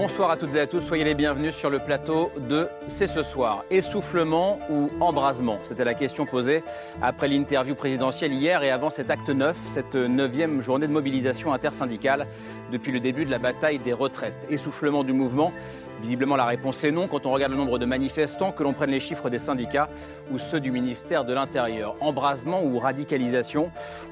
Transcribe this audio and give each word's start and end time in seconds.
Bonsoir 0.00 0.30
à 0.30 0.36
toutes 0.36 0.54
et 0.54 0.60
à 0.60 0.68
tous, 0.68 0.78
soyez 0.78 1.02
les 1.02 1.16
bienvenus 1.16 1.56
sur 1.56 1.70
le 1.70 1.80
plateau 1.80 2.30
de 2.48 2.68
C'est 2.86 3.08
ce 3.08 3.24
soir. 3.24 3.64
Essoufflement 3.68 4.60
ou 4.70 4.90
embrasement? 5.00 5.58
C'était 5.64 5.82
la 5.82 5.94
question 5.94 6.24
posée 6.24 6.62
après 7.02 7.26
l'interview 7.26 7.74
présidentielle 7.74 8.32
hier 8.32 8.62
et 8.62 8.70
avant 8.70 8.90
cet 8.90 9.10
acte 9.10 9.28
9, 9.28 9.56
cette 9.72 9.96
neuvième 9.96 10.60
journée 10.60 10.86
de 10.86 10.92
mobilisation 10.92 11.52
intersyndicale 11.52 12.28
depuis 12.70 12.92
le 12.92 13.00
début 13.00 13.24
de 13.24 13.30
la 13.32 13.40
bataille 13.40 13.80
des 13.80 13.92
retraites. 13.92 14.46
Essoufflement 14.48 15.02
du 15.02 15.12
mouvement 15.12 15.52
Visiblement, 16.00 16.36
la 16.36 16.44
réponse 16.44 16.84
est 16.84 16.92
non 16.92 17.08
quand 17.08 17.26
on 17.26 17.32
regarde 17.32 17.52
le 17.52 17.58
nombre 17.58 17.78
de 17.78 17.86
manifestants, 17.86 18.52
que 18.52 18.62
l'on 18.62 18.72
prenne 18.72 18.90
les 18.90 19.00
chiffres 19.00 19.30
des 19.30 19.38
syndicats 19.38 19.88
ou 20.32 20.38
ceux 20.38 20.60
du 20.60 20.70
ministère 20.70 21.24
de 21.24 21.34
l'Intérieur. 21.34 21.96
Embrasement 22.00 22.62
ou 22.62 22.78
radicalisation? 22.78 23.70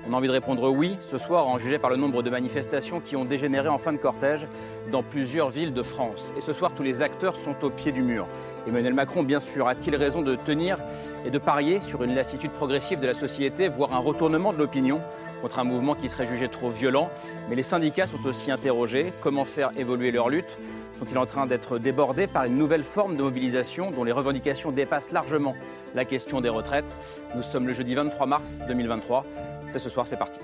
On 0.09 0.13
a 0.13 0.17
envie 0.17 0.29
de 0.29 0.33
répondre 0.33 0.69
oui 0.71 0.99
ce 1.01 1.17
soir, 1.17 1.47
en 1.47 1.59
jugé 1.59 1.79
par 1.79 1.91
le 1.91 1.97
nombre 1.97 2.23
de 2.23 2.30
manifestations 2.30 3.01
qui 3.01 3.17
ont 3.17 3.25
dégénéré 3.25 3.69
en 3.69 3.79
fin 3.79 3.93
de 3.93 3.99
cortège 3.99 4.47
dans 4.91 5.03
plusieurs 5.03 5.49
villes 5.49 5.73
de 5.73 5.83
France. 5.83 6.33
Et 6.37 6.41
ce 6.41 6.53
soir, 6.53 6.73
tous 6.75 6.83
les 6.83 7.03
acteurs 7.03 7.37
sont 7.37 7.55
au 7.63 7.71
pied 7.71 7.93
du 7.93 8.03
mur. 8.03 8.27
Emmanuel 8.66 8.95
Macron, 8.95 9.23
bien 9.23 9.41
sûr, 9.41 9.69
a-t-il 9.69 9.95
raison 9.97 10.23
de 10.23 10.35
tenir 10.35 10.79
et 11.27 11.30
de 11.30 11.39
parier 11.39 11.80
sur 11.80 12.05
une 12.05 12.15
lassitude 12.15 12.53
progressive 12.53 13.01
de 13.01 13.07
la 13.07 13.12
société, 13.12 13.69
voire 13.69 13.93
un 13.93 13.98
retournement 13.98 14.53
de 14.53 14.59
l'opinion 14.59 15.01
contre 15.43 15.59
un 15.59 15.65
mouvement 15.65 15.95
qui 15.95 16.09
serait 16.09 16.24
jugé 16.24 16.49
trop 16.49 16.71
violent 16.71 17.10
Mais 17.51 17.57
les 17.57 17.63
syndicats 17.63 18.07
sont 18.07 18.24
aussi 18.24 18.51
interrogés. 18.51 19.13
Comment 19.21 19.45
faire 19.45 19.71
évoluer 19.77 20.13
leur 20.13 20.29
lutte? 20.29 20.57
Sont-ils 20.99 21.19
en 21.19 21.27
train 21.27 21.47
d'être 21.47 21.79
débordés 21.79 22.27
par 22.27 22.45
une 22.45 22.57
nouvelle 22.57 22.85
forme 22.85 23.16
de 23.16 23.23
mobilisation 23.23 23.91
dont 23.91 24.04
les 24.04 24.13
revendications 24.13 24.71
dépassent 24.71 25.10
largement 25.10 25.54
la 25.95 26.04
question 26.04 26.41
des 26.41 26.49
retraites? 26.49 26.97
Nous 27.35 27.43
sommes 27.43 27.66
le 27.66 27.73
jeudi 27.73 27.95
23 27.95 28.27
mars 28.27 28.63
2023. 28.69 29.27
C'est 29.66 29.80
ce 29.80 29.91
soir, 29.91 30.07
c'est 30.07 30.16
parti. 30.16 30.41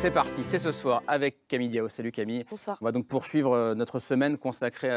C'est 0.00 0.12
parti, 0.12 0.44
c'est 0.44 0.60
ce 0.60 0.70
soir 0.70 1.02
avec 1.08 1.48
Camille 1.48 1.66
Diao. 1.66 1.88
Salut 1.88 2.12
Camille. 2.12 2.44
Bonsoir. 2.48 2.78
On 2.80 2.84
va 2.84 2.92
donc 2.92 3.08
poursuivre 3.08 3.52
euh, 3.52 3.74
notre 3.74 3.98
semaine 3.98 4.38
consacrée 4.38 4.96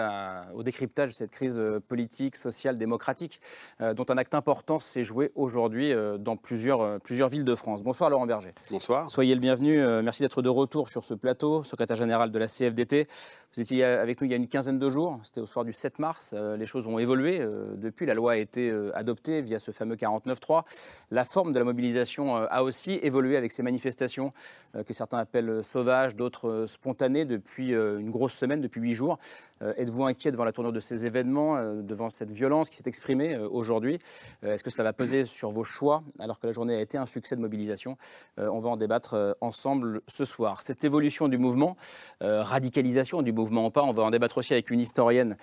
au 0.54 0.62
décryptage 0.62 1.10
de 1.10 1.16
cette 1.16 1.32
crise 1.32 1.58
euh, 1.58 1.80
politique, 1.80 2.36
sociale, 2.36 2.78
démocratique, 2.78 3.42
euh, 3.82 3.96
dont 3.96 4.06
un 4.10 4.18
acte 4.20 4.36
important 4.36 4.80
s'est 4.80 5.04
joué 5.04 5.32
aujourd'hui 5.34 5.92
dans 6.20 6.38
plusieurs, 6.38 7.00
plusieurs 7.00 7.30
villes 7.30 7.46
de 7.46 7.56
France. 7.56 7.82
Bonsoir 7.82 8.12
Laurent 8.12 8.28
Berger. 8.28 8.54
Bonsoir. 8.70 9.10
Soyez 9.10 9.34
le 9.34 9.42
bienvenu. 9.42 9.80
Merci 10.04 10.22
d'être 10.22 10.44
de 10.44 10.50
retour 10.50 10.88
sur 10.88 11.04
ce 11.04 11.16
plateau, 11.16 11.64
secrétaire 11.64 11.98
général 11.98 12.30
de 12.30 12.38
la 12.38 12.48
CFDT. 12.48 13.08
Vous 13.54 13.62
étiez 13.62 13.84
avec 13.84 14.22
nous 14.22 14.28
il 14.28 14.32
y 14.32 14.34
a 14.34 14.38
une 14.38 14.48
quinzaine 14.48 14.80
de 14.80 14.90
jours, 14.90 15.20
c'était 15.24 15.42
au 15.42 15.46
soir 15.46 15.66
du 15.66 15.74
7 15.74 16.00
mars. 16.00 16.34
Les 16.34 16.66
choses 16.66 16.88
ont 16.88 17.00
évolué 17.00 17.40
depuis. 17.76 18.06
La 18.06 18.14
loi 18.14 18.34
a 18.34 18.38
été 18.38 18.74
adoptée 18.94 19.42
via 19.42 19.60
ce 19.60 19.72
fameux 19.72 19.96
49.3. 19.96 20.64
La 21.12 21.26
forme 21.26 21.52
de 21.52 21.60
la 21.60 21.66
mobilisation 21.66 22.38
a 22.38 22.64
aussi 22.64 22.94
évolué 23.04 23.36
avec 23.36 23.52
ces 23.52 23.62
manifestations 23.62 24.32
que 24.74 24.94
certains 24.94 25.18
appellent 25.18 25.64
sauvages, 25.64 26.16
d'autres 26.16 26.48
euh, 26.48 26.68
spontanés 26.68 27.26
depuis 27.26 27.74
euh, 27.74 28.00
une 28.00 28.12
grosse 28.12 28.34
semaine, 28.34 28.62
depuis 28.62 28.82
huit 28.82 28.94
jours. 28.94 29.18
Euh, 29.62 29.74
êtes-vous 29.78 30.06
inquiet 30.06 30.32
devant 30.32 30.46
la 30.46 30.52
tournure 30.52 30.74
de 30.74 30.80
ces 30.80 31.06
événements, 31.06 31.62
devant 31.82 32.10
cette 32.10 32.32
violence 32.32 32.70
qui 32.70 32.78
s'est 32.78 32.88
exprimée 32.88 33.38
aujourd'hui? 33.38 34.00
Est-ce 34.42 34.64
que 34.64 34.70
cela 34.70 34.86
va 34.86 34.94
peser 34.94 35.26
sur 35.26 35.52
vos 35.52 35.64
choix 35.64 36.04
alors 36.20 36.40
que 36.40 36.48
la 36.48 36.54
journée 36.54 36.76
a 36.76 36.82
été 36.82 36.98
un 36.98 37.06
succès 37.06 37.36
de 37.36 37.42
mobilisation? 37.42 37.98
On 38.38 38.60
va 38.60 38.70
en 38.70 38.78
débattre 38.78 39.38
ensemble 39.40 40.02
ce 40.08 40.26
soir. 40.26 40.62
Cette 40.62 40.84
évolution 40.84 41.28
du 41.28 41.38
mouvement, 41.38 41.78
radicalisation 42.22 43.22
du 43.22 43.34
mouvement 43.34 43.41
en 43.42 43.72
pas, 43.72 43.84
on 43.84 43.92
va 43.92 44.04
en 44.04 44.12
débattre 44.12 44.38
aussi 44.38 44.54
avec 44.54 44.70
une 44.70 44.80
historienne 44.80 45.36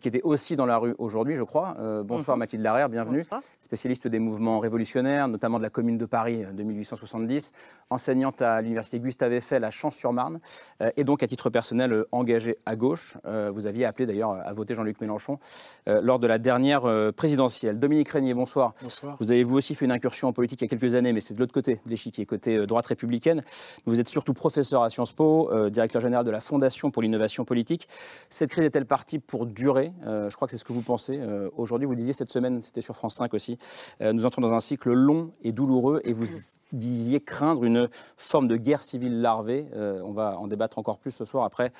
qui 0.00 0.08
était 0.08 0.22
aussi 0.22 0.56
dans 0.56 0.66
la 0.66 0.78
rue 0.78 0.94
aujourd'hui, 0.98 1.34
je 1.34 1.42
crois. 1.42 1.76
bonsoir 2.04 2.36
Mathilde 2.36 2.62
Larère, 2.62 2.88
bienvenue. 2.88 3.24
Spécialiste 3.60 4.08
des 4.08 4.18
mouvements 4.18 4.58
révolutionnaires, 4.58 5.28
notamment 5.28 5.58
de 5.58 5.62
la 5.62 5.70
Commune 5.70 5.98
de 5.98 6.06
Paris 6.06 6.44
de 6.52 6.62
1870, 6.62 7.52
enseignante 7.90 8.42
à 8.42 8.60
l'Université 8.60 9.00
Gustave 9.00 9.32
Eiffel 9.32 9.64
à 9.64 9.70
Champs-sur-Marne, 9.70 10.40
euh, 10.80 10.90
et 10.96 11.04
donc 11.04 11.22
à 11.22 11.26
titre 11.26 11.50
personnel 11.50 11.92
euh, 11.92 12.08
engagé 12.12 12.58
à 12.66 12.76
gauche. 12.76 13.16
Euh, 13.26 13.50
vous 13.52 13.66
aviez 13.66 13.84
appelé 13.84 14.06
d'ailleurs 14.06 14.30
à 14.30 14.52
voter 14.52 14.74
Jean-Luc 14.74 15.00
Mélenchon 15.00 15.38
lors 15.86 16.18
de 16.18 16.26
la 16.26 16.38
dernière 16.38 17.12
présidentielle. 17.14 17.78
Dominique 17.78 18.08
Régnier, 18.08 18.34
bonsoir. 18.34 18.74
Bonsoir. 18.82 19.16
Vous 19.20 19.30
avez 19.30 19.42
vous 19.42 19.56
aussi 19.56 19.74
fait 19.74 19.84
une 19.84 19.92
incursion 19.92 20.28
en 20.28 20.32
politique 20.32 20.60
il 20.60 20.64
y 20.64 20.66
a 20.66 20.68
quelques 20.68 20.94
années, 20.94 21.12
mais 21.12 21.20
c'est 21.20 21.34
de 21.34 21.40
l'autre 21.40 21.52
côté 21.52 21.80
de 21.84 21.90
l'échiquier, 21.90 22.26
côté 22.26 22.66
droite 22.66 22.86
républicaine. 22.86 23.42
Vous 23.86 24.00
êtes 24.00 24.08
surtout 24.08 24.34
professeur 24.34 24.82
à 24.82 24.90
Sciences 24.90 25.12
Po, 25.12 25.50
directeur 25.70 26.00
général 26.00 26.24
de 26.24 26.30
la 26.30 26.40
Fondation 26.40 26.90
pour 26.90 27.02
l'innovation 27.02 27.43
politique. 27.44 27.88
Cette 28.30 28.50
crise 28.50 28.64
est-elle 28.64 28.86
partie 28.86 29.18
pour 29.18 29.46
durer? 29.46 29.92
Je 30.04 30.34
crois 30.34 30.46
que 30.46 30.52
c'est 30.52 30.58
ce 30.58 30.64
que 30.64 30.72
vous 30.72 30.82
pensez. 30.82 31.20
Aujourd'hui, 31.56 31.86
vous 31.86 31.94
disiez 31.94 32.12
cette 32.12 32.30
semaine, 32.30 32.60
c'était 32.60 32.80
sur 32.80 32.96
France 32.96 33.14
5 33.16 33.34
aussi, 33.34 33.58
nous 34.00 34.24
entrons 34.24 34.42
dans 34.42 34.52
un 34.52 34.60
cycle 34.60 34.92
long 34.92 35.30
et 35.42 35.52
douloureux 35.52 36.00
et 36.04 36.12
vous 36.12 36.26
disiez 36.74 37.20
craindre 37.20 37.64
une 37.64 37.88
forme 38.16 38.48
de 38.48 38.56
guerre 38.56 38.82
civile 38.82 39.20
larvée. 39.20 39.66
Euh, 39.74 40.00
on 40.04 40.12
va 40.12 40.38
en 40.38 40.46
débattre 40.46 40.78
encore 40.78 40.98
plus 40.98 41.12
ce 41.12 41.24
soir 41.24 41.44
après 41.44 41.72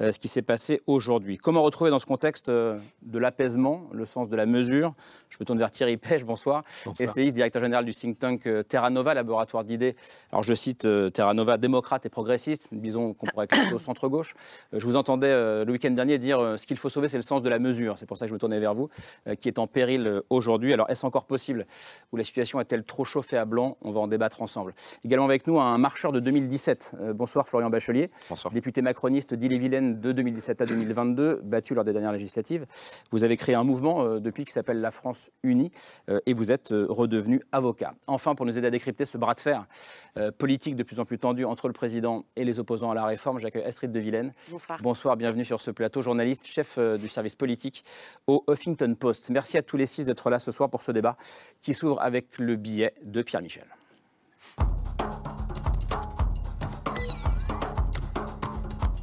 euh, 0.00 0.12
ce 0.12 0.18
qui 0.18 0.28
s'est 0.28 0.42
passé 0.42 0.80
aujourd'hui. 0.86 1.38
Comment 1.38 1.62
retrouver 1.62 1.90
dans 1.90 1.98
ce 1.98 2.06
contexte 2.06 2.48
euh, 2.48 2.78
de 3.02 3.18
l'apaisement, 3.18 3.88
le 3.92 4.04
sens 4.04 4.28
de 4.28 4.36
la 4.36 4.46
mesure? 4.46 4.94
Je 5.30 5.38
me 5.40 5.44
tourne 5.44 5.58
vers 5.58 5.70
Thierry 5.70 5.96
Pêche, 5.96 6.24
bonsoir. 6.24 6.64
bonsoir. 6.84 7.08
Essayiste, 7.08 7.34
directeur 7.34 7.62
général 7.62 7.84
du 7.84 7.92
think 7.92 8.18
tank 8.18 8.48
Terra 8.68 8.90
Nova, 8.90 9.14
laboratoire 9.14 9.64
d'idées. 9.64 9.96
Alors 10.30 10.42
je 10.42 10.54
cite 10.54 10.86
Terra 11.12 11.34
Nova, 11.34 11.56
démocrate 11.56 12.06
et 12.06 12.10
progressiste, 12.10 12.68
disons 12.72 13.14
qu'on 13.14 13.26
pourrait 13.26 13.46
classer 13.48 13.74
au 13.74 13.78
centre-gauche. 13.78 14.34
je 14.72 14.84
vous 14.84 14.96
entendais 15.12 15.64
le 15.64 15.70
week-end 15.70 15.90
dernier 15.90 16.18
dire 16.18 16.54
ce 16.56 16.66
qu'il 16.66 16.76
faut 16.76 16.88
sauver, 16.88 17.08
c'est 17.08 17.16
le 17.16 17.22
sens 17.22 17.42
de 17.42 17.48
la 17.48 17.58
mesure. 17.58 17.98
C'est 17.98 18.06
pour 18.06 18.16
ça 18.16 18.24
que 18.26 18.30
je 18.30 18.34
me 18.34 18.38
tournais 18.38 18.60
vers 18.60 18.74
vous, 18.74 18.88
qui 19.40 19.48
est 19.48 19.58
en 19.58 19.66
péril 19.66 20.22
aujourd'hui. 20.30 20.72
Alors 20.72 20.88
est-ce 20.90 21.04
encore 21.04 21.24
possible 21.24 21.66
Ou 22.12 22.16
la 22.16 22.24
situation 22.24 22.60
est-elle 22.60 22.84
trop 22.84 23.04
chauffée 23.04 23.36
à 23.36 23.44
blanc? 23.44 23.76
On 23.82 23.90
va 23.90 24.00
en 24.00 24.08
débattre 24.08 24.42
ensemble. 24.42 24.74
Également 25.04 25.24
avec 25.24 25.46
nous 25.46 25.60
un 25.60 25.78
marcheur 25.78 26.12
de 26.12 26.20
2017. 26.20 26.96
Euh, 27.00 27.12
bonsoir 27.12 27.48
Florian 27.48 27.70
Bachelier. 27.70 28.10
Bonsoir. 28.28 28.52
Député 28.52 28.82
macroniste 28.82 29.34
d'Ille-et-Vilaine 29.34 30.00
de 30.00 30.12
2017 30.12 30.62
à 30.62 30.66
2022, 30.66 31.40
battu 31.44 31.74
lors 31.74 31.84
des 31.84 31.92
dernières 31.92 32.12
législatives. 32.12 32.66
Vous 33.10 33.24
avez 33.24 33.36
créé 33.36 33.54
un 33.54 33.64
mouvement 33.64 34.02
euh, 34.02 34.20
depuis 34.20 34.44
qui 34.44 34.52
s'appelle 34.52 34.80
La 34.80 34.90
France 34.90 35.30
Unie 35.42 35.70
euh, 36.08 36.20
et 36.26 36.32
vous 36.34 36.52
êtes 36.52 36.68
redevenu 36.70 37.42
avocat. 37.52 37.94
Enfin, 38.06 38.34
pour 38.34 38.46
nous 38.46 38.56
aider 38.58 38.68
à 38.68 38.70
décrypter 38.70 39.04
ce 39.04 39.18
bras 39.18 39.34
de 39.34 39.40
fer 39.40 39.66
politique 40.38 40.76
de 40.76 40.82
plus 40.82 41.00
en 41.00 41.04
plus 41.04 41.18
tendu 41.18 41.44
entre 41.44 41.68
le 41.68 41.72
président 41.72 42.24
et 42.36 42.44
les 42.44 42.58
opposants 42.58 42.90
à 42.90 42.94
la 42.94 43.06
réforme, 43.06 43.38
j'accueille 43.38 43.64
Astrid 43.64 43.90
de 43.90 43.98
Vilaine. 43.98 44.32
Bonsoir. 44.50 44.78
Bonsoir, 44.82 45.01
bienvenue 45.10 45.44
sur 45.44 45.60
ce 45.60 45.70
plateau, 45.70 46.00
journaliste, 46.00 46.46
chef 46.46 46.78
du 46.78 47.08
service 47.08 47.34
politique 47.34 47.84
au 48.26 48.44
Huffington 48.48 48.94
Post. 48.94 49.30
Merci 49.30 49.58
à 49.58 49.62
tous 49.62 49.76
les 49.76 49.86
six 49.86 50.04
d'être 50.04 50.30
là 50.30 50.38
ce 50.38 50.52
soir 50.52 50.70
pour 50.70 50.82
ce 50.82 50.92
débat 50.92 51.16
qui 51.60 51.74
s'ouvre 51.74 52.00
avec 52.00 52.38
le 52.38 52.56
billet 52.56 52.94
de 53.02 53.20
Pierre 53.22 53.42
Michel. 53.42 53.66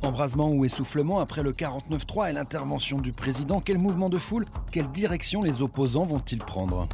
Embrasement 0.01 0.49
ou 0.49 0.63
essoufflement 0.63 1.19
après 1.19 1.43
le 1.43 1.51
49-3 1.51 2.29
et 2.29 2.33
l'intervention 2.33 2.99
du 2.99 3.11
président, 3.11 3.59
quel 3.59 3.77
mouvement 3.77 4.09
de 4.09 4.17
foule, 4.17 4.45
quelle 4.71 4.87
direction 4.87 5.43
les 5.43 5.61
opposants 5.61 6.05
vont-ils 6.05 6.39
prendre? 6.39 6.87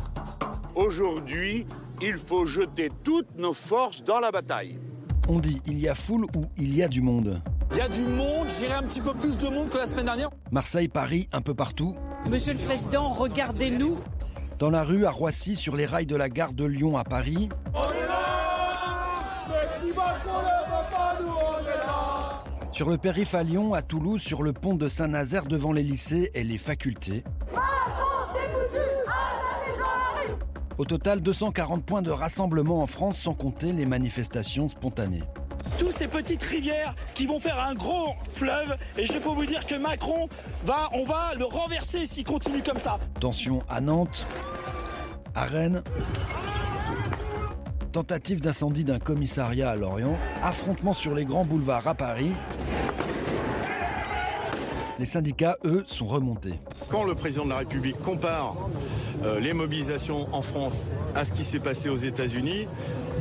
Aujourd'hui, 0.73 1.67
il 2.01 2.17
faut 2.17 2.47
jeter 2.47 2.89
toutes 3.03 3.37
nos 3.37 3.53
forces 3.53 4.03
dans 4.03 4.19
la 4.19 4.31
bataille. 4.31 4.79
On 5.29 5.39
dit 5.39 5.61
il 5.67 5.79
y 5.79 5.87
a 5.87 5.95
foule 5.95 6.25
ou 6.35 6.45
il 6.57 6.75
y 6.75 6.83
a 6.83 6.87
du 6.87 7.01
monde. 7.01 7.41
Il 7.71 7.77
y 7.77 7.81
a 7.81 7.87
du 7.87 8.01
monde, 8.01 8.47
j'irai 8.49 8.73
un 8.73 8.83
petit 8.83 9.01
peu 9.01 9.13
plus 9.13 9.37
de 9.37 9.47
monde 9.47 9.69
que 9.69 9.77
la 9.77 9.85
semaine 9.85 10.05
dernière. 10.05 10.29
Marseille, 10.51 10.87
Paris, 10.87 11.27
un 11.31 11.41
peu 11.41 11.53
partout. 11.53 11.95
Monsieur 12.29 12.53
le 12.53 12.59
Président, 12.59 13.09
regardez-nous. 13.09 13.97
Dans 14.59 14.69
la 14.69 14.83
rue, 14.83 15.05
à 15.05 15.11
Roissy, 15.11 15.55
sur 15.55 15.75
les 15.75 15.85
rails 15.85 16.05
de 16.05 16.15
la 16.15 16.29
gare 16.29 16.53
de 16.53 16.63
Lyon 16.63 16.97
à 16.97 17.03
Paris. 17.03 17.49
Sur 22.71 22.89
le 22.89 22.97
périph' 22.97 23.35
à 23.35 23.43
Lyon, 23.43 23.73
à 23.73 23.81
Toulouse, 23.81 24.21
sur 24.21 24.43
le 24.43 24.51
pont 24.51 24.75
de 24.75 24.87
Saint-Nazaire 24.87 25.45
devant 25.45 25.71
les 25.71 25.83
lycées 25.83 26.29
et 26.33 26.43
les 26.43 26.57
facultés. 26.57 27.23
Au 30.77 30.83
total, 30.83 31.21
240 31.21 31.85
points 31.85 32.01
de 32.01 32.11
rassemblement 32.11 32.81
en 32.81 32.85
France 32.85 33.17
sans 33.17 33.33
compter 33.33 33.71
les 33.71 33.85
manifestations 33.85 34.67
spontanées. 34.67 35.23
Tous 35.77 35.91
ces 35.91 36.07
petites 36.07 36.43
rivières 36.43 36.95
qui 37.13 37.25
vont 37.25 37.39
faire 37.39 37.59
un 37.59 37.73
gros 37.73 38.13
fleuve 38.33 38.75
et 38.97 39.05
je 39.05 39.13
peux 39.13 39.29
vous 39.29 39.45
dire 39.45 39.65
que 39.65 39.75
Macron 39.75 40.29
va, 40.63 40.89
on 40.93 41.03
va 41.03 41.33
le 41.37 41.45
renverser 41.45 42.05
s'il 42.05 42.23
continue 42.23 42.63
comme 42.63 42.77
ça. 42.77 42.99
Tension 43.19 43.63
à 43.69 43.81
Nantes, 43.81 44.25
à 45.33 45.45
Rennes, 45.45 45.83
tentative 47.91 48.41
d'incendie 48.41 48.83
d'un 48.83 48.99
commissariat 48.99 49.69
à 49.71 49.75
Lorient, 49.75 50.17
affrontement 50.43 50.93
sur 50.93 51.13
les 51.15 51.25
grands 51.25 51.45
boulevards 51.45 51.87
à 51.87 51.95
Paris. 51.95 52.31
Les 54.97 55.05
syndicats, 55.05 55.57
eux, 55.65 55.83
sont 55.87 56.07
remontés. 56.07 56.59
quand 56.89 57.03
le 57.03 57.15
président 57.15 57.43
de 57.43 57.49
la 57.49 57.57
République 57.57 57.97
compare 58.01 58.55
euh, 59.23 59.39
les 59.41 59.51
mobilisations 59.53 60.27
en 60.33 60.41
France 60.41 60.87
à 61.15 61.25
ce 61.25 61.33
qui 61.33 61.43
s'est 61.43 61.59
passé 61.59 61.89
aux 61.89 61.95
États-Unis 61.97 62.67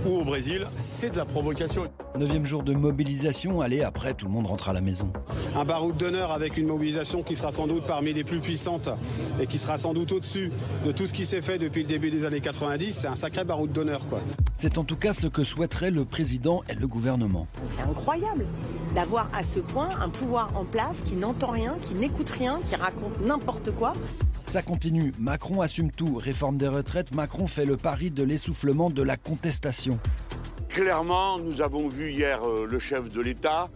ou 0.06 0.20
au 0.20 0.24
Brésil, 0.24 0.66
c'est 0.76 1.10
de 1.10 1.16
la 1.16 1.24
provocation. 1.24 1.88
Neuvième 2.18 2.44
jour 2.44 2.62
de 2.62 2.72
mobilisation, 2.74 3.60
allez, 3.60 3.82
après 3.82 4.14
tout 4.14 4.26
le 4.26 4.32
monde 4.32 4.46
rentre 4.46 4.68
à 4.68 4.72
la 4.72 4.80
maison. 4.80 5.12
Un 5.56 5.64
baroud 5.64 5.96
d'honneur 5.96 6.32
avec 6.32 6.56
une 6.56 6.66
mobilisation 6.66 7.22
qui 7.22 7.36
sera 7.36 7.52
sans 7.52 7.66
doute 7.66 7.84
parmi 7.86 8.12
les 8.12 8.24
plus 8.24 8.40
puissantes 8.40 8.88
et 9.40 9.46
qui 9.46 9.58
sera 9.58 9.78
sans 9.78 9.94
doute 9.94 10.12
au-dessus 10.12 10.52
de 10.84 10.92
tout 10.92 11.06
ce 11.06 11.12
qui 11.12 11.26
s'est 11.26 11.42
fait 11.42 11.58
depuis 11.58 11.82
le 11.82 11.88
début 11.88 12.10
des 12.10 12.24
années 12.24 12.40
90. 12.40 12.92
C'est 12.92 13.08
un 13.08 13.14
sacré 13.14 13.44
baroud 13.44 13.72
d'honneur, 13.72 14.06
quoi. 14.08 14.20
C'est 14.54 14.78
en 14.78 14.84
tout 14.84 14.96
cas 14.96 15.12
ce 15.12 15.26
que 15.26 15.44
souhaiteraient 15.44 15.90
le 15.90 16.04
président 16.04 16.62
et 16.68 16.74
le 16.74 16.86
gouvernement. 16.86 17.46
C'est 17.64 17.82
incroyable 17.82 18.46
d'avoir 18.94 19.28
à 19.34 19.42
ce 19.42 19.60
point 19.60 19.88
un 20.00 20.08
pouvoir 20.08 20.56
en 20.56 20.64
place 20.64 21.02
qui 21.02 21.16
n'entend 21.16 21.50
rien, 21.50 21.76
qui 21.82 21.94
n'écoute 21.94 22.30
rien, 22.30 22.60
qui 22.66 22.76
raconte 22.76 23.20
n'importe 23.20 23.72
quoi. 23.72 23.94
Ça 24.46 24.62
continue. 24.62 25.12
Macron 25.18 25.60
assume 25.60 25.90
tout. 25.90 26.16
Réforme 26.16 26.56
des 26.56 26.68
retraites, 26.68 27.14
Macron 27.14 27.46
fait 27.46 27.64
le 27.64 27.76
pari 27.76 28.10
de 28.10 28.22
l'essoufflement 28.22 28.90
de 28.90 29.02
la 29.02 29.16
contestation. 29.16 29.98
Clairement, 30.68 31.38
nous 31.38 31.60
avons 31.60 31.88
vu 31.88 32.10
hier 32.10 32.46
euh, 32.46 32.66
le 32.66 32.78
chef 32.78 33.10
de 33.10 33.20
l'État 33.20 33.70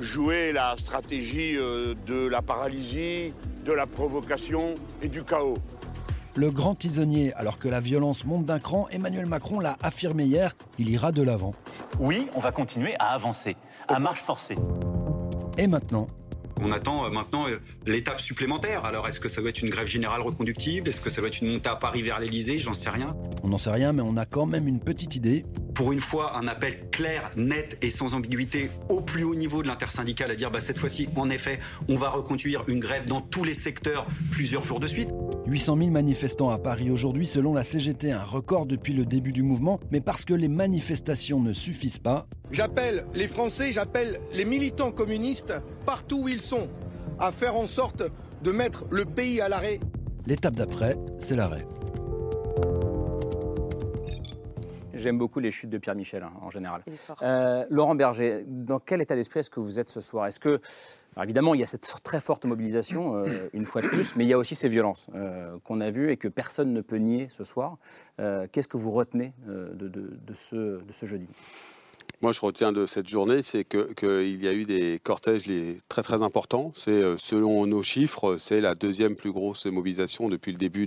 jouer 0.00 0.52
la 0.52 0.74
stratégie 0.78 1.56
euh, 1.56 1.94
de 2.06 2.26
la 2.26 2.42
paralysie, 2.42 3.32
de 3.64 3.72
la 3.72 3.86
provocation 3.86 4.74
et 5.02 5.08
du 5.08 5.24
chaos. 5.24 5.58
Le 6.34 6.50
grand 6.50 6.74
tisonnier, 6.74 7.32
alors 7.34 7.58
que 7.58 7.68
la 7.68 7.80
violence 7.80 8.26
monte 8.26 8.44
d'un 8.44 8.58
cran, 8.58 8.88
Emmanuel 8.90 9.24
Macron 9.24 9.58
l'a 9.58 9.78
affirmé 9.82 10.24
hier, 10.24 10.54
il 10.78 10.90
ira 10.90 11.10
de 11.10 11.22
l'avant. 11.22 11.54
Oui, 11.98 12.28
on 12.34 12.40
va 12.40 12.52
continuer 12.52 12.94
à 12.98 13.14
avancer, 13.14 13.56
à 13.88 13.98
marche 13.98 14.20
forcée. 14.20 14.56
Et 15.58 15.66
maintenant, 15.66 16.06
on 16.62 16.72
attend 16.72 17.04
euh, 17.04 17.10
maintenant 17.10 17.48
euh, 17.48 17.58
l'étape 17.86 18.20
supplémentaire. 18.20 18.84
Alors, 18.84 19.06
est-ce 19.08 19.20
que 19.20 19.28
ça 19.28 19.40
doit 19.40 19.50
être 19.50 19.62
une 19.62 19.70
grève 19.70 19.86
générale 19.86 20.22
reconductible? 20.22 20.88
Est-ce 20.88 21.00
que 21.00 21.10
ça 21.10 21.20
doit 21.20 21.28
être 21.28 21.40
une 21.40 21.52
montée 21.52 21.68
à 21.68 21.76
Paris 21.76 22.02
vers 22.02 22.18
l'Elysée 22.20 22.58
J'en 22.58 22.74
sais 22.74 22.90
rien. 22.90 23.10
On 23.42 23.48
n'en 23.48 23.58
sait 23.58 23.70
rien, 23.70 23.92
mais 23.92 24.02
on 24.02 24.16
a 24.16 24.24
quand 24.24 24.46
même 24.46 24.66
une 24.66 24.80
petite 24.80 25.16
idée. 25.16 25.44
Pour 25.74 25.92
une 25.92 26.00
fois, 26.00 26.38
un 26.38 26.48
appel 26.48 26.88
clair, 26.90 27.30
net 27.36 27.76
et 27.82 27.90
sans 27.90 28.14
ambiguïté 28.14 28.70
au 28.88 29.02
plus 29.02 29.24
haut 29.24 29.34
niveau 29.34 29.62
de 29.62 29.68
l'intersyndical 29.68 30.30
à 30.30 30.34
dire 30.34 30.50
bah, 30.50 30.60
cette 30.60 30.78
fois-ci, 30.78 31.08
en 31.16 31.28
effet, 31.28 31.60
on 31.88 31.96
va 31.96 32.08
reconduire 32.08 32.64
une 32.68 32.80
grève 32.80 33.04
dans 33.04 33.20
tous 33.20 33.44
les 33.44 33.54
secteurs 33.54 34.06
plusieurs 34.30 34.64
jours 34.64 34.80
de 34.80 34.86
suite. 34.86 35.10
800 35.46 35.76
000 35.76 35.90
manifestants 35.90 36.50
à 36.50 36.58
Paris 36.58 36.90
aujourd'hui, 36.90 37.26
selon 37.26 37.54
la 37.54 37.62
CGT, 37.62 38.10
un 38.10 38.24
record 38.24 38.66
depuis 38.66 38.94
le 38.94 39.04
début 39.04 39.32
du 39.32 39.42
mouvement. 39.42 39.78
Mais 39.90 40.00
parce 40.00 40.24
que 40.24 40.34
les 40.34 40.48
manifestations 40.48 41.40
ne 41.40 41.52
suffisent 41.52 41.98
pas. 41.98 42.26
J'appelle 42.50 43.04
les 43.14 43.28
Français, 43.28 43.70
j'appelle 43.70 44.18
les 44.32 44.44
militants 44.44 44.92
communistes, 44.92 45.52
partout 45.84 46.22
où 46.22 46.28
ils 46.28 46.40
sont, 46.46 46.68
à 47.18 47.32
faire 47.32 47.56
en 47.56 47.66
sorte 47.66 48.04
de 48.42 48.52
mettre 48.52 48.84
le 48.90 49.04
pays 49.04 49.40
à 49.40 49.48
l'arrêt. 49.48 49.80
L'étape 50.26 50.54
d'après, 50.54 50.96
c'est 51.18 51.34
l'arrêt. 51.34 51.66
J'aime 54.94 55.18
beaucoup 55.18 55.40
les 55.40 55.50
chutes 55.50 55.70
de 55.70 55.78
Pierre 55.78 55.96
Michel 55.96 56.22
hein, 56.22 56.32
en 56.40 56.50
général. 56.50 56.82
Euh, 57.22 57.66
Laurent 57.68 57.94
Berger, 57.94 58.44
dans 58.46 58.78
quel 58.78 59.02
état 59.02 59.14
d'esprit 59.14 59.40
est-ce 59.40 59.50
que 59.50 59.60
vous 59.60 59.78
êtes 59.78 59.90
ce 59.90 60.00
soir? 60.00 60.26
Est-ce 60.26 60.40
que 60.40 60.60
alors 61.14 61.24
évidemment, 61.24 61.54
il 61.54 61.60
y 61.60 61.64
a 61.64 61.66
cette 61.66 61.90
très 62.04 62.20
forte 62.20 62.44
mobilisation, 62.44 63.16
euh, 63.16 63.48
une 63.54 63.64
fois 63.64 63.80
de 63.80 63.88
plus, 63.88 64.16
mais 64.16 64.24
il 64.24 64.28
y 64.28 64.34
a 64.34 64.38
aussi 64.38 64.54
ces 64.54 64.68
violences 64.68 65.06
euh, 65.14 65.56
qu'on 65.64 65.80
a 65.80 65.90
vues 65.90 66.12
et 66.12 66.18
que 66.18 66.28
personne 66.28 66.74
ne 66.74 66.82
peut 66.82 66.98
nier 66.98 67.28
ce 67.30 67.42
soir. 67.42 67.78
Qu'est-ce 68.18 68.68
que 68.68 68.76
vous 68.76 68.90
retenez 68.90 69.32
de, 69.46 70.34
ce, 70.34 70.56
de, 70.56 70.92
ce, 70.92 71.06
jeudi? 71.06 71.26
Moi, 72.22 72.32
je 72.32 72.40
retiens 72.40 72.72
de 72.72 72.86
cette 72.86 73.08
journée, 73.08 73.42
c'est 73.42 73.64
qu'il 73.64 74.42
y 74.42 74.48
a 74.48 74.54
eu 74.54 74.64
des 74.64 74.98
cortèges 75.02 75.44
très 75.88 76.02
très 76.02 76.22
importants. 76.22 76.72
C'est 76.74 77.02
selon 77.18 77.66
nos 77.66 77.82
chiffres, 77.82 78.36
c'est 78.38 78.60
la 78.60 78.74
deuxième 78.74 79.16
plus 79.16 79.32
grosse 79.32 79.66
mobilisation 79.66 80.28
depuis 80.28 80.52
le 80.52 80.58
début 80.58 80.86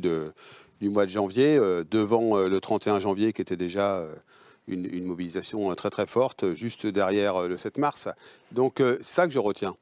du 0.79 0.89
mois 0.89 1.05
de 1.05 1.11
janvier, 1.11 1.57
euh, 1.57 1.83
devant 1.89 2.37
euh, 2.37 2.47
le 2.47 2.59
31 2.59 2.99
janvier 2.99 3.33
qui 3.33 3.41
était 3.41 3.57
déjà 3.57 3.97
euh, 3.97 4.13
une, 4.67 5.03
mobilisation 5.03 5.73
très 5.75 5.89
très 5.89 6.05
forte, 6.05 6.53
juste 6.53 6.85
derrière 6.85 7.47
le 7.47 7.57
7 7.57 7.77
mars. 7.77 8.07
Donc 8.51 8.75
c'est 8.77 9.03
ça 9.03 9.25
que 9.25 9.33
je 9.33 9.39
retiens. 9.39 9.75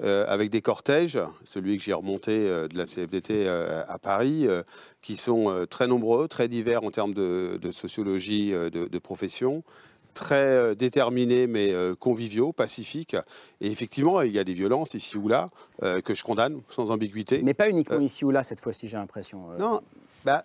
avec 0.00 0.50
des 0.50 0.62
cortèges, 0.62 1.18
celui 1.44 1.76
que 1.76 1.82
j'ai 1.82 1.92
remonté 1.92 2.46
de 2.46 2.78
la 2.78 2.84
CFDT 2.84 3.48
à 3.48 3.98
Paris, 3.98 4.46
qui 5.02 5.16
sont 5.16 5.66
très 5.68 5.88
nombreux, 5.88 6.28
très 6.28 6.46
divers 6.46 6.84
en 6.84 6.92
termes 6.92 7.14
de, 7.14 7.70
sociologie 7.72 8.52
de, 8.52 8.98
profession, 9.00 9.64
très 10.18 10.74
déterminés 10.74 11.46
mais 11.46 11.72
conviviaux, 11.98 12.52
pacifiques. 12.52 13.16
Et 13.60 13.70
effectivement, 13.70 14.20
il 14.22 14.32
y 14.32 14.38
a 14.38 14.44
des 14.44 14.54
violences 14.54 14.94
ici 14.94 15.16
ou 15.16 15.28
là 15.28 15.50
que 15.80 16.14
je 16.14 16.22
condamne 16.22 16.60
sans 16.70 16.90
ambiguïté. 16.90 17.40
Mais 17.42 17.54
pas 17.54 17.68
uniquement 17.68 18.00
ici 18.00 18.24
ou 18.24 18.30
là 18.30 18.42
cette 18.42 18.60
fois-ci, 18.60 18.88
j'ai 18.88 18.96
l'impression. 18.96 19.48
Non, 19.58 19.80
bah, 20.24 20.44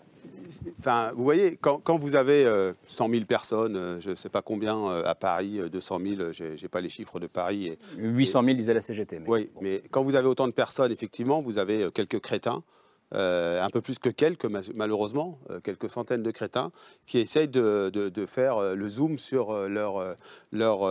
enfin, 0.79 1.11
vous 1.15 1.23
voyez, 1.23 1.57
quand, 1.57 1.97
vous 1.97 2.15
avez 2.15 2.43
100 2.87 3.09
euh, 3.09 3.11
000 3.11 3.25
personnes, 3.25 3.75
euh, 3.75 3.99
je 3.99 4.11
ne 4.11 4.15
sais 4.15 4.29
pas 4.29 4.41
combien 4.41 4.77
euh, 4.77 5.03
à 5.05 5.15
Paris, 5.15 5.59
200 5.71 5.99
000, 5.99 6.31
je 6.31 6.61
n'ai 6.61 6.67
pas 6.69 6.81
les 6.81 6.89
chiffres 6.89 7.19
de 7.19 7.27
Paris. 7.27 7.67
Et, 7.67 7.79
800 7.97 8.43
000 8.43 8.55
disait 8.55 8.73
la 8.73 8.81
CGT. 8.81 9.21
oui, 9.27 9.49
mais 9.61 9.81
quand 9.91 10.03
vous 10.03 10.15
avez 10.15 10.27
autant 10.27 10.47
de 10.47 10.53
personnes, 10.53 10.91
effectivement, 10.91 11.41
vous 11.41 11.57
avez 11.57 11.89
quelques 11.93 12.19
crétins. 12.19 12.63
Un 13.13 13.69
peu 13.69 13.81
plus 13.81 13.99
que 13.99 14.09
quelques, 14.09 14.45
malheureusement, 14.73 15.39
quelques 15.63 15.89
centaines 15.89 16.23
de 16.23 16.31
crétins 16.31 16.71
qui 17.05 17.19
essayent 17.19 17.47
de, 17.47 18.25
faire 18.27 18.75
le 18.75 18.89
zoom 18.89 19.17
sur 19.17 19.53
leur, 19.67 20.15
leur, 20.51 20.87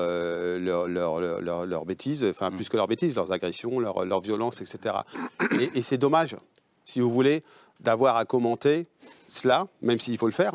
leur, 0.58 1.66
leur, 1.66 1.84
bêtises, 1.84 2.24
enfin 2.24 2.50
mm. 2.50 2.56
plus 2.56 2.68
que 2.68 2.76
leurs 2.76 2.88
bêtises, 2.88 3.14
leurs 3.14 3.32
agressions, 3.32 3.80
leurs 3.80 4.04
leur 4.04 4.20
violences, 4.20 4.60
etc. 4.60 4.96
Et, 5.58 5.70
et 5.74 5.82
c'est 5.82 5.98
dommage, 5.98 6.36
si 6.84 7.00
vous 7.00 7.10
voulez, 7.10 7.42
d'avoir 7.80 8.16
à 8.16 8.24
commenter 8.24 8.86
cela, 9.28 9.66
même 9.80 9.98
s'il 9.98 10.16
faut 10.18 10.26
le 10.26 10.32
faire, 10.32 10.54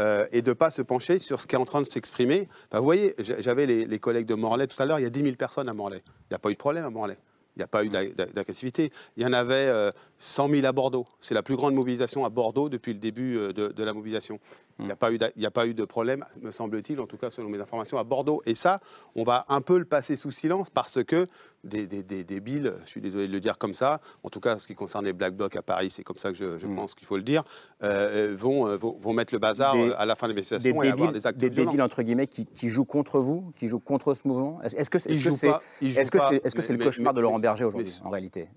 euh, 0.00 0.26
et 0.30 0.42
de 0.42 0.50
ne 0.50 0.54
pas 0.54 0.70
se 0.70 0.82
pencher 0.82 1.18
sur 1.18 1.40
ce 1.40 1.46
qui 1.46 1.56
est 1.56 1.58
en 1.58 1.64
train 1.64 1.80
de 1.80 1.86
s'exprimer. 1.86 2.48
vous 2.72 2.84
voyez, 2.84 3.14
j'avais 3.18 3.66
les, 3.66 3.98
collègues 3.98 4.26
de 4.26 4.34
Morlaix 4.34 4.68
tout 4.68 4.80
à 4.80 4.86
l'heure, 4.86 5.00
il 5.00 5.02
y 5.02 5.06
a 5.06 5.10
10 5.10 5.22
000 5.22 5.36
personnes 5.36 5.68
à 5.68 5.74
Morlaix. 5.74 6.02
Il 6.06 6.32
n'y 6.32 6.36
a 6.36 6.38
pas 6.38 6.50
eu 6.50 6.54
de 6.54 6.58
problème 6.58 6.84
à 6.84 6.90
Morlaix. 6.90 7.18
Il 7.56 7.60
n'y 7.60 7.64
a 7.64 7.66
pas 7.66 7.84
eu 7.84 7.88
d'agressivité. 7.88 8.92
Il 9.16 9.24
y 9.24 9.26
en 9.26 9.32
avait 9.32 9.90
100 10.18 10.48
euh, 10.48 10.56
000 10.56 10.66
à 10.66 10.72
Bordeaux. 10.72 11.06
C'est 11.20 11.34
la 11.34 11.42
plus 11.42 11.56
grande 11.56 11.74
mobilisation 11.74 12.24
à 12.24 12.28
Bordeaux 12.28 12.68
depuis 12.68 12.92
le 12.92 12.98
début 12.98 13.36
euh, 13.36 13.52
de, 13.52 13.84
la 13.84 13.92
mobilisation. 13.92 14.38
Il 14.78 14.84
n'y 14.84 14.92
a, 14.92 14.96
pas 14.96 15.10
eu 15.12 15.18
a 15.20 15.50
pas 15.50 15.66
eu 15.66 15.74
de 15.74 15.84
problème, 15.84 16.24
me 16.40 16.52
semble-t-il, 16.52 17.00
en 17.00 17.06
tout 17.06 17.16
cas 17.16 17.30
selon 17.30 17.48
mes 17.48 17.60
informations, 17.60 17.98
à 17.98 18.04
Bordeaux. 18.04 18.42
Et 18.46 18.54
ça, 18.54 18.80
on 19.16 19.24
va 19.24 19.44
un 19.48 19.60
peu 19.60 19.76
le 19.76 19.84
passer 19.84 20.14
sous 20.14 20.30
silence 20.30 20.70
parce 20.70 21.02
que 21.02 21.26
des, 21.64 21.86
des, 21.86 22.02
des 22.02 22.24
débiles, 22.24 22.74
je 22.84 22.90
suis 22.90 23.00
désolé 23.00 23.26
de 23.26 23.32
le 23.32 23.40
dire 23.40 23.58
comme 23.58 23.74
ça, 23.74 24.00
en 24.22 24.30
tout 24.30 24.40
cas 24.40 24.54
en 24.54 24.58
ce 24.58 24.66
qui 24.66 24.74
concerne 24.74 25.04
les 25.04 25.12
Black 25.12 25.34
Blocs 25.34 25.56
à 25.56 25.62
Paris, 25.62 25.90
c'est 25.90 26.04
comme 26.04 26.16
ça 26.16 26.30
que 26.30 26.36
je, 26.36 26.66
mm. 26.66 26.76
pense 26.76 26.94
qu'il 26.94 27.06
faut 27.06 27.16
le 27.16 27.22
dire, 27.22 27.42
euh, 27.82 28.34
vont, 28.38 28.66
euh, 28.68 28.76
vont, 28.76 28.96
vont, 29.00 29.12
mettre 29.12 29.34
le 29.34 29.40
bazar 29.40 29.74
à 29.96 30.06
la 30.06 30.14
fin 30.14 30.28
de 30.28 30.32
l'investigation 30.32 30.82
et 30.82 30.88
avoir 30.88 31.12
des 31.12 31.26
actes 31.26 31.38
Des 31.38 31.50
débiles, 31.50 31.82
entre 31.82 32.02
guillemets, 32.02 32.26
qui, 32.26 32.46
qui, 32.46 32.68
jouent 32.68 32.84
contre 32.84 33.18
vous, 33.18 33.52
qui 33.56 33.66
jouent 33.68 33.80
contre 33.80 34.14
ce 34.14 34.26
mouvement? 34.26 34.60
Est-ce 34.62 34.90
que 34.90 34.98
c'est 34.98 35.10
est 35.10 35.16
-ce 35.16 35.30
que 36.10 36.18
c'est 36.20 36.44
-ce 36.44 36.60
c'est 36.60 36.72
le 36.72 36.84
cauchemar 36.84 37.14
de 37.14 37.20
Laurent 37.20 37.38
Berger 37.38 37.64
aujourd'hui, 37.64 37.98
en 38.04 38.10
réalité? 38.10 38.48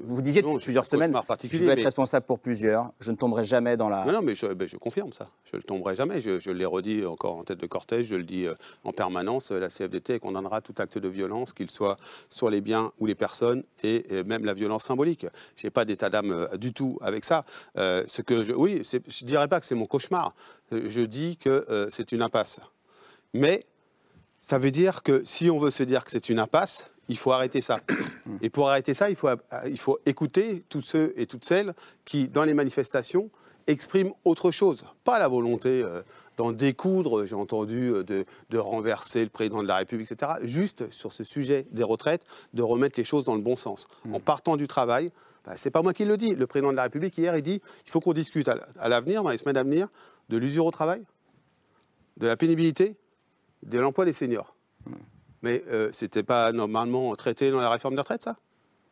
Vous 0.00 0.22
disiez 0.22 0.42
depuis 0.42 0.62
plusieurs 0.62 0.86
semaines, 0.86 1.07
je 1.50 1.64
veux 1.64 1.70
être 1.70 1.84
responsable 1.84 2.26
pour 2.26 2.38
plusieurs, 2.38 2.92
je 3.00 3.10
ne 3.10 3.16
tomberai 3.16 3.44
jamais 3.44 3.76
dans 3.76 3.88
la... 3.88 4.04
Non, 4.04 4.12
non 4.12 4.22
mais 4.22 4.34
je, 4.34 4.46
ben, 4.46 4.66
je 4.66 4.76
confirme 4.76 5.12
ça, 5.12 5.28
je 5.50 5.56
ne 5.56 5.62
tomberai 5.62 5.94
jamais, 5.94 6.20
je, 6.20 6.38
je 6.40 6.50
l'ai 6.50 6.64
redit 6.64 7.04
encore 7.04 7.36
en 7.36 7.44
tête 7.44 7.58
de 7.58 7.66
cortège, 7.66 8.06
je 8.06 8.16
le 8.16 8.24
dis 8.24 8.46
en 8.84 8.92
permanence, 8.92 9.50
la 9.50 9.68
CFDT 9.68 10.18
condamnera 10.18 10.60
tout 10.60 10.74
acte 10.78 10.98
de 10.98 11.08
violence, 11.08 11.52
qu'il 11.52 11.70
soit 11.70 11.96
sur 12.28 12.50
les 12.50 12.60
biens 12.60 12.92
ou 12.98 13.06
les 13.06 13.14
personnes 13.14 13.64
et 13.82 14.04
même 14.24 14.44
la 14.44 14.54
violence 14.54 14.84
symbolique. 14.84 15.26
Je 15.56 15.66
n'ai 15.66 15.70
pas 15.70 15.84
d'état 15.84 16.10
d'âme 16.10 16.32
euh, 16.32 16.56
du 16.56 16.72
tout 16.72 16.98
avec 17.00 17.24
ça. 17.24 17.44
Euh, 17.76 18.04
ce 18.06 18.22
que 18.22 18.44
je, 18.44 18.52
oui, 18.52 18.82
je 18.84 18.96
ne 18.96 19.26
dirais 19.26 19.48
pas 19.48 19.60
que 19.60 19.66
c'est 19.66 19.74
mon 19.74 19.86
cauchemar. 19.86 20.34
Euh, 20.72 20.84
je 20.86 21.00
dis 21.00 21.36
que 21.36 21.88
c'est 21.90 22.12
une 22.12 22.22
impasse. 22.22 22.60
Mais 23.34 23.66
ça 24.40 24.58
veut 24.58 24.70
dire 24.70 25.02
que 25.02 25.22
si 25.24 25.50
on 25.50 25.58
veut 25.58 25.70
se 25.70 25.82
dire 25.82 26.04
que 26.04 26.10
c'est 26.10 26.28
une 26.28 26.38
impasse, 26.38 26.90
il 27.08 27.18
faut 27.18 27.32
arrêter 27.32 27.60
ça. 27.60 27.80
Et 28.42 28.50
pour 28.50 28.68
arrêter 28.68 28.94
ça, 28.94 29.10
il 29.10 29.16
faut, 29.16 29.28
il 29.66 29.78
faut 29.78 29.98
écouter 30.06 30.64
tous 30.68 30.82
ceux 30.82 31.14
et 31.16 31.26
toutes 31.26 31.44
celles 31.44 31.74
qui, 32.04 32.28
dans 32.28 32.44
les 32.44 32.54
manifestations, 32.54 33.30
expriment 33.66 34.12
autre 34.24 34.50
chose. 34.50 34.84
Pas 35.04 35.18
la 35.18 35.28
volonté 35.28 35.84
d'en 36.38 36.52
découdre, 36.52 37.26
j'ai 37.26 37.34
entendu, 37.34 37.92
euh, 37.92 38.04
de, 38.04 38.58
renverser 38.58 39.22
le 39.22 39.28
président 39.28 39.62
de 39.62 39.68
la 39.68 39.76
République, 39.76 40.10
etc. 40.10 40.32
Juste 40.42 40.90
sur 40.90 41.12
ce 41.12 41.24
sujet 41.24 41.66
des 41.72 41.82
retraites, 41.82 42.24
de 42.54 42.62
remettre 42.62 42.98
les 42.98 43.04
choses 43.04 43.24
dans 43.24 43.34
le 43.34 43.42
bon 43.42 43.56
sens. 43.56 43.88
Mm. 44.04 44.14
En 44.14 44.20
partant 44.20 44.56
du 44.56 44.66
travail, 44.66 45.10
bah, 45.44 45.52
c'est 45.56 45.70
pas 45.70 45.82
moi 45.82 45.92
qui 45.92 46.04
le 46.04 46.16
dis, 46.16 46.30
le 46.30 46.46
président 46.46 46.70
de 46.70 46.76
la 46.76 46.84
République 46.84 47.18
hier, 47.18 47.36
il 47.36 47.42
dit 47.42 47.60
il 47.84 47.90
faut 47.90 48.00
qu'on 48.00 48.12
discute 48.12 48.48
à 48.48 48.88
l'avenir, 48.88 49.22
dans 49.22 49.30
les 49.30 49.38
semaines 49.38 49.56
à 49.56 49.62
venir, 49.62 49.88
de 50.28 50.38
l'usure 50.38 50.64
au 50.64 50.70
travail, 50.70 51.02
de 52.16 52.26
la 52.26 52.36
pénibilité, 52.36 52.96
de 53.64 53.78
l'emploi 53.78 54.04
des 54.04 54.12
seniors. 54.12 54.54
Mm. 54.86 54.94
Mais 55.42 55.62
euh, 55.68 55.90
ce 55.92 56.04
n'était 56.04 56.22
pas 56.22 56.52
normalement 56.52 57.14
traité 57.16 57.50
dans 57.50 57.60
la 57.60 57.70
réforme 57.70 57.94
des 57.94 58.00
retraites, 58.00 58.22
ça? 58.22 58.36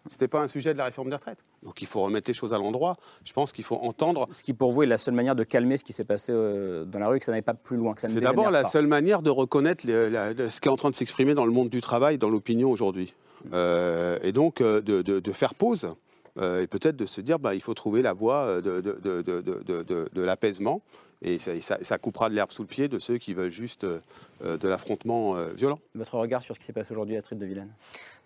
Ce 0.08 0.14
n'était 0.14 0.28
pas 0.28 0.40
un 0.40 0.46
sujet 0.46 0.72
de 0.72 0.78
la 0.78 0.84
réforme 0.84 1.08
des 1.08 1.16
retraites? 1.16 1.38
Donc 1.64 1.82
il 1.82 1.88
faut 1.88 2.00
remettre 2.02 2.30
les 2.30 2.34
choses 2.34 2.54
à 2.54 2.58
l'endroit. 2.58 2.96
Je 3.24 3.32
pense 3.32 3.52
qu'il 3.52 3.64
faut 3.64 3.76
entendre. 3.76 4.28
Ce 4.30 4.44
qui 4.44 4.52
pour 4.52 4.70
vous 4.70 4.84
est 4.84 4.86
la 4.86 4.98
seule 4.98 5.14
manière 5.14 5.34
de 5.34 5.42
calmer 5.42 5.76
ce 5.76 5.84
qui 5.84 5.92
s'est 5.92 6.04
passé 6.04 6.30
euh, 6.32 6.84
dans 6.84 7.00
la 7.00 7.08
rue, 7.08 7.18
que 7.18 7.24
ça 7.24 7.32
n'allait 7.32 7.42
pas 7.42 7.54
plus 7.54 7.76
loin. 7.76 7.94
C'est 7.96 8.20
d'abord 8.20 8.52
la 8.52 8.66
seule 8.66 8.86
manière 8.86 9.22
de 9.22 9.30
reconnaître 9.30 9.84
ce 9.84 10.60
qui 10.60 10.68
est 10.68 10.72
en 10.72 10.76
train 10.76 10.90
de 10.90 10.94
s'exprimer 10.94 11.34
dans 11.34 11.44
le 11.44 11.52
monde 11.52 11.68
du 11.68 11.80
travail, 11.80 12.18
dans 12.18 12.30
l'opinion 12.30 12.70
aujourd'hui. 12.70 13.14
Euh, 13.52 14.18
et 14.22 14.32
donc 14.32 14.60
euh, 14.60 14.80
de, 14.80 15.32
faire 15.32 15.54
pause 15.54 15.94
euh, 16.38 16.62
et 16.62 16.66
peut-être 16.66 16.96
de 16.96 17.06
se 17.06 17.20
dire 17.20 17.38
bah, 17.38 17.54
il 17.54 17.60
faut 17.60 17.74
trouver 17.74 18.02
la 18.02 18.12
voie 18.12 18.60
de 18.60 20.20
l'apaisement. 20.20 20.82
Et 21.22 21.38
ça, 21.38 21.58
ça- 21.60 21.78
ça 21.82 21.98
coupera 21.98 22.28
de 22.28 22.34
l'herbe 22.34 22.52
sous 22.52 22.62
le 22.62 22.68
pied 22.68 22.88
de 22.88 22.98
ceux 22.98 23.16
qui 23.18 23.32
veulent 23.34 23.50
juste 23.50 23.84
euh, 23.84 24.00
de 24.58 24.68
l'affrontement 24.68 25.36
euh, 25.36 25.52
violent. 25.54 25.78
Votre 25.94 26.16
regard 26.18 26.42
sur 26.42 26.54
ce 26.54 26.60
qui 26.60 26.66
s'est 26.66 26.72
passé 26.74 26.92
aujourd'hui, 26.92 27.16
Astrid 27.16 27.38
de 27.38 27.46
Vilaine? 27.46 27.70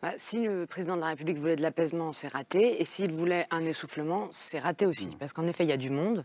Bah, 0.03 0.13
si 0.17 0.41
le 0.43 0.67
président 0.67 0.97
de 0.97 1.01
la 1.03 1.09
République 1.09 1.39
voulait 1.39 1.57
de 1.57 1.63
l'apaisement, 1.63 2.13
c'est 2.13 2.29
raté. 2.29 2.81
Et 2.81 2.85
s'il 2.85 3.13
voulait 3.13 3.47
un 3.51 3.61
essoufflement, 3.61 4.29
c'est 4.31 4.59
raté 4.59 4.87
aussi. 4.87 5.15
Parce 5.21 5.33
qu'en 5.33 5.47
effet, 5.47 5.65
il 5.65 5.69
y 5.69 5.73
a 5.73 5.77
du 5.77 5.91
monde. 5.91 6.25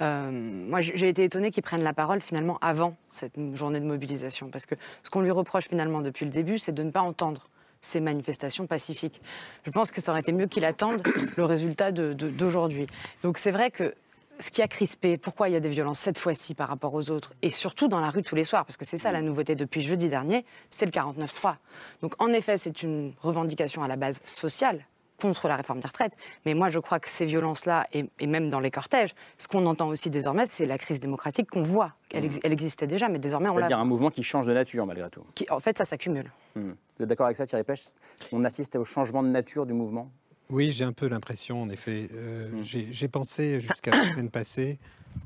Euh, 0.00 0.30
moi, 0.30 0.80
j'ai 0.80 1.08
été 1.08 1.24
étonnée 1.24 1.50
qu'il 1.50 1.62
prenne 1.64 1.82
la 1.82 1.92
parole 1.92 2.20
finalement 2.20 2.56
avant 2.60 2.96
cette 3.10 3.34
journée 3.54 3.80
de 3.80 3.84
mobilisation. 3.86 4.48
Parce 4.48 4.64
que 4.64 4.76
ce 5.02 5.10
qu'on 5.10 5.20
lui 5.20 5.32
reproche 5.32 5.68
finalement 5.68 6.00
depuis 6.02 6.24
le 6.24 6.30
début, 6.30 6.58
c'est 6.58 6.72
de 6.72 6.82
ne 6.84 6.90
pas 6.92 7.00
entendre 7.02 7.48
ces 7.82 8.00
manifestations 8.00 8.66
pacifiques. 8.66 9.20
Je 9.64 9.70
pense 9.70 9.90
que 9.90 10.00
ça 10.00 10.12
aurait 10.12 10.20
été 10.20 10.32
mieux 10.32 10.46
qu'il 10.46 10.64
attende 10.64 11.02
le 11.36 11.44
résultat 11.44 11.92
d'aujourd'hui. 11.92 12.86
Donc 13.22 13.38
c'est 13.38 13.50
vrai 13.52 13.70
que 13.70 13.94
ce 14.38 14.50
qui 14.50 14.62
a 14.62 14.68
crispé, 14.68 15.16
pourquoi 15.18 15.48
il 15.48 15.52
y 15.52 15.56
a 15.56 15.60
des 15.60 15.68
violences 15.68 15.98
cette 15.98 16.18
fois-ci 16.18 16.54
par 16.54 16.68
rapport 16.68 16.92
aux 16.94 17.10
autres, 17.10 17.32
et 17.42 17.50
surtout 17.50 17.88
dans 17.88 18.00
la 18.00 18.10
rue 18.10 18.22
tous 18.22 18.34
les 18.34 18.44
soirs, 18.44 18.64
parce 18.64 18.76
que 18.76 18.84
c'est 18.84 18.98
ça 18.98 19.10
la 19.12 19.22
nouveauté 19.22 19.54
depuis 19.54 19.82
jeudi 19.82 20.08
dernier, 20.08 20.44
c'est 20.70 20.84
le 20.86 20.92
49-3. 20.92 21.56
Donc 22.02 22.14
en 22.18 22.32
effet, 22.32 22.56
c'est 22.58 22.82
une 22.82 23.12
revendication 23.22 23.82
à 23.82 23.88
la 23.88 23.96
base 23.96 24.20
sociale 24.26 24.84
contre 25.18 25.48
la 25.48 25.56
réforme 25.56 25.80
des 25.80 25.86
retraites, 25.86 26.12
mais 26.44 26.52
moi 26.52 26.68
je 26.68 26.78
crois 26.78 27.00
que 27.00 27.08
ces 27.08 27.24
violences-là, 27.24 27.86
et, 27.94 28.04
et 28.20 28.26
même 28.26 28.50
dans 28.50 28.60
les 28.60 28.70
cortèges, 28.70 29.14
ce 29.38 29.48
qu'on 29.48 29.64
entend 29.64 29.88
aussi 29.88 30.10
désormais, 30.10 30.44
c'est 30.44 30.66
la 30.66 30.76
crise 30.76 31.00
démocratique 31.00 31.48
qu'on 31.48 31.62
voit. 31.62 31.92
Elle, 32.12 32.26
ex- 32.26 32.38
elle 32.44 32.52
existait 32.52 32.86
déjà, 32.86 33.08
mais 33.08 33.18
désormais 33.18 33.48
on 33.48 33.54
la 33.54 33.60
C'est-à-dire 33.60 33.78
un 33.78 33.86
mouvement 33.86 34.10
qui 34.10 34.22
change 34.22 34.46
de 34.46 34.52
nature, 34.52 34.84
malgré 34.84 35.08
tout. 35.08 35.24
qui- 35.34 35.46
En 35.50 35.58
fait, 35.60 35.78
ça 35.78 35.86
s'accumule. 35.86 36.30
Hmm. 36.54 36.72
Vous 36.98 37.02
êtes 37.02 37.08
d'accord 37.08 37.24
avec 37.26 37.38
ça, 37.38 37.46
Thierry 37.46 37.64
Pêche 37.64 37.84
On 38.30 38.44
assiste 38.44 38.76
au 38.76 38.84
changement 38.84 39.22
de 39.22 39.28
nature 39.28 39.64
du 39.64 39.72
mouvement? 39.72 40.10
Oui, 40.48 40.70
j'ai 40.72 40.84
un 40.84 40.92
peu 40.92 41.08
l'impression, 41.08 41.62
en 41.62 41.68
effet. 41.68 42.08
Euh, 42.12 42.50
Mm. 42.52 42.62
j'ai- 42.92 43.08
pensé 43.08 43.60
jusqu'à 43.60 43.90
la 43.90 44.04
semaine 44.10 44.30
passée 44.30 44.78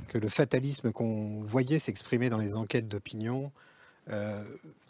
que 0.09 0.19
le 0.19 0.29
fatalisme 0.29 0.93
qu'on 0.93 1.41
voyait 1.43 1.79
s'exprimer 1.79 2.31
dans 2.31 2.39
les 2.39 2.57
enquêtes 2.57 2.89
d'opinion 2.89 3.53
euh, 4.09 4.43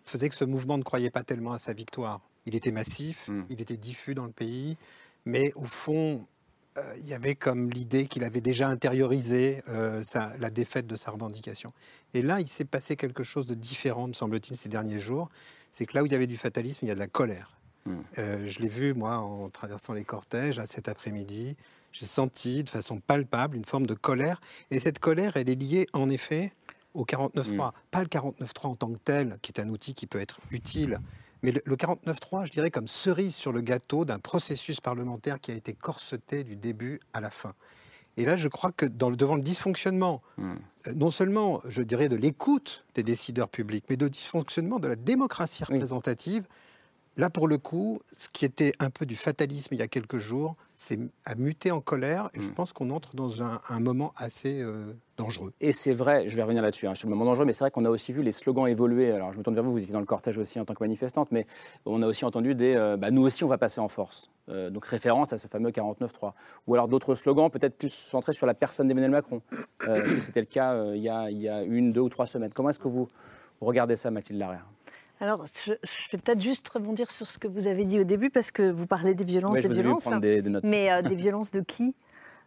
faisait 0.04 0.28
que 0.28 0.34
ce 0.36 0.44
mouvement 0.44 0.78
ne 0.78 0.82
croyait 0.82 1.10
pas 1.10 1.24
tellement 1.24 1.52
à 1.52 1.58
sa 1.58 1.72
victoire. 1.72 2.20
Il 2.46 2.54
était 2.54 2.70
massif, 2.70 3.28
Mm. 3.28 3.44
il 3.50 3.60
était 3.60 3.76
diffus 3.76 4.14
dans 4.14 4.24
le 4.24 4.30
pays, 4.32 4.76
mais 5.26 5.52
au 5.56 5.64
fond, 5.66 6.24
euh, 6.78 6.94
il 6.98 7.06
y 7.06 7.12
avait 7.12 7.34
comme 7.34 7.68
l'idée 7.70 8.06
qu'il 8.06 8.22
avait 8.24 8.40
déjà 8.40 8.68
intériorisé 8.68 9.62
euh, 9.68 10.02
sa- 10.04 10.32
la 10.38 10.48
défaite 10.50 10.86
de 10.86 10.96
sa 10.96 11.10
revendication. 11.10 11.72
Et 12.14 12.22
là, 12.22 12.40
il 12.40 12.46
s'est 12.48 12.64
passé 12.64 12.96
quelque 12.96 13.24
chose 13.24 13.46
de 13.48 13.54
différent, 13.54 14.06
me 14.06 14.12
semble-t-il, 14.14 14.56
ces 14.56 14.68
derniers 14.68 15.00
jours. 15.00 15.28
C'est 15.72 15.86
que 15.86 15.96
là 15.96 16.02
où 16.02 16.06
il 16.06 16.12
y 16.12 16.14
avait 16.14 16.26
du 16.28 16.36
fatalisme, 16.38 16.78
il 16.82 16.88
y 16.88 16.92
a 16.92 16.94
de 16.94 17.00
la 17.00 17.08
colère. 17.08 17.58
Euh, 18.18 18.46
je 18.46 18.58
l'ai 18.60 18.68
vu, 18.68 18.94
moi, 18.94 19.16
en 19.18 19.48
traversant 19.48 19.92
les 19.92 20.04
cortèges, 20.04 20.56
là, 20.56 20.66
cet 20.66 20.88
après-midi. 20.88 21.56
J'ai 21.92 22.06
senti 22.06 22.62
de 22.62 22.68
façon 22.68 23.00
palpable 23.00 23.56
une 23.56 23.64
forme 23.64 23.86
de 23.86 23.94
colère. 23.94 24.40
Et 24.70 24.78
cette 24.78 24.98
colère, 25.00 25.36
elle 25.36 25.48
est 25.48 25.60
liée, 25.60 25.86
en 25.92 26.08
effet, 26.08 26.52
au 26.94 27.04
49.3. 27.04 27.72
Pas 27.90 28.00
le 28.02 28.06
49.3 28.08 28.66
en 28.68 28.74
tant 28.76 28.92
que 28.92 28.98
tel, 28.98 29.38
qui 29.42 29.50
est 29.52 29.60
un 29.60 29.68
outil 29.68 29.94
qui 29.94 30.06
peut 30.06 30.20
être 30.20 30.38
utile, 30.50 31.00
mais 31.42 31.52
le, 31.52 31.62
le 31.64 31.76
49.3, 31.76 32.44
je 32.46 32.52
dirais, 32.52 32.70
comme 32.70 32.86
cerise 32.86 33.34
sur 33.34 33.50
le 33.52 33.60
gâteau 33.60 34.04
d'un 34.04 34.18
processus 34.18 34.80
parlementaire 34.80 35.40
qui 35.40 35.50
a 35.50 35.54
été 35.54 35.72
corseté 35.72 36.44
du 36.44 36.54
début 36.56 37.00
à 37.12 37.20
la 37.20 37.30
fin. 37.30 37.54
Et 38.16 38.24
là, 38.24 38.36
je 38.36 38.48
crois 38.48 38.72
que 38.72 38.84
dans 38.86 39.08
le- 39.08 39.16
devant 39.16 39.36
le 39.36 39.40
dysfonctionnement, 39.42 40.20
euh, 40.86 40.92
non 40.94 41.10
seulement, 41.10 41.60
je 41.66 41.80
dirais, 41.82 42.08
de 42.08 42.16
l'écoute 42.16 42.84
des 42.94 43.02
décideurs 43.02 43.48
publics, 43.48 43.84
mais 43.88 43.96
de 43.96 44.08
dysfonctionnement 44.08 44.78
de 44.78 44.88
la 44.88 44.96
démocratie 44.96 45.64
représentative, 45.64 46.46
là, 47.20 47.30
pour 47.30 47.46
le 47.46 47.58
coup, 47.58 48.00
ce 48.16 48.28
qui 48.28 48.44
était 48.44 48.72
un 48.80 48.90
peu 48.90 49.06
du 49.06 49.16
fatalisme 49.16 49.74
il 49.74 49.78
y 49.78 49.82
a 49.82 49.88
quelques 49.88 50.18
jours, 50.18 50.56
c'est 50.76 50.98
à 51.24 51.34
muter 51.34 51.70
en 51.70 51.80
colère. 51.80 52.30
Et 52.34 52.40
je 52.40 52.48
pense 52.48 52.72
qu'on 52.72 52.90
entre 52.90 53.14
dans 53.14 53.42
un, 53.42 53.60
un 53.68 53.80
moment 53.80 54.12
assez 54.16 54.60
euh, 54.60 54.94
dangereux. 55.16 55.52
Et 55.60 55.72
c'est 55.72 55.92
vrai, 55.92 56.28
je 56.28 56.36
vais 56.36 56.42
revenir 56.42 56.62
là-dessus, 56.62 56.86
hein, 56.86 56.94
sur 56.94 57.08
le 57.08 57.14
moment 57.14 57.26
dangereux, 57.26 57.44
mais 57.44 57.52
c'est 57.52 57.64
vrai 57.64 57.70
qu'on 57.70 57.84
a 57.84 57.90
aussi 57.90 58.12
vu 58.12 58.22
les 58.22 58.32
slogans 58.32 58.66
évoluer. 58.66 59.12
Alors 59.12 59.32
je 59.32 59.38
me 59.38 59.42
tourne 59.42 59.54
vers 59.54 59.64
vous, 59.64 59.72
vous 59.72 59.82
étiez 59.82 59.92
dans 59.92 60.00
le 60.00 60.06
cortège 60.06 60.38
aussi 60.38 60.58
en 60.58 60.64
tant 60.64 60.74
que 60.74 60.82
manifestante, 60.82 61.30
mais 61.30 61.46
on 61.86 62.02
a 62.02 62.06
aussi 62.06 62.24
entendu 62.24 62.54
des 62.54 62.74
euh, 62.74 62.96
bah, 62.96 63.10
nous 63.10 63.22
aussi 63.22 63.44
on 63.44 63.48
va 63.48 63.58
passer 63.58 63.80
en 63.80 63.88
force. 63.88 64.30
Euh, 64.50 64.70
donc 64.70 64.86
référence 64.86 65.32
à 65.32 65.38
ce 65.38 65.46
fameux 65.46 65.70
49-3. 65.70 66.32
Ou 66.66 66.74
alors 66.74 66.88
d'autres 66.88 67.14
slogans 67.14 67.50
peut-être 67.50 67.76
plus 67.76 67.92
centrés 67.92 68.32
sur 68.32 68.46
la 68.46 68.54
personne 68.54 68.88
d'Emmanuel 68.88 69.10
Macron. 69.10 69.42
Euh, 69.86 70.02
que 70.02 70.20
C'était 70.20 70.40
le 70.40 70.46
cas 70.46 70.72
euh, 70.74 70.96
il, 70.96 71.02
y 71.02 71.08
a, 71.08 71.30
il 71.30 71.38
y 71.38 71.48
a 71.48 71.62
une, 71.62 71.92
deux 71.92 72.00
ou 72.00 72.08
trois 72.08 72.26
semaines. 72.26 72.50
Comment 72.54 72.70
est-ce 72.70 72.78
que 72.78 72.88
vous 72.88 73.08
regardez 73.60 73.96
ça, 73.96 74.10
Mathilde 74.10 74.38
Larrière 74.38 74.66
Alors, 75.20 75.44
je, 75.46 75.72
je 75.82 76.10
vais 76.12 76.18
peut-être 76.18 76.40
juste 76.40 76.66
rebondir 76.70 77.10
sur 77.10 77.30
ce 77.30 77.38
que 77.38 77.46
vous 77.46 77.68
avez 77.68 77.84
dit 77.84 78.00
au 78.00 78.04
début, 78.04 78.30
parce 78.30 78.50
que 78.50 78.70
vous 78.70 78.86
parlez 78.86 79.14
des 79.14 79.24
violences, 79.24 79.56
Ouais, 79.56 79.62
des 79.62 79.68
violences. 79.68 80.08
des- 80.20 80.40
des. 80.42 80.50
Mais 80.62 80.90
euh, 80.90 81.02
des 81.02 81.14
violences 81.14 81.50
de 81.52 81.60
qui? 81.60 81.94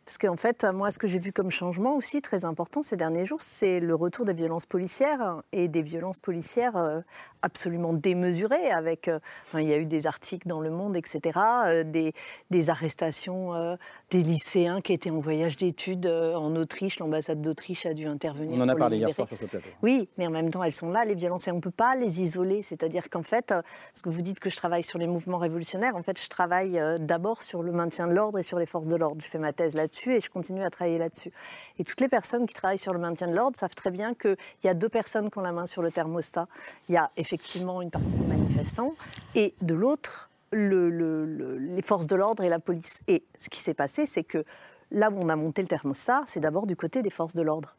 Parce 0.06 0.18
qu'en 0.18 0.36
fait, 0.36 0.66
moi, 0.66 0.92
ce 0.92 1.00
que 1.00 1.08
j'ai 1.08 1.20
vu 1.20 1.32
comme 1.32 1.50
changement 1.50 1.96
aussi 1.96 2.22
très 2.22 2.44
important 2.44 2.82
ces 2.82 2.98
derniers 2.98 3.26
jours, 3.26 3.42
c'est 3.42 3.80
le 3.80 3.96
retour 3.96 4.26
des 4.26 4.34
violences 4.34 4.66
policières 4.66 5.42
et 5.54 5.70
des 5.70 5.82
violences 5.82 6.20
policières 6.20 6.76
euh, 6.76 7.00
absolument 7.44 7.94
démesurées. 7.94 8.72
Avec, 8.72 9.08
euh, 9.08 9.20
enfin, 9.48 9.62
il 9.62 9.68
y 9.68 9.74
a 9.74 9.78
eu 9.78 9.86
des 9.86 10.08
articles 10.08 10.48
dans 10.48 10.60
Le 10.60 10.72
Monde, 10.72 10.98
etc., 10.98 11.40
euh, 11.66 11.84
des, 11.84 12.14
des 12.50 12.70
arrestations 12.70 13.54
euh, 13.54 13.76
des 14.10 14.24
lycéens 14.24 14.82
qui 14.82 14.94
étaient 14.94 15.12
en 15.12 15.20
voyage 15.20 15.58
d'études 15.58 16.08
en 16.08 16.56
Autriche. 16.56 17.00
L'ambassade 17.00 17.42
d'Autriche 17.42 17.86
a 17.86 17.94
dû 17.94 18.08
intervenir. 18.08 18.58
On 18.58 18.62
en 18.62 18.70
a 18.70 18.76
parlé 18.76 18.98
hier 18.98 19.14
soir 19.14 19.28
sur 19.28 19.38
ce 19.38 19.46
plateau. 19.46 19.70
Oui, 19.84 20.10
mais 20.18 20.28
en 20.28 20.32
même 20.32 20.50
temps, 20.50 20.64
elles 20.64 20.74
sont 20.74 20.92
là, 20.92 21.06
les 21.06 21.16
violences, 21.16 21.48
et 21.48 21.52
on 21.52 21.58
ne 21.58 21.62
peut 21.62 21.72
pas 21.72 21.96
les 21.96 22.22
isoler. 22.22 22.62
C'est-à-dire 22.62 23.10
qu'en 23.10 23.24
fait, 23.24 23.48
parce 23.48 24.02
que 24.04 24.10
vous 24.10 24.22
dites 24.22 24.40
que 24.40 24.50
je 24.50 24.56
travaille 24.56 24.84
sur 24.84 24.98
les 24.98 25.08
mouvements 25.08 25.38
révolutionnaires, 25.38 25.96
en 25.96 26.04
fait, 26.04 26.22
je 26.22 26.30
travaille 26.30 26.80
d'abord 27.00 27.42
sur 27.42 27.62
le 27.64 27.72
maintien 27.72 28.08
de 28.08 28.14
l'ordre 28.14 28.40
et 28.40 28.44
sur 28.44 28.60
les 28.60 28.66
forces 28.66 28.88
de 28.88 28.96
l'ordre. 28.96 29.22
Je 29.22 29.28
fais 29.28 29.40
ma 29.40 29.54
thèse 29.54 29.76
là-dessus 29.76 29.93
et 30.08 30.22
je 30.22 30.30
continue 30.30 30.64
à 30.64 30.70
travailler 30.70 30.98
là-dessus. 30.98 31.32
Et 31.80 31.84
toutes 31.84 32.02
les 32.02 32.08
personnes 32.10 32.46
qui 32.46 32.54
travaillent 32.54 32.78
sur 32.78 32.94
le 32.94 33.00
maintien 33.00 33.28
de 33.28 33.34
l'ordre 33.36 33.58
savent 33.58 33.76
très 33.76 33.92
bien 33.92 34.14
qu'il 34.14 34.36
y 34.64 34.68
a 34.68 34.74
deux 34.74 34.90
personnes 34.90 35.30
qui 35.30 35.38
ont 35.38 35.42
la 35.42 35.52
main 35.52 35.66
sur 35.66 35.82
le 35.82 35.92
thermostat. 35.92 36.48
Il 36.90 36.96
y 36.96 36.98
a 36.98 37.12
effectivement 37.18 37.82
une 37.82 37.92
partie 37.92 38.14
des 38.14 38.26
manifestants 38.28 38.94
et 39.36 39.54
de 39.62 39.74
l'autre, 39.74 40.30
le- 40.52 40.90
le- 40.90 41.26
le- 41.26 41.58
les 41.58 41.82
forces 41.82 42.08
de 42.08 42.16
l'ordre 42.16 42.44
et 42.44 42.50
la 42.50 42.60
police. 42.60 43.02
Et 43.08 43.24
ce 43.40 43.50
qui 43.50 43.62
s'est 43.62 43.74
passé, 43.74 44.06
c'est 44.06 44.24
que 44.24 44.44
là 44.92 45.10
où 45.10 45.16
on 45.20 45.30
a 45.30 45.36
monté 45.36 45.62
le 45.62 45.68
thermostat, 45.68 46.24
c'est 46.28 46.40
d'abord 46.40 46.68
du 46.68 46.76
côté 46.76 47.02
des 47.02 47.10
forces 47.10 47.34
de 47.34 47.42
l'ordre 47.42 47.76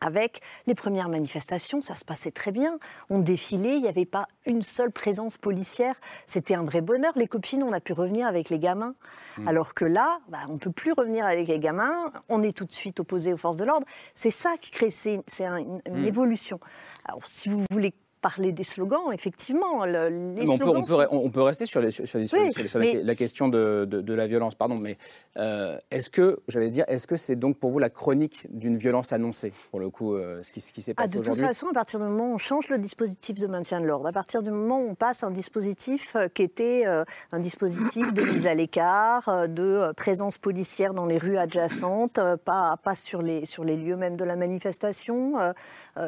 avec 0.00 0.40
les 0.66 0.74
premières 0.74 1.08
manifestations, 1.08 1.82
ça 1.82 1.94
se 1.94 2.04
passait 2.04 2.30
très 2.30 2.52
bien. 2.52 2.78
On 3.10 3.18
défilait, 3.18 3.74
il 3.76 3.82
n'y 3.82 3.88
avait 3.88 4.04
pas 4.06 4.26
une 4.46 4.62
seule 4.62 4.90
présence 4.90 5.36
policière. 5.38 5.94
C'était 6.26 6.54
un 6.54 6.64
vrai 6.64 6.80
bonheur. 6.80 7.12
Les 7.16 7.26
copines, 7.26 7.62
on 7.62 7.72
a 7.72 7.80
pu 7.80 7.92
revenir 7.92 8.26
avec 8.26 8.50
les 8.50 8.58
gamins. 8.58 8.94
Mm. 9.38 9.48
Alors 9.48 9.74
que 9.74 9.84
là, 9.84 10.18
bah, 10.28 10.38
on 10.48 10.54
ne 10.54 10.58
peut 10.58 10.72
plus 10.72 10.92
revenir 10.92 11.26
avec 11.26 11.48
les 11.48 11.58
gamins. 11.58 12.12
On 12.28 12.42
est 12.42 12.56
tout 12.56 12.64
de 12.64 12.72
suite 12.72 13.00
opposé 13.00 13.32
aux 13.32 13.36
forces 13.38 13.56
de 13.56 13.64
l'ordre. 13.64 13.86
C'est 14.14 14.30
ça 14.30 14.56
qui 14.60 14.70
crée, 14.70 14.90
c'est 14.90 15.20
c'est 15.26 15.44
un- 15.46 15.56
une, 15.58 15.80
une 15.86 16.02
Mm. 16.02 16.06
évolution. 16.06 16.60
Alors, 17.04 17.26
si 17.26 17.48
vous 17.48 17.64
voulez 17.70 17.92
parler 18.20 18.52
des 18.52 18.64
slogans, 18.64 19.12
effectivement, 19.12 19.84
le- 19.86 20.08
les 20.08 20.42
Mais 20.44 20.48
on, 20.48 20.58
peut, 20.58 20.64
slogans 20.64 20.76
on, 20.78 20.80
peut, 20.82 20.86
sont- 21.04 21.08
on 21.10 21.30
peut 21.30 21.42
rester 21.42 21.66
sur, 21.66 21.80
les, 21.80 21.90
sur, 21.90 22.02
les- 22.02 22.06
sur 22.06 22.18
les- 22.18 22.44
Oui, 22.46 22.52
sur 22.52 22.62
les- 22.62 22.68
sur 22.68 22.78
la- 22.78 22.84
mais- 22.84 23.02
la 23.02 23.14
question 23.14 23.48
de, 23.48 23.84
de- 23.88 24.00
de 24.00 24.14
la 24.14 24.26
violence, 24.26 24.54
pardon, 24.54 24.76
mais 24.76 24.96
euh, 25.36 25.78
est-ce 25.90 26.10
que, 26.10 26.40
j'allais 26.48 26.70
dire, 26.70 26.84
est-ce 26.88 27.06
que 27.06 27.16
c'est 27.16 27.36
donc 27.36 27.58
pour 27.58 27.70
vous 27.70 27.78
la 27.78 27.90
chronique 27.90 28.46
d'une 28.50 28.76
violence 28.76 29.12
annoncée, 29.12 29.52
pour 29.70 29.80
le 29.80 29.90
coup, 29.90 30.14
euh, 30.14 30.42
ce 30.42 30.52
qui, 30.52 30.60
ce 30.60 30.72
qui 30.72 30.82
s'est 30.82 30.94
Ah, 30.96 31.02
passé 31.04 31.18
de 31.18 31.24
toute 31.24 31.36
façon, 31.38 31.68
à 31.68 31.72
partir 31.72 32.00
du 32.00 32.06
moment 32.06 32.30
où 32.30 32.34
on 32.34 32.38
change 32.38 32.68
le 32.68 32.78
dispositif 32.78 33.38
de 33.38 33.46
maintien 33.46 33.80
de 33.80 33.86
l'ordre, 33.86 34.06
à 34.08 34.12
partir 34.12 34.42
du 34.42 34.50
moment 34.50 34.80
où 34.80 34.88
on 34.90 34.94
passe 34.94 35.22
un 35.22 35.30
dispositif 35.30 36.16
euh, 36.16 36.28
qui 36.28 36.42
était 36.42 36.84
euh, 36.86 37.04
un 37.32 37.38
dispositif 37.40 38.12
de 38.12 38.22
mise 38.22 38.46
à 38.46 38.54
l'écart, 38.54 39.48
de 39.48 39.92
présence 39.96 40.38
policière 40.38 40.94
dans 40.94 41.06
les 41.06 41.18
rues 41.18 41.38
adjacentes, 41.38 42.20
pas, 42.44 42.76
pas 42.82 42.94
sur, 42.94 43.22
les, 43.22 43.44
sur 43.44 43.64
les 43.64 43.76
lieux 43.76 43.96
même 43.96 44.16
de 44.16 44.24
la 44.24 44.36
manifestation. 44.36 45.34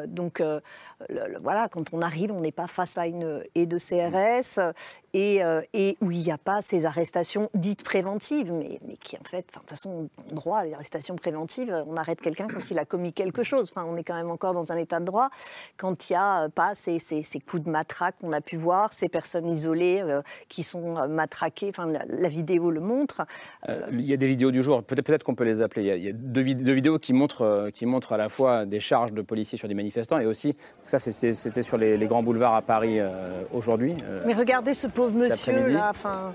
donc 0.07 0.41
le- 1.09 1.27
le- 1.33 1.39
voilà, 1.39 1.67
quand 1.69 1.93
on 1.93 2.01
arrive, 2.01 2.31
on 2.31 2.41
n'est 2.41 2.51
pas 2.51 2.67
face 2.67 2.97
à 2.97 3.07
une 3.07 3.43
haie 3.55 3.65
de 3.65 3.77
CRS 3.77 4.57
euh, 4.59 4.71
et, 5.13 5.43
euh, 5.43 5.61
et 5.73 5.97
où 6.01 6.11
il 6.11 6.19
n'y 6.19 6.31
a 6.31 6.37
pas 6.37 6.61
ces 6.61 6.85
arrestations 6.85 7.49
dites 7.53 7.83
préventives, 7.83 8.51
mais, 8.51 8.79
mais 8.87 8.95
qui 8.97 9.17
en 9.17 9.23
fait, 9.23 9.45
de 9.47 9.51
toute 9.59 9.69
façon, 9.69 10.09
en 10.31 10.35
droit, 10.35 10.63
les 10.63 10.73
arrestations 10.73 11.15
préventives, 11.15 11.73
on 11.87 11.95
arrête 11.97 12.21
quelqu'un 12.21 12.47
quand 12.47 12.69
il 12.71 12.79
a 12.79 12.85
commis 12.85 13.13
quelque 13.13 13.43
chose. 13.43 13.71
Enfin, 13.73 13.85
on 13.89 13.95
est 13.97 14.03
quand 14.03 14.15
même 14.15 14.29
encore 14.31 14.53
dans 14.53 14.71
un 14.71 14.77
état 14.77 14.99
de 14.99 15.05
droit 15.05 15.29
quand 15.77 16.09
il 16.09 16.13
n'y 16.13 16.17
a 16.17 16.43
euh, 16.43 16.49
pas 16.49 16.73
ces, 16.75 16.99
ces- 16.99 17.23
ces 17.23 17.39
coups 17.39 17.63
de 17.63 17.69
matraque 17.69 18.15
qu'on 18.21 18.31
a 18.33 18.41
pu 18.41 18.55
voir, 18.55 18.93
ces 18.93 19.09
personnes 19.09 19.47
isolées 19.47 20.01
euh, 20.01 20.21
qui 20.49 20.63
sont 20.63 21.07
matraquées. 21.07 21.69
Enfin, 21.69 21.87
la, 21.87 22.03
la 22.07 22.29
vidéo 22.29 22.71
le 22.71 22.79
montre. 22.79 23.21
Il 23.91 24.01
y 24.01 24.13
a 24.13 24.17
des 24.17 24.27
vidéos 24.27 24.51
du 24.51 24.63
jour, 24.63 24.83
peut-être 24.83 25.05
peut 25.05 25.17
qu'on 25.23 25.35
peut 25.35 25.43
les 25.43 25.61
appeler. 25.61 25.81
Il 25.83 25.87
y 25.87 25.91
a, 25.91 25.95
il 25.95 26.03
y 26.03 26.09
a 26.09 26.13
deux, 26.13 26.41
vid- 26.41 26.63
deux 26.63 26.71
vidéos 26.71 26.99
qui 26.99 27.13
montrent, 27.13 27.69
qui 27.73 27.85
montrent 27.85 28.13
à 28.13 28.17
la 28.17 28.29
fois 28.29 28.65
des 28.65 28.79
charges 28.79 29.13
de 29.13 29.21
policiers 29.21 29.57
sur 29.57 29.67
des 29.67 29.73
manifestants 29.73 30.19
et 30.19 30.25
aussi, 30.25 30.55
ça 30.85 30.99
c'était 30.99 31.61
sur 31.61 31.77
les, 31.77 31.97
les 31.97 32.07
grands 32.07 32.23
boulevards 32.23 32.55
à 32.55 32.61
Paris 32.61 32.99
euh, 32.99 33.43
aujourd'hui. 33.53 33.95
Euh, 34.05 34.23
Mais 34.25 34.33
regardez 34.33 34.73
ce 34.73 34.87
pauvre 35.01 35.17
monsieur 35.17 35.67
là. 35.67 35.87
Enfin, 35.89 36.33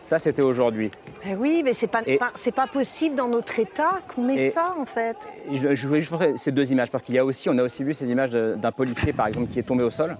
ça 0.00 0.18
c'était 0.18 0.42
aujourd'hui. 0.42 0.90
eh 1.24 1.34
oui, 1.36 1.62
mais 1.64 1.72
c'est 1.74 1.86
pas, 1.86 2.02
pas- 2.02 2.32
c'est 2.34 2.54
pas 2.54 2.66
possible 2.66 3.14
dans 3.14 3.28
notre 3.28 3.58
état 3.58 4.00
qu'on 4.14 4.28
ait 4.28 4.50
ça 4.50 4.74
en 4.78 4.84
fait. 4.84 5.16
Je, 5.52 5.74
je 5.74 5.88
voulais 5.88 6.00
juste 6.00 6.12
montrer 6.12 6.36
ces 6.36 6.50
deux 6.52 6.70
images 6.72 6.90
parce 6.90 7.04
qu'il 7.04 7.14
y 7.14 7.18
a 7.18 7.24
aussi, 7.24 7.48
on 7.48 7.56
a 7.58 7.62
aussi 7.62 7.84
vu 7.84 7.94
ces 7.94 8.08
images 8.10 8.30
d'un 8.32 8.72
policier 8.72 9.12
par 9.12 9.28
exemple 9.28 9.50
qui 9.52 9.58
est 9.58 9.62
tombé 9.62 9.84
au 9.84 9.90
sol 9.90 10.16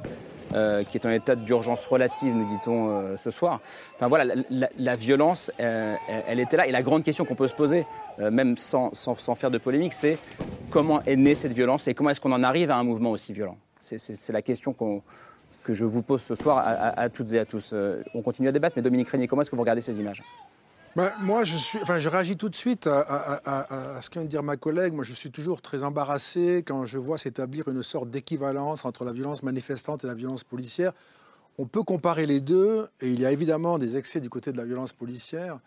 euh, 0.54 0.84
qui 0.84 0.98
est 0.98 1.06
en 1.06 1.10
état 1.10 1.34
d'urgence 1.34 1.84
relative, 1.86 2.34
nous 2.34 2.44
dit-on 2.44 2.90
euh, 2.90 3.16
ce 3.16 3.30
soir. 3.30 3.60
Enfin 3.96 4.06
voilà, 4.08 4.24
la, 4.26 4.34
la- 4.50 4.68
la 4.76 4.94
violence, 4.96 5.50
euh, 5.60 5.94
elle- 6.28 6.40
était 6.40 6.58
là. 6.58 6.66
Et 6.66 6.72
la 6.72 6.82
grande 6.82 7.02
question 7.04 7.24
qu'on 7.24 7.34
peut 7.34 7.48
se 7.48 7.54
poser, 7.54 7.86
même 8.18 8.58
sans, 8.58 8.92
sans- 8.92 9.14
sans 9.14 9.34
faire 9.34 9.50
de 9.50 9.56
polémique, 9.58 9.94
c'est 9.94 10.18
comment 10.70 11.02
est 11.04 11.16
née 11.16 11.34
cette 11.34 11.54
violence 11.54 11.88
et 11.88 11.94
comment 11.94 12.10
est-ce 12.10 12.20
qu'on 12.20 12.32
en 12.32 12.42
arrive 12.42 12.70
à 12.70 12.76
un 12.76 12.84
mouvement 12.84 13.10
aussi 13.12 13.32
violent? 13.32 13.56
C'est 13.80 14.28
la 14.32 14.42
question 14.42 14.74
qu'on- 14.74 15.00
que 15.62 15.74
je 15.74 15.84
vous 15.84 16.02
pose 16.02 16.22
ce 16.22 16.34
soir 16.34 16.62
à, 16.64 17.08
toutes 17.08 17.32
et 17.32 17.38
à 17.38 17.44
tous. 17.44 17.70
Euh, 17.72 18.02
on 18.14 18.22
continue 18.22 18.48
à 18.48 18.52
débattre, 18.52 18.74
mais 18.76 18.82
Dominique 18.82 19.08
Régnier, 19.08 19.28
comment 19.28 19.42
est-ce 19.42 19.50
que 19.50 19.56
vous 19.56 19.62
regardez 19.62 19.80
ces 19.82 19.98
images? 19.98 20.22
Ben, 20.94 21.10
moi, 21.20 21.42
je, 21.42 21.56
suis, 21.56 21.78
enfin, 21.80 21.98
je 21.98 22.08
réagis 22.08 22.36
tout 22.36 22.50
de 22.50 22.54
suite 22.54 22.86
à, 22.86 23.00
à- 23.00 23.96
à- 23.96 24.02
ce 24.02 24.10
vient 24.10 24.24
de 24.24 24.28
dire 24.28 24.42
ma 24.42 24.58
collègue. 24.58 24.92
Moi, 24.92 25.04
je 25.04 25.14
suis 25.14 25.30
toujours 25.30 25.62
très 25.62 25.84
embarrassé 25.84 26.62
quand 26.66 26.84
je 26.84 26.98
vois 26.98 27.16
s'établir 27.16 27.68
une 27.68 27.82
sorte 27.82 28.10
d'équivalence 28.10 28.84
entre 28.84 29.04
la 29.04 29.12
violence 29.12 29.42
manifestante 29.42 30.04
et 30.04 30.06
la 30.06 30.14
violence 30.14 30.44
policière. 30.44 30.92
On 31.58 31.66
peut 31.66 31.82
comparer 31.82 32.26
les 32.26 32.40
deux, 32.40 32.88
et 33.00 33.08
il 33.08 33.20
y 33.20 33.24
a 33.24 33.30
évidemment 33.32 33.78
des 33.78 33.96
excès 33.96 34.20
du 34.20 34.28
côté 34.28 34.52
de 34.52 34.58
la 34.58 34.64
violence 34.64 34.92
policière, 34.92 35.60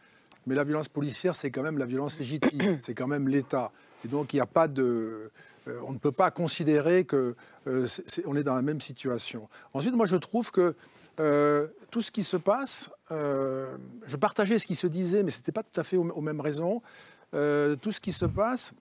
mais 0.45 0.53
la 0.53 0.63
violence 0.63 0.89
policière, 0.89 1.35
c'est 1.35 1.49
quand 1.49 1.63
même 1.63 1.79
la 1.79 1.85
violence 1.87 2.19
légitime, 2.19 2.77
c'est 2.79 2.93
quand 2.93 3.07
même 3.07 3.27
l'État. 3.27 3.71
Et 4.03 4.07
donc, 4.07 4.33
il 4.33 4.37
n'y 4.37 4.41
a 4.41 4.45
pas 4.47 4.67
de... 4.67 5.31
euh, 5.67 5.79
on 5.87 5.91
ne 5.93 5.97
peut 5.97 6.11
pas 6.11 6.31
considérer 6.31 7.05
que 7.05 7.35
euh, 7.67 7.85
c'est- 7.87 8.25
on 8.27 8.35
est 8.35 8.43
dans 8.43 8.55
la 8.55 8.61
même 8.61 8.81
situation. 8.81 9.47
Ensuite, 9.73 9.93
moi, 9.95 10.05
je 10.05 10.15
trouve 10.17 10.51
que 10.51 10.75
euh, 11.19 11.67
tout 11.91 12.01
ce 12.01 12.11
qui 12.11 12.23
se 12.23 12.37
passe, 12.37 12.89
je 13.09 14.15
partageais 14.19 14.59
ce 14.59 14.67
qui 14.67 14.75
se 14.75 14.87
disait, 14.87 15.23
mais 15.23 15.29
ce 15.29 15.37
n'était 15.37 15.51
pas 15.53 15.63
tout 15.63 15.79
à 15.79 15.83
fait 15.83 15.95
aux, 15.97 16.09
aux 16.09 16.21
mêmes 16.21 16.41
raisons. 16.41 16.81
Tout 17.31 17.91
ce 17.91 18.01
qui 18.01 18.11
se 18.11 18.25
passe 18.25 18.73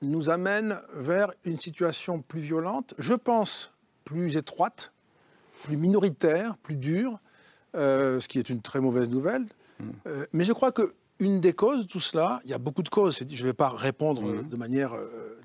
nous 0.00 0.30
amène 0.30 0.78
vers 0.94 1.32
une 1.44 1.58
situation 1.60 2.22
plus 2.22 2.40
violente, 2.40 2.94
je 2.98 3.14
pense 3.14 3.72
plus 4.04 4.36
étroite, 4.36 4.92
plus 5.64 5.76
minoritaire, 5.76 6.56
plus 6.58 6.76
dure, 6.76 7.16
ce 7.74 8.26
qui 8.28 8.38
est 8.38 8.48
une 8.50 8.62
très 8.62 8.80
mauvaise 8.80 9.10
nouvelle. 9.10 9.44
Euh, 10.06 10.26
mais 10.32 10.44
je 10.44 10.52
crois 10.52 10.72
que 10.72 10.92
une 11.18 11.40
des 11.40 11.52
causes 11.52 11.86
de 11.86 11.90
tout 11.90 12.00
cela, 12.00 12.40
il 12.44 12.50
y 12.50 12.54
a 12.54 12.58
beaucoup 12.58 12.82
de 12.82 12.88
causes, 12.88 13.18
je 13.28 13.42
ne 13.42 13.46
vais 13.48 13.52
pas 13.52 13.68
répondre 13.68 14.26
euh, 14.26 14.42
de 14.42 14.56
manière 14.56 14.92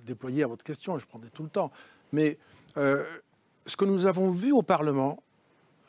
déployée 0.07 0.43
à 0.43 0.47
votre 0.47 0.63
question, 0.63 0.97
je 0.97 1.05
prendrai 1.05 1.29
tout 1.29 1.43
le 1.43 1.49
temps, 1.49 1.71
mais 2.11 2.39
euh, 2.77 3.03
ce 3.65 3.77
que 3.77 3.85
nous 3.85 4.07
avons 4.07 4.31
vu 4.31 4.51
au 4.51 4.63
Parlement, 4.63 5.21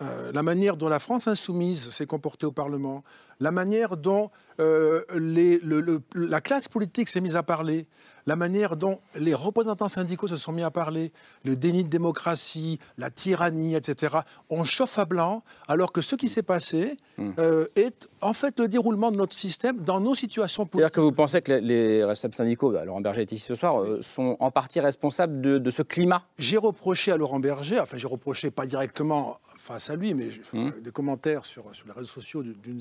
euh, 0.02 0.30
la 0.32 0.42
manière 0.42 0.76
dont 0.76 0.88
la 0.88 0.98
France 0.98 1.26
insoumise 1.26 1.90
s'est 1.90 2.06
comportée 2.06 2.46
au 2.46 2.52
Parlement, 2.52 3.02
la 3.40 3.50
manière 3.50 3.96
dont 3.96 4.28
euh, 4.60 5.04
les- 5.16 5.58
le- 5.60 5.80
le- 5.80 6.02
la 6.14 6.40
classe 6.40 6.66
politique 6.66 7.08
s'est 7.08 7.20
mise 7.20 7.36
à 7.36 7.44
parler, 7.44 7.86
la 8.26 8.34
manière 8.34 8.76
dont 8.76 8.98
les 9.14 9.32
représentants 9.32 9.86
syndicaux 9.86 10.26
se 10.26 10.34
sont 10.34 10.50
mis 10.52 10.64
à 10.64 10.70
parler, 10.72 11.12
le 11.44 11.54
déni 11.54 11.84
de 11.84 11.88
démocratie, 11.88 12.80
la 12.98 13.10
tyrannie, 13.10 13.74
etc., 13.76 14.16
on 14.50 14.64
chauffe 14.64 14.98
à 14.98 15.04
blanc, 15.04 15.44
alors 15.68 15.92
que 15.92 16.00
ce 16.00 16.16
qui 16.16 16.26
s'est 16.28 16.42
passé 16.42 16.96
euh, 17.38 17.66
est 17.76 18.08
en 18.20 18.32
fait 18.32 18.58
le 18.60 18.66
déroulement 18.68 19.10
de 19.12 19.16
notre 19.16 19.34
système 19.34 19.78
dans 19.78 20.00
nos 20.00 20.14
situations 20.16 20.66
politiques. 20.66 20.80
C'est-à-dire 20.80 20.94
que 20.96 21.00
vous 21.00 21.12
pensez 21.12 21.40
que 21.40 21.52
les, 21.52 21.60
les 21.60 22.04
responsables 22.04 22.34
syndicaux, 22.34 22.70
bah, 22.72 22.84
Laurent 22.84 23.00
Berger 23.00 23.22
est 23.22 23.32
ici 23.32 23.44
ce 23.46 23.54
soir, 23.54 23.80
euh, 23.80 24.02
sont 24.02 24.36
en 24.40 24.50
partie 24.50 24.80
responsables 24.80 25.40
de, 25.40 25.58
de 25.58 25.70
ce 25.70 25.82
climat? 25.82 26.22
J'ai 26.38 26.56
reproché 26.58 27.12
à 27.12 27.16
Laurent 27.16 27.38
Berger, 27.40 27.78
enfin 27.80 27.96
j'ai 27.96 28.08
reproché 28.08 28.50
pas 28.50 28.66
directement 28.66 29.38
face 29.56 29.88
à 29.90 29.96
lui, 29.96 30.14
mais 30.14 30.30
j'ai 30.32 30.42
fait 30.42 30.80
des 30.82 30.90
commentaires 30.90 31.44
sur, 31.44 31.64
sur 31.74 31.86
les 31.86 31.92
réseaux 31.92 32.06
sociaux 32.08 32.42
d'une 32.42 32.54
d'une 32.54 32.80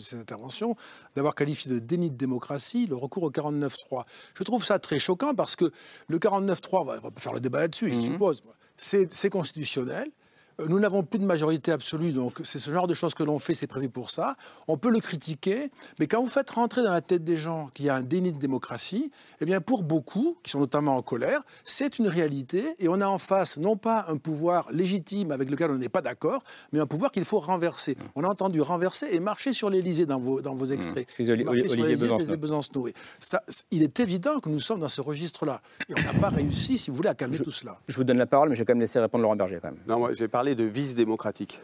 d'avoir 1.15 1.35
qualifié 1.35 1.71
de 1.71 1.79
déni 1.79 2.09
de 2.09 2.15
démocratie 2.15 2.87
le 2.87 2.95
recours 2.95 3.23
au 3.23 3.31
49-3. 3.31 4.03
Je 4.35 4.43
trouve 4.43 4.65
ça 4.65 4.79
très 4.79 4.99
choquant 4.99 5.33
parce 5.33 5.55
que 5.55 5.71
le 6.07 6.19
49-3, 6.19 6.69
on 6.73 6.83
va, 6.83 6.99
faire 7.17 7.33
le 7.33 7.39
débat 7.39 7.59
là-dessus, 7.59 7.91
je 7.91 7.99
suppose, 7.99 8.43
c'est 8.75 9.11
c'est 9.13 9.29
constitutionnel. 9.29 10.11
Euh, 10.59 10.65
Nous 10.67 10.79
n'avons 10.79 11.03
plus 11.03 11.19
de 11.19 11.25
majorité 11.25 11.71
absolue, 11.71 12.11
donc 12.11 12.39
c'est 12.43 12.59
ce 12.59 12.71
genre 12.71 12.87
de 12.87 12.93
choses 12.93 13.13
que 13.13 13.23
l'on 13.23 13.39
fait, 13.39 13.53
c'est 13.53 13.67
prévu 13.67 13.89
pour 13.89 14.09
ça. 14.11 14.35
On 14.67 14.77
peut 14.77 14.89
le 14.89 14.99
critiquer, 14.99 15.69
mais 15.99 16.07
quand 16.07 16.21
vous 16.21 16.29
faites 16.29 16.49
rentrer 16.49 16.83
dans 16.83 16.91
la 16.91 17.01
tête 17.01 17.23
des 17.23 17.37
gens 17.37 17.69
qu'il 17.73 17.85
y 17.85 17.89
a 17.89 17.95
un 17.95 18.01
déni 18.01 18.31
de 18.31 18.39
démocratie, 18.39 19.11
eh 19.39 19.45
bien 19.45 19.61
pour 19.61 19.83
beaucoup, 19.83 20.37
qui 20.43 20.49
sont 20.51 20.59
notamment 20.59 20.95
en 20.95 21.01
colère, 21.01 21.41
c'est 21.63 21.99
une 21.99 22.07
réalité, 22.07 22.75
et 22.79 22.87
on 22.87 22.99
a 23.01 23.07
en 23.07 23.17
face 23.17 23.57
non 23.57 23.77
pas 23.77 24.05
un 24.09 24.17
pouvoir 24.17 24.67
légitime 24.71 25.31
avec 25.31 25.49
lequel 25.49 25.71
on 25.71 25.77
n'est 25.77 25.89
pas 25.89 26.01
d'accord, 26.01 26.43
mais 26.71 26.79
un 26.79 26.87
pouvoir 26.87 27.11
qu'il 27.11 27.25
faut 27.25 27.39
renverser. 27.39 27.95
On 28.15 28.23
a 28.23 28.27
entendu 28.27 28.61
renverser 28.61 29.07
et 29.11 29.19
marcher 29.19 29.53
sur 29.53 29.69
l'Élysée 29.69 30.05
dans 30.05 30.19
vos, 30.19 30.41
dans 30.41 30.55
vos 30.55 30.65
extraits. 30.65 31.07
Sur 31.11 31.33
Olivier 31.33 31.95
Besancenot. 31.95 32.37
Besancenot. 32.37 32.87
Ça, 33.19 33.43
c- 33.47 33.63
il 33.71 33.83
est 33.83 33.99
évident 33.99 34.39
que 34.39 34.49
nous 34.49 34.59
sommes 34.59 34.79
dans 34.79 34.89
ce 34.89 35.01
registre-là. 35.01 35.61
Et 35.89 35.93
on 35.97 36.01
n'a 36.01 36.19
pas 36.19 36.29
réussi, 36.29 36.77
si 36.77 36.89
vous 36.89 36.97
voulez, 36.97 37.09
à 37.09 37.15
calmer 37.15 37.37
tout 37.37 37.51
cela. 37.51 37.79
Je 37.87 37.95
vous 37.97 38.03
donne 38.03 38.17
la 38.17 38.25
parole, 38.25 38.49
mais 38.49 38.55
je 38.55 38.61
vais 38.61 38.65
quand 38.65 38.73
même 38.73 38.81
laisser 38.81 38.99
répondre 38.99 39.21
Laurent 39.23 39.35
Berger 39.35 39.59
quand 39.61 39.69
même. 39.71 39.79
Non, 39.87 39.99
moi, 39.99 40.13
j'ai 40.13 40.27
parlé 40.27 40.46
de 40.55 40.63
vice 40.63 40.95
démocratique. 40.95 41.59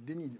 Déni. 0.00 0.30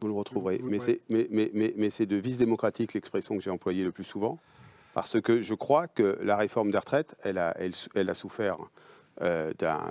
Vous 0.00 0.08
le 0.08 0.14
retrouverez. 0.14 0.60
Mais 0.62 0.78
c'est 0.78 1.00
mais, 1.08 1.26
mais, 1.30 1.50
mais, 1.54 1.72
mais 1.76 1.90
c'est 1.90 2.06
de 2.06 2.16
vice 2.16 2.38
démocratique 2.38 2.92
l'expression 2.94 3.36
que 3.36 3.42
j'ai 3.42 3.50
employée 3.50 3.82
le 3.84 3.92
plus 3.92 4.04
souvent, 4.04 4.38
parce 4.94 5.20
que 5.20 5.40
je 5.40 5.54
crois 5.54 5.88
que 5.88 6.18
la 6.22 6.36
réforme 6.36 6.70
des 6.70 6.78
retraites, 6.78 7.16
elle 7.22 7.38
a, 7.38 7.54
elle, 7.58 7.72
elle 7.94 8.10
a 8.10 8.14
souffert 8.14 8.58
euh, 9.22 9.54
d'un- 9.58 9.90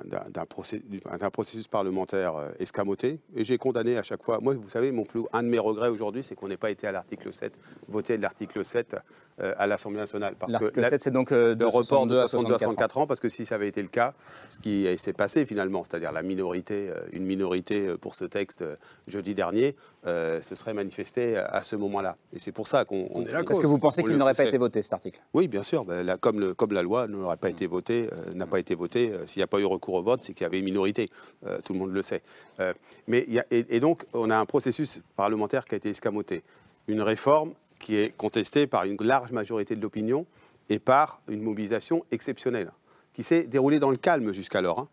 processus 1.32 1.68
parlementaire 1.68 2.36
euh, 2.36 2.52
escamoté, 2.60 3.20
et 3.36 3.44
j'ai 3.44 3.58
condamné 3.58 3.98
à 3.98 4.04
chaque 4.04 4.24
fois. 4.24 4.40
Moi, 4.40 4.54
vous 4.54 4.70
savez, 4.70 4.92
mon 4.92 5.04
plus, 5.04 5.24
un 5.34 5.42
de 5.42 5.48
mes 5.48 5.58
regrets 5.58 5.90
aujourd'hui, 5.90 6.24
c'est 6.24 6.36
qu'on 6.36 6.48
n'ait 6.48 6.58
pas 6.58 6.70
été 6.70 6.86
à 6.86 6.92
l'article 6.92 7.34
7, 7.34 7.52
voté 7.88 8.18
l'article 8.18 8.64
7 8.64 8.94
euh, 8.94 9.00
à 9.40 9.68
l'Assemblée 9.68 10.00
nationale. 10.00 10.36
parce 10.40 10.52
que 10.54 10.64
L'article 10.64 10.82
la- 10.82 10.90
7, 10.90 11.02
c'est 11.02 11.12
donc 11.12 11.32
euh, 11.32 11.56
de 11.56 11.60
le 11.60 11.68
report 11.68 12.06
de 12.08 12.14
62 12.16 12.20
à 12.20 12.28
62 12.28 12.54
à 12.56 12.58
64 12.60 12.64
ans. 12.64 12.70
64 12.70 12.98
ans, 13.00 13.08
parce 13.08 13.20
que 13.20 13.30
si 13.30 13.46
ça 13.46 13.56
avait 13.56 13.68
été 13.68 13.82
le 13.82 13.88
cas, 13.90 14.14
ce 14.48 14.60
qui 14.60 14.88
s'est 14.98 15.14
passé 15.14 15.46
finalement, 15.46 15.84
c'est-à-dire 15.84 16.12
la 16.12 16.22
minorité, 16.24 16.90
euh, 16.90 17.02
une 17.12 17.26
minorité 17.26 17.88
euh, 17.88 17.98
pour 17.98 18.16
ce 18.16 18.26
texte 18.26 18.62
euh, 18.62 18.76
jeudi 19.08 19.34
dernier, 19.36 19.76
euh, 20.08 20.42
se 20.42 20.56
serait 20.56 20.74
manifestée 20.74 21.38
à 21.38 21.62
ce 21.64 21.76
moment-là. 21.76 22.16
Et 22.34 22.40
c'est 22.40 22.52
pour 22.52 22.68
ça 22.68 22.86
qu'on. 22.86 23.10
on- 23.14 23.22
Est-ce 23.26 23.60
que 23.60 23.68
vous 23.68 23.78
pensez 23.80 24.04
qu'il 24.04 24.16
n'aurait 24.18 24.34
pas 24.34 24.46
été 24.46 24.58
voté 24.58 24.82
cet 24.82 24.94
article? 24.94 25.20
Oui, 25.34 25.48
bien 25.48 25.64
sûr. 25.64 25.84
Ben, 25.86 26.18
comme, 26.18 26.40
le- 26.40 26.54
comme 26.54 26.72
la 26.72 26.82
loi 26.84 27.08
n'aurait 27.08 27.38
pas 27.38 27.50
été 27.50 27.68
votée, 27.68 28.10
euh, 28.14 28.34
n'a 28.34 28.48
pas 28.48 28.60
été 28.60 28.76
votée, 28.76 29.12
euh, 29.12 29.26
s'il 29.28 29.40
n'y 29.40 29.44
a 29.44 29.48
pas 29.48 29.60
eu 29.60 29.66
recours 29.66 29.96
au 29.96 30.04
vote, 30.04 30.22
c'est 30.24 30.34
qu'il 30.34 30.44
y 30.44 30.48
avait 30.48 30.60
une 30.60 30.66
minorité. 30.66 31.10
Euh, 31.46 31.60
tout 31.64 31.74
le 31.74 31.80
monde 31.80 31.92
le 31.94 32.02
sait. 32.04 32.22
Euh, 32.60 32.74
mais 33.08 33.26
il 33.28 33.34
y 33.34 33.40
a- 33.40 33.46
et, 33.52 33.66
et 33.76 33.80
donc, 33.80 34.06
on 34.14 34.30
a 34.30 34.38
un 34.38 34.46
processus 34.46 35.02
parlementaire 35.16 35.66
qui 35.66 35.76
a 35.76 35.78
été 35.78 35.90
escamoté. 35.90 36.44
Une 36.88 37.02
réforme 37.02 37.54
qui 37.86 37.98
est 37.98 38.10
contestée 38.18 38.66
par 38.66 38.86
une 38.86 38.98
large 39.00 39.32
majorité 39.32 39.76
de 39.76 39.82
l'opinion 39.82 40.26
et 40.70 40.80
par 40.80 41.22
une 41.28 41.44
mobilisation 41.44 42.04
exceptionnelle, 42.10 42.72
qui 43.14 43.22
s'est 43.22 43.44
déroulée 43.44 43.78
dans 43.78 43.92
le 43.92 43.98
calme 43.98 44.34
jusqu'alors. 44.34 44.80
hein. 44.80 44.90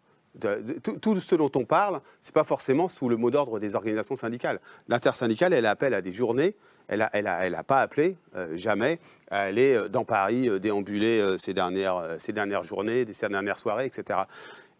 Tout, 1.00 1.16
ce 1.16 1.34
dont 1.34 1.50
on 1.54 1.64
parle, 1.64 2.02
c'est 2.20 2.34
pas 2.34 2.44
forcément 2.44 2.88
sous 2.88 3.08
le 3.08 3.16
mot 3.16 3.30
d'ordre 3.30 3.58
des 3.58 3.76
organisations 3.76 4.14
syndicales. 4.14 4.60
L'intersyndicale, 4.88 5.54
elle 5.54 5.64
appelle 5.64 5.94
à 5.94 6.02
des 6.02 6.12
journées. 6.12 6.54
Elle 6.86 6.98
n'a 6.98 7.08
elle 7.14 7.28
a, 7.28 7.46
elle 7.46 7.54
a 7.54 7.62
pas 7.62 7.80
appelé, 7.80 8.14
euh, 8.36 8.58
jamais, 8.58 8.98
à 9.30 9.40
aller 9.40 9.72
euh, 9.72 9.88
dans 9.88 10.04
Paris 10.04 10.50
euh, 10.50 10.58
déambuler 10.58 11.18
euh, 11.18 11.38
ces, 11.38 11.54
dernières, 11.54 12.16
ces 12.18 12.34
dernières 12.34 12.62
journées, 12.62 13.10
ces 13.10 13.26
dernières 13.26 13.58
soirées, 13.58 13.86
etc. 13.86 14.20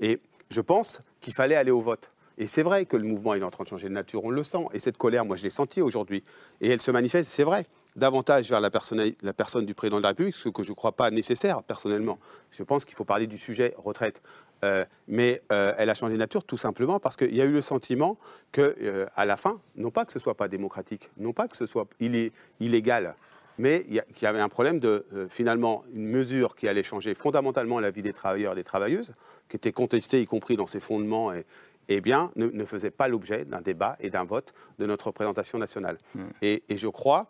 Et 0.00 0.20
je 0.50 0.60
pense 0.60 1.00
qu'il 1.22 1.32
fallait 1.32 1.56
aller 1.56 1.70
au 1.70 1.80
vote. 1.80 2.10
Et 2.36 2.46
c'est 2.46 2.62
vrai 2.62 2.84
que 2.84 2.96
le 2.96 3.04
mouvement 3.04 3.34
est 3.34 3.42
en 3.42 3.50
train 3.50 3.64
de 3.64 3.68
changer 3.68 3.88
de 3.88 3.94
nature, 3.94 4.24
on 4.24 4.30
le 4.30 4.42
sent. 4.42 4.66
Et 4.74 4.80
cette 4.80 4.98
colère, 4.98 5.24
moi, 5.24 5.36
je 5.36 5.44
l'ai 5.44 5.50
sentie 5.50 5.80
aujourd'hui. 5.80 6.24
Et 6.60 6.68
elle 6.68 6.80
se 6.80 6.90
manifeste, 6.90 7.30
c'est 7.30 7.44
vrai, 7.44 7.66
davantage 7.96 8.48
vers 8.48 8.60
la, 8.60 8.70
personne 8.70 9.66
du 9.66 9.74
président 9.74 9.98
de 9.98 10.02
la 10.02 10.08
République, 10.08 10.34
ce 10.34 10.48
que 10.48 10.62
je 10.62 10.70
ne 10.70 10.74
crois 10.74 10.92
pas 10.92 11.10
nécessaire, 11.10 11.62
personnellement. 11.62 12.18
Je 12.50 12.62
pense 12.62 12.84
qu'il 12.84 12.94
faut 12.94 13.04
parler 13.04 13.26
du 13.26 13.38
sujet 13.38 13.74
retraite. 13.76 14.22
Euh, 14.64 14.84
mais 15.08 15.42
euh, 15.50 15.74
elle 15.76 15.90
a 15.90 15.94
changé 15.94 16.12
de 16.12 16.18
nature 16.18 16.44
tout 16.44 16.56
simplement 16.56 17.00
parce 17.00 17.16
qu'il 17.16 17.34
y 17.34 17.40
a 17.40 17.44
eu 17.44 17.50
le 17.50 17.62
sentiment 17.62 18.16
que, 18.52 18.76
euh, 18.80 19.06
à 19.16 19.26
la 19.26 19.36
fin, 19.36 19.60
non 19.74 19.90
pas 19.90 20.04
que 20.04 20.12
ce 20.12 20.20
soit 20.20 20.36
pas 20.36 20.46
démocratique, 20.46 21.10
non 21.16 21.32
pas 21.32 21.48
que 21.48 21.56
ce 21.56 21.66
soit 21.66 21.88
illé- 22.00 22.30
illégal, 22.60 23.16
mais 23.58 23.82
qu'il 23.82 24.22
y 24.22 24.26
avait 24.26 24.38
un 24.38 24.48
problème 24.48 24.78
de 24.78 25.04
euh, 25.14 25.26
finalement 25.28 25.82
une 25.92 26.06
mesure 26.06 26.54
qui 26.54 26.68
allait 26.68 26.84
changer 26.84 27.14
fondamentalement 27.14 27.80
la 27.80 27.90
vie 27.90 28.02
des 28.02 28.12
travailleurs 28.12 28.52
et 28.52 28.56
des 28.56 28.64
travailleuses, 28.64 29.14
qui 29.48 29.56
était 29.56 29.72
contestée 29.72 30.20
y 30.20 30.26
compris 30.26 30.56
dans 30.56 30.68
ses 30.68 30.78
fondements 30.80 31.32
et, 31.32 31.44
eh 31.88 32.00
bien, 32.00 32.30
ne, 32.36 32.46
ne 32.46 32.64
faisait 32.64 32.92
pas 32.92 33.08
l'objet 33.08 33.44
d'un 33.44 33.60
débat 33.62 33.96
et 33.98 34.10
d'un 34.10 34.22
vote 34.22 34.54
de 34.78 34.86
notre 34.86 35.08
représentation 35.08 35.58
nationale. 35.58 35.98
Et, 36.40 36.62
et 36.68 36.76
je 36.76 36.86
crois 36.86 37.26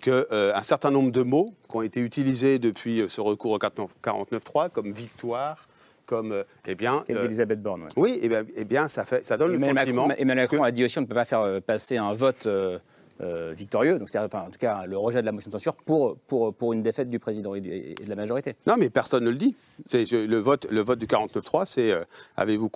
qu'un 0.00 0.62
certain 0.62 0.90
nombre 0.90 1.12
de 1.12 1.22
mots 1.22 1.54
qui 1.68 1.76
ont 1.76 1.82
été 1.82 2.00
utilisés 2.00 2.58
depuis 2.58 3.00
euh, 3.00 3.08
ce 3.08 3.20
recours 3.20 3.52
au 3.52 3.58
49.3, 3.58 4.70
comme 4.70 4.90
victoire, 4.92 5.68
comme, 6.06 6.32
euh, 6.32 6.44
eh 6.66 6.74
bien... 6.74 7.04
Euh, 7.10 7.24
Elisabeth 7.24 7.62
Borne. 7.62 7.82
ouais. 7.84 7.88
oui, 7.96 8.18
eh 8.22 8.28
bien, 8.28 8.44
eh 8.56 8.64
bien 8.64 8.88
ça, 8.88 9.04
fait, 9.04 9.24
ça 9.24 9.36
donne 9.36 9.54
Emmanuel 9.54 9.74
le 9.74 9.80
sentiment... 9.80 10.06
Macron, 10.08 10.20
Emmanuel 10.22 10.44
Macron 10.44 10.58
que- 10.62 10.68
a 10.68 10.70
dit 10.70 10.84
aussi 10.84 10.98
on 10.98 11.02
ne 11.02 11.06
peut 11.06 11.14
pas 11.14 11.24
faire 11.24 11.40
euh, 11.40 11.60
passer 11.60 11.96
un 11.96 12.12
vote 12.12 12.46
euh, 12.46 12.78
euh, 13.20 13.52
victorieux, 13.56 13.98
donc 13.98 14.08
c'est-à-dire, 14.08 14.28
enfin, 14.34 14.46
en 14.46 14.50
tout 14.50 14.58
cas 14.58 14.86
le 14.86 14.96
rejet 14.96 15.20
de 15.20 15.26
la 15.26 15.32
motion 15.32 15.48
de 15.48 15.52
censure 15.52 15.74
pour, 15.76 16.16
pour, 16.26 16.54
pour 16.54 16.72
une 16.72 16.82
défaite 16.82 17.10
du 17.10 17.18
président 17.18 17.54
et, 17.54 17.60
du- 17.60 17.70
et 17.72 17.94
de 17.94 18.08
la 18.08 18.16
majorité. 18.16 18.54
Non, 18.66 18.76
mais 18.78 18.90
personne 18.90 19.24
ne 19.24 19.30
le 19.30 19.36
dit. 19.36 19.54
C'est 19.86 20.06
je- 20.06 20.16
le 20.16 20.38
vote, 20.38 20.66
le 20.70 20.80
vote 20.80 20.98
du 20.98 21.06
49-3, 21.06 21.64
c'est 21.66 21.90
euh, 21.92 22.04
avez-vous, 22.36 22.70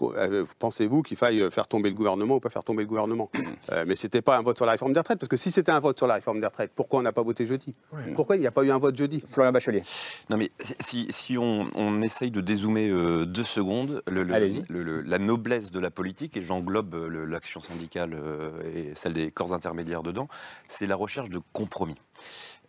pensez-vous 0.59 1.03
qu'il 1.03 1.17
faille 1.17 1.41
euh, 1.43 1.51
faire 1.51 1.67
tomber 1.69 1.89
le 1.91 1.95
gouvernement 1.97 2.37
ou 2.37 2.41
pas 2.41 2.51
faire 2.51 2.65
tomber 2.65 2.83
le 2.83 2.89
gouvernement? 2.89 3.31
Euh, 3.73 3.85
Mais 3.87 3.95
c'était 3.95 4.23
pas 4.23 4.37
un 4.37 4.43
vote 4.43 4.57
sur 4.57 4.67
la 4.67 4.73
réforme 4.73 4.93
des 4.93 5.01
retraites, 5.01 5.19
parce 5.19 5.29
que 5.29 5.37
si 5.37 5.51
c'était 5.53 5.73
un 5.73 5.81
vote 5.81 5.97
sur 5.99 6.07
la 6.07 6.15
réforme 6.15 6.41
des 6.41 6.47
retraites, 6.47 6.73
pourquoi 6.75 7.01
on 7.01 7.03
n'a 7.03 7.13
pas 7.13 7.23
voté 7.23 7.47
jeudi? 7.47 7.75
Pourquoi 8.15 8.37
il 8.37 8.41
n'y 8.41 8.47
a 8.47 8.51
pas 8.51 8.63
eu 8.63 8.71
un 8.71 8.79
vote 8.79 8.97
jeudi? 8.97 9.23
Florian 9.25 9.53
Bachelier. 9.53 9.83
Non, 10.31 10.37
mais 10.37 10.51
si, 10.81 11.07
si 11.11 11.39
on, 11.39 11.69
on 11.77 12.03
essaye 12.03 12.31
de 12.31 12.41
dézoomer 12.41 12.89
euh, 12.91 13.25
deux 13.27 13.45
secondes, 13.45 14.03
le- 14.07 14.23
le- 14.23 14.35
Allez-y. 14.35 14.63
le- 14.69 14.83
le- 14.83 15.01
la 15.03 15.19
noblesse 15.19 15.71
de 15.73 15.81
la 15.81 15.91
politique, 15.91 16.37
et 16.37 16.43
j'englobe 16.43 16.95
l'action 17.29 17.61
syndicale 17.61 18.15
euh, 18.15 18.51
et 18.75 18.93
celle 18.95 19.13
des 19.13 19.31
corps 19.31 19.53
intermédiaires 19.53 20.03
dedans, 20.03 20.29
c'est 20.69 20.87
la 20.87 20.97
recherche 20.97 21.31
de 21.31 21.41
compromis. 21.53 21.97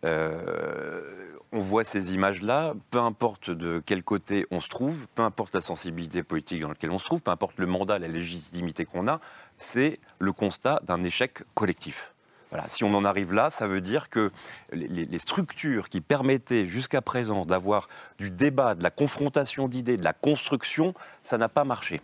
Euh, 0.04 1.34
on 1.52 1.60
voit 1.60 1.84
ces 1.84 2.12
images-là, 2.12 2.74
peu 2.90 2.98
importe 2.98 3.50
de 3.50 3.82
quel 3.84 4.02
côté 4.02 4.46
on 4.50 4.60
se 4.60 4.68
trouve, 4.68 5.06
peu 5.14 5.22
importe 5.22 5.54
la 5.54 5.60
sensibilité 5.60 6.22
politique 6.22 6.60
dans 6.60 6.68
laquelle 6.68 6.90
on 6.90 6.98
se 6.98 7.04
trouve, 7.04 7.22
peu 7.22 7.30
importe 7.30 7.58
le 7.58 7.66
mandat, 7.66 7.98
la 7.98 8.08
légitimité 8.08 8.84
qu'on 8.84 9.08
a, 9.08 9.20
c'est 9.56 9.98
le 10.18 10.32
constat 10.32 10.80
d'un 10.84 11.02
échec 11.04 11.42
collectif. 11.54 12.12
Voilà, 12.50 12.66
si 12.68 12.82
on 12.82 12.94
en 12.94 13.04
arrive 13.04 13.34
là, 13.34 13.50
ça 13.50 13.66
veut 13.66 13.82
dire 13.82 14.08
que 14.08 14.30
les, 14.72 15.18
structures 15.18 15.90
qui 15.90 16.00
permettaient 16.00 16.64
jusqu'à 16.64 17.02
présent 17.02 17.44
d'avoir 17.44 17.88
du 18.18 18.30
débat, 18.30 18.74
de 18.74 18.82
la 18.82 18.90
confrontation 18.90 19.68
d'idées, 19.68 19.98
de 19.98 20.04
la 20.04 20.14
construction, 20.14 20.94
ça 21.22 21.36
n'a 21.36 21.50
pas 21.50 21.64
marché. 21.64 22.00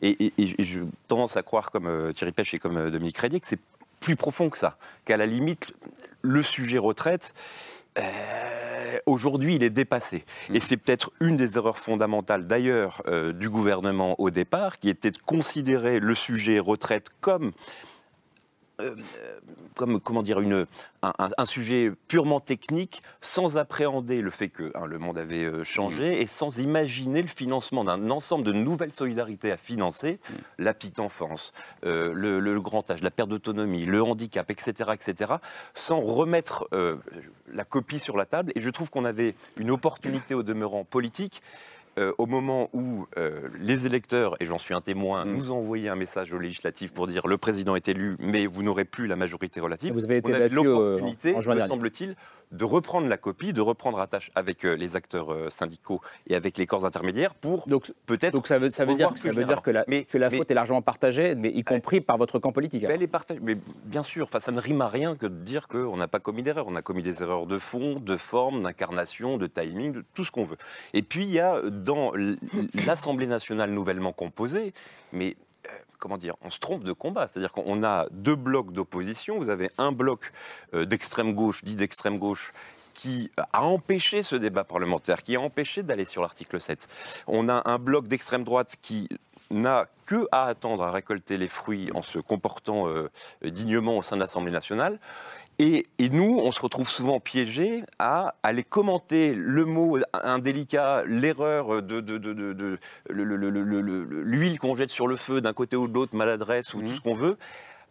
Et, 0.00 0.10
et- 0.26 0.32
et 0.38 0.64
je 0.64 0.80
tendance 1.08 1.36
à 1.36 1.42
croire, 1.42 1.72
comme 1.72 1.86
euh, 1.88 2.12
Thierry 2.12 2.30
Pêche 2.30 2.54
et 2.54 2.60
comme 2.60 2.76
euh, 2.76 2.90
Dominique 2.92 3.18
Rédier, 3.18 3.40
que 3.40 3.48
c'est 3.48 3.58
plus 4.00 4.16
profond 4.16 4.50
que 4.50 4.58
ça. 4.58 4.78
Qu'à 5.04 5.16
la 5.16 5.26
limite, 5.26 5.72
le 6.22 6.42
sujet 6.42 6.78
retraite, 6.78 7.34
euh, 7.98 8.98
aujourd'hui, 9.06 9.56
il 9.56 9.62
est 9.62 9.70
dépassé. 9.70 10.24
Et 10.52 10.60
c'est 10.60 10.76
peut-être 10.76 11.10
une 11.20 11.36
des 11.36 11.56
erreurs 11.56 11.78
fondamentales, 11.78 12.46
d'ailleurs, 12.46 13.02
euh, 13.06 13.32
du 13.32 13.50
gouvernement 13.50 14.18
au 14.20 14.30
départ, 14.30 14.78
qui 14.78 14.88
était 14.88 15.10
de 15.10 15.18
considérer 15.18 16.00
le 16.00 16.14
sujet 16.14 16.58
retraite 16.58 17.08
comme 17.20 17.52
euh, 18.80 18.94
comme 19.74 20.00
comment 20.00 20.22
dire 20.22 20.40
une, 20.40 20.66
un, 21.02 21.44
sujet 21.44 21.92
purement 22.08 22.40
technique 22.40 23.02
sans 23.20 23.56
appréhender 23.56 24.20
le 24.20 24.30
fait 24.30 24.48
que 24.48 24.72
hein, 24.74 24.86
le 24.86 24.98
monde 24.98 25.18
avait 25.18 25.44
euh, 25.44 25.64
changé 25.64 26.20
et 26.20 26.26
sans 26.26 26.58
imaginer 26.58 27.22
le 27.22 27.28
financement 27.28 27.84
d'un 27.84 28.10
ensemble 28.10 28.44
de 28.44 28.52
nouvelles 28.52 28.92
solidarités 28.92 29.52
à 29.52 29.56
financer. 29.56 30.18
La 30.58 30.74
petite 30.74 30.98
enfance 30.98 31.52
euh, 31.84 32.12
le, 32.12 32.40
le 32.40 32.60
grand 32.60 32.90
âge 32.90 33.02
la 33.02 33.10
perte 33.10 33.28
d'autonomie 33.28 33.86
le 33.86 34.02
handicap 34.02 34.50
etc 34.50 34.90
etc 34.94 35.34
sans 35.74 36.00
remettre 36.00 36.68
euh, 36.72 36.96
la 37.52 37.64
copie 37.64 37.98
sur 37.98 38.16
la 38.16 38.26
table. 38.26 38.52
Et 38.54 38.60
je 38.60 38.70
trouve 38.70 38.90
qu'on 38.90 39.04
avait 39.04 39.34
une 39.58 39.70
opportunité 39.70 40.34
au 40.34 40.42
demeurant 40.42 40.84
politique 40.84 41.42
euh, 41.98 42.12
au 42.18 42.26
moment 42.26 42.70
où 42.72 43.06
euh, 43.16 43.48
les 43.60 43.86
électeurs, 43.86 44.36
et 44.40 44.44
j'en 44.44 44.58
suis 44.58 44.72
un 44.72 44.80
témoin, 44.80 45.24
nous 45.24 45.50
ont 45.50 45.58
envoyé 45.58 45.88
un 45.88 45.96
message 45.96 46.32
au 46.32 46.38
législatif 46.38 46.92
pour 46.92 47.08
dire 47.08 47.26
le 47.26 47.38
président 47.38 47.74
est 47.74 47.88
élu, 47.88 48.16
mais 48.20 48.46
vous 48.46 48.62
n'aurez 48.62 48.84
plus 48.84 49.08
la 49.08 49.16
majorité 49.16 49.60
relative. 49.60 49.92
Vous 49.92 50.04
avez 50.04 50.18
été 50.18 50.30
on 50.32 50.34
euh, 50.34 50.48
l'opportunité, 50.48 51.34
me 51.34 51.66
semble-t-il, 51.66 52.14
de 52.52 52.64
reprendre 52.64 53.08
la 53.08 53.16
copie, 53.16 53.52
de 53.52 53.60
reprendre 53.60 53.98
attache 53.98 54.30
avec 54.34 54.62
les 54.62 54.96
acteurs 54.96 55.52
syndicaux 55.52 56.00
et 56.28 56.34
avec 56.34 56.56
les 56.56 56.66
corps 56.66 56.86
intermédiaires 56.86 57.34
pour 57.34 57.66
peut-être. 58.06 58.32
Donc 58.32 58.46
ça 58.46 58.58
veut, 58.58 58.70
ça 58.70 58.86
veut 58.86 58.94
dire, 58.94 59.08
revoir 59.08 59.18
ça 59.18 59.28
plus 59.28 59.36
veut 59.36 59.44
dire 59.44 59.60
que 59.60 59.70
la, 59.70 59.84
généralement. 59.84 60.06
que 60.10 60.18
la 60.18 60.30
Mais- 60.30 60.36
faute 60.38 60.50
est 60.50 60.54
largement 60.54 60.80
partagée, 60.80 61.34
mais 61.34 61.50
y 61.50 61.62
compris 61.62 62.00
par 62.00 62.16
votre 62.16 62.38
camp 62.38 62.52
politique. 62.52 62.84
elle 62.88 63.02
est 63.02 63.06
partagée. 63.06 63.40
Mais 63.42 63.58
bien 63.84 64.02
sûr, 64.02 64.28
ça 64.38 64.50
ne 64.50 64.60
rime 64.60 64.80
à 64.80 64.88
rien 64.88 65.14
que 65.14 65.26
de 65.26 65.42
dire 65.42 65.68
qu'on 65.68 65.96
n'a 65.98 66.08
pas 66.08 66.20
commis 66.20 66.42
d'erreurs. 66.42 66.68
On 66.68 66.76
a 66.76 66.80
commis 66.80 67.02
des 67.02 67.22
erreurs 67.22 67.46
de 67.46 67.58
fond, 67.58 67.96
de 68.00 68.16
forme, 68.16 68.62
d'incarnation, 68.62 69.36
de 69.36 69.46
timing, 69.46 69.92
de 69.92 70.04
tout 70.14 70.24
ce 70.24 70.30
qu'on 70.30 70.44
veut. 70.44 70.56
Et 70.94 71.02
puis, 71.02 71.24
il 71.24 71.30
y 71.30 71.40
a 71.40 71.60
dans 71.88 72.12
l'Assemblée 72.86 73.26
nationale 73.26 73.70
nouvellement 73.70 74.12
composée, 74.12 74.74
mais 75.10 75.38
euh, 75.66 75.70
comment 75.98 76.18
dire, 76.18 76.34
on 76.42 76.50
se 76.50 76.58
trompe 76.58 76.84
de 76.84 76.92
combat. 76.92 77.28
C'est-à-dire 77.28 77.50
qu'on 77.50 77.82
a 77.82 78.06
deux 78.10 78.36
blocs 78.36 78.74
d'opposition. 78.74 79.38
Vous 79.38 79.48
avez 79.48 79.70
un 79.78 79.90
bloc 79.90 80.32
euh, 80.74 80.84
d'extrême 80.84 81.32
gauche, 81.32 81.64
dit 81.64 81.76
d'extrême 81.76 82.18
gauche, 82.18 82.52
qui 82.92 83.30
a 83.54 83.64
empêché 83.64 84.22
ce 84.22 84.36
débat 84.36 84.64
parlementaire, 84.64 85.22
qui 85.22 85.34
a 85.34 85.40
empêché 85.40 85.82
d'aller 85.82 86.04
sur 86.04 86.20
l'article 86.20 86.60
7. 86.60 86.88
On 87.26 87.48
a 87.48 87.62
un 87.64 87.78
bloc 87.78 88.06
d'extrême 88.06 88.44
droite 88.44 88.76
qui 88.82 89.08
n'a 89.50 89.86
que 90.04 90.28
à 90.30 90.44
attendre 90.44 90.82
à 90.82 90.90
récolter 90.90 91.38
les 91.38 91.48
fruits 91.48 91.90
en 91.94 92.02
se 92.02 92.18
comportant 92.18 92.86
euh, 92.86 93.08
dignement 93.42 93.96
au 93.96 94.02
sein 94.02 94.16
de 94.16 94.20
l'Assemblée 94.20 94.52
nationale. 94.52 94.98
Et, 95.60 95.86
et 95.98 96.08
nous, 96.08 96.38
on 96.38 96.52
se 96.52 96.60
retrouve 96.60 96.88
souvent 96.88 97.18
piégés 97.18 97.82
à 97.98 98.36
aller 98.44 98.62
commenter 98.62 99.34
le 99.34 99.64
mot 99.64 99.98
indélicat, 100.12 101.02
l'erreur, 101.04 101.82
de, 101.82 102.00
de- 102.00 102.18
de- 102.18 102.32
de- 102.32 102.52
de- 102.52 102.78
le- 103.10 103.24
le- 103.24 103.36
le- 103.36 103.50
le- 103.50 103.64
le- 103.64 103.80
le- 103.82 104.22
l'huile 104.22 104.58
qu'on 104.60 104.76
jette 104.76 104.90
sur 104.90 105.08
le 105.08 105.16
feu 105.16 105.40
d'un 105.40 105.52
côté 105.52 105.74
ou 105.74 105.88
de 105.88 105.94
l'autre, 105.94 106.14
maladresse 106.14 106.74
ou 106.74 106.80
tout 106.80 106.94
ce 106.94 107.00
qu'on 107.00 107.16
veut, 107.16 107.36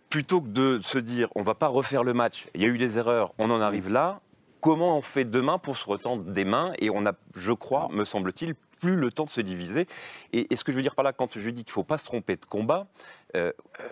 plutôt 0.09 0.39
que 0.39 0.47
de 0.47 0.79
se 0.81 0.97
dire 0.97 1.27
on 1.35 1.41
va 1.43 1.55
pas 1.55 1.67
refaire 1.67 2.05
le 2.05 2.13
match, 2.13 2.47
il 2.55 2.61
y 2.61 2.65
a 2.65 2.69
eu 2.69 2.77
des 2.77 2.97
erreurs, 2.97 3.33
on 3.37 3.51
en 3.51 3.59
arrive 3.59 3.91
là. 3.91 4.21
Comment 4.61 4.97
on 4.97 5.01
fait 5.01 5.25
demain 5.25 5.57
pour 5.59 5.75
se 5.77 5.85
retendre 5.85 6.23
des 6.23 6.45
mains? 6.45 6.71
Et 6.79 6.89
on 6.89 7.05
a, 7.05 7.11
je 7.35 7.51
crois, 7.51 7.89
me 7.91 8.05
semble-t-il, 8.05 8.55
plus 8.79 8.95
le 8.95 9.11
temps 9.11 9.25
de 9.25 9.29
se 9.29 9.41
diviser. 9.41 9.87
Et, 10.33 10.51
et 10.51 10.55
ce 10.55 10.63
que 10.63 10.71
je 10.71 10.77
veux 10.77 10.83
dire 10.83 10.95
par 10.95 11.03
là, 11.03 11.13
quand 11.13 11.37
je 11.37 11.49
dis 11.49 11.63
qu'il 11.63 11.71
ne 11.71 11.73
faut 11.73 11.83
pas 11.83 11.97
se 11.97 12.05
tromper 12.05 12.37
de 12.37 12.45
combat, 12.45 12.87
euh, 13.35 13.51
euh, 13.79 13.83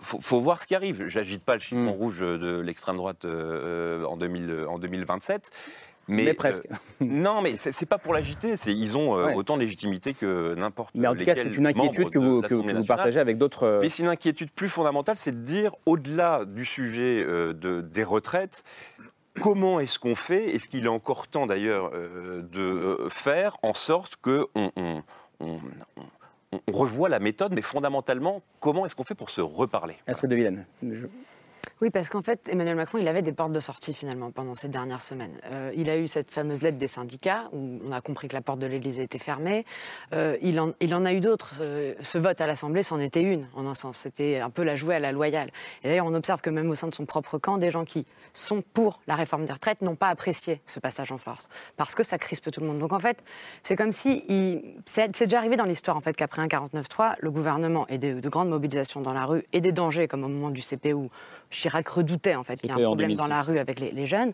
faut, 0.00 0.20
faut 0.20 0.40
voir 0.40 0.60
ce 0.60 0.66
qui 0.66 0.74
arrive. 0.74 1.06
J'agite 1.06 1.44
pas 1.44 1.54
le 1.54 1.60
chiffon 1.60 1.92
rouge 1.92 2.20
de 2.20 2.60
l'extrême 2.60 2.96
droite 2.96 3.24
euh, 3.24 4.04
en, 4.04 4.16
2000, 4.16 4.66
en 4.68 4.78
2027. 4.78 5.50
Mais, 6.08 6.22
Mais 6.26 6.34
presque. 6.34 6.64
euh, 6.70 6.74
non, 7.00 7.42
mais 7.42 7.56
c'est 7.56 7.84
pas 7.88 7.98
pour 7.98 8.14
l'agiter. 8.14 8.54
Ils 8.66 8.96
ont 8.96 9.16
euh, 9.18 9.26
Ouais. 9.26 9.34
autant 9.34 9.56
de 9.56 9.62
légitimité 9.62 10.14
que 10.14 10.54
n'importe. 10.54 10.94
Mais 10.94 11.08
en 11.08 11.16
tout 11.16 11.24
cas, 11.24 11.34
c'est 11.34 11.50
une 11.56 11.66
inquiétude 11.66 12.10
que 12.10 12.18
vous, 12.20 12.42
que, 12.42 12.86
partagez 12.86 13.18
avec 13.18 13.38
d'autres. 13.38 13.64
euh, 13.64 13.80
Mais 13.80 13.88
c'est 13.88 14.04
une 14.04 14.08
inquiétude 14.08 14.52
plus 14.52 14.68
fondamentale, 14.68 15.16
c'est 15.16 15.32
de 15.32 15.44
dire, 15.44 15.74
au-delà 15.84 16.44
du 16.44 16.64
sujet 16.64 17.24
euh, 17.26 17.52
de- 17.52 17.80
des 17.80 18.04
retraites, 18.04 18.62
comment 19.42 19.80
est-ce 19.80 19.98
qu'on 19.98 20.14
fait 20.14 20.54
Est-ce 20.54 20.68
qu'il 20.68 20.84
est 20.84 20.88
encore 20.88 21.26
temps 21.26 21.46
d'ailleurs 21.46 21.90
euh, 21.92 22.40
de 22.52 22.60
euh, 22.60 23.08
faire 23.08 23.56
en 23.64 23.74
sorte 23.74 24.14
que 24.22 24.46
on, 24.54 24.70
on- 24.76 25.02
on- 25.40 25.60
on- 25.96 26.02
on 26.52 26.72
revoie 26.72 27.08
la 27.08 27.18
méthode, 27.18 27.52
mais 27.52 27.62
fondamentalement, 27.62 28.42
comment 28.60 28.86
est-ce 28.86 28.94
qu'on 28.94 29.04
fait 29.04 29.14
pour 29.14 29.30
se 29.30 29.40
reparler? 29.40 29.96
De 30.06 30.34
Villene. 30.34 30.64
Oui, 31.82 31.90
parce 31.90 32.08
qu'en 32.08 32.22
fait, 32.22 32.48
Emmanuel 32.48 32.74
Macron, 32.74 32.96
il 32.96 33.06
avait 33.06 33.20
des 33.20 33.34
portes 33.34 33.52
de 33.52 33.60
sortie 33.60 33.92
finalement 33.92 34.30
pendant 34.30 34.54
ces 34.54 34.68
dernières 34.68 35.02
semaines. 35.02 35.38
Euh, 35.52 35.70
il 35.76 35.90
a 35.90 35.98
eu 35.98 36.06
cette 36.06 36.30
fameuse 36.30 36.62
lettre 36.62 36.78
des 36.78 36.88
syndicats 36.88 37.50
où 37.52 37.80
on 37.86 37.92
a 37.92 38.00
compris 38.00 38.28
que 38.28 38.34
la 38.34 38.40
porte 38.40 38.60
de 38.60 38.66
l'Élysée 38.66 39.02
était 39.02 39.18
fermée. 39.18 39.66
Euh, 40.14 40.38
il, 40.40 40.58
en, 40.58 41.04
a 41.04 41.12
eu 41.12 41.20
d'autres. 41.20 41.56
Euh, 41.60 41.92
ce 42.00 42.16
vote 42.16 42.40
à 42.40 42.46
l'Assemblée, 42.46 42.82
c'en 42.82 42.98
était 42.98 43.20
une, 43.20 43.46
en 43.54 43.66
un 43.66 43.74
sens. 43.74 43.98
C'était 43.98 44.40
un 44.40 44.48
peu 44.48 44.62
la 44.62 44.74
jouée 44.74 44.94
à 44.94 45.00
la 45.00 45.12
loyale. 45.12 45.50
Et 45.84 45.88
d'ailleurs, 45.88 46.06
on 46.06 46.14
observe 46.14 46.40
que 46.40 46.48
même 46.48 46.70
au 46.70 46.74
sein 46.74 46.88
de 46.88 46.94
son 46.94 47.04
propre 47.04 47.36
camp, 47.36 47.58
des 47.58 47.70
gens 47.70 47.84
qui 47.84 48.06
sont 48.32 48.62
pour 48.62 49.00
la 49.06 49.14
réforme 49.14 49.44
des 49.44 49.52
retraites 49.52 49.82
n'ont 49.82 49.96
pas 49.96 50.08
apprécié 50.08 50.62
ce 50.64 50.80
passage 50.80 51.12
en 51.12 51.18
force 51.18 51.48
parce 51.76 51.94
que 51.94 52.02
ça 52.02 52.16
crispe 52.16 52.50
tout 52.50 52.60
le 52.60 52.66
monde. 52.66 52.78
Donc 52.78 52.94
en 52.94 52.98
fait, 52.98 53.22
c'est 53.62 53.76
comme 53.76 53.92
si 53.92 54.24
c'est 54.86 55.10
déjà 55.10 55.38
arrivé 55.38 55.56
dans 55.56 55.64
l'histoire 55.64 55.96
en 55.96 56.00
fait 56.00 56.14
qu'après 56.14 56.40
un 56.40 56.46
49-3, 56.46 57.16
le 57.18 57.30
gouvernement 57.30 57.86
et 57.88 57.98
de, 57.98 58.20
de 58.20 58.28
grandes 58.28 58.48
mobilisations 58.48 59.00
dans 59.00 59.12
la 59.12 59.24
rue 59.24 59.44
et 59.52 59.60
des 59.60 59.72
dangers 59.72 60.08
comme 60.08 60.24
au 60.24 60.28
moment 60.28 60.50
du 60.50 60.62
CPE 60.62 60.94
où 60.94 61.08
Chirac 61.50 61.88
redoutait 61.88 62.34
en 62.34 62.44
fait 62.44 62.56
qu'il 62.56 62.68
y 62.68 62.72
a 62.72 62.74
CPE 62.76 62.82
un 62.82 62.84
problème 62.86 63.14
dans 63.14 63.26
la 63.26 63.42
2006. 63.42 63.50
rue 63.50 63.58
avec 63.58 63.80
les, 63.80 63.90
les 63.92 64.06
jeunes. 64.06 64.32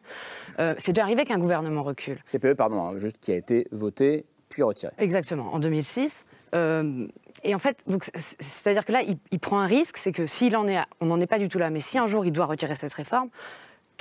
Euh, 0.58 0.74
c'est 0.78 0.92
déjà 0.92 1.02
arrivé 1.04 1.24
qu'un 1.24 1.38
gouvernement 1.38 1.82
recule. 1.82 2.18
CPE, 2.24 2.54
pardon, 2.54 2.82
hein, 2.84 2.98
juste 2.98 3.18
qui 3.20 3.32
a 3.32 3.36
été 3.36 3.66
voté 3.72 4.24
puis 4.48 4.62
retiré. 4.62 4.92
Exactement, 4.98 5.54
en 5.54 5.58
2006. 5.58 6.24
Euh, 6.54 7.06
et 7.44 7.54
en 7.54 7.58
fait, 7.58 7.82
c'est-à-dire 8.38 8.84
que 8.84 8.92
là, 8.92 9.00
il, 9.02 9.16
il 9.30 9.38
prend 9.40 9.58
un 9.60 9.66
risque, 9.66 9.96
c'est 9.96 10.12
que 10.12 10.26
s'il 10.26 10.54
en 10.56 10.68
est, 10.68 10.76
à- 10.76 10.86
on 11.00 11.06
n'en 11.06 11.18
est 11.20 11.26
pas 11.26 11.38
du 11.38 11.48
tout 11.48 11.58
là, 11.58 11.70
mais 11.70 11.80
si 11.80 11.96
un 11.98 12.06
jour 12.06 12.26
il 12.26 12.32
doit 12.32 12.44
retirer 12.46 12.74
cette 12.74 12.92
réforme, 12.92 13.30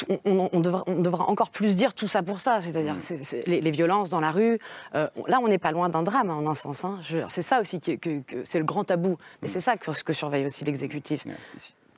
on, 0.09 0.19
on- 0.25 0.49
on 0.51 0.59
devra, 0.59 0.83
on 0.87 0.95
devra 1.01 1.25
encore 1.29 1.49
plus 1.51 1.75
dire 1.77 1.93
tout 1.93 2.07
ça 2.09 2.23
pour 2.23 2.41
ça, 2.41 2.59
c'est-à-dire 2.61 2.95
c'est- 2.99 3.23
c'est 3.23 3.47
les, 3.47 3.61
les 3.61 3.71
violences 3.71 4.09
dans 4.09 4.19
la 4.19 4.31
rue. 4.31 4.57
euh, 4.95 5.07
là, 5.27 5.39
on 5.41 5.47
n'est 5.47 5.57
pas 5.59 5.71
loin 5.71 5.87
d'un 5.89 6.03
drame, 6.03 6.29
hein, 6.29 6.35
en 6.35 6.47
un 6.47 6.55
sens. 6.55 6.83
hein. 6.83 6.99
C'est 7.29 7.41
ça 7.41 7.61
aussi 7.61 7.79
que, 7.79 7.95
que- 7.95 8.43
c'est 8.43 8.59
le 8.59 8.65
grand 8.65 8.83
tabou, 8.83 9.17
mais 9.41 9.47
c'est 9.47 9.59
ça 9.61 9.77
que, 9.77 9.91
que 10.03 10.13
surveille 10.13 10.45
aussi 10.45 10.65
l'exécutif. 10.65 11.23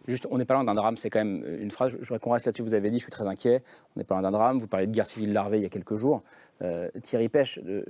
Juste, 0.08 0.28
on 0.30 0.38
n'est 0.38 0.46
pas 0.46 0.54
loin 0.54 0.66
d'un 0.66 0.76
drame, 0.76 0.98
c'est 0.98 1.10
quand 1.10 1.20
même 1.20 1.46
une 1.62 1.72
phrase, 1.72 1.92
je 1.92 1.98
voudrais 1.98 2.20
qu'on 2.20 2.32
reste 2.32 2.46
là-dessus, 2.46 2.62
vous 2.62 2.74
avez 2.74 2.90
dit, 2.90 2.98
je 2.98 3.04
suis 3.04 3.12
très 3.12 3.26
inquiet, 3.26 3.64
on 3.96 4.00
n'est 4.00 4.04
pas 4.04 4.16
loin 4.16 4.22
d'un 4.22 4.32
drame, 4.32 4.60
vous 4.60 4.68
parlez 4.68 4.88
de 4.88 4.92
guerre 4.92 5.08
civile 5.08 5.32
larvée 5.32 5.60
il 5.60 5.64
y 5.64 5.66
a 5.66 5.70
quelques 5.70 5.96
jours. 5.96 6.24
Euh, 6.62 6.90
Thierry 7.02 7.30
Pêche, 7.30 7.60
euh, 7.66 7.86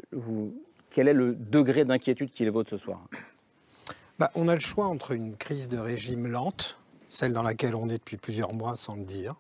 quel 0.92 1.08
est 1.08 1.14
le 1.14 1.34
degré 1.34 1.86
d'inquiétude 1.86 2.32
qui 2.32 2.44
est 2.44 2.70
ce 2.70 2.78
soir? 2.78 3.02
Bah, 4.20 4.30
on 4.36 4.48
a 4.48 4.54
le 4.54 4.62
choix 4.62 4.86
entre 4.86 5.12
une 5.12 5.36
crise 5.36 5.70
de 5.70 5.80
régime 5.80 6.28
lente, 6.28 6.80
celle 7.10 7.34
dans 7.34 7.42
laquelle 7.42 7.74
on 7.74 7.90
est 7.90 7.98
depuis 7.98 8.18
plusieurs 8.18 8.54
mois 8.54 8.76
sans 8.76 8.96
le 8.96 9.04
dire, 9.04 9.36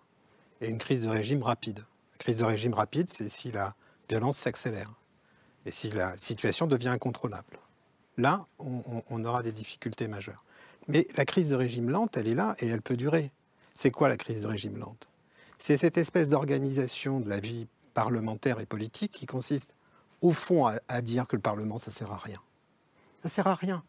et 0.61 0.67
une 0.67 0.79
crise 0.79 1.03
de 1.03 1.09
régime 1.09 1.43
rapide. 1.43 1.79
La 1.79 2.17
crise 2.17 2.39
de 2.39 2.45
régime 2.45 2.73
rapide, 2.73 3.07
c'est 3.09 3.29
si 3.29 3.51
la 3.51 3.75
violence 4.09 4.37
s'accélère 4.37 4.91
et 5.65 5.71
si 5.71 5.91
la 5.91 6.17
situation 6.17 6.65
devient 6.65 6.89
incontrôlable. 6.89 7.59
Là, 8.17 8.45
on 8.59 9.25
aura 9.25 9.43
des 9.43 9.51
difficultés 9.51 10.07
majeures. 10.07 10.43
Mais 10.87 11.07
la 11.15 11.25
crise 11.25 11.49
de 11.49 11.55
régime 11.55 11.89
lente, 11.89 12.17
elle 12.17 12.27
est 12.27 12.35
là 12.35 12.55
et 12.59 12.67
elle 12.67 12.81
peut 12.81 12.97
durer. 12.97 13.31
C'est 13.73 13.91
quoi 13.91 14.09
la 14.09 14.17
crise 14.17 14.41
de 14.41 14.47
régime 14.47 14.77
lente? 14.77 15.07
C'est 15.57 15.77
cette 15.77 15.97
espèce 15.97 16.29
d'organisation 16.29 17.19
de 17.19 17.29
la 17.29 17.39
vie 17.39 17.67
parlementaire 17.93 18.59
et 18.59 18.65
politique 18.65 19.11
qui 19.11 19.25
consiste, 19.25 19.75
au 20.21 20.31
fond, 20.31 20.65
à, 20.65 21.01
dire 21.01 21.27
que 21.27 21.35
le 21.35 21.41
Parlement, 21.41 21.77
ça 21.77 21.91
sert 21.91 22.11
à 22.11 22.17
rien. 22.17 22.39
Ça 23.23 23.29
sert 23.29 23.47
à 23.47 23.55
rien. 23.55 23.83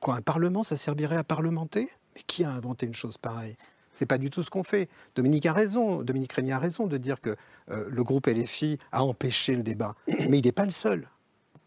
Quoi, 0.00 0.16
un 0.16 0.22
Parlement, 0.22 0.62
ça 0.62 0.76
servirait 0.76 1.16
à 1.16 1.24
parlementer? 1.24 1.88
Mais 2.14 2.22
qui 2.26 2.44
a 2.44 2.50
inventé 2.50 2.86
une 2.86 2.94
chose 2.94 3.18
pareille? 3.18 3.56
C'est 3.92 4.06
pas 4.06 4.18
du 4.18 4.30
tout 4.30 4.42
ce 4.42 4.50
qu'on 4.50 4.64
fait. 4.64 4.88
Dominique 5.14 5.44
a 5.46 5.52
raison, 5.52 6.02
Dominique 6.02 6.32
Régnier 6.32 6.52
a 6.52 6.58
raison 6.58 6.86
de 6.86 6.96
dire 6.96 7.20
que 7.20 7.36
euh, 7.70 7.88
le 7.90 8.02
groupe 8.02 8.26
LFI 8.26 8.78
a 8.90 9.04
empêché 9.04 9.54
le 9.54 9.62
débat. 9.62 9.94
Mais 10.08 10.38
il 10.38 10.44
n'est 10.44 10.52
pas 10.52 10.64
le 10.64 10.70
seul. 10.70 11.08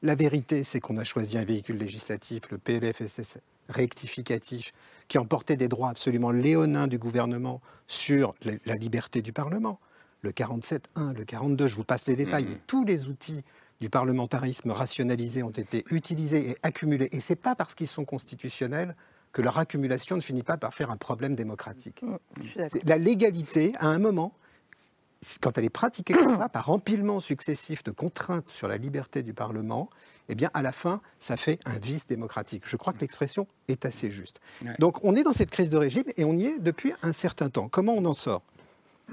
La 0.01 0.15
vérité, 0.15 0.63
c'est 0.63 0.79
qu'on 0.79 0.97
a 0.97 1.03
choisi 1.03 1.37
un 1.37 1.45
véhicule 1.45 1.77
législatif, 1.77 2.49
le 2.49 2.57
PLFSS 2.57 3.37
rectificatif, 3.69 4.71
qui 5.07 5.17
emportait 5.17 5.57
des 5.57 5.67
droits 5.67 5.89
absolument 5.89 6.31
léonins 6.31 6.87
du 6.87 6.97
gouvernement 6.97 7.61
sur 7.87 8.33
la, 8.65 8.75
liberté 8.75 9.21
du 9.21 9.33
Parlement. 9.33 9.79
Le 10.21 10.31
47.1, 10.31 11.13
le 11.13 11.23
42, 11.25 11.67
je 11.67 11.75
vous 11.75 11.83
passe 11.83 12.07
les 12.07 12.15
détails, 12.15 12.45
Mhm. 12.45 12.49
mais 12.51 12.57
tous 12.65 12.83
les 12.85 13.07
outils 13.07 13.43
du 13.81 13.89
parlementarisme 13.89 14.71
rationalisé 14.71 15.43
ont 15.43 15.49
été 15.51 15.83
utilisés 15.91 16.51
et 16.51 16.57
accumulés. 16.63 17.09
Et 17.11 17.19
ce 17.19 17.33
n'est 17.33 17.37
pas 17.37 17.55
parce 17.55 17.75
qu'ils 17.75 17.87
sont 17.87 18.05
constitutionnels 18.05 18.95
que 19.31 19.41
leur 19.41 19.57
accumulation 19.59 20.15
ne 20.15 20.21
finit 20.21 20.43
pas 20.43 20.57
par 20.57 20.73
faire 20.73 20.89
un 20.91 20.97
problème 20.97 21.35
démocratique. 21.35 22.01
C'est- 22.53 22.83
La 22.87 22.97
légalité, 22.97 23.73
à 23.79 23.87
un 23.87 23.99
moment, 23.99 24.33
quand 25.41 25.57
elle 25.57 25.65
est 25.65 25.69
pratiquée 25.69 26.13
comme 26.13 26.37
ça, 26.37 26.47
par 26.49 26.69
empilement 26.69 27.19
successif 27.19 27.83
de 27.83 27.91
contraintes 27.91 28.47
sur 28.47 28.67
la 28.67 28.77
liberté 28.77 29.23
du 29.23 29.33
Parlement, 29.33 29.89
eh 30.29 30.35
bien, 30.35 30.49
à 30.53 30.61
la 30.61 30.71
fin, 30.71 31.01
ça 31.19 31.37
fait 31.37 31.59
un 31.65 31.77
vice 31.79 32.07
démocratique. 32.07 32.63
Je 32.65 32.77
crois 32.77 32.93
que 32.93 32.99
l'expression 32.99 33.47
est 33.67 33.85
assez 33.85 34.11
juste. 34.11 34.39
Ouais. 34.63 34.75
Donc, 34.79 35.03
on 35.03 35.15
est 35.15 35.23
dans 35.23 35.33
cette 35.33 35.51
crise 35.51 35.69
de 35.69 35.77
régime 35.77 36.05
et 36.17 36.25
on 36.25 36.33
y 36.33 36.45
est 36.45 36.59
depuis 36.59 36.93
un 37.03 37.13
certain 37.13 37.49
temps. 37.49 37.69
Comment 37.69 37.93
on 37.93 38.05
en 38.05 38.13
sort? 38.13 38.43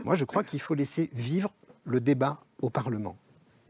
Moi, 0.05 0.15
je 0.15 0.25
crois 0.25 0.43
qu'il 0.43 0.61
faut 0.61 0.75
laisser 0.75 1.11
vivre 1.13 1.53
le 1.85 2.01
débat 2.01 2.41
au 2.61 2.71
Parlement. 2.71 3.17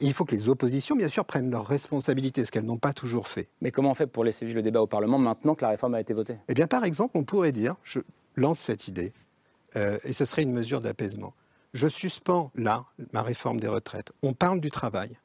Et 0.01 0.07
il 0.07 0.15
faut 0.15 0.25
que 0.25 0.35
les 0.35 0.49
oppositions, 0.49 0.97
bien 0.97 1.09
sûr, 1.09 1.25
prennent 1.25 1.51
leurs 1.51 1.67
responsabilités, 1.67 2.45
ce 2.45 2.51
qu'elles 2.51 2.65
n'ont 2.65 2.79
pas 2.79 2.93
toujours 2.93 3.29
fait. 3.29 3.49
Mais 3.61 3.71
comment 3.71 3.93
on 3.93 3.95
fait 3.95 4.09
pour 4.09 4.25
laisser 4.25 4.45
vivre 4.45 4.57
le 4.57 4.63
débat 4.63 4.83
au 4.83 4.89
Parlement 4.89 5.19
maintenant 5.19 5.55
que 5.55 5.63
la 5.63 5.71
réforme 5.71 5.95
a 5.95 6.01
été 6.01 6.13
votée? 6.13 6.39
Eh 6.49 6.55
bien, 6.55 6.67
par 6.67 6.85
exemple, 6.85 7.13
on 7.17 7.23
pourrait 7.23 7.53
dire, 7.53 7.77
je 7.85 8.01
lance 8.35 8.59
cette 8.59 8.89
idée, 8.89 9.13
euh, 9.77 9.99
et 10.05 10.13
ce 10.13 10.25
serait 10.25 10.43
une 10.43 10.53
mesure 10.53 10.81
d'apaisement. 10.81 11.35
Je 11.73 11.87
suspends 11.87 12.51
là 12.55 12.85
ma 13.13 13.23
réforme 13.23 13.61
des 13.61 13.69
retraites. 13.69 14.13
On 14.23 14.33
parle 14.33 14.61
du 14.61 14.71
travail, 14.71 15.17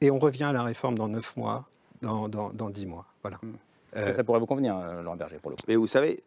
et 0.00 0.10
on 0.10 0.18
revient 0.18 0.44
à 0.44 0.52
la 0.52 0.62
réforme 0.62 0.96
dans 0.96 1.08
neuf 1.08 1.36
mois, 1.36 1.68
dans, 2.02 2.28
dans, 2.28 2.50
dans 2.50 2.70
dix 2.70 2.86
mois. 2.86 3.06
Voilà. 3.22 3.38
Ça, 3.94 4.12
ça 4.12 4.24
pourrait 4.24 4.40
vous 4.40 4.46
convenir, 4.46 4.76
euh, 4.76 5.02
Laurent 5.02 5.16
Berger, 5.16 5.38
pour 5.38 5.50
le 5.50 5.56
coup. 5.56 5.62
Mais 5.68 5.76
vous 5.76 5.86
savez, 5.86 6.22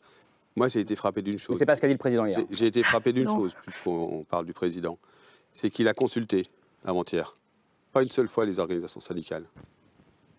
moi 0.56 0.68
j'ai 0.70 0.80
été 0.80 0.96
frappé 0.96 1.22
d'une 1.22 1.38
chose. 1.38 1.58
C'est 1.58 1.66
pas 1.66 1.76
ce 1.76 1.82
qu'a 1.82 1.88
dit 1.88 1.94
le 1.94 2.00
président 2.00 2.26
hier. 2.26 2.40
J'ai- 2.50 2.66
été 2.68 2.82
frappé 2.84 3.14
d'une 3.14 3.28
chose, 3.28 3.54
puisqu'on 3.64 4.26
parle 4.28 4.46
du 4.46 4.54
président. 4.54 4.98
C'est 5.54 5.70
qu'il 5.70 5.88
a 5.88 5.94
consulté 5.94 6.48
avant-hier, 6.84 7.36
pas 7.94 8.02
une 8.04 8.10
seule 8.10 8.28
fois 8.28 8.46
les 8.46 8.60
organisations 8.60 9.00
syndicales. 9.00 9.46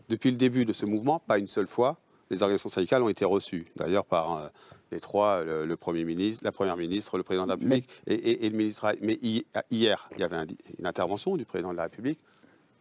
Depuis 0.08 0.30
le 0.32 0.36
début 0.36 0.64
de 0.64 0.72
ce 0.72 0.86
mouvement, 0.86 1.20
pas 1.20 1.38
une 1.38 1.46
seule 1.46 1.66
fois, 1.68 1.98
les 2.30 2.42
organisations 2.42 2.68
syndicales 2.68 3.02
ont 3.02 3.08
été 3.08 3.24
reçues. 3.24 3.66
D'ailleurs, 3.76 4.04
par 4.04 4.36
euh, 4.38 4.48
les 4.90 4.98
trois, 5.00 5.44
le, 5.44 5.66
le 5.66 5.76
Premier 5.76 6.04
ministre, 6.04 6.42
la 6.44 6.52
Première 6.52 6.76
ministre, 6.76 7.16
le 7.16 7.22
Président 7.22 7.44
de 7.44 7.48
la 7.50 7.54
République 7.54 7.88
et, 8.08 8.14
et- 8.14 8.46
et 8.46 8.50
le 8.50 8.56
ministre. 8.56 8.92
Mais 9.02 9.18
hi- 9.22 9.46
hier, 9.70 10.08
il 10.14 10.20
y 10.20 10.24
avait 10.24 10.36
un- 10.36 10.46
une 10.78 10.86
intervention 10.86 11.36
du 11.36 11.44
Président 11.44 11.70
de 11.72 11.76
la 11.76 11.84
République. 11.84 12.18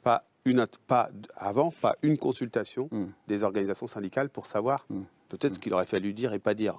Pas 0.04 0.24
une, 0.46 0.66
pas, 0.88 1.10
avant, 1.36 1.72
pas 1.72 1.96
une 2.02 2.18
consultation 2.18 2.90
des 3.28 3.44
organisations 3.44 3.88
syndicales 3.88 4.30
pour 4.30 4.46
savoir 4.46 4.86
peut-être 5.30 5.56
ce 5.56 5.60
qu'il 5.60 5.74
aurait 5.74 5.86
fallu 5.86 6.14
dire 6.14 6.34
et 6.34 6.40
pas 6.40 6.54
dire. 6.54 6.76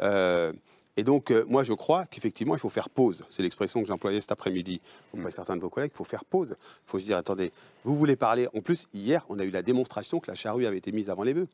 Euh, 0.00 0.52
et 0.96 1.04
donc, 1.04 1.30
euh, 1.30 1.44
moi, 1.48 1.64
je 1.64 1.72
crois 1.72 2.04
qu'effectivement, 2.06 2.54
il 2.54 2.58
faut 2.58 2.68
faire 2.68 2.90
pause. 2.90 3.24
C'est 3.30 3.42
l'expression 3.42 3.80
que 3.80 3.86
j'employais 3.88 4.20
cet 4.20 4.32
après-midi 4.32 4.80
auprès 5.14 5.30
de 5.30 5.34
certains 5.34 5.56
de 5.56 5.60
vos 5.62 5.70
collègues. 5.70 5.92
Il 5.94 5.96
faut 5.96 6.04
faire 6.04 6.24
pause. 6.24 6.56
Il 6.60 6.90
faut 6.90 6.98
se 6.98 7.04
dire, 7.06 7.16
attendez, 7.16 7.50
vous 7.84 7.96
voulez 7.96 8.16
parler. 8.16 8.46
En 8.54 8.60
plus, 8.60 8.88
hier, 8.92 9.24
on 9.30 9.38
a 9.38 9.44
eu 9.44 9.50
la 9.50 9.62
démonstration 9.62 10.20
que 10.20 10.30
la 10.30 10.34
charrue 10.34 10.66
avait 10.66 10.76
été 10.78 10.92
mise 10.92 11.08
avant 11.08 11.22
les 11.22 11.32
bœufs. 11.32 11.48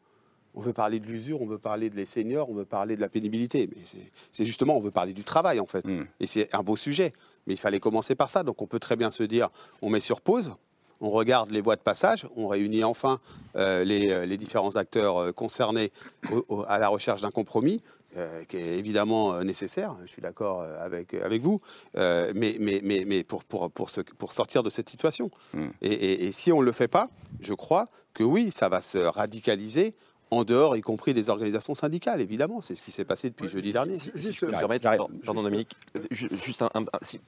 On 0.54 0.60
veut 0.60 0.72
parler 0.72 0.98
de 0.98 1.06
l'usure, 1.06 1.40
on 1.40 1.46
veut 1.46 1.58
parler 1.58 1.88
de 1.88 1.94
les 1.94 2.06
seniors, 2.06 2.50
on 2.50 2.54
veut 2.54 2.64
parler 2.64 2.96
de 2.96 3.00
la 3.00 3.08
pénibilité. 3.08 3.68
Mais 3.76 3.82
c'est- 3.84 4.10
c'est 4.32 4.44
justement, 4.44 4.76
on 4.76 4.80
veut 4.80 4.90
parler 4.90 5.12
du 5.12 5.22
travail, 5.22 5.60
en 5.60 5.66
fait. 5.66 5.84
Et 6.18 6.26
c'est 6.26 6.52
un 6.52 6.62
beau 6.64 6.74
sujet. 6.74 7.12
Mais 7.46 7.54
il 7.54 7.58
fallait 7.58 7.80
commencer 7.80 8.16
par 8.16 8.28
ça. 8.30 8.42
Donc, 8.42 8.60
on 8.60 8.66
peut 8.66 8.80
très 8.80 8.96
bien 8.96 9.10
se 9.10 9.22
dire, 9.22 9.50
on 9.82 9.88
met 9.90 10.00
sur 10.00 10.20
pause, 10.20 10.52
on 11.00 11.10
regarde 11.10 11.50
les 11.50 11.60
voies 11.60 11.76
de 11.76 11.80
passage, 11.82 12.26
on 12.36 12.48
réunit 12.48 12.84
enfin 12.84 13.20
euh, 13.56 13.84
les, 13.84 14.10
euh, 14.10 14.26
les 14.26 14.36
différents 14.36 14.76
acteurs 14.76 15.18
euh, 15.18 15.32
concernés 15.32 15.92
au- 16.32 16.44
au- 16.48 16.64
à 16.68 16.78
la 16.78 16.88
recherche 16.88 17.22
d'un 17.22 17.30
compromis. 17.30 17.82
euh, 18.16 18.42
qui 18.44 18.56
est 18.56 18.78
évidemment 18.78 19.44
nécessaire, 19.44 19.94
je 20.00 20.10
suis 20.10 20.22
d'accord 20.22 20.62
avec, 20.62 21.12
avec 21.12 21.42
vous, 21.42 21.60
euh, 21.96 22.32
mais, 22.34 22.56
mais, 22.58 22.80
mais, 22.82 23.04
mais 23.06 23.22
pour, 23.22 23.44
pour, 23.44 23.70
pour, 23.70 23.90
se- 23.90 24.00
pour 24.00 24.32
sortir 24.32 24.62
de 24.62 24.70
cette 24.70 24.88
situation. 24.88 25.30
Et, 25.82 25.92
et- 25.92 26.24
et 26.26 26.32
si 26.32 26.50
on 26.50 26.60
ne 26.60 26.64
le 26.64 26.72
fait 26.72 26.88
pas, 26.88 27.10
je 27.40 27.52
crois 27.52 27.86
que 28.14 28.24
oui, 28.24 28.50
ça 28.50 28.70
va 28.70 28.80
se 28.80 28.96
radicaliser 28.96 29.94
en 30.30 30.44
dehors, 30.44 30.76
y 30.76 30.80
compris 30.82 31.14
des 31.14 31.30
organisations 31.30 31.74
syndicales, 31.74 32.20
évidemment. 32.20 32.60
C'est 32.60 32.74
ce 32.74 32.82
qui 32.82 32.92
s'est 32.92 33.04
passé 33.04 33.30
depuis 33.30 33.46
jeudi 33.48 33.72
dernier. 33.72 33.96
Si 33.98 34.10
je 34.32 34.40
peux 34.40 34.46
me 34.46 34.52
permettre, 34.60 34.84
pardon, 34.98 35.14
pardon, 35.24 35.42
Dominique, 35.42 35.76
ju- 36.10 36.28
juste 36.32 36.62
un, 36.62 36.70
un- 36.74 36.82
un- 36.82 36.98
si, 37.02 37.20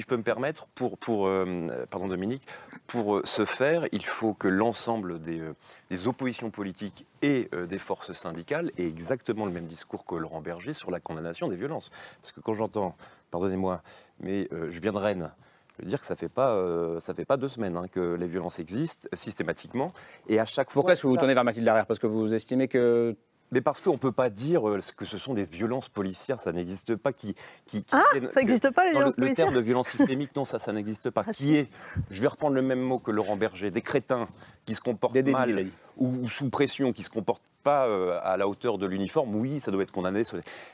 je 0.00 0.06
peux 0.06 0.16
me 0.16 0.22
permettre, 0.22 0.66
pour, 0.74 0.98
pour 0.98 1.26
euh, 1.28 1.66
pardon 1.90 2.08
Dominique, 2.08 2.42
pour 2.86 3.16
euh, 3.16 3.22
ce 3.24 3.44
faire, 3.44 3.86
il 3.92 4.04
faut 4.04 4.34
que 4.34 4.48
l'ensemble 4.48 5.20
des, 5.20 5.38
euh, 5.40 5.54
des 5.90 6.08
oppositions 6.08 6.50
politiques 6.50 7.06
et 7.22 7.48
euh, 7.54 7.66
des 7.66 7.78
forces 7.78 8.12
syndicales 8.12 8.70
aient 8.78 8.88
exactement 8.88 9.46
le 9.46 9.52
même 9.52 9.66
discours 9.66 10.04
que 10.04 10.14
Laurent 10.16 10.40
Berger 10.40 10.72
sur 10.74 10.90
la 10.90 11.00
condamnation 11.00 11.48
des 11.48 11.56
violences. 11.56 11.90
Parce 12.20 12.32
que 12.32 12.40
quand 12.40 12.54
j'entends, 12.54 12.96
pardonnez-moi, 13.30 13.82
mais 14.20 14.48
euh, 14.52 14.70
je 14.70 14.80
viens 14.80 14.92
de 14.92 14.98
Rennes. 14.98 15.30
Je 15.78 15.82
veux 15.84 15.88
dire 15.88 15.98
que 16.00 16.06
ça 16.06 16.14
fait 16.16 16.28
pas 16.28 16.50
euh, 16.50 17.00
ça 17.00 17.14
fait 17.14 17.24
pas 17.24 17.36
deux 17.36 17.48
semaines 17.48 17.76
hein, 17.76 17.86
que 17.90 18.14
les 18.14 18.26
violences 18.26 18.58
existent 18.60 19.08
systématiquement 19.12 19.92
et 20.28 20.38
à 20.38 20.46
chaque 20.46 20.68
fois. 20.70 20.80
Pourquoi 20.82 20.92
est-ce 20.92 21.02
que 21.02 21.06
vous 21.08 21.14
ça- 21.14 21.20
tournez 21.20 21.34
vers 21.34 21.44
Mathilde 21.44 21.66
Larrière 21.66 21.86
Parce 21.86 21.98
que 21.98 22.06
vous 22.06 22.32
estimez 22.32 22.68
que. 22.68 23.16
mais 23.50 23.60
parce 23.60 23.80
qu'on 23.80 23.92
ne 23.94 23.98
peut 23.98 24.12
pas 24.12 24.30
dire 24.30 24.68
euh, 24.68 24.78
que 24.96 25.04
ce 25.04 25.18
sont 25.18 25.34
des 25.34 25.44
violences 25.44 25.88
policières, 25.88 26.38
ça 26.38 26.52
n'existe 26.52 26.94
pas. 26.94 27.12
Qui, 27.12 27.34
qui, 27.66 27.82
qui 27.84 27.94
Ah, 27.96 28.02
viennent- 28.12 28.30
ça 28.30 28.38
n'existe 28.40 28.70
pas, 28.70 28.84
les 28.84 28.90
le- 28.92 28.96
violences 28.98 29.16
le, 29.18 29.22
policières 29.24 29.46
terme 29.48 29.56
de 29.56 29.64
violence 29.64 29.88
systémique, 29.88 30.30
non, 30.36 30.44
ça, 30.44 30.60
ça 30.60 30.72
n'existe 30.72 31.10
pas. 31.10 31.24
Ah, 31.26 31.32
qui 31.32 31.42
si. 31.42 31.54
est, 31.56 31.68
je 32.08 32.22
vais 32.22 32.28
reprendre 32.28 32.54
le 32.54 32.62
même 32.62 32.80
mot 32.80 33.00
que 33.00 33.10
Laurent 33.10 33.34
Berger, 33.36 33.70
des 33.72 33.82
crétins 33.82 34.28
qui 34.66 34.74
se 34.74 34.80
comportent 34.80 35.16
mal 35.26 35.66
ou, 35.96 36.06
ou 36.22 36.28
sous 36.28 36.50
pression, 36.50 36.92
qui 36.92 37.00
ne 37.02 37.06
se 37.06 37.10
comportent 37.10 37.42
pas 37.64 37.86
euh, 37.86 38.18
à 38.22 38.36
la 38.36 38.46
hauteur 38.46 38.78
de 38.78 38.86
l'uniforme, 38.86 39.34
oui, 39.34 39.58
ça 39.58 39.70
doit 39.72 39.82
être 39.82 39.90
condamné. 39.90 40.22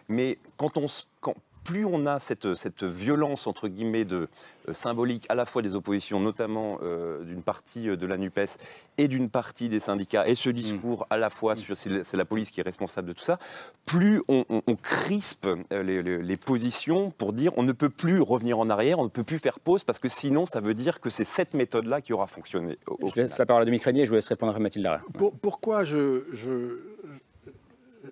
Mais 0.08 0.38
quand 0.58 0.76
on, 0.76 0.86
quand, 1.20 1.34
plus 1.64 1.84
on 1.84 2.06
a 2.06 2.18
cette, 2.20 2.54
cette 2.54 2.82
violence, 2.84 3.46
entre 3.46 3.68
guillemets, 3.68 4.04
de, 4.04 4.28
euh, 4.68 4.72
symbolique 4.72 5.26
à 5.28 5.34
la 5.34 5.44
fois 5.44 5.62
des 5.62 5.74
oppositions, 5.74 6.18
notamment 6.20 6.78
euh, 6.82 7.22
d'une 7.24 7.42
partie 7.42 7.88
euh, 7.88 7.96
de 7.96 8.06
la 8.06 8.16
NUPES 8.16 8.56
et 8.98 9.08
d'une 9.08 9.28
partie 9.30 9.68
des 9.68 9.80
syndicats, 9.80 10.26
et 10.26 10.34
ce 10.34 10.50
discours 10.50 11.06
à 11.10 11.16
la 11.16 11.30
fois 11.30 11.54
sur 11.56 11.76
c'est 11.76 12.14
la- 12.16 12.24
police 12.24 12.50
qui 12.50 12.60
est 12.60 12.64
responsable 12.64 13.08
de 13.08 13.12
tout 13.12 13.22
ça, 13.24 13.38
plus 13.86 14.22
on, 14.28 14.44
on- 14.48 14.62
on 14.66 14.74
crispe 14.76 15.48
les, 15.70 16.02
les- 16.02 16.22
les 16.22 16.36
positions 16.36 17.10
pour 17.10 17.32
dire 17.32 17.52
on 17.56 17.62
ne 17.62 17.72
peut 17.72 17.90
plus 17.90 18.20
revenir 18.20 18.58
en 18.58 18.68
arrière, 18.70 18.98
on 18.98 19.04
ne 19.04 19.08
peut 19.08 19.24
plus 19.24 19.38
faire 19.38 19.60
pause, 19.60 19.84
parce 19.84 19.98
que 19.98 20.08
sinon 20.08 20.46
ça 20.46 20.60
veut 20.60 20.74
dire 20.74 21.00
que 21.00 21.10
c'est 21.10 21.24
cette 21.24 21.54
méthode-là 21.54 22.00
qui 22.00 22.12
aura 22.12 22.26
fonctionné. 22.26 22.78
au- 22.88 22.96
au 23.04 23.08
Je 23.08 23.16
laisse 23.16 23.38
la 23.38 23.46
parole 23.46 23.62
à 23.62 23.64
Dominique 23.66 23.84
Régnier 23.84 24.02
et 24.02 24.04
je 24.06 24.10
vous 24.10 24.16
laisse 24.16 24.28
répondre 24.28 24.54
à 24.54 24.58
Mathilde 24.58 24.84
Larrière. 24.84 25.04
Pour- 25.18 25.32
pourquoi 25.34 25.84
je, 25.84 26.24
je- 26.32 26.78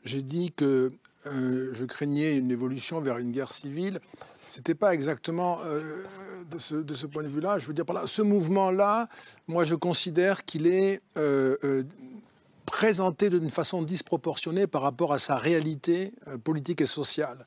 j'ai 0.05 0.23
dit 0.23 0.53
que 0.53 0.93
euh, 1.27 1.71
je 1.75 1.85
craignais 1.85 2.37
une 2.37 2.51
évolution 2.51 3.01
vers 3.01 3.19
une 3.19 3.33
guerre 3.33 3.51
civile 3.51 4.01
C'était 4.47 4.77
pas 4.77 4.95
exactement 4.95 5.59
euh, 5.65 6.05
de, 6.51 6.59
ce, 6.59 7.07
point 7.07 7.25
de 7.25 7.29
vue-là. 7.29 7.59
Je 7.59 7.67
veux 7.67 7.75
dire 7.75 7.85
ce 8.05 8.23
mouvement-là, 8.23 9.09
moi 9.49 9.65
je 9.65 9.75
considère 9.75 10.45
qu'il 10.45 10.69
est 10.69 11.01
euh, 11.17 11.83
présenté 12.67 13.31
d'une 13.31 13.51
façon 13.51 13.83
disproportionnée 13.83 14.69
par 14.69 14.83
rapport 14.83 15.13
à 15.13 15.19
sa 15.19 15.37
réalité 15.37 16.13
politique 16.45 16.81
et 16.83 16.87
sociale. 16.87 17.47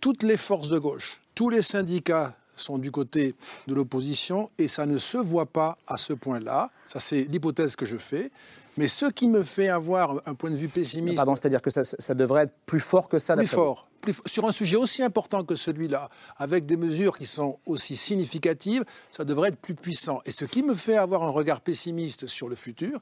Toutes 0.00 0.22
les 0.24 0.36
forces 0.36 0.68
de 0.68 0.78
gauche, 0.78 1.22
tous 1.34 1.48
les 1.48 1.62
syndicats 1.62 2.36
sont 2.56 2.78
du 2.78 2.90
côté 2.90 3.34
de 3.66 3.74
l'opposition 3.74 4.50
et 4.58 4.68
ça 4.68 4.86
ne 4.86 4.98
se 4.98 5.16
voit 5.16 5.46
pas 5.46 5.78
à 5.86 5.96
ce 5.96 6.12
point-là. 6.12 6.70
Ça, 6.84 7.00
c'est 7.00 7.22
l'hypothèse 7.24 7.76
que 7.76 7.86
je 7.86 7.96
fais. 7.96 8.30
Mais 8.76 8.88
ce 8.88 9.06
qui 9.06 9.26
me 9.28 9.42
fait 9.42 9.68
avoir 9.68 10.22
un 10.26 10.34
point 10.34 10.50
de 10.50 10.56
vue 10.56 10.68
pessimiste. 10.68 11.16
Pardon, 11.16 11.34
c'est-à-dire 11.36 11.60
que 11.60 11.70
ça, 11.70 11.82
ça 11.82 12.14
devrait 12.14 12.44
être 12.44 12.54
plus 12.66 12.80
fort 12.80 13.08
que 13.08 13.18
ça 13.18 13.36
Plus 13.36 13.46
fort. 13.46 13.88
Plus 14.00 14.20
sur 14.26 14.46
un 14.46 14.52
sujet 14.52 14.76
aussi 14.76 15.02
important 15.02 15.44
que 15.44 15.54
celui-là, 15.54 16.08
avec 16.38 16.66
des 16.66 16.76
mesures 16.76 17.18
qui 17.18 17.26
sont 17.26 17.58
aussi 17.66 17.96
significatives, 17.96 18.84
ça 19.10 19.24
devrait 19.24 19.48
être 19.48 19.58
plus 19.60 19.74
puissant. 19.74 20.20
Et 20.24 20.30
ce 20.30 20.44
qui 20.44 20.62
me 20.62 20.74
fait 20.74 20.96
avoir 20.96 21.22
un 21.24 21.30
regard 21.30 21.60
pessimiste 21.60 22.26
sur 22.26 22.48
le 22.48 22.54
futur, 22.54 23.00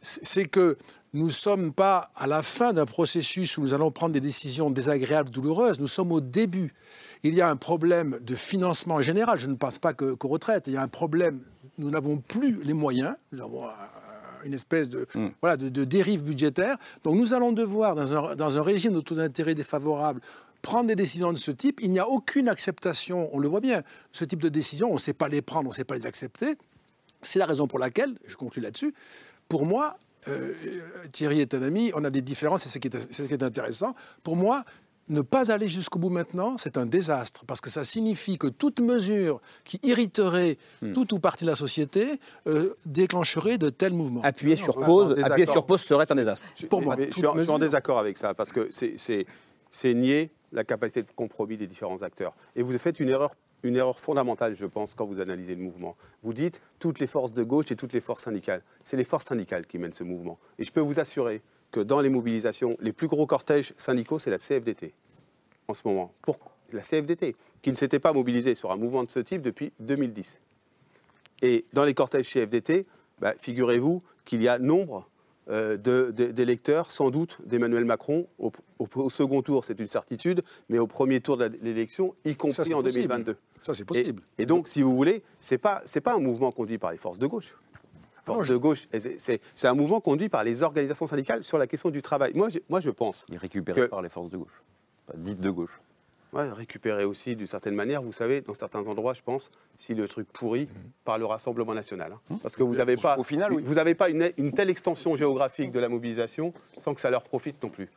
c'est 0.00 0.46
que 0.46 0.76
nous 1.12 1.26
ne 1.26 1.30
sommes 1.32 1.72
pas 1.72 2.10
à 2.16 2.26
la 2.26 2.42
fin 2.42 2.72
d'un 2.72 2.86
processus 2.86 3.58
où 3.58 3.62
nous 3.62 3.74
allons 3.74 3.90
prendre 3.90 4.12
des 4.12 4.20
décisions 4.20 4.70
désagréables, 4.70 5.30
douloureuses. 5.30 5.78
Nous 5.80 5.86
sommes 5.86 6.12
au 6.12 6.20
début. 6.20 6.72
Il 7.22 7.34
y 7.34 7.40
a 7.42 7.48
un 7.50 7.56
problème 7.56 8.18
de 8.22 8.34
financement 8.34 9.00
général. 9.02 9.38
Je 9.38 9.48
ne 9.48 9.54
pense 9.54 9.78
pas 9.78 9.92
qu'aux 9.92 10.16
retraites. 10.28 10.66
Il 10.66 10.72
y 10.72 10.76
a 10.76 10.82
un 10.82 10.88
problème. 10.88 11.40
Nous 11.78 11.90
n'avons 11.90 12.16
plus 12.16 12.62
les 12.62 12.72
moyens. 12.72 13.14
Nous 13.32 13.42
avons 13.42 13.66
un- 13.68 13.74
une 14.44 14.54
espèce 14.54 14.88
de, 14.88 15.06
voilà, 15.40 15.56
de, 15.56 15.68
de 15.68 15.84
dérive 15.84 16.22
budgétaire. 16.22 16.76
Donc 17.04 17.16
nous 17.16 17.34
allons 17.34 17.52
devoir, 17.52 17.94
dans 17.94 18.14
un, 18.14 18.34
dans 18.36 18.58
un 18.58 18.62
régime 18.62 18.94
de 18.94 19.00
taux 19.00 19.14
d'intérêt 19.14 19.54
défavorable, 19.54 20.20
prendre 20.62 20.88
des 20.88 20.96
décisions 20.96 21.32
de 21.32 21.38
ce 21.38 21.50
type, 21.50 21.80
il 21.82 21.90
n'y 21.90 21.98
a 21.98 22.08
aucune 22.08 22.48
acceptation, 22.48 23.28
on 23.32 23.38
le 23.38 23.48
voit 23.48 23.60
bien, 23.60 23.82
ce 24.12 24.24
type 24.24 24.42
de 24.42 24.48
décision, 24.48 24.90
on 24.90 24.94
ne 24.94 24.98
sait 24.98 25.14
pas 25.14 25.28
les 25.28 25.42
prendre, 25.42 25.66
on 25.66 25.70
ne 25.70 25.74
sait 25.74 25.84
pas 25.84 25.94
les 25.94 26.06
accepter. 26.06 26.56
C'est 27.22 27.38
la 27.38 27.46
raison 27.46 27.66
pour 27.66 27.78
laquelle, 27.78 28.14
je 28.26 28.36
conclue 28.36 28.62
là-dessus, 28.62 28.94
pour 29.48 29.64
moi, 29.64 29.96
euh, 30.28 30.54
Thierry 31.12 31.40
est 31.40 31.54
un 31.54 31.62
ami, 31.62 31.92
on 31.94 32.04
a 32.04 32.10
des 32.10 32.20
différences, 32.20 32.64
c'est 32.64 32.68
ce, 32.68 32.98
ce 33.10 33.22
qui 33.22 33.32
est 33.32 33.42
intéressant. 33.42 33.94
Pour 34.22 34.36
moi, 34.36 34.64
ne 35.10 35.20
pas 35.20 35.50
aller 35.50 35.68
jusqu'au 35.68 35.98
bout 35.98 36.08
maintenant, 36.08 36.56
c'est 36.56 36.78
un 36.78 36.86
désastre, 36.86 37.44
parce 37.44 37.60
que 37.60 37.68
ça 37.68 37.84
signifie 37.84 38.38
que 38.38 38.46
toute 38.46 38.80
mesure 38.80 39.40
qui 39.64 39.78
irriterait 39.82 40.56
tout 40.94 41.12
ou 41.12 41.18
partie 41.18 41.44
de 41.44 41.50
la 41.50 41.56
société 41.56 42.18
euh, 42.46 42.74
déclencherait 42.86 43.58
de 43.58 43.68
tels 43.68 43.92
mouvements. 43.92 44.22
Appuyer 44.22 44.56
sur 44.56 44.78
pause, 44.78 45.14
appuyer 45.22 45.46
sur 45.46 45.66
pause 45.66 45.82
serait 45.82 46.10
un 46.10 46.14
désastre. 46.14 46.48
Pour 46.68 46.80
moi, 46.80 46.94
je, 46.98 47.04
toute 47.04 47.14
suis 47.14 47.26
en, 47.26 47.34
je 47.34 47.42
suis 47.42 47.50
en 47.50 47.58
désaccord 47.58 47.98
avec 47.98 48.16
ça, 48.16 48.34
parce 48.34 48.52
que 48.52 48.68
c'est 48.70 49.94
nier 49.94 50.30
la 50.52 50.64
capacité 50.64 51.02
de 51.02 51.10
compromis 51.14 51.56
des 51.56 51.66
différents 51.66 52.02
acteurs. 52.02 52.34
Et 52.56 52.62
vous 52.62 52.76
faites 52.78 53.00
une 53.00 53.08
erreur, 53.08 53.34
une 53.62 53.76
erreur 53.76 53.98
fondamentale, 53.98 54.54
je 54.54 54.66
pense, 54.66 54.94
quand 54.94 55.06
vous 55.06 55.20
analysez 55.20 55.54
le 55.54 55.62
mouvement. 55.62 55.96
Vous 56.22 56.34
dites 56.34 56.60
toutes 56.78 56.98
les 56.98 57.06
forces 57.06 57.32
de 57.32 57.42
gauche 57.42 57.70
et 57.70 57.76
toutes 57.76 57.92
les 57.92 58.00
forces 58.00 58.24
syndicales. 58.24 58.62
C'est 58.84 58.96
les 58.96 59.04
forces 59.04 59.26
syndicales 59.26 59.66
qui 59.66 59.78
mènent 59.78 59.92
ce 59.92 60.04
mouvement. 60.04 60.38
Et 60.58 60.64
je 60.64 60.72
peux 60.72 60.80
vous 60.80 60.98
assurer 60.98 61.42
que 61.70 61.80
dans 61.80 62.00
les 62.00 62.08
mobilisations, 62.10 62.76
les 62.80 62.92
plus 62.92 63.06
gros 63.08 63.26
cortèges 63.26 63.72
syndicaux, 63.76 64.18
c'est 64.18 64.30
la 64.30 64.38
CFDT 64.38 64.92
en 65.68 65.74
ce 65.74 65.82
moment. 65.86 66.12
Pour 66.22 66.38
la 66.72 66.82
CFDT, 66.82 67.36
qui 67.62 67.70
ne 67.70 67.76
s'était 67.76 67.98
pas 68.00 68.12
mobilisée 68.12 68.54
sur 68.54 68.70
un 68.72 68.76
mouvement 68.76 69.04
de 69.04 69.10
ce 69.10 69.20
type 69.20 69.42
depuis 69.42 69.72
2010. 69.80 70.40
Et 71.42 71.64
dans 71.72 71.84
les 71.84 71.94
cortèges 71.94 72.28
CFDT, 72.32 72.86
bah, 73.20 73.34
figurez-vous 73.38 74.02
qu'il 74.24 74.42
y 74.42 74.48
a 74.48 74.58
nombre 74.58 75.06
euh, 75.48 75.76
de- 75.76 76.12
de- 76.12 76.30
d'électeurs, 76.30 76.92
sans 76.92 77.10
doute, 77.10 77.38
d'Emmanuel 77.44 77.84
Macron. 77.84 78.28
Au, 78.38 78.52
au- 78.78 78.86
au 78.94 79.10
second 79.10 79.42
tour, 79.42 79.64
c'est 79.64 79.80
une 79.80 79.88
certitude, 79.88 80.42
mais 80.68 80.78
au 80.78 80.86
premier 80.86 81.20
tour 81.20 81.36
de 81.38 81.50
l'élection, 81.62 82.14
y 82.24 82.36
compris 82.36 82.72
en 82.72 82.82
possible. 82.82 83.08
2022. 83.08 83.36
Ça, 83.60 83.74
c'est 83.74 83.84
possible. 83.84 84.22
et 84.38 84.46
donc, 84.46 84.68
si 84.68 84.80
vous 84.82 84.94
voulez, 84.94 85.22
ce 85.40 85.54
n'est 85.54 85.58
pas 85.58 85.82
un 86.14 86.18
mouvement 86.20 86.52
conduit 86.52 86.78
par 86.78 86.92
les 86.92 86.98
forces 86.98 87.18
de 87.18 87.26
gauche. 87.26 87.56
Forces 88.24 88.48
de 88.48 88.56
gauche, 88.56 88.86
c'est- 89.18 89.40
un 89.66 89.74
mouvement 89.74 90.00
conduit 90.00 90.28
par 90.28 90.44
les 90.44 90.62
organisations 90.62 91.06
syndicales 91.06 91.42
sur 91.42 91.58
la 91.58 91.66
question 91.66 91.90
du 91.90 92.02
travail. 92.02 92.32
Moi, 92.34 92.48
je, 92.50 92.58
moi, 92.68 92.80
je 92.80 92.90
pense. 92.90 93.24
Il 93.28 93.34
est 93.34 93.38
récupéré 93.38 93.82
que- 93.82 93.86
par 93.86 94.02
les 94.02 94.08
forces 94.08 94.30
de 94.30 94.36
gauche, 94.36 94.62
dites 95.14 95.40
de 95.40 95.50
gauche. 95.50 95.80
Ouais, 96.32 96.48
récupérer 96.52 97.02
aussi 97.04 97.34
d'une 97.34 97.48
certaine 97.48 97.74
manière, 97.74 98.02
vous 98.02 98.12
savez, 98.12 98.40
dans 98.40 98.54
certains 98.54 98.86
endroits, 98.86 99.14
je 99.14 99.22
pense, 99.22 99.50
si 99.76 99.94
le 99.94 100.06
truc 100.06 100.28
pourri 100.32 100.68
par 101.04 101.18
le 101.18 101.24
Rassemblement 101.24 101.74
national. 101.74 102.12
hein. 102.30 102.36
Parce 102.40 102.54
que 102.54 102.62
vous 102.62 102.76
n'avez 102.76 102.94
pas, 102.94 103.18
Au 103.18 103.24
final, 103.24 103.52
oui. 103.52 103.62
vous 103.64 103.78
avez 103.78 103.96
pas 103.96 104.08
une, 104.10 104.30
une 104.36 104.52
telle 104.52 104.70
extension 104.70 105.16
géographique 105.16 105.72
de 105.72 105.80
la 105.80 105.88
mobilisation 105.88 106.52
sans 106.80 106.94
que 106.94 107.00
ça 107.00 107.10
leur 107.10 107.24
profite 107.24 107.60
non 107.64 107.68
plus. 107.68 107.88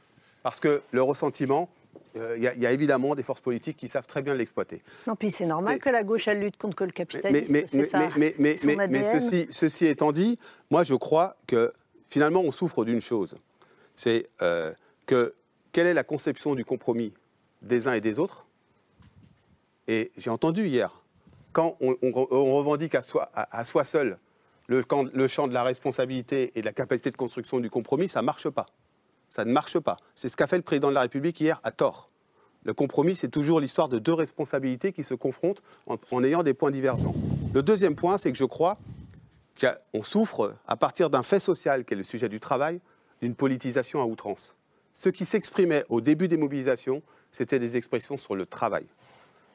Parce 0.42 0.60
que 0.60 0.82
le 0.92 1.04
ressentiment, 1.04 1.70
euh, 2.16 2.36
il 2.38 2.44
y, 2.44 2.48
a- 2.48 2.54
il 2.54 2.62
y 2.62 2.66
a 2.68 2.72
évidemment 2.72 3.16
des 3.16 3.24
forces 3.24 3.42
politiques 3.42 3.78
qui 3.78 3.88
savent 3.90 4.06
très 4.08 4.22
bien 4.22 4.34
l'exploiter. 4.36 4.82
Non, 5.08 5.16
puis 5.16 5.32
c'est 5.32 5.46
normal 5.48 5.80
que 5.80 5.90
la 5.90 6.04
gauche 6.04 6.28
elle 6.28 6.40
lutte 6.40 6.58
contre 6.58 6.86
le 6.86 6.92
capitalisme. 6.92 7.52
Mais, 7.52 7.66
mais, 7.74 7.84
ça, 7.86 8.00
mais, 8.18 9.04
ceci, 9.04 9.48
ceci 9.50 9.88
étant 9.88 10.12
dit, 10.12 10.38
moi 10.70 10.84
je 10.84 10.96
crois 10.96 11.36
que 11.48 11.74
finalement 12.08 12.42
on 12.42 12.52
souffre 12.52 12.86
d'une 12.86 13.02
chose. 13.02 13.36
C'est 13.96 14.28
euh, 14.42 14.72
que 15.06 15.34
quelle 15.72 15.88
est 15.88 15.94
la 15.94 16.04
conception 16.04 16.54
du 16.56 16.64
compromis 16.66 17.14
des 17.62 17.88
uns 17.88 17.94
et 17.94 18.02
des 18.02 18.20
autres? 18.20 18.46
Et 19.88 20.12
j'ai 20.18 20.30
entendu 20.30 20.68
hier, 20.68 21.02
quand 21.52 21.76
on, 21.82 21.96
on- 22.02 22.28
on 22.32 22.56
revendique 22.56 22.96
à 22.96 23.02
soi, 23.02 23.30
à, 23.34 23.58
à 23.60 23.64
soi 23.64 23.84
seul 23.84 24.18
le, 24.68 24.82
le 25.14 25.28
champ 25.28 25.48
de 25.48 25.54
la 25.54 25.64
responsabilité 25.64 26.52
et 26.56 26.62
de 26.62 26.66
la 26.66 26.72
capacité 26.74 27.12
de 27.12 27.18
construction 27.18 27.60
du 27.60 27.70
compromis, 27.70 28.08
ça 28.08 28.22
ne 28.22 28.26
marche 28.26 28.50
pas. 28.50 28.66
Ça 29.34 29.46
ne 29.46 29.52
marche 29.52 29.80
pas. 29.80 29.98
C'est 30.14 30.30
ce 30.30 30.38
qu'a 30.38 30.46
fait 30.46 30.58
le 30.58 30.62
président 30.62 30.90
de 30.90 30.94
la 30.94 31.02
République 31.02 31.42
hier 31.42 31.60
à 31.64 31.72
tort. 31.72 32.12
Le 32.66 32.76
compromis, 32.76 33.16
c'est 33.16 33.30
toujours 33.30 33.60
l'histoire 33.60 33.90
de 33.90 33.98
deux 33.98 34.14
responsabilités 34.14 34.94
qui 34.94 35.04
se 35.04 35.16
confrontent 35.16 35.64
en, 35.88 36.24
ayant 36.24 36.44
des 36.44 36.54
points 36.54 36.70
divergents. 36.70 37.16
Le 37.52 37.64
deuxième 37.64 37.96
point, 37.96 38.20
c'est 38.20 38.32
que 38.32 38.38
je 38.38 38.46
crois 38.46 38.78
qu'on 39.60 40.04
souffre, 40.04 40.54
à 40.68 40.78
partir 40.78 41.10
d'un 41.10 41.24
fait 41.24 41.40
social 41.40 41.84
qui 41.84 41.96
est 41.96 41.98
le 41.98 42.04
sujet 42.04 42.30
du 42.30 42.40
travail, 42.40 42.80
d'une 43.22 43.34
politisation 43.34 44.04
à 44.04 44.06
outrance. 44.06 44.56
Ce 44.94 45.10
qui 45.10 45.26
s'exprimait 45.26 45.84
au 45.90 46.00
début 46.00 46.28
des 46.28 46.38
mobilisations, 46.38 47.02
c'était 47.32 47.58
des 47.58 47.76
expressions 47.76 48.18
sur 48.18 48.36
le 48.36 48.46
travail. 48.46 48.86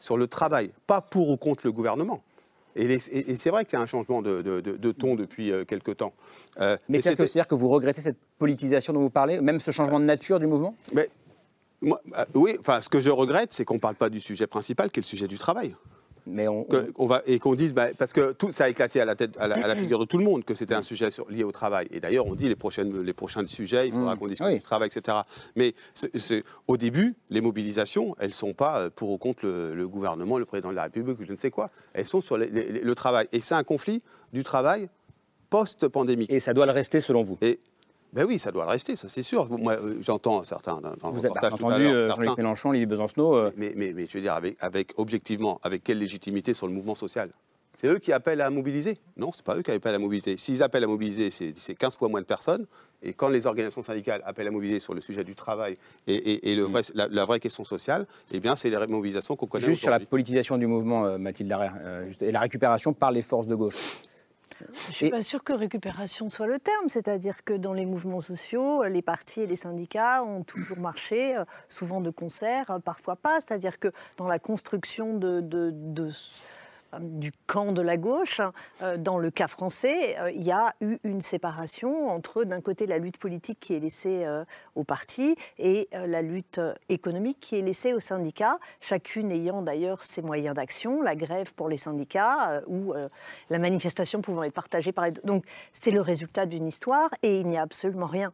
Sur 0.01 0.17
le 0.17 0.27
travail, 0.27 0.73
pas 0.89 1.03
pour 1.03 1.29
ou 1.29 1.37
contre 1.37 1.65
le 1.65 1.71
gouvernement. 1.71 2.25
Et, 2.77 2.87
les- 2.87 3.09
et- 3.09 3.31
et 3.33 3.37
c'est 3.37 3.51
vrai 3.51 3.65
qu'il 3.65 3.75
y 3.77 3.81
a 3.81 3.83
un 3.83 3.87
changement 3.87 4.23
de, 4.23 4.43
de- 4.43 4.61
de- 4.61 4.77
de 4.77 4.93
ton 4.93 5.15
depuis 5.15 5.51
euh, 5.51 5.65
quelque 5.65 5.91
temps. 5.91 6.13
Euh, 6.61 6.77
Mais 6.89 6.99
c'est-à-dire 6.99 7.45
que, 7.47 7.49
que 7.51 7.55
vous 7.55 7.69
regrettez 7.69 8.01
cette 8.01 8.19
politisation 8.39 8.93
dont 8.93 9.01
vous 9.01 9.11
parlez, 9.11 9.41
même 9.41 9.59
ce 9.59 9.71
changement 9.71 9.99
de 10.01 10.05
nature 10.05 10.39
du 10.39 10.47
mouvement? 10.47 10.75
Mais, 10.93 11.09
moi, 11.81 12.01
euh, 12.19 12.25
oui, 12.35 12.57
enfin, 12.61 12.81
ce 12.81 12.89
que 12.89 13.01
je 13.01 13.11
regrette, 13.11 13.53
c'est 13.53 13.65
qu'on 13.65 13.75
ne 13.75 13.81
parle 13.81 13.95
pas 13.97 14.11
du 14.11 14.21
sujet 14.21 14.47
principal, 14.47 14.91
qui 14.91 15.01
est 15.01 15.03
le 15.03 15.07
sujet 15.07 15.29
du 15.29 15.39
travail. 15.39 15.75
Mais 16.31 16.47
on, 16.47 16.65
Que- 16.65 16.93
va, 17.07 17.23
et 17.27 17.39
qu'on 17.39 17.55
dise, 17.55 17.73
bah, 17.75 17.87
parce 17.97 18.13
que 18.13 18.33
tout 18.33 18.53
ça 18.53 18.65
a 18.65 18.69
éclaté 18.69 19.01
à 19.01 19.05
la, 19.05 19.15
tête, 19.17 19.31
à 19.39 19.49
la, 19.49 19.57
à 19.57 19.67
la 19.69 19.75
figure 19.77 19.99
de 19.99 20.05
tout 20.05 20.19
le 20.19 20.25
monde, 20.25 20.45
que 20.45 20.55
c'était 20.55 20.75
un 20.75 20.83
sujet 20.83 21.11
sur- 21.11 21.31
lié 21.31 21.43
au 21.45 21.53
travail. 21.53 21.89
Et 21.91 22.01
d'ailleurs, 22.01 22.27
on 22.27 22.35
dit 22.35 22.47
les, 22.49 22.57
prochaines, 22.57 23.01
les 23.03 23.13
prochains 23.13 23.45
sujets, 23.47 23.89
il 23.89 23.93
faudra 23.95 24.15
Mmh. 24.15 24.19
qu'on 24.19 24.27
discute 24.29 24.47
Oui. 24.47 24.55
du 24.57 24.63
travail, 24.63 24.89
etc. 24.95 25.19
Mais 25.57 25.75
c'est- 25.95 26.45
au 26.67 26.77
début, 26.77 27.15
les 27.31 27.41
mobilisations, 27.41 28.15
elles 28.19 28.29
ne 28.29 28.33
sont 28.35 28.53
pas 28.55 28.79
euh, 28.81 28.91
pour 28.95 29.11
ou 29.11 29.19
contre 29.19 29.47
le, 29.47 29.75
le 29.75 29.89
gouvernement, 29.89 30.39
le 30.39 30.45
président 30.45 30.71
de 30.71 30.75
la 30.77 30.83
République, 30.85 31.19
ou 31.19 31.25
je 31.25 31.33
ne 31.33 31.37
sais 31.37 31.51
quoi. 31.51 31.71
Elles 31.95 32.05
sont 32.05 32.21
sur 32.21 32.37
les- 32.37 32.49
les- 32.49 32.71
les- 32.73 32.81
le 32.83 32.95
travail. 32.95 33.27
Et 33.33 33.41
c'est 33.41 33.55
un 33.55 33.65
conflit 33.65 34.03
du 34.33 34.45
travail 34.45 34.89
post-pandémique. 35.51 36.31
Et 36.33 36.41
ça 36.41 36.53
doit 36.55 36.67
le 36.67 36.73
rester 36.73 37.01
selon 37.01 37.23
vous? 37.23 37.39
Et 37.41 37.59
ben 38.13 38.25
oui, 38.25 38.39
ça 38.39 38.51
doit 38.53 38.65
le 38.65 38.71
rester, 38.71 38.97
ça 38.97 39.09
c'est 39.09 39.23
sûr. 39.23 39.47
Moi, 39.51 39.75
euh, 39.75 39.97
j'entends 40.01 40.43
certains 40.45 40.81
dans, 40.81 40.95
dans 41.01 41.09
le 41.11 41.15
Vous 41.15 41.25
avez 41.27 41.35
tout 41.35 41.45
à 41.47 41.53
entendu 41.53 41.85
euh, 41.87 42.07
certains- 42.07 42.23
Jean-Luc 42.25 42.39
Mélenchon, 42.39 42.73
Lily 42.73 42.87
Besancenot. 42.87 43.35
euh, 43.37 43.53
mais, 43.57 43.73
mais, 43.77 43.93
mais 43.95 44.07
je 44.09 44.15
veux 44.17 44.23
dire, 44.23 44.33
avec, 44.35 44.57
avec 44.61 44.93
objectivement, 44.97 45.61
avec 45.63 45.85
quelle 45.85 45.99
légitimité 45.99 46.55
sur 46.55 46.67
le 46.67 46.73
mouvement 46.73 46.95
social? 46.95 47.31
C'est 47.77 47.87
eux 47.87 47.99
qui 48.01 48.13
appellent 48.13 48.41
à 48.41 48.51
mobiliser? 48.51 48.99
Non, 49.17 49.31
c'est 49.33 49.45
pas 49.45 49.57
eux 49.57 49.63
qui 49.63 49.71
appellent 49.71 49.95
à 49.95 49.99
mobiliser. 50.01 50.37
S'ils 50.37 50.65
appellent 50.65 50.83
à 50.83 50.89
mobiliser, 50.89 51.31
c'est 51.31 51.53
c'est 51.57 51.77
15 51.77 51.97
fois 51.97 52.09
moins 52.09 52.21
de 52.21 52.27
personnes. 52.27 52.67
Et 53.05 53.13
quand 53.13 53.29
les 53.29 53.47
organisations 53.47 53.83
syndicales 53.83 54.21
appellent 54.27 54.49
à 54.49 54.51
mobiliser 54.51 54.81
sur 54.81 54.95
le 54.95 55.01
sujet 55.01 55.23
du 55.23 55.37
travail 55.37 55.77
et, 56.09 56.15
et- 56.15 56.51
et 56.51 56.57
le 56.57 56.65
vrai- 56.65 56.83
la, 56.95 57.07
la 57.07 57.25
vraie 57.25 57.39
question 57.39 57.63
sociale, 57.63 58.07
eh 58.33 58.41
bien, 58.41 58.57
c'est 58.57 58.69
les 58.71 58.87
mobilisations 58.89 59.37
qu'on 59.37 59.47
connaît 59.47 59.65
Juste 59.65 59.83
sur 59.83 59.91
la 59.91 60.01
politisation 60.01 60.59
du 60.59 60.67
mouvement, 60.67 61.05
euh, 61.07 61.19
Mathilde 61.19 61.53
euh, 61.53 62.07
juste- 62.09 62.23
et 62.23 62.33
la 62.33 62.41
récupération 62.41 62.93
par 62.93 63.13
les 63.13 63.23
forces 63.23 63.47
de 63.47 63.55
gauche. 63.55 63.77
Je 64.61 64.89
ne 64.89 64.93
suis 64.93 65.11
pas 65.11 65.23
sûre 65.23 65.45
que 65.45 65.53
récupération 65.53 66.29
soit 66.29 66.47
le 66.47 66.59
terme, 66.59 66.89
c'est-à-dire 66.89 67.45
que 67.45 67.55
dans 67.55 67.73
les 67.73 67.87
mouvements 67.87 68.21
sociaux, 68.21 68.85
les 68.85 69.03
partis 69.03 69.43
et 69.43 69.47
les 69.47 69.57
syndicats 69.57 70.23
ont 70.25 70.43
toujours 70.43 70.79
marché, 70.79 71.37
euh, 71.37 71.45
souvent 71.69 72.01
de 72.01 72.11
concert, 72.11 72.71
euh, 72.71 72.79
parfois 72.79 73.17
pas, 73.17 73.41
c'est-à-dire 73.41 73.79
que 73.79 73.93
dans 74.17 74.27
la 74.27 74.39
construction 74.39 75.17
de, 75.17 75.41
de- 75.41 75.71
de- 75.73 76.09
enfin, 76.09 76.58
du 77.01 77.33
camp 77.47 77.73
de 77.73 77.83
la 77.83 77.97
gauche, 77.97 78.41
euh, 78.83 78.97
dans 78.97 79.19
le 79.19 79.31
cas 79.31 79.49
français, 79.49 80.19
euh, 80.19 80.31
il 80.31 80.43
y 80.43 80.53
a 80.53 80.73
eu 80.81 80.99
une 81.05 81.21
séparation 81.21 82.09
entre, 82.09 82.45
d'un 82.45 82.61
côté, 82.61 82.87
la 82.87 82.99
lutte 82.99 83.19
politique 83.19 83.61
qui 83.61 83.75
est 83.75 83.81
laissée 83.81 84.25
euh, 84.25 84.45
aux 84.75 84.85
partis 84.85 85.37
et 85.59 85.89
la 85.93 86.23
lutte 86.23 86.61
économique 86.89 87.39
qui 87.41 87.59
est 87.59 87.63
laissée 87.63 87.93
aux 87.93 88.01
syndicats, 88.01 88.59
chacune 88.81 89.31
ayant 89.33 89.63
d'ailleurs 89.63 90.03
ses 90.03 90.23
moyens 90.23 90.55
d'action, 90.55 91.03
la 91.03 91.17
grève 91.17 91.53
pour 91.55 91.69
les 91.69 91.77
syndicats 91.77 92.63
ou 92.67 92.95
la 93.51 93.59
manifestation 93.59 94.21
pouvant 94.21 94.45
être 94.45 94.55
partagée 94.55 94.93
par 94.93 95.07
les 95.07 95.13
deux. 95.13 95.23
Donc 95.23 95.45
c'est 95.73 95.91
le 95.91 96.01
résultat 96.01 96.47
d'une 96.47 96.67
histoire 96.67 97.11
et 97.23 97.41
il 97.41 97.49
n'y 97.49 97.59
a 97.59 97.63
absolument 97.63 98.07
rien 98.07 98.33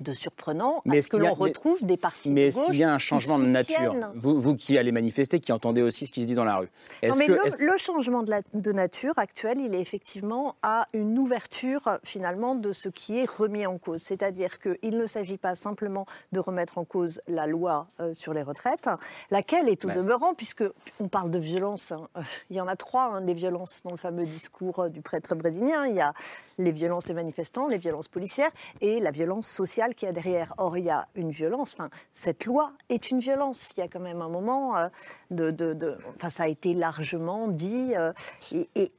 de 0.00 0.12
surprenant 0.12 0.82
Mais 0.84 0.94
à 0.94 0.98
est-ce 0.98 1.06
ce 1.06 1.10
que 1.10 1.16
l'on 1.16 1.26
mais- 1.26 1.30
retrouve 1.32 1.84
des 1.84 1.96
partis 1.96 2.30
Mais 2.30 2.42
de 2.42 2.46
est-ce 2.48 2.60
qu'il 2.66 2.76
y 2.76 2.82
a 2.84 2.92
un 2.92 2.98
changement 2.98 3.38
de 3.38 3.44
nature? 3.46 3.94
vous, 4.14 4.40
vous 4.40 4.56
qui 4.56 4.76
allez 4.76 4.90
manifester, 4.92 5.38
qui 5.40 5.52
entendez 5.52 5.82
aussi 5.82 6.06
ce 6.06 6.12
qui 6.12 6.22
se 6.22 6.26
dit 6.26 6.34
dans 6.34 6.44
la 6.44 6.56
rue. 6.56 6.68
non, 7.02 7.14
mais 7.16 7.26
que- 7.26 7.32
le, 7.64 7.78
changement 7.78 8.22
de, 8.22 8.30
la- 8.30 8.40
de 8.54 8.72
nature 8.72 9.16
actuel, 9.18 9.58
il 9.60 9.74
est 9.74 9.80
effectivement 9.80 10.56
à 10.62 10.88
une 10.94 11.18
ouverture 11.18 11.98
finalement 12.02 12.54
de 12.54 12.72
ce 12.72 12.88
qui 12.88 13.18
est 13.18 13.28
remis 13.30 13.66
en 13.66 13.78
cause. 13.78 14.00
C'est-à-dire 14.02 14.58
qu'il 14.58 14.98
ne 14.98 15.06
s'agit 15.06 15.38
pas 15.38 15.54
simplement 15.54 16.06
de 16.32 16.40
remettre 16.40 16.78
en 16.78 16.84
cause 16.84 17.20
la 17.28 17.46
loi 17.46 17.86
euh, 18.00 18.12
sur 18.14 18.34
les 18.34 18.42
retraites, 18.42 18.88
laquelle 19.30 19.68
est 19.68 19.84
au 19.84 19.88
Bah, 19.88 19.94
demeurant, 19.94 20.34
puisque 20.34 20.64
on 21.00 21.08
parle 21.08 21.30
de 21.30 21.38
violence, 21.38 21.92
hein, 21.92 22.08
il 22.50 22.56
y 22.56 22.60
en 22.60 22.66
a 22.68 22.76
trois 22.76 23.04
hein, 23.14 23.20
des 23.20 23.34
violences 23.34 23.82
dans 23.84 23.90
le 23.92 23.96
fameux 23.96 24.26
discours 24.26 24.80
euh, 24.80 24.88
du 24.88 25.02
prêtre 25.02 25.34
brésilien. 25.34 25.86
Il 25.86 25.94
y 25.94 26.00
a 26.00 26.12
les 26.58 26.72
violences 26.72 27.04
des 27.04 27.14
manifestants, 27.14 27.68
les 27.68 27.78
violences 27.78 28.08
policières 28.08 28.50
et 28.80 28.98
la 29.00 29.10
violence 29.10 29.46
sociale 29.48 29.83
qui 29.92 30.06
est 30.06 30.12
derrière. 30.12 30.54
Or, 30.56 30.78
il 30.78 30.84
y 30.84 30.90
a 30.90 31.06
une 31.14 31.30
violence, 31.30 31.74
enfin, 31.74 31.90
cette 32.12 32.46
loi 32.46 32.72
est 32.88 33.10
une 33.10 33.18
violence. 33.18 33.72
Il 33.76 33.80
y 33.80 33.82
a 33.82 33.88
quand 33.88 34.00
même 34.00 34.22
un 34.22 34.28
moment 34.28 34.76
euh, 34.78 34.88
de, 35.30 35.96
Enfin, 36.16 36.30
ça 36.30 36.44
a 36.44 36.48
été 36.48 36.72
largement 36.72 37.48
dit. 37.48 37.94
euh, 37.96 38.12
et, 38.52 38.92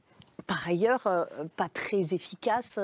par 0.47 0.67
ailleurs, 0.67 1.07
euh, 1.07 1.25
pas 1.55 1.69
très 1.69 2.13
efficace 2.13 2.79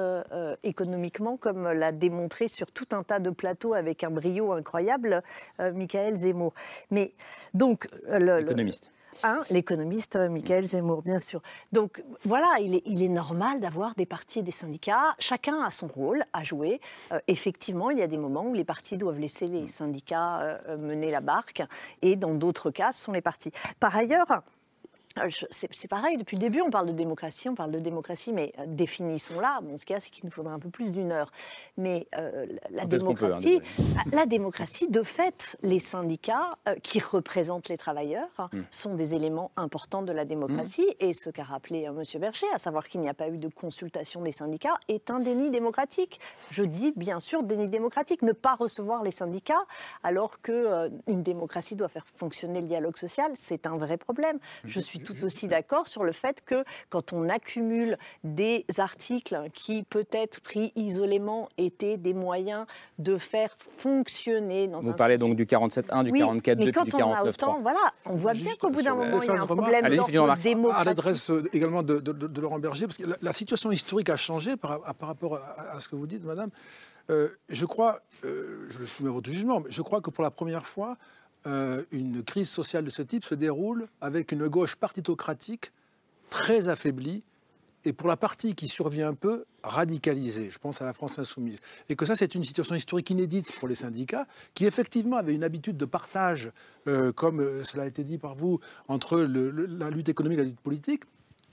économiquement, 0.64 1.38
comme 1.38 1.72
l'a 1.72 1.92
démontré 1.92 2.48
sur 2.48 2.72
tout 2.72 2.88
un 2.92 3.04
tas 3.04 3.20
de 3.20 3.30
plateaux 3.30 3.76
avec 3.76 4.04
un 4.04 4.10
brio 4.10 4.54
incroyable, 4.54 5.22
Michael 5.60 6.18
Zemmour. 6.18 6.54
Mais 6.90 7.14
donc, 7.54 7.88
Économiste. 8.08 8.92
Hein, 9.24 9.42
L'économiste 9.50 10.16
euh, 10.16 10.30
Michael 10.30 10.66
Zemmour, 10.66 11.02
bien 11.02 11.20
sûr. 11.20 11.42
Donc 11.72 12.04
voilà, 12.24 12.48
il 12.60 13.04
est, 13.04 13.10
normal 13.10 13.60
d'avoir 13.60 13.94
des 13.96 14.06
partis 14.06 14.40
et 14.40 14.44
des 14.44 14.52
syndicats. 14.52 15.16
Chacun 15.20 15.64
a 15.64 15.72
son 15.72 15.88
rôle 15.88 16.24
à 16.34 16.44
jouer. 16.44 16.80
Euh, 17.12 17.20
effectivement, 17.28 17.90
il 17.92 18.00
y 18.00 18.02
a 18.02 18.08
des 18.08 18.18
moments 18.18 18.46
où 18.46 18.54
les 18.54 18.64
partis 18.64 18.98
doivent 18.98 19.20
laisser 19.20 19.48
les 19.48 19.68
syndicats 19.68 20.42
euh, 20.42 20.78
mener 20.78 21.12
la 21.12 21.22
barque, 21.22 21.64
et 22.02 22.16
dans 22.16 22.34
d'autres 22.34 22.72
cas, 22.72 22.92
ce 22.92 23.04
sont 23.04 23.12
les 23.12 23.22
partis. 23.22 23.52
Par 23.80 23.96
ailleurs, 23.96 24.44
C'est 25.52 25.70
c'est 25.74 25.88
pareil, 25.88 26.18
depuis 26.18 26.36
le 26.36 26.42
début, 26.42 26.62
on 26.62 26.70
parle 26.70 26.88
de 26.88 26.94
démocratie, 26.94 27.50
on 27.50 27.56
parle 27.56 27.72
de 27.72 27.80
démocratie, 27.80 28.32
mais 28.32 28.54
euh, 28.60 28.66
définissons-la. 28.68 29.60
Bon, 29.64 29.78
ce 29.78 29.86
qu'il 29.86 29.94
y 29.94 29.98
a, 29.98 30.00
c'est 30.00 30.10
qu'il 30.10 30.26
nous 30.26 30.32
faudrait 30.32 30.54
un 30.54 30.60
peu 30.60 30.70
plus 30.70 30.92
d'une 30.92 31.12
heure. 31.12 31.32
Mais 31.78 32.08
euh, 32.18 32.46
la 32.70 32.86
peut, 32.86 32.96
hein, 32.96 32.98
démocratie, 32.98 33.62
la 34.12 34.26
démocratie, 34.26 34.88
de 34.88 35.04
fait, 35.04 35.58
les 35.64 35.80
syndicats 35.80 36.58
euh, 36.68 36.76
qui 36.84 37.00
représentent 37.00 37.70
les 37.70 37.78
travailleurs 37.78 38.30
hein, 38.38 38.50
Hmm. 38.54 38.64
sont 38.70 38.96
des 38.96 39.16
éléments 39.16 39.52
importants 39.56 40.02
de 40.02 40.12
la 40.12 40.26
démocratie. 40.26 40.88
Et 41.00 41.14
ce 41.14 41.30
qu'a 41.30 41.44
rappelé 41.44 41.88
euh, 41.88 41.92
M. 41.92 42.20
Berger, 42.20 42.46
à 42.54 42.58
savoir 42.58 42.88
qu'il 42.88 43.00
n'y 43.00 43.08
a 43.08 43.14
pas 43.14 43.30
eu 43.30 43.38
de 43.38 43.48
consultation 43.48 44.22
des 44.22 44.34
syndicats, 44.34 44.76
est 44.90 45.10
un 45.10 45.20
déni 45.20 45.52
démocratique. 45.52 46.20
Je 46.50 46.64
dis 46.64 46.92
bien 46.96 47.20
sûr 47.20 47.44
déni 47.44 47.70
démocratique, 47.70 48.24
ne 48.24 48.34
pas 48.34 48.56
recevoir 48.56 49.04
les 49.04 49.12
syndicats 49.12 49.64
alors 50.04 50.42
que 50.42 50.52
euh, 50.52 50.90
une 51.08 51.24
démocratie 51.24 51.76
doit 51.76 51.88
faire 51.88 52.06
fonctionner 52.18 52.60
le 52.60 52.68
dialogue 52.68 52.98
social, 52.98 53.32
c'est 53.36 53.66
un 53.66 53.78
vrai 53.78 53.98
problème. 53.98 54.38
Je 54.66 54.80
suis 54.80 55.00
tout 55.04 55.24
aussi 55.24 55.48
d'accord 55.48 55.88
sur 55.88 56.04
le 56.04 56.12
fait 56.12 56.42
que 56.46 56.64
quand 56.90 57.14
on 57.14 57.30
accumule 57.30 57.98
des 58.24 58.66
articles 58.78 59.38
qui 59.54 59.84
peut-être 59.84 60.42
pris 60.42 60.72
isolément 60.76 61.50
étaient 61.58 61.98
des 61.98 62.14
moyens 62.14 62.66
de 63.00 63.18
faire 63.18 63.56
fonctionner 63.78 64.68
dans 64.68 64.80
Vous 64.80 64.90
un 64.90 64.94
parlez 64.94 65.18
donc 65.18 65.36
du 65.36 65.46
47.1, 65.46 66.04
du 66.04 66.12
oui, 66.12 66.22
44.2 66.22 66.56
mais 66.58 66.64
puis 66.66 66.72
quand 66.72 66.84
du 66.86 66.96
on 67.04 67.14
a 67.14 67.24
49.3. 67.24 67.28
autant, 67.30 67.60
voilà, 67.62 67.80
on 68.06 68.16
voit 68.16 68.34
bien 68.34 68.54
qu'au 68.60 68.70
bout 68.70 68.82
d'un 68.82 68.96
moment, 68.96 69.22
il 69.22 69.28
y 69.28 69.30
a 69.30 69.34
un 69.34 69.42
remarque 69.44 69.62
problème 69.82 69.96
d'ordre 69.96 70.74
à 70.74 70.84
l'adresse 70.84 71.30
euh, 71.30 71.44
également 71.54 71.84
de, 71.84 72.00
de- 72.00 72.12
de- 72.12 72.42
Laurent 72.42 72.60
Berger, 72.60 72.86
parce 72.88 72.98
que 72.98 73.06
la, 73.08 73.18
la 73.22 73.34
situation 73.34 73.72
historique 73.72 74.10
a 74.10 74.18
changé 74.18 74.58
par, 74.58 74.80
à- 74.86 74.94
par 74.94 75.08
rapport 75.10 75.36
à, 75.36 75.76
à 75.76 75.80
ce 75.80 75.88
que 75.90 75.96
vous 75.96 76.08
dites, 76.08 76.24
madame. 76.24 76.50
Euh, 77.10 77.30
je 77.50 77.66
crois, 77.66 78.02
euh, 78.24 78.68
je 78.70 78.80
le 78.80 78.86
soumets 78.86 79.10
à 79.10 79.14
votre 79.14 79.30
jugement, 79.30 79.60
mais 79.60 79.70
je 79.72 79.82
crois 79.82 80.02
que 80.02 80.10
pour 80.10 80.24
la 80.24 80.32
première 80.32 80.66
fois, 80.66 80.98
euh, 81.48 81.84
une 81.92 82.24
crise 82.24 82.50
sociale 82.50 82.86
de 82.86 82.90
ce 82.90 83.02
type 83.02 83.24
se 83.24 83.36
déroule 83.36 83.88
avec 84.00 84.32
une 84.32 84.48
gauche 84.48 84.76
partitocratique 84.76 85.72
très 86.30 86.68
affaiblie 86.68 87.24
et 87.84 87.94
pour 87.94 88.08
la 88.08 88.18
partie 88.18 88.54
qui 88.54 88.68
survient 88.68 89.10
un 89.10 89.14
peu, 89.14 89.46
radicalisée. 89.64 90.52
Je 90.52 90.60
pense 90.60 90.82
à 90.82 90.86
la 90.86 90.94
France 90.94 91.18
insoumise. 91.20 91.60
Et 91.90 91.96
que 91.96 92.06
ça, 92.06 92.16
c'est 92.16 92.36
une 92.36 92.44
situation 92.44 92.76
historique 92.76 93.10
inédite 93.10 93.52
pour 93.54 93.68
les 93.68 93.76
syndicats, 93.76 94.28
qui 94.54 94.66
effectivement 94.66 95.18
avaient 95.18 95.34
une 95.34 95.44
habitude 95.44 95.78
de 95.78 95.86
partage, 95.86 96.52
euh, 96.88 97.12
comme 97.12 97.40
euh, 97.40 97.64
cela 97.64 97.84
a 97.84 97.86
été 97.88 98.04
dit 98.04 98.18
par 98.18 98.36
vous, 98.36 98.60
entre 98.88 99.20
la 99.20 99.90
lutte 99.90 100.10
économique 100.10 100.40
et 100.40 100.42
la 100.44 100.48
lutte 100.48 100.60
politique. 100.60 101.04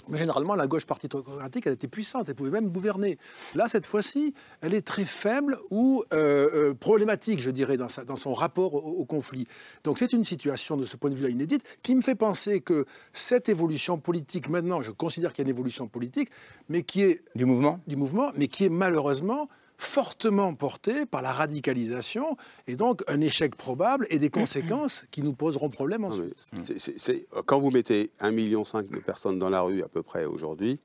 Mais 0.09 0.19
généralement, 0.19 0.55
la 0.55 0.67
gauche 0.67 0.87
partitocratique, 0.87 1.67
elle 1.67 1.75
était 1.75 1.89
puissante, 1.89 2.29
elle 2.29 2.35
pouvait 2.35 2.51
même 2.51 2.69
gouverner. 2.71 3.19
Là, 3.55 3.69
cette 3.69 3.87
fois-ci, 3.87 4.35
elle 4.61 4.75
est 4.75 4.83
très 4.83 5.05
faible 5.05 5.59
ou 5.71 6.03
euh, 6.13 6.71
euh, 6.71 6.75
problématique, 6.75 7.41
je 7.43 7.51
dirais, 7.51 7.77
dans, 7.77 7.89
sa- 7.89 8.05
dans 8.05 8.17
son 8.17 8.33
rapport 8.33 8.75
au, 8.75 8.79
au 9.01 9.05
conflit. 9.05 9.47
Donc 9.85 9.99
c'est 9.99 10.13
une 10.13 10.25
situation, 10.25 10.77
de 10.77 10.85
ce 10.85 10.97
point 10.97 11.11
de 11.11 11.15
vue-là, 11.15 11.29
inédite, 11.31 11.63
qui 11.83 11.95
me 11.95 12.01
fait 12.01 12.15
penser 12.15 12.61
que 12.61 12.87
cette 13.13 13.49
évolution 13.49 13.99
politique, 13.99 14.49
maintenant, 14.49 14.83
je 14.83 14.91
considère 14.93 15.33
qu'il 15.33 15.45
y 15.45 15.47
a 15.47 15.49
une 15.51 15.55
évolution 15.55 15.87
politique, 15.87 16.31
mais 16.69 16.83
qui 16.83 17.03
est... 17.03 17.23
Du 17.35 17.45
mouvement? 17.45 17.81
Du 17.87 17.97
mouvement, 17.97 18.31
mais 18.37 18.49
qui 18.49 18.65
est 18.65 18.69
malheureusement 18.71 19.47
fortement 19.79 20.53
portée 20.55 21.07
par 21.07 21.23
la 21.23 21.33
radicalisation 21.33 22.37
et 22.67 22.75
donc 22.77 23.03
un 23.07 23.21
échec 23.21 23.55
probable 23.57 24.07
et 24.11 24.19
des 24.19 24.29
conséquences 24.29 25.07
qui 25.13 25.23
nous 25.23 25.33
poseront 25.33 25.71
problème 25.71 26.05
ensuite. 26.05 26.51
C'est- 26.65 26.79
c'est- 26.79 26.99
c'est- 26.99 27.27
quand 27.47 27.61
vous 27.61 27.71
mettez 27.71 28.11
1,5 28.21 28.33
million 28.33 28.63
de 28.65 28.99
personnes 28.99 29.39
dans 29.39 29.51
la 29.51 29.61
rue 29.63 29.83
à 29.85 29.89
peu 29.89 30.03
près 30.03 30.25
aujourd'hui, 30.25 30.81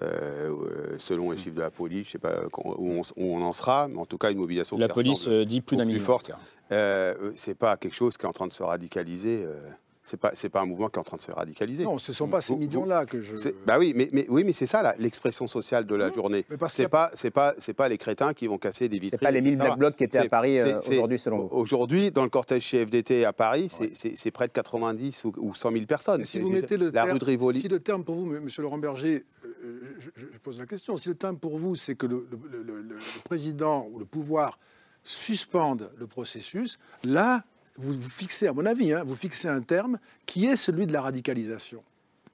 euh, 0.00 0.50
euh, 0.50 0.96
selon 0.98 1.30
les 1.30 1.36
chiffres 1.36 1.56
de 1.56 1.60
la 1.60 1.70
police, 1.70 2.06
je 2.06 2.08
ne 2.08 2.12
sais 2.12 2.18
pas 2.18 2.40
où 2.56 2.90
on, 2.90 3.02
où 3.02 3.36
on 3.36 3.42
en 3.42 3.52
sera, 3.52 3.86
mais 3.88 3.98
en 3.98 4.06
tout 4.06 4.16
cas 4.16 4.30
une 4.30 4.38
mobilisation 4.38 4.78
La 4.78 4.88
police 4.88 5.26
euh, 5.28 5.44
dit 5.44 5.60
plus 5.60 5.76
d'un 5.76 5.84
million. 5.84 6.00
forte. 6.02 6.30
Euh, 6.72 7.32
c'est 7.34 7.54
pas 7.54 7.76
quelque 7.76 7.94
chose 7.94 8.16
qui 8.16 8.24
est 8.24 8.28
en 8.28 8.32
train 8.32 8.46
de 8.46 8.52
se 8.54 8.62
radicaliser. 8.62 9.42
euh, 9.44 9.60
c'est 10.04 10.16
pas 10.18 10.32
c'est 10.34 10.48
pas 10.48 10.60
un 10.60 10.66
mouvement 10.66 10.88
qui 10.88 10.96
est 10.96 11.00
en 11.00 11.04
train 11.04 11.16
de 11.16 11.22
se 11.22 11.30
radicaliser. 11.30 11.84
Non, 11.84 11.96
ce 11.96 12.10
ne 12.10 12.14
sont 12.14 12.26
pas 12.28 12.40
ces 12.40 12.54
vous- 12.54 12.58
millions-là 12.58 13.06
que 13.06 13.20
je... 13.20 13.36
c'est- 13.36 13.54
Bah 13.64 13.78
oui, 13.78 13.92
mais, 13.94 14.08
mais 14.12 14.26
oui, 14.28 14.42
mais 14.42 14.52
c'est 14.52 14.66
ça 14.66 14.82
là, 14.82 14.94
l'expression 14.98 15.46
sociale 15.46 15.86
de 15.86 15.94
la 15.94 16.10
journée. 16.10 16.44
mais 16.50 16.56
parce 16.56 16.74
qu'il 16.74 16.82
y 16.82 16.84
C'est 16.84 16.86
a- 16.86 16.88
pas 16.88 17.10
c'est 17.14 17.30
pas 17.30 17.54
c'est 17.58 17.72
pas 17.72 17.88
les 17.88 17.98
crétins 17.98 18.34
qui 18.34 18.46
vont 18.48 18.58
casser 18.58 18.88
des 18.88 18.98
vitrines. 18.98 19.20
pas 19.20 19.30
les 19.30 19.40
1000 19.40 19.52
etc. 19.54 19.64
Black 19.66 19.78
Blocs 19.78 19.96
qui 19.96 20.04
étaient 20.04 20.18
à 20.18 20.22
C'est- 20.22 20.28
Paris, 20.28 20.56
c'est- 20.58 20.74
euh, 20.74 20.80
c'est- 20.80 20.94
aujourd'hui, 20.94 21.18
selon 21.18 21.38
vous. 21.46 21.48
Aujourd'hui, 21.52 22.10
dans 22.10 22.24
le 22.24 22.30
cortège 22.30 22.62
chez 22.64 22.84
FDT 22.84 23.24
à 23.24 23.32
Paris, 23.32 23.68
c'est- 23.68 23.94
c'est 23.94 24.16
c'est 24.16 24.30
près 24.32 24.48
de 24.48 24.52
90 24.52 25.24
ou, 25.24 25.32
ou 25.38 25.54
100 25.54 25.70
000 25.70 25.86
personnes. 25.86 26.24
Si 26.24 26.32
C'est- 26.32 26.40
vous 26.40 26.50
mettez 26.50 26.76
le 26.76 26.86
la 26.86 26.92
terme, 27.04 27.12
rue 27.12 27.18
de 27.20 27.24
Rivoli. 27.24 27.60
si 27.60 27.68
le 27.68 27.78
terme 27.78 28.02
pour 28.02 28.16
vous, 28.16 28.26
M. 28.34 28.40
Monsieur 28.42 28.62
Laurent 28.62 28.78
Berger, 28.78 29.24
euh, 29.44 29.80
je, 30.00 30.10
je- 30.16 30.26
je 30.32 30.38
pose 30.38 30.58
la 30.58 30.66
question, 30.66 30.96
si 30.96 31.08
le 31.10 31.14
terme 31.14 31.36
pour 31.38 31.56
vous, 31.58 31.76
c'est 31.76 31.94
que 31.94 32.06
le, 32.06 32.26
le- 32.30 32.58
le- 32.58 32.62
le- 32.64 32.82
le 32.82 32.96
président 33.24 33.86
ou 33.92 34.00
le 34.00 34.04
pouvoir 34.04 34.58
suspende 35.04 35.90
le 35.96 36.06
processus, 36.06 36.78
là, 37.04 37.44
vous, 37.76 37.92
vous 37.94 38.08
fixez, 38.08 38.46
à 38.48 38.52
mon 38.52 38.66
avis, 38.66 38.92
hein, 38.92 39.02
vous 39.04 39.14
fixez 39.16 39.48
un 39.48 39.60
terme 39.62 39.98
qui 40.26 40.46
est 40.46 40.56
celui 40.56 40.86
de 40.86 40.92
la 40.92 41.00
radicalisation. 41.02 41.82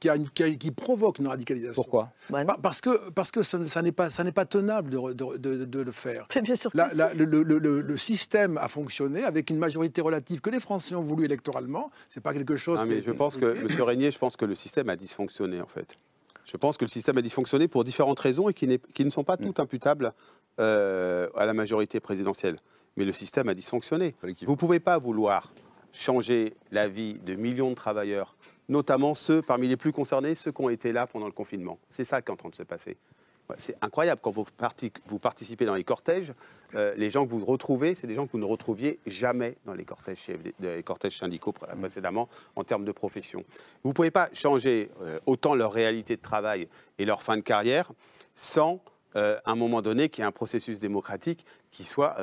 Qui, 0.01 0.09
a 0.09 0.15
une- 0.15 0.31
qui 0.31 0.45
a- 0.45 0.55
qui 0.55 0.71
provoque 0.71 1.19
une 1.19 1.27
radicalisation. 1.27 1.83
Pourquoi? 1.83 2.11
Pa- 2.31 2.57
Parce 2.63 2.81
que, 2.81 3.11
parce 3.11 3.33
que 3.33 3.43
ça, 3.43 3.59
ça 3.67 3.83
n'est 3.83 3.91
pas, 3.91 4.11
ça 4.11 4.23
n'est 4.23 4.31
pas 4.31 4.45
tenable 4.45 4.91
de, 4.91 4.97
re- 4.97 5.13
de- 5.15 5.37
de- 5.39 5.65
de 5.65 5.81
le 5.81 5.91
faire. 5.91 6.29
Bien 6.41 6.55
sûr 6.55 6.71
que 6.71 6.77
La- 6.77 7.13
le, 7.15 7.25
le- 7.25 7.43
le- 7.59 7.81
le 7.81 7.97
système 7.97 8.59
a 8.59 8.69
fonctionné 8.69 9.25
avec 9.25 9.51
une 9.51 9.59
majorité 9.59 10.01
relative 10.01 10.41
que 10.41 10.51
les 10.51 10.61
Français 10.61 10.95
ont 10.95 11.03
voulu 11.03 11.25
électoralement. 11.25 11.91
C'est 12.11 12.21
pas 12.23 12.33
quelque 12.33 12.55
chose. 12.55 12.81
Qui 12.85 12.89
mais 12.89 13.03
je 13.03 13.11
pense 13.11 13.37
que, 13.37 13.61
Monsieur 13.61 13.83
Régnier, 13.83 14.13
je 14.13 14.19
pense 14.19 14.37
que 14.37 14.45
le 14.45 14.55
système 14.55 14.89
a 14.89 14.95
dysfonctionné 14.95 15.61
en 15.61 15.67
fait. 15.67 15.97
Je 16.45 16.57
pense 16.57 16.77
que 16.79 16.85
le 16.85 16.91
système 16.91 17.19
a 17.19 17.23
dysfonctionné 17.23 17.67
pour 17.67 17.83
différentes 17.83 18.21
raisons 18.21 18.49
et 18.49 18.55
qui 18.55 18.69
ne 18.69 19.11
sont 19.11 19.25
pas 19.25 19.35
Mm. 19.35 19.47
toutes 19.47 19.59
imputables 19.59 20.13
euh, 20.61 21.29
à 21.37 21.45
la 21.45 21.55
majorité 21.55 21.99
présidentielle. 21.99 22.59
Mais 22.99 23.05
le 23.05 23.13
système 23.13 23.49
a 23.49 23.55
dysfonctionné. 23.55 24.15
Vous 24.47 24.53
ne 24.53 24.59
pouvez 24.59 24.81
pas 24.81 24.99
vouloir 24.99 25.53
changer 25.93 26.55
la 26.73 26.89
vie 26.89 27.15
de 27.21 27.35
millions 27.35 27.71
de 27.71 27.75
travailleurs, 27.75 28.37
notamment 28.69 29.15
ceux 29.15 29.41
parmi 29.41 29.69
les 29.69 29.77
plus 29.77 29.93
concernés, 29.93 30.35
ceux 30.35 30.53
qui 30.53 30.61
ont 30.63 30.69
été 30.69 30.93
là 30.93 31.07
pendant 31.07 31.27
le 31.27 31.33
confinement. 31.33 31.79
C'est 31.91 32.05
ça 32.05 32.21
qui 32.21 32.31
est 32.31 32.35
en 32.35 32.37
train 32.37 32.51
de 32.51 32.55
se 32.55 32.63
passer. 32.65 32.97
C'est 33.57 33.77
incroyable 33.81 34.21
quand 34.23 34.31
vous, 34.31 34.45
parti- 34.45 34.93
vous 35.07 35.19
participez 35.19 35.65
dans 35.65 35.75
les 35.75 35.85
cortèges, 35.85 36.35
euh, 36.75 36.93
les 36.97 37.09
gens 37.09 37.25
que 37.25 37.31
vous 37.31 37.43
retrouvez, 37.43 37.95
c'est 37.95 38.07
des 38.07 38.15
gens 38.15 38.27
que 38.27 38.33
vous 38.33 38.39
ne 38.39 38.45
retrouviez 38.45 38.99
jamais 39.07 39.57
dans 39.65 39.73
les 39.73 39.87
cortèges, 39.87 40.27
les 40.61 40.85
syndicaux 41.11 41.53
pré- 41.53 41.75
précédemment 41.79 42.29
en 42.57 42.65
termes 42.65 42.85
de 42.85 42.93
profession. 42.93 43.45
Vous 43.85 43.91
ne 43.91 43.95
pouvez 43.95 44.11
pas 44.11 44.29
changer 44.35 44.91
euh, 45.01 45.19
autant 45.25 45.55
leur 45.55 45.73
réalité 45.73 46.17
de 46.17 46.21
travail 46.21 46.69
et 46.99 47.07
leur 47.07 47.23
fin 47.23 47.37
de 47.39 47.43
carrière 47.43 47.91
sans, 48.35 48.83
euh, 49.17 49.39
à 49.47 49.53
un 49.53 49.57
moment 49.57 49.81
donné, 49.81 50.11
qu'il 50.11 50.21
y 50.21 50.25
ait 50.25 50.29
un 50.29 50.33
processus 50.33 50.79
démocratique 50.79 51.47
qui 51.71 51.85
soit... 51.85 52.17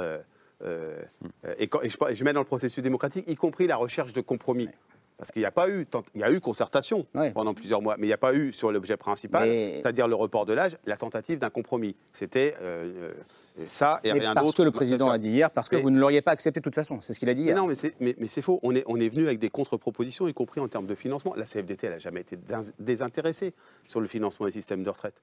euh, 0.61 1.01
euh, 1.45 1.55
et, 1.57 1.69
je 1.89 2.23
mets 2.23 2.33
dans 2.33 2.39
le 2.39 2.45
processus 2.45 2.83
démocratique, 2.83 3.25
y 3.27 3.35
compris 3.35 3.67
la 3.67 3.75
recherche 3.75 4.13
de 4.13 4.21
compromis. 4.21 4.69
Parce 5.17 5.31
qu'il 5.31 5.41
n'y 5.41 5.45
a 5.45 5.51
pas 5.51 5.69
eu, 5.69 5.85
tant- 5.85 6.03
il 6.13 6.21
y 6.21 6.23
a 6.25 6.31
eu 6.31 6.41
concertation 6.41 7.05
pendant 7.33 7.53
plusieurs 7.53 7.81
mois, 7.81 7.95
mais 7.97 8.05
il 8.05 8.09
n'y 8.09 8.13
a 8.13 8.17
pas 8.17 8.33
eu 8.33 8.51
sur 8.51 8.71
l'objet 8.71 8.97
principal, 8.97 9.47
Mais- 9.47 9.73
c'est-à-dire 9.77 10.07
le 10.09 10.15
report 10.15 10.45
de 10.45 10.51
l'âge, 10.53 10.77
la 10.85 10.97
tentative 10.97 11.39
d'un 11.39 11.49
compromis. 11.49 11.95
C'était 12.11 12.55
euh, 12.61 13.11
euh, 13.57 13.63
ça 13.67 14.01
et 14.03 14.11
Mais 14.11 14.19
rien 14.19 14.33
parce 14.33 14.45
d'autre. 14.47 14.57
que 14.57 14.63
le 14.63 14.71
président 14.71 15.09
a 15.09 15.17
dit 15.17 15.29
hier, 15.29 15.49
parce 15.51 15.69
que 15.69 15.77
Mais- 15.77 15.81
vous 15.81 15.89
ne 15.89 15.97
l'auriez 15.99 16.21
pas 16.21 16.31
accepté 16.31 16.59
de 16.59 16.63
toute 16.63 16.75
façon. 16.75 16.99
C'est 16.99 17.13
ce 17.13 17.19
qu'il 17.19 17.29
a 17.29 17.33
dit 17.33 17.43
mais 17.43 17.47
hier. 17.51 17.55
non, 17.57 17.65
mais 17.67 17.75
c'est, 17.75 17.93
mais, 18.01 18.13
mais 18.19 18.27
c'est 18.27 18.41
faux. 18.41 18.59
On 18.61 18.75
est, 18.75 18.83
on 18.87 18.99
est 18.99 19.07
venu 19.07 19.25
avec 19.25 19.39
des 19.39 19.49
contre-propositions, 19.49 20.27
y 20.27 20.33
compris 20.33 20.59
en 20.59 20.67
termes 20.67 20.85
de 20.87 20.95
financement. 20.95 21.33
La 21.35 21.45
CFDT, 21.45 21.87
elle 21.87 21.93
n'a 21.93 21.99
jamais 21.99 22.19
été 22.21 22.35
dés- 22.35 22.71
désintéressée 22.79 23.53
sur 23.87 24.01
le 24.01 24.07
financement 24.07 24.45
des 24.47 24.51
systèmes 24.51 24.83
de 24.83 24.89
retraite. 24.89 25.15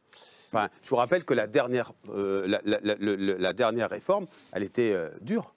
Enfin, 0.54 0.68
je 0.82 0.88
vous 0.88 0.96
rappelle 0.96 1.24
que 1.24 1.34
la 1.34 1.46
dernière, 1.46 1.92
euh, 2.14 2.46
la, 2.46 2.60
la- 2.64 2.80
la- 2.82 2.94
le- 2.94 3.16
le- 3.16 3.36
la 3.36 3.52
dernière 3.52 3.90
réforme, 3.90 4.24
elle 4.54 4.62
était 4.62 4.92
euh, 4.94 5.10
dure. 5.20 5.54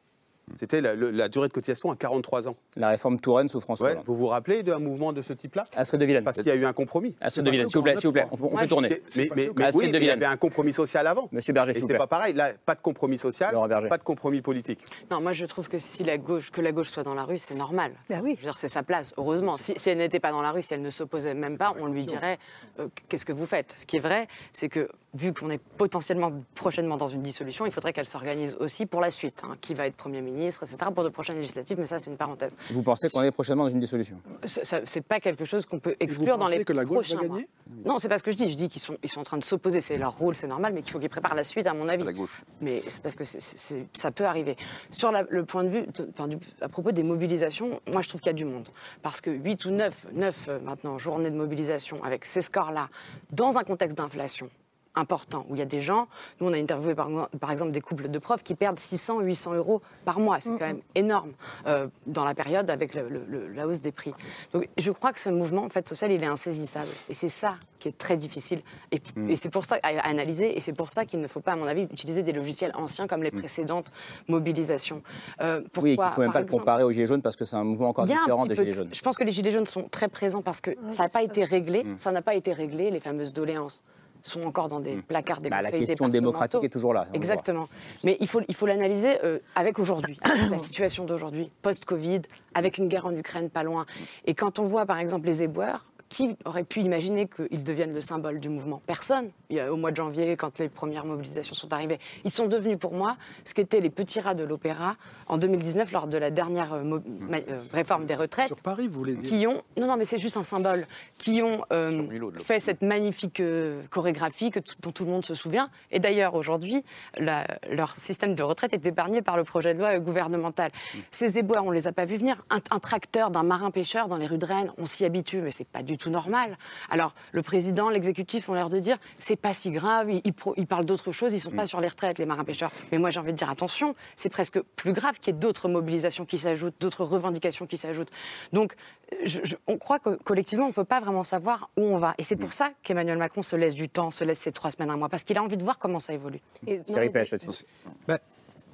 C'était 0.59 0.79
la, 0.79 1.27
durée 1.27 1.47
de 1.47 1.53
cotisation 1.53 1.91
à 1.91 1.95
43 1.95 2.47
ans. 2.47 2.55
La 2.75 2.89
réforme 2.89 3.19
Touraine 3.19 3.49
sous 3.49 3.59
François 3.59 3.89
Ouais, 3.93 3.97
vous 4.05 4.15
vous 4.15 4.27
rappelez 4.27 4.63
d'un 4.63 4.79
mouvement 4.79 5.11
de 5.11 5.21
ce 5.21 5.33
type-là? 5.33 5.65
Astrid 5.75 5.99
de 5.99 6.05
Villaine. 6.05 6.23
Parce 6.23 6.37
qu'il 6.37 6.45
y 6.47 6.51
a 6.51 6.55
eu 6.55 6.65
un 6.65 6.73
compromis. 6.73 7.15
Astrid 7.19 7.45
de 7.45 7.51
Villaine, 7.51 7.67
s'il 7.67 7.77
vous 7.77 7.83
plaît, 7.83 7.95
s'il 7.95 8.07
vous 8.07 8.13
plaît, 8.13 8.27
on, 8.31 8.35
on 8.45 8.57
fait 8.57 8.67
tourner. 8.67 8.89
Mais, 8.89 9.29
mais- 9.35 9.49
mais 9.57 9.75
oui, 9.75 9.87
de 9.87 9.91
mais 9.93 9.97
il 9.99 10.03
y 10.05 10.09
avait 10.11 10.25
un 10.25 10.37
compromis 10.37 10.71
social 10.73 11.07
avant. 11.07 11.29
Monsieur 11.31 11.51
Berger, 11.53 11.73
s'il 11.73 11.81
vous 11.81 11.87
c'est 11.87 11.93
plaît. 11.93 11.97
pas 11.99 12.07
pareil. 12.07 12.33
Là, 12.33 12.51
pas 12.65 12.75
de 12.75 12.81
compromis 12.81 13.17
social, 13.17 13.53
Laurent 13.53 13.67
Berger. 13.67 13.89
pas 13.89 13.97
de 13.97 14.03
compromis 14.03 14.41
politique. 14.41 14.79
Non, 15.11 15.19
moi 15.21 15.33
je 15.33 15.45
trouve 15.45 15.67
que 15.67 15.79
si 15.79 16.03
la 16.03 16.17
gauche, 16.17 16.51
que 16.51 16.61
la 16.61 16.71
gauche 16.71 16.89
soit 16.89 17.03
dans 17.03 17.15
la 17.15 17.23
rue, 17.23 17.37
c'est 17.37 17.55
normal. 17.55 17.91
oui. 18.09 18.35
Veux 18.35 18.41
dire, 18.43 18.57
c'est 18.57 18.69
sa 18.69 18.83
place. 18.83 19.13
Heureusement, 19.17 19.57
si, 19.57 19.73
si 19.77 19.89
elle 19.89 19.97
n'était 19.97 20.19
pas 20.19 20.31
dans 20.31 20.41
la 20.41 20.51
rue, 20.51 20.61
si 20.63 20.73
elle 20.73 20.81
ne 20.81 20.89
s'opposait 20.89 21.33
même 21.33 21.57
pas, 21.57 21.73
on 21.79 21.87
lui 21.87 22.05
dirait 22.05 22.37
euh, 22.79 22.87
qu'est-ce 23.09 23.25
que 23.25 23.33
vous 23.33 23.45
faites? 23.45 23.73
Ce 23.75 23.85
qui 23.85 23.97
est 23.97 23.99
vrai, 23.99 24.27
c'est 24.51 24.69
que 24.69 24.87
vu 25.15 25.33
qu'on 25.33 25.49
est 25.49 25.57
potentiellement 25.77 26.31
prochainement 26.53 26.97
dans 26.97 27.07
une 27.07 27.21
dissolution, 27.23 27.65
il 27.65 27.71
faudrait 27.71 27.93
qu'elle 27.93 28.05
s'organise 28.05 28.55
aussi 28.59 28.85
pour 28.85 29.01
la 29.01 29.09
suite. 29.11 29.41
hein, 29.43 29.55
qui 29.61 29.73
va 29.73 29.87
être 29.87 29.95
Premier 29.95 30.21
ministre, 30.21 30.63
etc., 30.63 30.77
pour 30.93 31.03
de 31.03 31.09
prochaines 31.09 31.37
législatives, 31.37 31.79
mais 31.79 31.85
ça, 31.85 31.97
c'est 31.99 32.11
une 32.11 32.17
parenthèse. 32.17 32.53
Vous 32.71 32.83
pensez 32.83 33.09
qu'on 33.09 33.21
est 33.23 33.31
prochainement 33.31 33.63
dans 33.63 33.69
une 33.69 33.79
dissolution? 33.79 34.17
C'est 34.45 35.01
pas 35.01 35.19
quelque 35.19 35.45
chose 35.45 35.65
qu'on 35.65 35.79
peut 35.79 35.95
exclure 35.99 36.37
dans 36.37 36.45
pensez 36.45 36.59
les 36.59 36.65
que 36.65 36.73
la 36.73 36.85
gauche 36.85 37.09
va 37.09 37.15
prochains 37.17 37.27
mois. 37.33 37.41
Non, 37.85 37.97
c'est 37.97 38.09
pas 38.09 38.17
ce 38.17 38.23
que 38.23 38.31
je 38.31 38.37
dis. 38.37 38.49
Je 38.49 38.55
dis 38.57 38.67
qu'ils 38.69 38.81
sont, 38.81 38.97
ils 39.03 39.09
sont 39.09 39.19
en 39.21 39.23
train 39.23 39.37
de 39.37 39.43
s'opposer. 39.43 39.81
C'est 39.81 39.97
leur 39.97 40.15
rôle, 40.17 40.35
c'est 40.35 40.47
normal, 40.47 40.73
mais 40.73 40.81
qu'il 40.81 40.91
faut 40.91 40.99
qu'ils 40.99 41.09
préparent 41.09 41.35
la 41.35 41.43
suite, 41.43 41.65
à 41.67 41.73
mon 41.73 41.87
avis. 41.87 42.03
la 42.03 42.13
gauche. 42.13 42.43
Mais 42.61 42.81
c'est 42.87 43.01
parce 43.01 43.15
que 43.15 43.23
c'est- 43.23 43.41
c'est- 43.41 43.57
c'est- 43.57 43.87
ça 43.93 44.11
peut 44.11 44.25
arriver. 44.25 44.55
Sur 44.89 45.11
la- 45.11 45.23
le 45.29 45.45
point 45.45 45.63
de 45.63 45.69
vue, 45.69 45.81
de- 45.87 46.09
enfin, 46.11 46.27
du- 46.27 46.37
à 46.61 46.69
propos 46.69 46.91
des 46.91 47.03
mobilisations, 47.03 47.79
moi 47.91 48.01
je 48.01 48.09
trouve 48.09 48.21
qu'il 48.21 48.29
y 48.29 48.31
a 48.31 48.33
du 48.33 48.45
monde. 48.45 48.67
Parce 49.01 49.21
que 49.21 49.29
8 49.31 49.65
ou 49.65 49.71
9, 49.71 50.05
9 50.13 50.45
euh, 50.49 50.59
maintenant, 50.59 50.97
journées 50.97 51.29
de 51.31 51.35
mobilisation 51.35 52.03
avec 52.03 52.25
ces 52.25 52.41
scores-là, 52.41 52.89
dans 53.31 53.57
un 53.57 53.63
contexte 53.63 53.97
d'inflation 53.97 54.49
important, 54.95 55.45
où 55.49 55.55
il 55.55 55.59
y 55.59 55.61
a 55.61 55.65
des 55.65 55.81
gens, 55.81 56.07
nous 56.39 56.47
on 56.47 56.53
a 56.53 56.57
interviewé 56.57 56.95
par, 56.95 57.09
par 57.39 57.51
exemple 57.51 57.71
des 57.71 57.81
couples 57.81 58.07
de 58.09 58.19
profs 58.19 58.43
qui 58.43 58.55
perdent 58.55 58.79
600, 58.79 59.19
800 59.21 59.53
euros 59.55 59.81
par 60.05 60.19
mois. 60.19 60.39
C'est 60.41 60.51
quand 60.51 60.67
même 60.67 60.81
énorme 60.95 61.31
euh, 61.67 61.87
dans 62.07 62.25
la 62.25 62.33
période 62.35 62.69
avec 62.69 62.93
le- 62.93 63.09
le- 63.09 63.25
le- 63.27 63.47
la 63.53 63.67
hausse 63.67 63.81
des 63.81 63.91
prix. 63.91 64.13
Donc 64.53 64.67
je 64.77 64.91
crois 64.91 65.11
que 65.13 65.19
ce 65.19 65.29
mouvement 65.29 65.63
en 65.63 65.69
fait, 65.69 65.87
social, 65.87 66.11
il 66.11 66.23
est 66.23 66.27
insaisissable. 66.27 66.87
Et 67.09 67.13
c'est 67.13 67.29
ça 67.29 67.55
qui 67.79 67.89
est 67.89 67.97
très 67.97 68.17
difficile. 68.17 68.61
Et, 68.91 69.01
Mm. 69.15 69.29
et 69.29 69.35
c'est 69.35 69.49
pour 69.49 69.65
ça 69.65 69.77
à, 69.83 69.89
analyser, 70.07 70.57
et 70.57 70.59
c'est 70.59 70.73
pour 70.73 70.89
ça 70.89 71.05
qu'il 71.05 71.19
ne 71.19 71.27
faut 71.27 71.39
pas, 71.41 71.51
à 71.51 71.55
mon 71.55 71.67
avis, 71.67 71.83
utiliser 71.83 72.23
des 72.23 72.31
logiciels 72.33 72.71
anciens 72.75 73.05
comme 73.07 73.21
les 73.21 73.31
précédentes 73.31 73.91
mobilisations. 74.27 75.01
Euh, 75.41 75.59
Mm. 75.59 75.63
Oui, 75.77 75.91
qu'il 75.91 75.95
pourquoi, 75.95 76.05
ne 76.07 76.11
faut 76.13 76.21
même 76.21 76.31
pas 76.31 76.39
le 76.41 76.45
comparer 76.47 76.83
aux 76.83 76.91
Gilets 76.91 77.05
jaunes 77.07 77.21
parce 77.21 77.35
que 77.35 77.45
c'est 77.45 77.55
un 77.55 77.63
mouvement 77.63 77.89
encore 77.89 78.05
différent 78.05 78.45
des 78.45 78.55
Gilets 78.55 78.73
jaunes. 78.73 78.89
Je 78.91 79.01
pense 79.01 79.17
que 79.17 79.23
les 79.23 79.31
gilets 79.31 79.51
jaunes 79.51 79.67
sont 79.67 79.83
très 79.89 80.07
présents 80.07 80.41
parce 80.41 80.61
que 80.61 80.71
ça 80.89 81.03
n'a 81.03 81.09
pas 81.09 81.21
été 81.23 81.43
réglé. 81.43 81.83
Mm. 81.83 81.97
Ça 81.97 82.11
n'a 82.11 82.21
pas 82.21 82.35
été 82.35 82.53
réglé. 82.53 82.89
Les 82.91 82.99
fameuses 82.99 83.33
doléances 83.33 83.83
sont 84.25 84.43
encore 84.43 84.67
dans 84.67 84.79
des 84.79 84.95
placards 84.97 85.41
des 85.41 85.49
Bah, 85.49 85.61
la 85.61 85.71
question 85.71 86.09
démocratique 86.09 86.63
est 86.63 86.69
toujours 86.69 86.93
là. 86.93 87.07
Exactement. 87.13 87.67
Mais 88.03 88.17
il 88.19 88.27
faut 88.27 88.41
il 88.47 88.55
faut 88.55 88.65
l'analyser 88.65 89.17
euh, 89.23 89.39
avec 89.55 89.79
aujourd'hui, 89.79 90.19
la 90.49 90.59
situation 90.67 91.05
d'aujourd'hui, 91.05 91.51
post-Covid, 91.61 92.21
avec 92.53 92.77
une 92.77 92.87
guerre 92.87 93.05
en 93.05 93.15
Ukraine 93.15 93.49
pas 93.49 93.63
loin. 93.63 93.85
Et 94.25 94.33
quand 94.33 94.59
on 94.59 94.63
voit 94.63 94.85
par 94.85 94.99
exemple 94.99 95.27
les 95.27 95.43
éboueurs. 95.43 95.85
Qui 96.07 96.35
aurait 96.45 96.63
pu 96.63 96.81
imaginer 96.81 97.27
qu'ils 97.27 97.63
deviennent 97.63 97.93
le 97.93 97.99
symbole 97.99 98.39
du 98.39 98.47
mouvement? 98.47 98.81
Personne. 98.85 99.31
Il 99.49 99.57
y 99.57 99.59
a, 99.59 99.73
au 99.73 99.75
mois 99.75 99.91
de 99.91 99.95
janvier, 99.97 100.37
quand 100.37 100.59
les 100.59 100.69
premières 100.69 101.05
mobilisations 101.05 101.55
sont 101.55 101.73
arrivées, 101.73 101.99
ils 102.23 102.31
sont 102.31 102.45
devenus 102.47 102.77
pour 102.79 102.93
moi 102.93 103.17
ce 103.43 103.53
qu'étaient 103.53 103.81
les 103.81 103.89
petits 103.89 104.19
rats 104.19 104.33
de 104.35 104.43
l'opéra 104.43 104.95
en 105.27 105.37
2019 105.37 105.91
lors 105.91 106.07
de 106.07 106.17
la 106.17 106.29
dernière 106.31 106.73
euh, 106.73 106.83
mo- 106.83 107.01
ma- 107.19 107.37
euh, 107.37 107.59
réforme 107.73 108.05
des 108.05 108.15
retraites 108.15 108.47
Sur 108.47 108.61
Paris, 108.61 108.87
vous 108.87 108.99
voulez 108.99 109.15
dire? 109.15 109.27
qui 109.29 109.47
ont, 109.47 109.61
non, 109.77 109.87
non, 109.87 109.97
mais 109.97 110.05
c'est 110.05 110.17
juste 110.19 110.37
un 110.37 110.43
symbole, 110.43 110.85
qui 111.17 111.41
ont 111.41 111.63
euh, 111.73 112.03
fait 112.43 112.59
cette 112.59 112.81
magnifique 112.81 113.41
chorégraphie 113.89 114.51
que 114.51 114.59
dont 114.81 114.91
tout 114.91 115.05
le 115.05 115.11
monde 115.11 115.25
se 115.25 115.35
souvient. 115.35 115.69
Et 115.91 115.99
d'ailleurs, 115.99 116.35
aujourd'hui, 116.35 116.83
la- 117.17 117.47
leur 117.69 117.91
système 117.91 118.35
de 118.35 118.43
retraite 118.43 118.73
est 118.73 118.85
épargné 118.85 119.21
par 119.21 119.37
le 119.37 119.43
projet 119.43 119.73
de 119.73 119.79
loi 119.79 119.97
gouvernemental. 119.99 120.71
Ces 121.11 121.39
éboueurs, 121.39 121.65
on 121.65 121.71
les 121.71 121.87
a 121.87 121.91
pas 121.91 122.05
vus 122.05 122.17
venir. 122.17 122.43
Un, 122.49 122.59
un 122.71 122.79
tracteur 122.79 123.31
d'un 123.31 123.43
marin-pêcheur 123.43 124.07
dans 124.07 124.17
les 124.17 124.27
rues 124.27 124.37
de 124.37 124.45
Rennes, 124.45 124.71
on 124.77 124.85
s'y 124.85 125.03
habitue, 125.05 125.41
mais 125.41 125.51
c'est 125.51 125.67
pas 125.67 125.83
du 125.83 125.97
tout 125.97 126.04
normal. 126.09 126.57
Alors, 126.89 127.13
le 127.31 127.41
président, 127.41 127.89
l'exécutif 127.89 128.49
ont 128.49 128.53
l'air 128.53 128.69
de 128.69 128.79
dire, 128.79 128.97
c'est 129.19 129.35
pas 129.35 129.53
si 129.53 129.71
grave, 129.71 130.09
ils, 130.11 130.21
ils 130.25 130.33
pro- 130.33 130.53
ils 130.57 130.67
parlent 130.67 130.85
d'autre 130.85 131.11
chose, 131.11 131.33
ils 131.33 131.39
sont 131.39 131.51
pas 131.51 131.65
sur 131.65 131.81
les 131.81 131.87
retraites, 131.87 132.17
les 132.19 132.25
marins-pêcheurs. 132.25 132.71
Mais 132.91 132.97
moi, 132.97 133.09
j'ai 133.09 133.19
envie 133.19 133.31
de 133.33 133.37
dire, 133.37 133.49
attention, 133.49 133.95
c'est 134.15 134.29
presque 134.29 134.59
plus 134.75 134.93
grave 134.93 135.19
qu'il 135.19 135.33
y 135.33 135.37
ait 135.37 135.39
d'autres 135.39 135.69
mobilisations 135.69 136.25
qui 136.25 136.39
s'ajoutent, 136.39 136.75
d'autres 136.79 137.03
revendications 137.05 137.65
qui 137.65 137.77
s'ajoutent. 137.77 138.11
Donc, 138.53 138.75
je- 139.23 139.39
je- 139.43 139.55
on 139.67 139.77
croit 139.77 139.99
que 139.99 140.15
collectivement, 140.23 140.65
on 140.65 140.69
ne 140.69 140.73
peut 140.73 140.83
pas 140.85 140.99
vraiment 140.99 141.23
savoir 141.23 141.69
où 141.77 141.81
on 141.83 141.97
va. 141.97 142.15
Et 142.17 142.23
c'est 142.23 142.35
pour 142.35 142.53
ça 142.53 142.71
qu'Emmanuel 142.83 143.17
Macron 143.17 143.43
se 143.43 143.55
laisse 143.55 143.75
du 143.75 143.89
temps, 143.89 144.11
se 144.11 144.23
laisse 144.23 144.39
ces 144.39 144.51
trois 144.51 144.71
semaines, 144.71 144.89
un 144.89 144.97
mois, 144.97 145.09
parce 145.09 145.23
qu'il 145.23 145.37
a 145.37 145.43
envie 145.43 145.57
de 145.57 145.63
voir 145.63 145.77
comment 145.79 145.99
ça 145.99 146.13
évolue. 146.13 146.39
Thierry 146.65 147.09
Pêche 147.09 147.31
là-dessus. 147.31 147.65
Ben, 148.07 148.19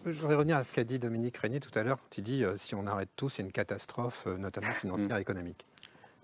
je 0.05 0.11
voudrais 0.19 0.35
revenir 0.35 0.57
à 0.57 0.63
ce 0.63 0.71
qu'a 0.73 0.83
dit 0.83 0.97
Dominique 0.97 1.37
Régnier 1.37 1.59
tout 1.59 1.77
à 1.77 1.83
l'heure, 1.83 1.97
quand 1.99 2.17
il 2.17 2.23
dit 2.23 2.43
euh, 2.43 2.57
si 2.57 2.73
on 2.73 2.87
arrête 2.87 3.09
tout, 3.15 3.29
c'est 3.29 3.43
une 3.43 3.51
catastrophe, 3.51 4.23
euh, 4.25 4.37
notamment 4.37 4.71
financière 4.71 5.17
et 5.17 5.21
économique. 5.21 5.65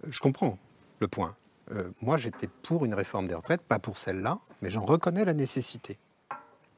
Euh, 0.04 0.08
je 0.10 0.20
comprends 0.20 0.58
le 1.00 1.08
point. 1.08 1.36
Euh, 1.72 1.90
moi, 2.02 2.18
j'étais 2.18 2.48
pour 2.48 2.86
une 2.86 2.94
réforme 2.94 3.28
des 3.28 3.36
retraites, 3.36 3.62
pas 3.62 3.80
pour 3.80 3.98
celle-là, 3.98 4.40
mais 4.62 4.70
j'en 4.70 4.86
reconnais 4.86 5.26
la 5.26 5.34
nécessité. 5.34 5.98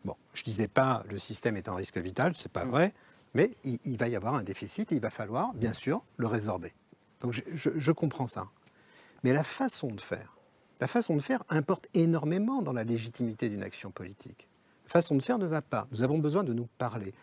Bon, 0.05 0.15
je 0.33 0.43
disais 0.43 0.67
pas 0.67 1.03
le 1.09 1.19
système 1.19 1.57
est 1.57 1.67
en 1.69 1.75
risque 1.75 1.97
vital, 1.97 2.35
c'est 2.35 2.51
pas 2.51 2.65
vrai, 2.65 2.93
mais 3.33 3.51
il, 3.63 3.79
il 3.85 3.97
va 3.97 4.07
y 4.07 4.15
avoir 4.15 4.33
un 4.35 4.43
déficit 4.43 4.91
et 4.91 4.95
il 4.95 5.01
va 5.01 5.09
falloir, 5.11 5.53
bien 5.53 5.73
sûr, 5.73 6.03
le 6.17 6.27
résorber. 6.27 6.73
Donc 7.21 7.33
je, 7.33 7.41
je- 7.53 7.69
je 7.75 7.91
comprends 7.91 8.27
ça. 8.27 8.47
Mais 9.23 9.33
la 9.33 9.43
façon 9.43 9.87
de 9.87 9.99
faire, 10.01 10.37
la 10.79 10.87
façon 10.87 11.15
de 11.15 11.21
faire 11.21 11.43
importe 11.49 11.87
énormément 11.93 12.61
dans 12.61 12.71
la 12.73 12.83
légitimité 12.85 13.49
d'une 13.49 13.63
action 13.63 13.91
politique. 13.91 14.47
La 14.85 14.89
façon 14.91 15.15
de 15.15 15.21
faire 15.21 15.37
ne 15.37 15.45
va 15.45 15.61
pas. 15.61 15.87
Nous 15.91 16.01
avons 16.03 16.17
besoin 16.17 16.43
de 16.43 16.53
nous 16.53 16.67
parler. 16.77 17.13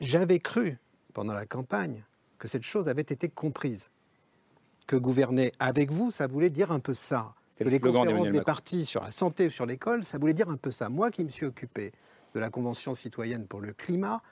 J'avais 0.00 0.40
cru, 0.40 0.78
pendant 1.12 1.32
la 1.34 1.44
campagne, 1.46 2.02
que 2.38 2.48
cette 2.48 2.62
chose 2.62 2.88
avait 2.88 3.02
été 3.02 3.28
comprise. 3.28 3.90
Que 4.88 4.96
gouverner 4.96 5.52
avec 5.58 5.92
vous, 5.92 6.10
ça 6.10 6.26
voulait 6.26 6.48
dire 6.48 6.72
un 6.72 6.80
peu 6.80 6.94
ça. 6.94 7.34
C'était 7.50 7.64
Que 7.64 7.68
le 7.68 7.70
les 7.76 7.80
conférences 7.80 8.30
des 8.30 8.40
partis 8.40 8.86
sur 8.86 9.04
la 9.04 9.10
santé 9.10 9.48
ou 9.48 9.50
sur 9.50 9.66
l'école, 9.66 10.02
ça 10.02 10.16
voulait 10.16 10.32
dire 10.32 10.48
un 10.48 10.56
peu 10.56 10.70
ça. 10.70 10.88
Moi 10.88 11.10
qui 11.10 11.24
me 11.24 11.28
suis 11.28 11.44
occupé 11.44 11.92
de 12.34 12.40
la 12.40 12.48
Convention 12.48 12.94
citoyenne 12.94 13.46
pour 13.46 13.60
le 13.60 13.74
climat, 13.74 14.22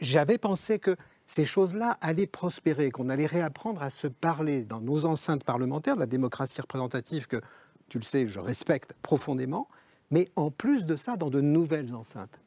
j'avais 0.00 0.36
pensé 0.36 0.80
que 0.80 0.96
ces 1.28 1.44
choses-là 1.44 1.96
allaient 2.00 2.26
prospérer, 2.26 2.90
qu'on 2.90 3.08
allait 3.08 3.26
réapprendre 3.26 3.82
à 3.84 3.90
se 3.90 4.08
parler 4.08 4.62
dans 4.62 4.80
nos 4.80 5.06
enceintes 5.06 5.44
parlementaires, 5.44 5.94
de 5.94 6.00
la 6.00 6.06
démocratie 6.06 6.60
représentative 6.60 7.28
que, 7.28 7.40
tu 7.88 7.98
le 7.98 8.04
sais, 8.04 8.26
je 8.26 8.40
respecte 8.40 8.94
profondément, 9.00 9.68
mais 10.10 10.28
en 10.34 10.50
plus 10.50 10.86
de 10.86 10.96
ça, 10.96 11.16
dans 11.16 11.30
de 11.30 11.40
nouvelles 11.40 11.94
enceintes. 11.94 12.40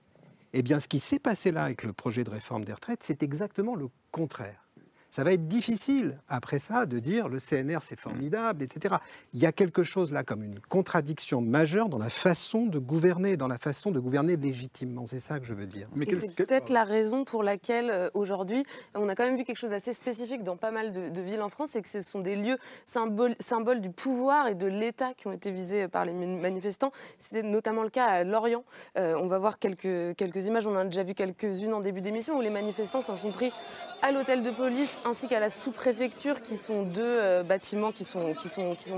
Eh 0.51 0.63
bien, 0.63 0.81
ce 0.81 0.89
qui 0.89 0.99
s'est 0.99 1.19
passé 1.19 1.53
là 1.53 1.63
avec 1.63 1.83
le 1.83 1.93
projet 1.93 2.25
de 2.25 2.29
réforme 2.29 2.65
des 2.65 2.73
retraites, 2.73 3.03
c'est 3.03 3.23
exactement 3.23 3.75
le 3.75 3.87
contraire. 4.11 4.64
Ça 5.15 5.23
va 5.23 5.31
être 5.31 5.47
difficile, 5.47 6.17
après 6.27 6.59
ça, 6.59 6.85
de 6.85 6.99
dire 6.99 7.29
le 7.29 7.39
CNR 7.39 7.77
c'est 7.83 7.97
formidable, 7.97 8.61
etc. 8.63 8.95
Il 9.31 9.41
y 9.41 9.45
a 9.45 9.53
quelque 9.53 9.81
chose 9.81 10.11
là 10.11 10.25
comme 10.25 10.43
une 10.43 10.59
contradiction 10.59 11.39
majeure 11.39 11.87
dans 11.87 11.97
la 11.97 12.09
façon 12.09 12.65
de 12.65 12.79
gouverner, 12.79 13.37
dans 13.37 13.47
la 13.47 13.57
façon 13.57 13.91
de 13.91 13.99
gouverner 14.01 14.35
légitimement. 14.35 15.05
C'est 15.07 15.21
ça 15.21 15.39
que 15.39 15.45
je 15.45 15.53
veux 15.53 15.67
dire. 15.67 15.87
C'est 16.09 16.35
peut-être 16.35 16.69
la 16.69 16.83
raison 16.83 17.23
pour 17.23 17.43
laquelle 17.43 17.89
euh, 17.91 18.09
aujourd'hui, 18.13 18.65
on 18.93 19.07
a 19.07 19.15
quand 19.15 19.23
même 19.23 19.37
vu 19.37 19.45
quelque 19.45 19.55
chose 19.55 19.69
d'assez 19.69 19.93
spécifique 19.93 20.43
dans 20.43 20.57
pas 20.57 20.71
mal 20.71 20.91
de, 20.91 21.07
de 21.07 21.21
villes 21.21 21.41
en 21.41 21.47
France, 21.47 21.69
c'est 21.71 21.81
que 21.81 21.87
ce 21.87 22.01
sont 22.01 22.19
des 22.19 22.35
lieux 22.35 22.57
symboles, 22.83 23.35
symboles 23.39 23.79
du 23.79 23.91
pouvoir 23.91 24.49
et 24.49 24.55
de 24.55 24.65
l'État 24.67 25.13
qui 25.13 25.27
ont 25.27 25.31
été 25.31 25.49
visés 25.49 25.87
par 25.87 26.03
les 26.03 26.11
mani- 26.11 26.41
manifestants. 26.41 26.91
C'était 27.17 27.41
notamment 27.41 27.83
le 27.83 27.89
cas 27.89 28.07
à 28.07 28.23
Lorient. 28.25 28.65
Euh, 28.97 29.15
on 29.17 29.27
va 29.29 29.39
voir 29.39 29.59
quelques, 29.59 30.13
quelques 30.17 30.45
images, 30.47 30.67
on 30.67 30.75
en 30.75 30.79
a 30.79 30.83
déjà 30.83 31.03
vu 31.03 31.13
quelques-unes 31.13 31.73
en 31.73 31.79
début 31.79 32.01
d'émission, 32.01 32.37
où 32.37 32.41
les 32.41 32.49
manifestants 32.49 33.01
s'en 33.01 33.15
sont 33.15 33.31
pris 33.31 33.53
à 34.01 34.11
l'hôtel 34.11 34.43
de 34.43 34.51
police 34.51 34.99
ainsi 35.05 35.27
qu'à 35.27 35.39
la 35.39 35.49
sous-préfecture, 35.49 36.41
qui 36.41 36.57
sont 36.57 36.83
deux 36.83 37.03
euh, 37.03 37.43
bâtiments 37.43 37.91
qui 37.91 38.03
sont, 38.03 38.33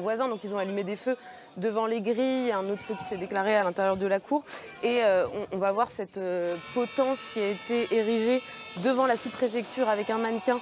voisins. 0.01 0.29
Donc 0.29 0.43
ils 0.43 0.55
ont 0.55 0.57
allumé 0.57 0.83
des 0.83 0.95
feux 0.95 1.17
devant 1.57 1.85
les 1.85 2.01
grilles, 2.01 2.51
un 2.51 2.69
autre 2.69 2.81
feu 2.81 2.95
qui 2.97 3.03
s'est 3.03 3.17
déclaré 3.17 3.55
à 3.55 3.63
l'intérieur 3.63 3.97
de 3.97 4.07
la 4.07 4.19
cour. 4.19 4.43
Et 4.83 5.03
euh, 5.03 5.25
on, 5.51 5.57
va 5.57 5.71
voir 5.71 5.91
cette 5.91 6.17
euh, 6.17 6.55
potence 6.73 7.29
qui 7.31 7.39
a 7.39 7.49
été 7.49 7.87
érigée 7.91 8.41
devant 8.83 9.05
la 9.05 9.17
sous-préfecture 9.17 9.89
avec 9.89 10.09
un 10.09 10.17
mannequin 10.17 10.59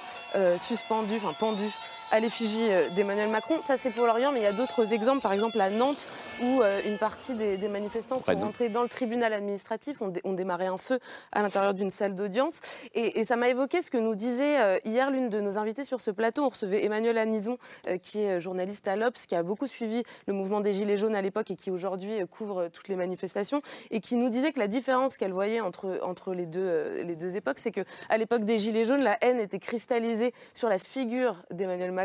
suspendu, 0.58 1.16
enfin 1.16 1.32
pendu 1.38 1.64
à 2.10 2.20
l'effigie 2.20 2.68
euh, 2.70 2.88
d'Emmanuel 2.90 3.28
Macron. 3.28 3.56
Ça, 3.62 3.76
c'est 3.76 3.90
pour 3.90 4.06
l'Orient, 4.06 4.32
mais 4.32 4.40
il 4.40 4.44
y 4.44 4.46
a 4.46 4.52
d'autres 4.52 4.92
exemples, 4.92 5.20
par 5.22 5.32
exemple 5.32 5.60
à 5.60 5.70
Nantes, 5.70 6.08
où 6.42 6.62
euh, 6.62 6.80
une 6.86 6.98
partie 6.98 7.34
des, 7.34 7.56
des 7.56 7.68
manifestants 7.68 8.18
Près 8.18 8.34
sont 8.34 8.40
rentrés 8.40 8.68
dans 8.68 8.82
le 8.82 8.88
tribunal 8.88 9.32
administratif, 9.32 10.00
ont, 10.02 10.08
dé- 10.08 10.20
ont 10.24 10.32
démarré 10.32 10.66
un 10.66 10.78
feu 10.78 10.98
à 11.32 11.42
l'intérieur 11.42 11.74
d'une 11.74 11.90
salle 11.90 12.14
d'audience. 12.14 12.60
Et, 12.94 13.20
et 13.20 13.24
ça 13.24 13.36
m'a 13.36 13.48
évoqué 13.48 13.82
ce 13.82 13.90
que 13.90 13.98
nous 13.98 14.14
disait 14.14 14.60
euh, 14.60 14.78
hier 14.84 15.10
l'une 15.10 15.28
de 15.28 15.40
nos 15.40 15.58
invités 15.58 15.84
sur 15.84 16.00
ce 16.00 16.10
plateau. 16.10 16.44
On 16.44 16.48
recevait 16.48 16.84
Emmanuel 16.84 17.18
Anison, 17.18 17.58
qui 18.02 18.22
est 18.22 18.40
journaliste 18.40 18.86
à 18.88 18.96
l'Obs, 18.96 19.26
qui 19.26 19.34
a 19.34 19.42
beaucoup 19.42 19.66
suivi 19.66 20.02
le 20.26 20.32
mouvement 20.32 20.60
des 20.60 20.72
Gilets 20.72 20.96
jaunes 20.96 21.16
à 21.16 21.22
l'époque 21.22 21.50
et 21.50 21.56
qui 21.56 21.70
aujourd'hui 21.70 22.20
couvre 22.30 22.68
toutes 22.68 22.88
les 22.88 22.96
manifestations, 22.96 23.62
et 23.90 24.00
qui 24.00 24.16
nous 24.16 24.28
disait 24.28 24.52
que 24.52 24.58
la 24.58 24.68
différence 24.68 25.16
qu'elle 25.16 25.32
voyait 25.32 25.60
entre, 25.60 26.00
entre 26.02 26.34
les, 26.34 26.46
deux, 26.46 27.02
les 27.02 27.16
deux 27.16 27.36
époques, 27.36 27.58
c'est 27.58 27.72
qu'à 27.72 28.16
l'époque 28.16 28.44
des 28.44 28.58
Gilets 28.58 28.84
jaunes, 28.84 29.02
la 29.02 29.16
haine 29.22 29.38
était 29.40 29.58
cristallisée 29.58 30.32
sur 30.54 30.68
la 30.68 30.78
figure 30.78 31.36
d'Emmanuel 31.50 31.92
Macron, 31.92 31.95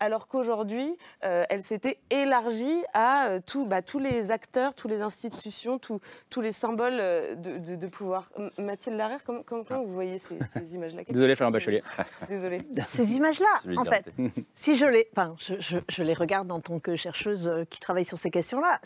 alors 0.00 0.26
qu'aujourd'hui, 0.28 0.96
euh, 1.24 1.44
elle 1.48 1.62
s'était 1.62 1.98
élargie 2.10 2.82
à 2.92 3.28
euh, 3.28 3.40
tout, 3.44 3.66
bah, 3.66 3.82
tous 3.82 3.98
les 3.98 4.30
acteurs, 4.30 4.74
toutes 4.74 4.90
les 4.90 5.02
institutions, 5.02 5.78
tous- 5.78 6.00
tous 6.30 6.40
les 6.40 6.52
symboles 6.52 6.98
euh, 6.98 7.34
de, 7.34 7.58
de- 7.58 7.76
de 7.76 7.86
pouvoir. 7.86 8.30
Mathilde 8.58 8.96
Larère, 8.96 9.20
comment, 9.24 9.42
comment- 9.44 9.64
comment 9.64 9.84
vous 9.84 9.92
voyez 9.92 10.18
ces, 10.18 10.38
ces 10.52 10.74
images-là? 10.74 11.02
Désolé, 11.08 11.36
Florent 11.36 11.52
Bachelier. 11.52 11.82
Désolé. 12.28 12.58
Ces 12.84 13.14
images-là, 13.16 13.46
en 13.76 13.84
fait, 13.84 14.10
si 14.54 14.76
je 14.76 14.86
les, 14.86 15.08
enfin, 15.16 15.36
je, 15.38 15.54
je- 15.60 15.78
je 15.88 16.02
les 16.02 16.14
regarde 16.14 16.50
en 16.50 16.60
tant 16.60 16.78
que 16.80 16.96
chercheuse 16.96 17.50
qui 17.70 17.78
travaille 17.80 18.04
sur 18.04 18.18
ces 18.18 18.30
questions-là, 18.30 18.80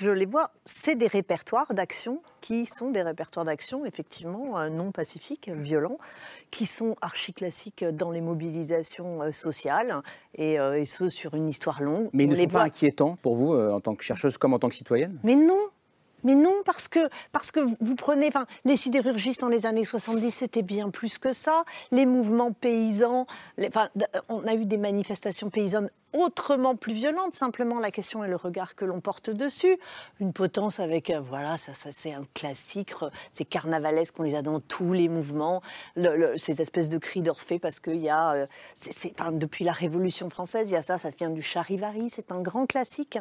je 0.00 0.10
les 0.10 0.26
vois, 0.26 0.50
c'est 0.66 0.94
des 0.96 1.06
répertoires 1.06 1.72
d'actions 1.74 2.22
qui 2.40 2.66
sont 2.66 2.90
des 2.90 3.02
répertoires 3.02 3.44
d'actions 3.44 3.84
effectivement 3.84 4.58
euh, 4.58 4.68
non 4.68 4.92
pacifiques, 4.92 5.48
violents, 5.48 5.98
qui 6.50 6.66
sont 6.66 6.96
archi-classiques 7.00 7.84
dans 7.84 8.10
les 8.10 8.20
mobilisations 8.20 9.22
euh, 9.22 9.32
sociales 9.32 10.02
et, 10.34 10.58
euh, 10.58 10.80
et 10.80 10.84
ce 10.84 11.08
sur 11.08 11.34
une 11.34 11.48
histoire 11.48 11.82
longue. 11.82 12.08
Mais 12.12 12.24
ils 12.24 12.30
ne 12.30 12.34
sont 12.34 12.46
pas 12.46 12.62
inquiétants 12.62 13.16
pour 13.22 13.34
vous, 13.34 13.52
euh, 13.54 13.72
en 13.72 13.80
tant 13.80 13.94
que 13.94 14.04
chercheuse 14.04 14.38
comme 14.38 14.54
en 14.54 14.58
tant 14.58 14.68
que 14.68 14.74
citoyenne? 14.74 15.18
Mais 15.24 15.36
non, 15.36 15.60
Mais 16.24 16.34
non, 16.34 16.54
parce 16.64 16.88
que, 16.88 17.08
parce 17.32 17.50
que 17.52 17.60
vous 17.60 17.94
prenez, 17.94 18.28
enfin, 18.28 18.46
les 18.64 18.76
sidérurgistes 18.76 19.40
dans 19.40 19.48
les 19.48 19.66
années 19.66 19.84
70, 19.84 20.30
c'était 20.30 20.62
bien 20.62 20.90
plus 20.90 21.18
que 21.18 21.32
ça. 21.32 21.64
Les 21.92 22.06
mouvements 22.06 22.52
paysans, 22.52 23.26
les- 23.56 23.68
enfin, 23.68 23.88
d- 23.94 24.06
on 24.28 24.46
a 24.46 24.54
eu 24.54 24.66
des 24.66 24.78
manifestations 24.78 25.50
paysannes 25.50 25.90
autrement 26.14 26.74
plus 26.74 26.94
violentes. 26.94 27.34
Simplement, 27.34 27.78
la 27.78 27.90
question 27.90 28.24
est 28.24 28.28
le 28.28 28.36
regard 28.36 28.74
que 28.74 28.86
l'on 28.86 29.00
porte 29.00 29.28
dessus. 29.28 29.76
Une 30.20 30.32
potence 30.32 30.80
avec, 30.80 31.10
euh, 31.10 31.20
voilà, 31.20 31.58
ça, 31.58 31.74
ça, 31.74 31.90
c'est 31.92 32.14
un 32.14 32.24
classique, 32.32 32.94
c'est 33.32 33.44
carnavalesque, 33.44 34.14
on 34.18 34.22
les 34.22 34.34
a 34.34 34.40
dans 34.40 34.58
tous 34.58 34.94
les 34.94 35.08
mouvements. 35.10 35.60
Le- 35.96 36.16
le- 36.16 36.38
ces 36.38 36.62
espèces 36.62 36.88
de 36.88 36.96
cris 36.96 37.20
d'Orphée, 37.20 37.58
parce 37.58 37.78
qu'il 37.78 37.96
y 38.00 38.08
a, 38.08 38.32
euh, 38.32 38.46
enfin, 39.18 39.32
depuis 39.32 39.64
la 39.64 39.72
Révolution 39.72 40.30
française, 40.30 40.70
il 40.70 40.72
y 40.72 40.76
a 40.76 40.82
ça, 40.82 40.96
ça 40.96 41.10
vient 41.10 41.28
du 41.30 41.42
charivari, 41.42 42.08
c'est 42.08 42.32
un 42.32 42.40
grand 42.40 42.64
classique. 42.66 43.18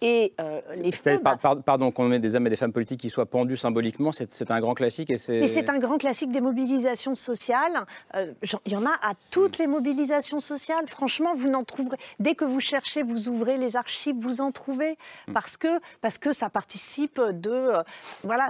Et 0.00 0.32
euh, 0.40 0.60
les 0.80 0.90
par- 1.18 1.38
par- 1.38 1.62
Pardon, 1.62 1.92
qu'on 1.92 2.08
met 2.08 2.18
des 2.18 2.31
hommes 2.36 2.46
et 2.46 2.50
des 2.50 2.56
femmes 2.56 2.72
politiques 2.72 3.00
qui 3.00 3.10
soient 3.10 3.26
pendus 3.26 3.56
symboliquement, 3.56 4.10
c'est 4.12 4.50
un 4.50 4.60
grand 4.60 4.74
classique 4.74 5.10
et 5.10 5.16
c'est. 5.16 5.40
Mais 5.40 5.46
c'est 5.48 5.68
un 5.70 5.78
grand 5.78 5.98
classique 5.98 6.30
des 6.30 6.40
mobilisations 6.40 7.14
sociales. 7.14 7.84
Euh, 8.14 8.32
Il 8.66 8.72
y 8.72 8.76
en 8.76 8.84
a 8.86 8.92
à 9.02 9.12
toutes 9.30 9.58
les 9.58 9.66
mobilisations 9.66 10.40
sociales. 10.40 10.84
Franchement, 10.88 11.34
vous 11.34 11.48
n'en 11.48 11.64
trouverez. 11.64 11.96
Dès 12.20 12.34
que 12.34 12.44
vous 12.44 12.60
cherchez, 12.60 13.02
vous 13.02 13.28
ouvrez 13.28 13.56
les 13.58 13.76
archives, 13.76 14.16
vous 14.18 14.40
en 14.40 14.52
trouvez. 14.52 14.96
Parce 15.32 15.56
que, 15.56 15.80
parce 16.00 16.18
que 16.18 16.32
ça 16.32 16.48
participe 16.50 17.20
de. 17.20 17.50
euh, 17.50 17.82
voilà, 18.24 18.48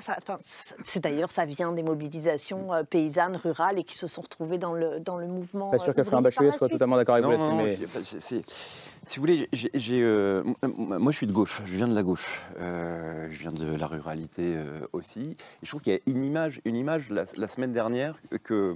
c'est 0.85 1.01
d'ailleurs, 1.03 1.30
ça 1.30 1.45
vient 1.45 1.72
des 1.72 1.83
mobilisations 1.83 2.72
euh, 2.72 2.83
paysannes, 2.83 3.37
rurales 3.37 3.78
et 3.78 3.85
qui 3.85 3.97
se 3.97 4.07
sont 4.07 4.22
retrouvées 4.22 4.59
dans 4.59 4.72
le, 4.74 5.01
dans 5.01 5.16
le 5.18 5.26
mouvement. 5.26 5.70
Pas 5.70 5.78
sûr 5.78 5.91
euh, 5.97 6.03
que 6.03 6.09
par 6.11 6.22
Bachelier 6.22 6.51
soit 6.51 6.68
totalement 6.68 6.97
d'accord 6.97 7.14
avec 7.16 7.24
vous 7.26 7.33
Non, 7.33 7.57
là-dessus. 7.57 7.57
non, 7.57 7.62
mais- 7.64 7.99
non, 8.01 8.05
c'est- 8.05 8.20
c'est- 8.20 8.43
si 9.05 9.16
vous 9.18 9.22
voulez, 9.22 9.49
j'ai, 9.53 10.03
moi 10.62 11.11
je 11.12 11.16
suis 11.16 11.26
de 11.26 11.33
gauche, 11.33 11.62
je 11.64 11.76
viens 11.76 11.89
de 11.89 11.95
la 11.95 12.03
gauche, 12.03 12.43
Euh, 12.61 13.26
je 13.30 13.41
viens 13.41 13.51
de 13.53 13.71
la 13.76 13.86
ruralité 13.86 14.54
euh, 14.56 14.80
aussi. 14.92 15.20
Et 15.30 15.36
je 15.64 15.68
trouve 15.68 15.80
qu'il 15.82 15.92
y 15.92 15.96
a 15.96 16.00
une 16.06 16.24
image, 16.24 16.60
une 16.64 16.76
image 16.76 17.08
la, 17.10 17.24
la 17.36 17.48
semaine 17.48 17.72
dernière 17.72 18.16
que 18.44 18.74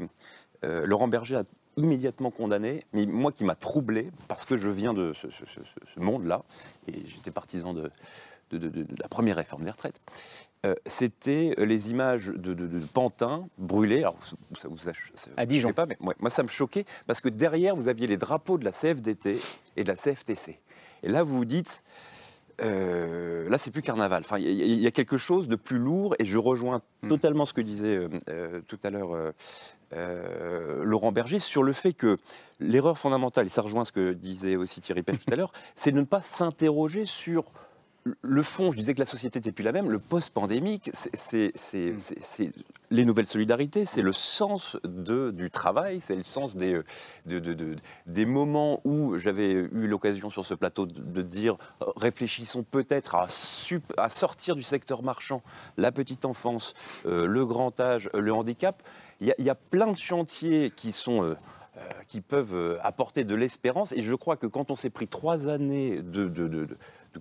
euh, 0.65 0.87
Laurent 0.87 1.09
Berger 1.09 1.37
a 1.37 1.45
immédiatement 1.77 2.31
condamné, 2.31 2.85
mais 2.93 3.05
moi 3.07 3.33
qui 3.33 3.45
m'a 3.45 3.55
troublé 3.55 4.11
parce 4.29 4.45
que 4.47 4.57
je 4.57 4.69
viens 4.69 4.95
de 4.95 5.13
ce, 5.13 5.29
ce- 5.31 5.45
ce- 5.55 5.61
ce 5.95 6.01
monde-là 6.01 6.43
et 6.89 6.95
j'étais 7.07 7.31
partisan 7.31 7.75
de, 7.75 7.91
de- 8.51 8.59
de- 8.59 8.69
de- 8.69 8.83
de 8.85 8.95
la 9.03 9.09
première 9.09 9.37
réforme 9.37 9.63
des 9.65 9.71
retraites. 9.71 10.01
euh, 10.65 10.75
c'était 10.87 11.55
les 11.59 11.91
images 11.91 12.29
de, 12.29 12.55
de, 12.55 12.79
pantins 12.95 13.47
brûlés. 13.59 13.99
Alors, 13.99 14.17
ça 14.59 14.69
vous 14.69 14.89
À 15.37 15.45
Dijon. 15.45 15.73
pas, 15.75 15.85
mais 15.87 15.97
moi, 16.01 16.15
moi, 16.19 16.31
ça 16.31 16.43
me 16.43 16.49
choquait 16.49 16.87
parce 17.07 17.21
que 17.21 17.29
derrière, 17.29 17.77
vous 17.77 17.89
aviez 17.89 18.07
les 18.07 18.17
drapeaux 18.17 18.57
de 18.57 18.65
la 18.65 18.73
CFDT 18.73 19.39
et 19.77 19.83
de 19.85 19.89
la 19.89 19.97
CFTC. 19.97 20.59
Et 21.03 21.09
là, 21.09 21.23
vous 21.25 21.37
vous 21.37 21.45
dites, 21.45 21.85
euh, 22.63 23.49
là, 23.51 23.59
c'est 23.59 23.71
plus 23.71 23.83
carnaval. 23.83 24.23
Enfin, 24.25 24.39
il 24.39 24.45
y, 24.51 24.63
a- 24.63 24.65
il 24.65 24.81
y 24.81 24.87
a 24.87 24.91
quelque 24.91 25.17
chose 25.19 25.47
de 25.49 25.57
plus 25.57 25.79
lourd 25.79 26.15
et 26.19 26.25
je 26.25 26.39
rejoins 26.39 26.81
totalement 27.09 27.45
ce 27.47 27.53
que 27.53 27.61
disait 27.61 27.97
euh, 27.97 28.09
euh, 28.31 28.61
tout 28.67 28.79
à 28.83 28.91
l'heure 28.91 29.13
euh, 29.93 30.83
Laurent 30.85 31.13
Berger 31.13 31.39
sur 31.39 31.63
le 31.63 31.73
fait 31.73 31.93
que 31.93 32.19
l'erreur 32.59 32.99
fondamentale, 32.99 33.47
et 33.47 33.51
ça 33.51 33.63
rejoint 33.63 33.85
ce 33.85 33.93
que 33.93 34.13
disait 34.13 34.57
aussi 34.57 34.81
Thierry 34.81 35.03
Pech 35.03 35.19
tout 35.25 35.33
à 35.33 35.37
l'heure, 35.37 35.53
c'est 35.77 35.93
de 35.93 36.01
ne 36.01 36.05
pas 36.05 36.23
s'interroger 36.23 37.05
sur 37.05 37.45
le 38.23 38.43
fond, 38.43 38.71
je 38.73 38.77
disais 38.79 38.95
que 38.95 39.01
la 39.01 39.07
société 39.07 39.39
n'était 39.39 39.53
plus 39.53 39.65
la 39.65 39.73
même. 39.73 39.91
Le 39.91 39.99
post-pandémique, 39.99 40.91
c'est- 40.93 41.51
c'est 41.57 41.93
les 42.91 43.05
nouvelles 43.05 43.27
solidarités, 43.27 43.85
c'est 43.85 44.03
le 44.03 44.13
sens 44.13 44.77
de, 44.85 45.31
du 45.33 45.51
travail, 45.51 46.01
c'est 46.01 46.15
le 46.15 46.23
sens 46.23 46.55
des, 46.57 46.75
euh, 46.75 46.85
de- 47.27 47.41
de- 47.41 47.55
de- 47.55 47.77
des 48.07 48.27
moments 48.27 48.81
où 48.85 49.19
j'avais 49.19 49.51
eu 49.53 49.87
l'occasion 49.89 50.31
sur 50.31 50.45
ce 50.45 50.55
plateau 50.55 50.87
de, 50.87 51.23
dire 51.23 51.57
euh, 51.83 51.87
réfléchissons 51.97 52.63
peut-être 52.63 53.15
à, 53.17 53.29
sortir 54.09 54.55
du 54.55 54.63
secteur 54.63 55.03
marchand, 55.03 55.43
la 55.77 55.91
petite 55.91 56.25
enfance, 56.25 56.75
euh, 57.07 57.27
le 57.27 57.45
grand 57.45 57.79
âge, 57.81 58.09
le 58.15 58.33
handicap. 58.33 58.83
Il 59.21 59.27
y, 59.27 59.31
a- 59.33 59.35
il 59.39 59.45
y 59.45 59.51
a 59.51 59.55
plein 59.57 59.91
de 59.91 59.97
chantiers 59.99 60.71
qui 60.75 60.93
sont. 60.93 61.23
euh, 61.25 61.35
qui 62.09 62.23
peuvent 62.23 62.79
apporter 62.83 63.23
de 63.25 63.35
l'espérance. 63.35 63.93
Et 63.93 64.01
je 64.01 64.15
crois 64.15 64.37
que 64.39 64.47
quand 64.47 64.71
on 64.71 64.77
s'est 64.77 64.89
pris 64.89 65.07
trois 65.09 65.49
années 65.49 65.97
de, 66.01 66.27
de, 66.27 66.49
de- 66.49 66.65
de 66.65 66.77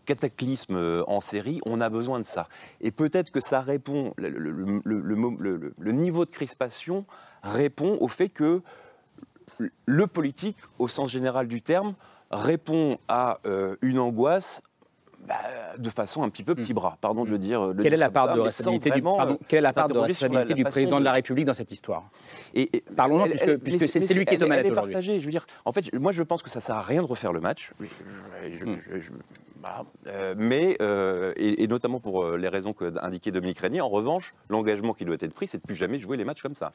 cataclysme 0.06 0.76
euh, 0.76 1.04
en 1.08 1.22
série, 1.22 1.60
on 1.66 1.80
a 1.82 1.89
besoin 1.89 2.20
de 2.20 2.26
ça. 2.26 2.48
Et 2.82 2.91
peut-être 2.91 3.32
que 3.32 3.39
ça 3.41 3.62
répond, 3.62 4.14
le, 4.18 5.91
niveau 5.91 6.26
de 6.26 6.32
crispation 6.32 7.06
répond 7.43 7.98
au 8.00 8.08
fait 8.08 8.30
que 8.30 8.62
le 9.86 10.08
politique, 10.08 10.58
au 10.80 10.88
sens 10.88 11.12
général 11.12 11.48
du 11.48 11.62
terme, 11.62 11.93
répond 12.32 12.98
à 13.08 13.39
euh, 13.46 13.76
une 13.82 14.00
angoisse 14.00 14.62
bah, 15.28 15.36
de 15.78 15.89
façon 15.89 16.22
un 16.22 16.30
petit 16.30 16.43
peu 16.43 16.54
petit 16.54 16.74
bras, 16.74 16.98
pardon 17.02 17.26
de 17.26 17.32
le 17.32 17.39
dire. 17.39 17.68
le 17.74 17.74
Quelle 17.82 17.86
est 17.88 17.89
dire 17.91 18.00
la 18.00 18.10
part 18.12 18.28
ça, 18.28 18.36
de 18.36 18.41
responsabilité 18.41 18.89
du, 18.91 19.02
vraiment, 19.02 19.18
pardon, 19.18 19.39
quelle 19.48 19.58
est 19.58 19.62
la 19.62 19.74
part 19.74 19.88
de 19.88 19.93
la- 19.96 20.00
la 20.02 20.43
du 20.54 20.64
président 20.64 20.96
de 20.98 21.00
de- 21.00 21.06
la 21.06 21.12
République 21.14 21.46
dans 21.46 21.54
cette 21.56 21.72
histoire? 21.72 22.04
Et, 22.54 22.78
et- 22.78 22.82
Parlons-en, 22.96 23.26
puisque- 23.28 23.58
puisque 23.58 23.89
c'est- 23.89 24.14
lui 24.14 24.26
qui 24.26 24.36
est 24.36 24.41
elle 24.41 24.66
est 24.68 24.72
aujourd'hui. 24.72 25.20
Je 25.20 25.26
veux 25.26 25.32
dire, 25.32 25.46
en 25.64 25.72
fait, 25.72 25.91
moi, 25.93 26.12
je 26.12 26.22
pense 26.22 26.43
que 26.43 26.50
ça 26.52 26.60
sert 26.62 26.76
à 26.76 26.84
rien 26.84 27.02
de 27.02 27.08
refaire 27.08 27.34
le 27.34 27.39
match. 27.39 27.72
Je- 27.80 29.00
je- 29.00 29.12
voilà. 29.66 29.86
Euh, 30.07 30.36
mais, 30.38 30.78
euh, 30.82 31.34
et, 31.38 31.68
notamment 31.68 31.99
pour 31.99 32.24
euh, 32.24 32.38
les 32.38 32.49
raisons 32.49 32.74
qu'a 32.74 32.91
indiqué 33.01 33.32
Dominique 33.32 33.59
Régnier, 33.59 33.82
en 33.82 33.89
revanche, 33.89 34.34
l'engagement 34.49 34.93
qui 34.93 35.05
doit 35.05 35.16
être 35.20 35.34
pris, 35.34 35.47
c'est 35.47 35.57
de 35.57 35.63
plus 35.63 35.76
jamais 35.76 35.99
jouer 35.99 36.18
les 36.18 36.24
matchs 36.24 36.43
comme 36.43 36.53
ça. 36.53 36.72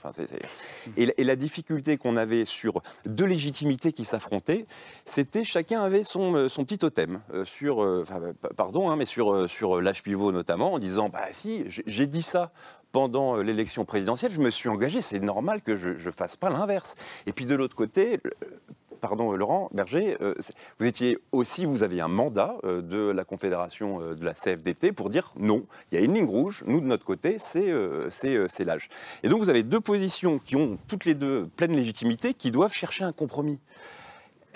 Et, 0.96 1.24
la- 1.24 1.36
difficulté 1.36 1.96
qu'on 1.96 2.16
avait 2.16 2.44
sur 2.44 2.82
deux 3.06 3.24
légitimités 3.24 3.92
qui 3.92 4.04
s'affrontaient, 4.04 4.66
c'était 5.06 5.44
chacun 5.44 5.80
avait 5.82 6.02
son, 6.04 6.32
petit 6.64 6.76
totem 6.76 7.20
sur, 7.44 7.82
euh, 7.82 8.04
pardon, 8.56 8.90
hein, 8.90 8.96
mais 8.96 9.06
sur, 9.06 9.48
sur 9.48 9.80
l'âge 9.80 10.02
pivot 10.02 10.32
notamment, 10.32 10.74
en 10.74 10.78
disant, 10.78 11.08
bah 11.08 11.28
si, 11.32 11.64
j'ai- 11.68 12.06
dit 12.06 12.22
ça 12.22 12.50
pendant 12.92 13.36
l'élection 13.36 13.84
présidentielle, 13.84 14.32
je 14.32 14.40
me 14.40 14.50
suis 14.50 14.68
engagé, 14.68 15.00
c'est 15.00 15.20
normal 15.20 15.62
que 15.62 15.76
je 15.76 15.90
ne 15.90 16.10
fasse 16.12 16.36
pas 16.36 16.50
l'inverse. 16.50 16.96
Et 17.26 17.32
puis 17.32 17.46
de 17.46 17.54
l'autre 17.54 17.76
côté, 17.76 18.18
pardon 19.00 19.32
Laurent 19.32 19.68
Berger, 19.72 20.16
euh, 20.20 20.34
vous 20.78 20.86
étiez 20.86 21.18
aussi, 21.32 21.64
vous 21.64 21.82
aviez 21.82 22.00
un 22.00 22.08
mandat 22.08 22.56
euh, 22.64 22.82
de 22.82 23.10
la 23.10 23.24
Confédération 23.24 24.00
euh, 24.00 24.14
de 24.14 24.24
la 24.24 24.34
CFDT 24.34 24.92
pour 24.92 25.10
dire 25.10 25.32
non, 25.38 25.64
il 25.90 25.98
y 25.98 26.02
a 26.02 26.04
une 26.04 26.14
ligne 26.14 26.26
rouge, 26.26 26.62
nous 26.66 26.80
de 26.80 26.86
notre 26.86 27.04
côté, 27.04 27.36
c'est 27.38 27.68
euh, 27.70 28.08
euh, 28.24 28.46
l'âge. 28.64 28.88
Et 29.22 29.28
donc 29.28 29.40
vous 29.40 29.48
avez 29.48 29.62
deux 29.62 29.80
positions 29.80 30.38
qui 30.38 30.56
ont 30.56 30.78
toutes 30.88 31.04
les 31.04 31.14
deux 31.14 31.48
pleine 31.56 31.74
légitimité, 31.74 32.34
qui 32.34 32.50
doivent 32.50 32.74
chercher 32.74 33.04
un 33.04 33.12
compromis. 33.12 33.58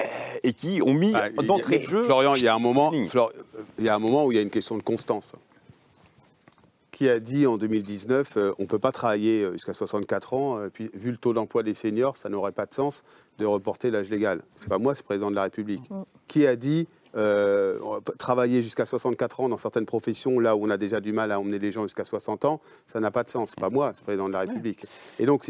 Euh, 0.00 0.04
Et 0.42 0.52
qui 0.52 0.82
ont 0.82 0.92
mis 0.92 1.12
Bah, 1.12 1.30
d'entrée 1.44 1.78
de 1.78 1.84
jeu. 1.84 2.04
Florian, 2.04 2.34
il 2.34 2.42
y 2.42 2.48
a 2.48 2.54
un 2.54 2.58
moment, 2.58 2.92
il 2.92 3.84
y 3.84 3.88
a 3.88 3.94
un 3.94 3.98
moment 4.00 4.24
où 4.24 4.32
il 4.32 4.34
y 4.34 4.38
a 4.38 4.42
une 4.42 4.50
question 4.50 4.76
de 4.76 4.82
constance. 4.82 5.32
Qui 6.94 7.08
a 7.08 7.18
dit 7.18 7.44
en 7.48 7.56
2019, 7.56 8.36
euh, 8.36 8.52
on 8.60 8.62
ne 8.62 8.68
peut 8.68 8.78
pas 8.78 8.92
travailler 8.92 9.42
euh, 9.42 9.52
jusqu'à 9.54 9.72
64 9.72 10.32
ans, 10.32 10.58
euh, 10.60 10.68
puis 10.72 10.90
vu 10.94 11.10
le 11.10 11.16
taux 11.16 11.32
d'emploi 11.32 11.64
des 11.64 11.74
seniors, 11.74 12.16
ça 12.16 12.28
n'aurait 12.28 12.52
pas 12.52 12.66
de 12.66 12.72
sens 12.72 13.02
de 13.40 13.44
reporter 13.44 13.90
l'âge 13.90 14.10
légal. 14.10 14.42
C'est 14.54 14.68
pas 14.68 14.78
moi, 14.78 14.94
c'est 14.94 15.02
le 15.02 15.06
président 15.06 15.28
de 15.28 15.34
la 15.34 15.42
République. 15.42 15.82
Qui 16.28 16.46
a 16.46 16.54
dit 16.54 16.86
euh, 17.16 17.78
travailler 18.18 18.62
jusqu'à 18.62 18.86
64 18.86 19.40
ans 19.40 19.48
dans 19.48 19.58
certaines 19.58 19.86
professions, 19.86 20.40
là 20.40 20.56
où 20.56 20.64
on 20.66 20.70
a 20.70 20.76
déjà 20.76 21.00
du 21.00 21.12
mal 21.12 21.30
à 21.30 21.38
emmener 21.38 21.60
les 21.60 21.70
gens 21.70 21.82
jusqu'à 21.82 22.04
60 22.04 22.44
ans, 22.44 22.60
ça 22.86 22.98
n'a 22.98 23.12
pas 23.12 23.22
de 23.22 23.28
sens. 23.28 23.50
C'est 23.50 23.60
pas 23.60 23.70
moi, 23.70 23.92
c'est 23.94 24.00
le 24.00 24.04
président 24.04 24.28
de 24.28 24.32
la 24.32 24.40
République. 24.40 24.84
Et 25.20 25.26
donc, 25.26 25.48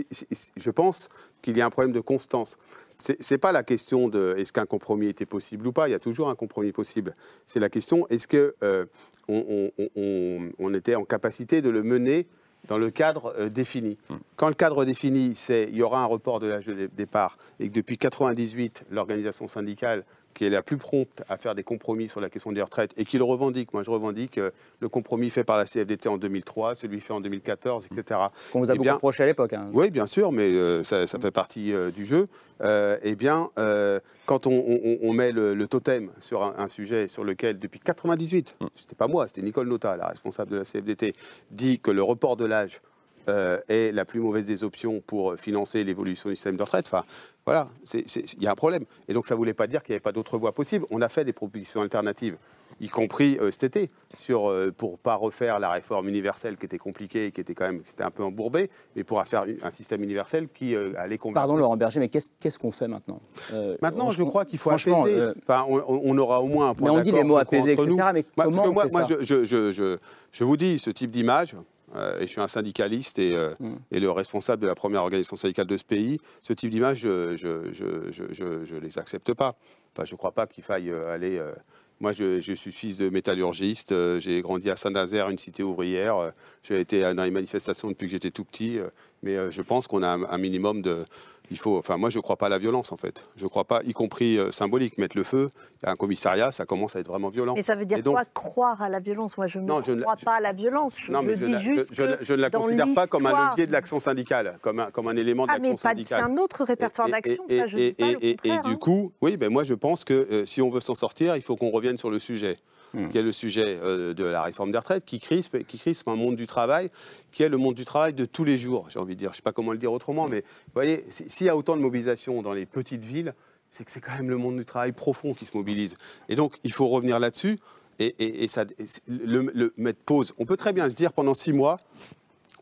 je 0.57 0.71
pense 0.71 1.09
qu'il 1.41 1.57
y 1.57 1.63
a 1.63 1.67
un 1.67 1.71
problème 1.71 1.93
de 1.93 2.01
constance. 2.01 2.59
C'est 2.99 3.39
pas 3.39 3.53
la 3.53 3.63
question 3.63 4.09
de 4.09 4.35
est-ce 4.39 4.53
qu'un 4.53 4.67
compromis 4.67 5.09
était 5.09 5.27
possible 5.27 5.67
ou 5.67 5.73
pas. 5.73 5.89
Il 5.89 5.93
y 5.93 5.95
a 5.95 5.99
toujours 5.99 6.29
un 6.29 6.35
compromis 6.35 6.73
possible. 6.73 7.15
C'est 7.45 7.61
la 7.61 7.69
question 7.69 8.07
est-ce 8.09 8.27
que 8.29 8.55
euh, 8.63 8.87
on, 9.29 9.71
on- 9.79 9.89
on- 9.97 10.51
on 10.59 10.75
était 10.75 10.95
en 10.95 11.05
capacité 11.05 11.61
de 11.61 11.71
le 11.71 11.83
mener 11.83 12.27
dans 12.69 12.79
le 12.79 12.91
cadre 12.91 13.35
euh, 13.39 13.49
défini. 13.51 13.99
Quand 14.37 14.49
le 14.49 14.55
cadre 14.55 14.85
défini, 14.85 15.35
c'est 15.35 15.65
il 15.65 15.77
y 15.77 15.83
aura 15.83 16.03
un 16.03 16.07
report 16.07 16.41
de 16.41 16.47
l'âge 16.47 16.65
de 16.67 16.73
dé- 16.75 16.89
départ 16.89 17.37
et 17.61 17.69
que 17.69 17.75
depuis 17.75 17.99
98, 17.99 18.85
l'organisation 18.91 19.49
syndicale 19.49 20.05
qui 20.35 20.45
est 20.45 20.51
la 20.51 20.63
plus 20.63 20.77
prompte 20.77 21.23
à 21.29 21.37
faire 21.37 21.55
des 21.55 21.63
compromis 21.63 22.09
sur 22.09 22.21
la 22.21 22.29
question 22.29 22.53
des 22.53 22.61
retraites 22.61 22.91
et 22.97 23.05
qui 23.05 23.17
le 23.19 23.25
revendique. 23.25 23.73
Moi, 23.73 23.83
je 23.83 23.91
revendique 23.91 24.39
euh, 24.39 24.51
le 24.81 24.89
compromis 24.89 25.31
fait 25.31 25.45
par 25.45 25.57
la 25.57 25.65
CFDT 25.65 26.09
en 26.09 26.19
2003, 26.19 26.75
celui 26.75 27.01
fait 27.01 27.13
en 27.13 27.21
2014, 27.21 27.87
etc. 27.91 28.21
Qu'on 28.53 28.59
vous 28.61 28.71
a 28.71 28.75
Eh 28.75 28.77
beaucoup 28.77 28.83
bien, 28.85 28.95
reproché 28.95 29.23
à 29.23 29.27
l'époque. 29.27 29.53
hein. 29.55 29.71
oui, 29.73 29.91
bien 29.91 30.07
sûr, 30.07 30.33
mais 30.33 30.51
euh, 30.53 30.83
ça, 30.83 31.07
ça 31.07 31.19
fait 31.19 31.31
partie 31.31 31.73
euh, 31.73 31.91
du 31.91 32.05
jeu. 32.05 32.27
Euh, 32.61 32.99
eh 33.03 33.15
bien, 33.17 33.51
euh, 33.59 33.99
quand 34.27 34.47
on, 34.47 34.53
on- 34.53 34.99
on 35.03 35.13
met 35.13 35.33
le, 35.33 35.55
le 35.55 35.67
totem 35.69 36.11
sur 36.21 36.43
un, 36.45 36.55
un 36.59 36.69
sujet 36.69 37.09
sur 37.09 37.25
lequel, 37.25 37.59
depuis 37.59 37.81
98, 37.81 38.57
c'était 38.77 38.95
pas 38.95 39.09
moi, 39.09 39.27
c'était 39.29 39.43
Nicole 39.43 39.69
Nota, 39.69 39.97
la 39.97 40.07
responsable 40.09 40.51
de 40.53 40.57
la 40.59 40.65
CFDT, 40.65 41.15
dit 41.51 41.81
que 41.81 41.91
le 41.91 42.03
report 42.03 42.37
de 42.37 42.45
l'âge 42.45 42.81
euh, 43.29 43.59
est 43.69 43.93
la 43.93 44.05
plus 44.05 44.21
mauvaise 44.21 44.47
des 44.47 44.65
options 44.65 45.01
pour 45.07 45.35
financer 45.37 45.85
l'évolution 45.85 46.29
du 46.31 46.37
système 46.37 46.57
de 46.57 46.63
retraite. 46.63 46.87
Enfin, 46.87 47.05
voilà, 47.47 47.69
il 47.93 48.43
y 48.43 48.47
a 48.47 48.53
un 48.53 48.55
problème. 48.55 48.85
Et 49.09 49.13
donc, 49.13 49.27
ça 49.27 49.35
ne 49.35 49.39
voulait 49.39 49.53
pas 49.55 49.67
dire 49.67 49.83
qu'il 49.83 49.93
n'y 49.93 49.97
avait 49.97 50.01
pas 50.03 50.13
d'autres 50.13 50.39
voies 50.39 50.53
possibles. 50.53 50.87
On 50.91 51.03
a 51.03 51.09
fait 51.09 51.25
des 51.25 51.33
propositions 51.35 51.83
alternatives 51.83 52.37
y 52.81 52.89
compris 52.89 53.39
euh, 53.41 53.53
cet 53.53 53.63
été, 53.65 53.89
sur, 54.19 54.51
euh, 54.51 54.73
pour 54.77 54.99
pas 54.99 55.15
refaire 55.15 55.61
la 55.61 55.71
réforme 55.71 56.09
universelle 56.09 56.57
qui 56.57 56.67
était 56.67 56.79
compliquée, 56.79 57.31
qui 57.31 57.41
était 57.41 57.55
quand 57.55 57.67
même, 57.67 57.83
un 58.01 58.11
peu 58.11 58.25
embourbé, 58.25 58.69
mais 58.97 59.05
pour 59.05 59.23
faire 59.27 59.45
un 59.63 59.71
système 59.71 60.03
universel 60.03 60.49
qui 60.53 60.75
euh, 60.75 60.93
allait 60.99 61.17
convaincre. 61.19 61.35
Pardon 61.41 61.57
Laurent 61.57 61.77
Berger, 61.77 62.01
mais 62.01 62.09
qu'est-ce 62.09 62.59
qu'on 62.59 62.73
fait 62.73 62.89
maintenant? 62.89 63.21
Euh, 63.53 63.77
Maintenant, 63.81 64.11
je 64.11 64.25
crois 64.25 64.45
qu'il 64.45 64.59
faut 64.59 64.71
apaiser. 64.71 64.91
euh, 65.07 65.35
Enfin, 65.43 65.65
on, 65.69 65.83
on 65.87 66.19
aura 66.19 66.43
au 66.43 66.47
moins 66.49 66.71
un 66.71 66.75
point 66.75 66.91
Mais 66.91 66.99
on 66.99 67.01
dit 67.03 67.13
les 67.13 67.23
mots 67.23 67.39
nous. 67.87 67.93
etc., 67.93 68.09
mais 68.13 68.25
Moi, 68.37 68.45
comment 68.47 68.63
que 68.65 68.69
on 68.69 68.73
moi, 68.73 68.87
fait 68.87 68.93
moi, 68.93 69.07
ça? 69.07 69.15
je, 69.21 69.25
je- 69.25 69.45
je- 69.45 69.71
je- 69.71 69.99
je 70.33 70.43
vous 70.45 70.57
dis, 70.57 70.81
ce 70.81 70.91
type 70.91 71.13
d'image, 71.13 71.55
euh, 71.95 72.19
et 72.19 72.23
je 72.23 72.33
suis 72.33 72.41
un 72.41 72.47
syndicaliste 72.49 73.19
et, 73.19 73.35
euh, 73.35 73.55
Mm. 73.61 73.75
et 73.93 74.01
le 74.01 74.11
responsable 74.11 74.63
de 74.63 74.67
la 74.67 74.75
première 74.75 75.03
organisation 75.03 75.37
syndicale 75.37 75.67
de 75.67 75.77
ce 75.77 75.85
pays, 75.85 76.19
ce 76.41 76.53
type 76.53 76.71
d'image, 76.71 76.99
je 76.99 77.37
je, 77.37 77.73
je, 77.73 78.11
je, 78.13 78.25
je- 78.33 78.65
je 78.65 78.77
les 78.77 78.99
accepte 78.99 79.33
pas. 79.35 79.57
Enfin, 79.95 80.05
je 80.05 80.15
ne 80.15 80.19
crois 80.19 80.33
pas 80.33 80.47
qu'il 80.47 80.65
faille 80.65 80.91
euh, 80.91 81.13
aller... 81.15 81.39
euh, 81.39 81.53
moi, 82.01 82.13
je, 82.13 82.41
je 82.41 82.53
suis 82.55 82.73
fils 82.73 82.97
de 82.99 83.09
métallurgiste. 83.09 83.95
j'ai 84.19 84.43
grandi 84.43 84.69
à 84.69 84.75
Saint-Nazaire, 84.77 85.31
une 85.31 85.39
cité 85.39 85.63
ouvrière. 85.63 86.33
j'ai 86.65 86.81
été 86.81 87.01
dans 87.15 87.23
les 87.23 87.31
manifestations 87.31 87.89
depuis 87.89 88.07
que 88.07 88.11
j'étais 88.11 88.33
tout 88.33 88.45
petit. 88.45 88.79
Mais 89.25 89.37
euh, 89.37 89.51
je 89.51 89.63
pense 89.63 89.87
qu'on 89.89 90.03
a 90.03 90.09
un, 90.09 90.23
un 90.25 90.39
minimum 90.39 90.83
de. 90.83 91.05
Il 91.51 91.59
faut. 91.59 91.77
Enfin, 91.77 91.99
moi, 91.99 92.09
je 92.09 92.17
ne 92.19 92.23
crois 92.23 92.37
pas 92.37 92.47
à 92.47 92.49
la 92.49 92.57
violence, 92.57 92.91
en 92.91 92.97
fait. 92.97 93.23
Je 93.37 93.45
ne 93.45 93.49
crois 93.51 93.65
pas, 93.65 93.83
y 93.85 93.93
compris 93.93 94.39
euh, 94.39 94.51
symbolique, 94.51 94.97
mettre 94.97 95.15
le 95.15 95.25
feu 95.25 95.51
à 95.83 95.91
un 95.91 95.97
commissariat, 95.97 96.51
ça 96.53 96.65
commence 96.65 96.97
à 96.97 97.01
être 97.01 97.09
vraiment 97.09 97.29
violent. 97.29 97.53
Mais 97.55 97.61
ça 97.61 97.75
veut 97.75 97.85
dire 97.85 98.03
donc- 98.03 98.15
quoi 98.15 98.25
croire 98.25 98.81
à 98.81 98.89
la 98.89 98.99
violence? 98.99 99.37
Moi, 99.37 99.47
je 99.47 99.59
ne 99.59 99.67
Non, 99.67 99.83
je 99.83 99.93
ne- 99.93 100.01
crois 100.01 100.17
pas 100.17 100.37
à 100.37 100.41
la 100.41 100.55
violence. 100.55 100.99
Je, 100.99 101.13
non, 101.13 101.23
mais 101.23 101.37
je 101.37 101.41
je, 101.43 101.45
dis 101.47 101.53
la- 101.53 101.59
je- 101.59 101.65
juste 101.65 101.95
je 101.95 102.03
ne- 102.03 102.15
que 102.17 102.25
je 102.25 102.33
ne 102.33 102.41
la 102.41 102.49
considère 102.51 102.87
pas 102.95 103.07
comme 103.07 103.27
un 103.27 103.51
levier 103.51 103.67
de 103.67 103.73
l'action 103.73 103.99
syndicale, 103.99 104.57
comme 104.63 104.81
un, 104.81 104.91
comme 104.91 105.07
un 105.09 105.17
élément 105.17 105.45
de 105.45 105.51
Ah, 105.51 105.59
l'action 105.59 105.77
syndicale. 105.77 106.19
c'est 106.25 106.25
un 106.33 106.37
autre 106.39 106.65
répertoire 106.65 107.09
d'action, 107.11 107.45
ça, 107.47 107.67
je 107.67 107.77
et- 107.77 107.89
dis 107.91 107.95
pas 107.95 108.07
le 108.07 108.25
et- 108.25 108.31
et- 108.31 108.37
contraire, 108.37 108.61
Et 108.65 108.69
du 108.69 108.75
hein. 108.75 108.79
coup, 108.81 109.13
oui, 109.21 109.37
ben 109.37 109.51
moi 109.53 109.65
je 109.65 109.75
pense 109.75 110.05
que 110.05 110.15
euh, 110.15 110.47
si 110.47 110.63
on 110.63 110.71
veut 110.71 110.81
s'en 110.81 110.95
sortir, 110.95 111.37
il 111.37 111.43
faut 111.43 111.57
qu'on 111.57 111.71
revienne 111.71 111.99
sur 111.99 112.09
le 112.11 112.19
sujet, 112.19 112.57
Hmm. 112.95 113.09
qui 113.09 113.19
est 113.19 113.23
le 113.23 113.33
sujet 113.33 113.65
euh, 113.67 114.15
de 114.15 114.23
la 114.25 114.43
réforme 114.43 114.71
des 114.71 114.79
retraites, 114.79 115.05
qui 115.05 115.19
crispe, 115.19 115.65
qui 115.67 115.79
crispe 115.79 116.07
un 116.09 116.15
monde 116.17 116.37
du 116.37 116.47
travail, 116.47 116.91
qui 117.33 117.43
est 117.43 117.49
le 117.49 117.57
monde 117.57 117.75
du 117.75 117.85
travail 117.85 118.15
de 118.15 118.25
tous 118.25 118.45
les 118.45 118.57
jours, 118.57 118.87
j'ai 118.89 118.99
envie 119.01 119.15
de 119.15 119.19
dire. 119.19 119.31
Je 119.31 119.35
ne 119.35 119.37
sais 119.37 119.43
pas 119.43 119.53
comment 119.53 119.73
le 119.73 119.79
dire 119.79 119.93
autrement, 119.93 120.29
mais 120.29 120.41
vous 120.43 120.73
voyez, 120.75 121.05
si- 121.09 121.29
s'il 121.29 121.47
y 121.47 121.51
a 121.51 121.57
autant 121.57 121.77
de 121.77 121.83
mobilisation 121.83 122.41
dans 122.41 122.53
les 122.53 122.67
petites 122.67 123.05
villes, 123.05 123.35
c'est 123.69 123.85
que 123.85 123.91
c'est 123.91 124.01
quand 124.01 124.13
même 124.15 124.31
le 124.31 124.37
monde 124.37 124.57
du 124.57 124.65
travail 124.65 124.93
profond 124.93 125.35
qui 125.35 125.45
se 125.47 125.57
mobilise. 125.57 125.97
Et 126.29 126.37
donc, 126.37 126.57
il 126.63 126.73
faut 126.73 126.87
revenir 126.89 127.19
là-dessus. 127.19 127.59
Et, 127.99 128.15
et- 128.21 128.45
et 128.45 128.49
ça, 128.49 128.65
et 128.79 128.87
c'est- 128.87 129.03
le, 129.09 129.51
le 129.55 129.73
mettre 129.77 129.99
pause. 130.07 130.33
On 130.39 130.45
peut 130.47 130.57
très 130.57 130.73
bien 130.73 130.89
se 130.89 130.95
dire 130.95 131.13
pendant 131.13 131.35
six 131.35 131.53
mois, 131.53 131.79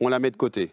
on 0.00 0.08
la 0.08 0.18
met 0.18 0.30
de 0.30 0.36
côté. 0.36 0.72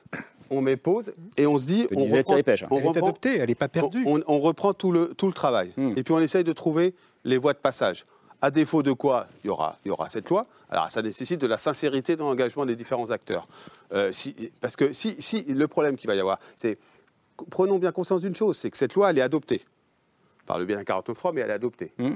On 0.49 0.62
met 0.62 0.78
pause 0.78 1.14
et 1.38 1.45
on 1.45 1.57
se 1.57 1.68
dit. 1.68 1.88
On 1.95 2.03
Thierry 2.05 2.43
Pêche. 2.43 2.64
on 2.70 2.78
Elle 2.78 2.84
est 2.84 2.88
reprend- 2.88 3.07
adoptée, 3.07 3.38
elle 3.38 3.49
n'est 3.49 3.55
pas 3.55 3.68
perdue. 3.68 4.03
on, 4.05 4.20
on 4.28 4.39
reprend 4.39 4.74
tout 4.74 4.91
le, 4.91 5.10
tout 5.16 5.28
le 5.28 5.34
travail. 5.34 5.74
Hmm. 5.78 5.93
Et 5.95 6.03
puis 6.03 6.14
on 6.14 6.20
essaye 6.20 6.43
de 6.43 6.53
trouver 6.53 6.95
les 7.24 7.38
voies 7.38 7.53
de 7.53 7.60
passage. 7.60 8.05
À 8.42 8.52
défaut 8.52 8.84
de 8.84 8.94
quoi, 8.94 9.28
il 9.44 9.48
y 9.48 9.50
aura, 9.50 9.78
il 9.84 9.90
y 9.90 9.92
aura 9.92 10.08
cette 10.10 10.30
loi. 10.30 10.46
Alors 10.70 10.90
ça 10.92 11.02
nécessite 11.02 11.42
de 11.42 11.48
la 11.48 11.58
sincérité 11.58 12.16
dans 12.16 12.30
l'engagement 12.30 12.66
des 12.66 12.76
différents 12.76 13.12
acteurs. 13.12 13.48
Euh, 13.92 14.12
si- 14.12 14.52
parce 14.62 14.76
que 14.76 14.94
si, 14.94 15.22
si 15.22 15.44
le 15.54 15.68
problème 15.68 15.98
qu'il 15.98 16.08
va 16.08 16.16
y 16.16 16.20
avoir, 16.20 16.40
c'est 16.56 16.78
prenons 17.50 17.80
bien 17.80 17.92
conscience 17.92 18.22
d'une 18.22 18.36
chose, 18.36 18.58
c'est 18.58 18.70
que 18.70 18.78
cette 18.78 18.94
loi, 18.96 19.10
elle 19.10 19.18
est 19.18 19.22
adoptée 19.22 19.66
par 20.46 20.58
le 20.60 20.66
biais 20.66 20.76
d'un 20.76 20.84
49.3, 20.84 21.32
mais 21.34 21.42
elle 21.42 21.50
est 21.50 21.54
adoptée. 21.54 21.92
Hmm. 21.98 22.16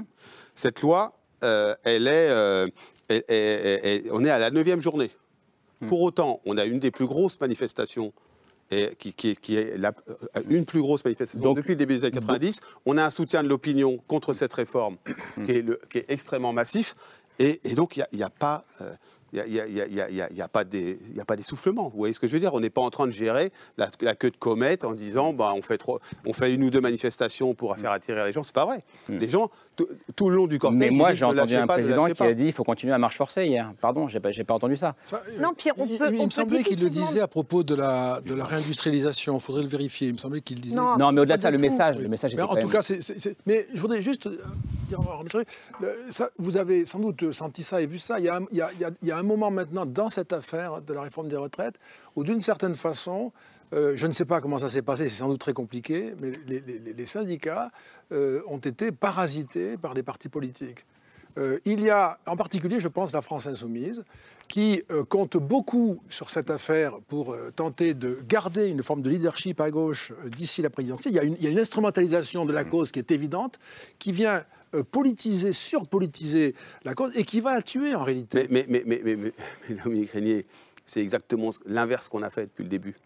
Cette 0.54 0.80
loi, 0.82 1.12
euh, 1.42 1.74
elle 1.84 2.06
est, 2.08 2.28
euh, 2.30 2.66
elle- 3.08 3.24
elle- 3.28 3.80
elle- 3.84 4.02
on 4.12 4.24
est 4.24 4.30
à 4.30 4.38
la 4.38 4.50
neuvième 4.50 4.80
journée. 4.80 5.10
Hmm. 5.80 5.88
Pour 5.88 6.00
autant, 6.02 6.40
on 6.46 6.56
a 6.56 6.64
une 6.64 6.78
des 6.78 6.90
plus 6.90 7.06
grosses 7.06 7.40
manifestations, 7.40 8.12
et 8.74 8.94
qui, 8.96 9.12
qui- 9.12 9.36
qui 9.36 9.56
est 9.56 9.76
la- 9.78 9.92
euh, 10.08 10.42
une 10.48 10.64
plus 10.64 10.80
grosse 10.80 11.04
manifestation 11.04 11.40
Donc- 11.44 11.56
depuis 11.56 11.70
le 11.70 11.76
début 11.76 11.94
des 11.94 12.04
années 12.04 12.12
90. 12.12 12.60
On 12.86 12.96
a 12.98 13.04
un 13.04 13.10
soutien 13.10 13.42
de 13.42 13.48
l'opinion 13.48 13.98
contre 14.08 14.32
cette 14.32 14.52
réforme 14.54 14.96
qui, 15.44 15.52
est 15.52 15.62
le- 15.62 15.80
qui 15.90 15.98
est 15.98 16.06
extrêmement 16.08 16.52
massif. 16.52 16.94
Et, 17.38 17.60
et 17.64 17.74
donc, 17.74 17.96
il 17.96 18.04
n'y 18.16 18.22
a 18.22 18.30
pas. 18.30 18.64
euh, 18.80 18.92
il 19.34 19.52
n'y 19.52 19.60
a, 20.00 20.04
a- 20.24 20.42
a- 20.42 20.44
a- 20.44 20.48
pas 20.48 20.64
des- 20.64 20.98
il 21.10 21.16
y 21.16 21.20
a 21.20 21.24
pas 21.24 21.36
d'essoufflement. 21.36 21.88
Vous 21.88 21.98
voyez 21.98 22.14
ce 22.14 22.20
que 22.20 22.26
je 22.26 22.32
veux 22.32 22.38
dire? 22.40 22.54
On 22.54 22.60
n'est 22.60 22.70
pas 22.70 22.80
en 22.82 22.90
train 22.90 23.06
de 23.06 23.12
gérer 23.12 23.50
la, 23.78 23.90
la 24.00 24.14
queue 24.14 24.30
de 24.30 24.36
comète 24.36 24.84
en 24.84 24.92
disant 24.92 25.32
bah, 25.32 25.52
on, 25.56 25.62
fait 25.62 25.78
trop- 25.78 25.98
on 26.24 26.32
fait 26.32 26.54
une 26.54 26.62
ou 26.64 26.70
deux 26.70 26.80
manifestations 26.80 27.54
pour 27.54 27.76
faire 27.76 27.90
attirer 27.90 28.24
les 28.24 28.32
gens. 28.32 28.42
C'est 28.42 28.54
pas 28.54 28.64
vrai. 28.66 28.84
Les 29.08 29.28
gens, 29.28 29.50
tout, 30.14 30.28
le 30.30 30.36
long 30.36 30.46
du 30.46 30.58
cortège. 30.58 30.78
Mais 30.78 30.90
moi, 30.90 31.12
j'ai 31.14 31.24
entendu 31.24 31.56
un 31.56 31.66
pas, 31.66 31.74
président 31.74 32.06
qui 32.06 32.14
pas. 32.14 32.26
a 32.26 32.32
dit 32.34 32.46
il 32.46 32.52
faut 32.52 32.62
continuer 32.64 32.92
à 32.92 32.98
marche 32.98 33.16
forcée 33.16 33.46
hier. 33.46 33.72
Pardon, 33.80 34.06
j'ai 34.08 34.20
pas, 34.20 34.30
j'ai 34.30 34.44
pas 34.44 34.54
entendu 34.54 34.76
ça. 34.76 34.94
Non, 35.40 35.52
Pierre, 35.54 35.74
on 35.78 35.86
Il, 35.86 35.98
peut. 35.98 36.10
il 36.12 36.20
on 36.20 36.26
me 36.26 36.30
semblait 36.30 36.62
qu'il 36.62 36.80
le 36.80 36.90
disait 36.90 37.20
à 37.20 37.26
propos 37.28 37.62
de 37.64 37.74
la, 37.74 38.20
de 38.24 38.34
la 38.34 38.44
réindustrialisation. 38.44 39.34
Il 39.36 39.40
faudrait 39.40 39.62
le 39.62 39.68
vérifier. 39.68 40.08
Il 40.08 40.12
me 40.14 40.18
semblait 40.18 40.40
qu'il 40.42 40.60
disait. 40.60 40.76
Non, 40.76 40.96
Non, 40.96 41.10
mais 41.12 41.20
au-delà 41.22 41.36
de 41.38 41.42
ça, 41.42 41.50
le 41.50 41.58
message, 41.58 41.96
Oui. 41.96 42.04
le 42.04 42.08
message 42.08 42.36
Mais 42.36 42.42
était 42.42 42.52
en 42.52 42.54
tout 42.56 42.68
même- 42.68 42.70
cas, 42.70 43.30
mais 43.46 43.66
je 43.74 43.80
voudrais 43.80 44.00
juste 44.02 44.26
euh, 44.26 44.38
dire, 44.88 45.00
vous 46.38 46.56
avez 46.56 46.84
sans 46.84 46.98
doute 47.00 47.32
senti 47.32 47.62
ça 47.62 47.80
et 47.82 47.86
vu 47.86 47.98
ça. 47.98 48.18
Il 48.20 48.24
y 48.24 49.10
a 49.10 49.16
un 49.18 49.22
moment 49.24 49.50
maintenant 49.50 49.86
dans 49.86 50.08
cette 50.08 50.32
affaire 50.32 50.80
de 50.82 50.92
la 50.94 51.02
réforme 51.02 51.28
des 51.28 51.36
retraites 51.36 51.78
où, 52.16 52.22
d'une 52.24 52.40
certaine 52.40 52.74
façon, 52.74 53.32
euh, 53.72 53.92
je 53.96 54.06
ne 54.06 54.12
sais 54.12 54.24
pas 54.26 54.40
comment 54.40 54.58
ça 54.58 54.68
s'est 54.68 54.82
passé, 54.82 55.08
c'est 55.08 55.16
sans 55.16 55.28
doute 55.28 55.40
très 55.40 55.52
compliqué, 55.54 56.14
mais 56.20 56.32
les, 56.46 56.60
les- 56.60 56.92
les 56.92 57.06
syndicats 57.06 57.70
euh, 58.12 58.40
ont 58.46 58.58
été 58.58 58.92
parasités 58.92 59.76
par 59.76 59.94
les 59.94 60.02
partis 60.02 60.28
politiques. 60.28 60.84
Euh, 61.36 61.58
il 61.64 61.80
y 61.80 61.90
a 61.90 62.18
en 62.26 62.36
particulier, 62.36 62.78
je 62.78 62.86
pense, 62.86 63.12
la 63.12 63.20
France 63.20 63.48
insoumise, 63.48 64.04
qui 64.46 64.84
euh, 64.92 65.02
compte 65.02 65.36
beaucoup 65.36 65.98
sur 66.08 66.30
cette 66.30 66.48
affaire 66.48 66.92
pour 67.08 67.32
euh, 67.32 67.50
tenter 67.56 67.92
de 67.94 68.20
garder 68.28 68.68
une 68.68 68.84
forme 68.84 69.02
de 69.02 69.10
leadership 69.10 69.60
à 69.60 69.68
gauche 69.72 70.12
d'ici 70.26 70.62
la 70.62 70.70
présidentielle. 70.70 71.12
Il 71.12 71.16
y, 71.16 71.18
a 71.18 71.24
une, 71.24 71.34
il 71.40 71.42
y 71.42 71.46
a 71.48 71.50
une 71.50 71.58
instrumentalisation 71.58 72.44
de 72.44 72.52
la 72.52 72.62
cause 72.62 72.92
qui 72.92 73.00
est 73.00 73.10
évidente, 73.10 73.58
qui 73.98 74.12
vient 74.12 74.44
politiser, 74.82 75.52
surpolitiser 75.52 76.54
la 76.84 76.94
cause 76.94 77.16
et 77.16 77.24
qui 77.24 77.40
va 77.40 77.52
la 77.52 77.62
tuer 77.62 77.94
en 77.94 78.02
réalité. 78.02 78.46
Mais, 78.50 78.66
mais, 78.68 78.82
mais, 78.86 79.00
mais, 79.04 79.16
mais, 79.16 79.32
mais 79.68 79.74
Dominique 79.82 80.10
Régnier, 80.10 80.46
c'est 80.84 81.00
exactement 81.00 81.50
l'inverse 81.66 82.08
qu'on 82.08 82.22
a 82.22 82.30
fait 82.30 82.42
depuis 82.42 82.64
le 82.64 82.68
début. 82.68 82.96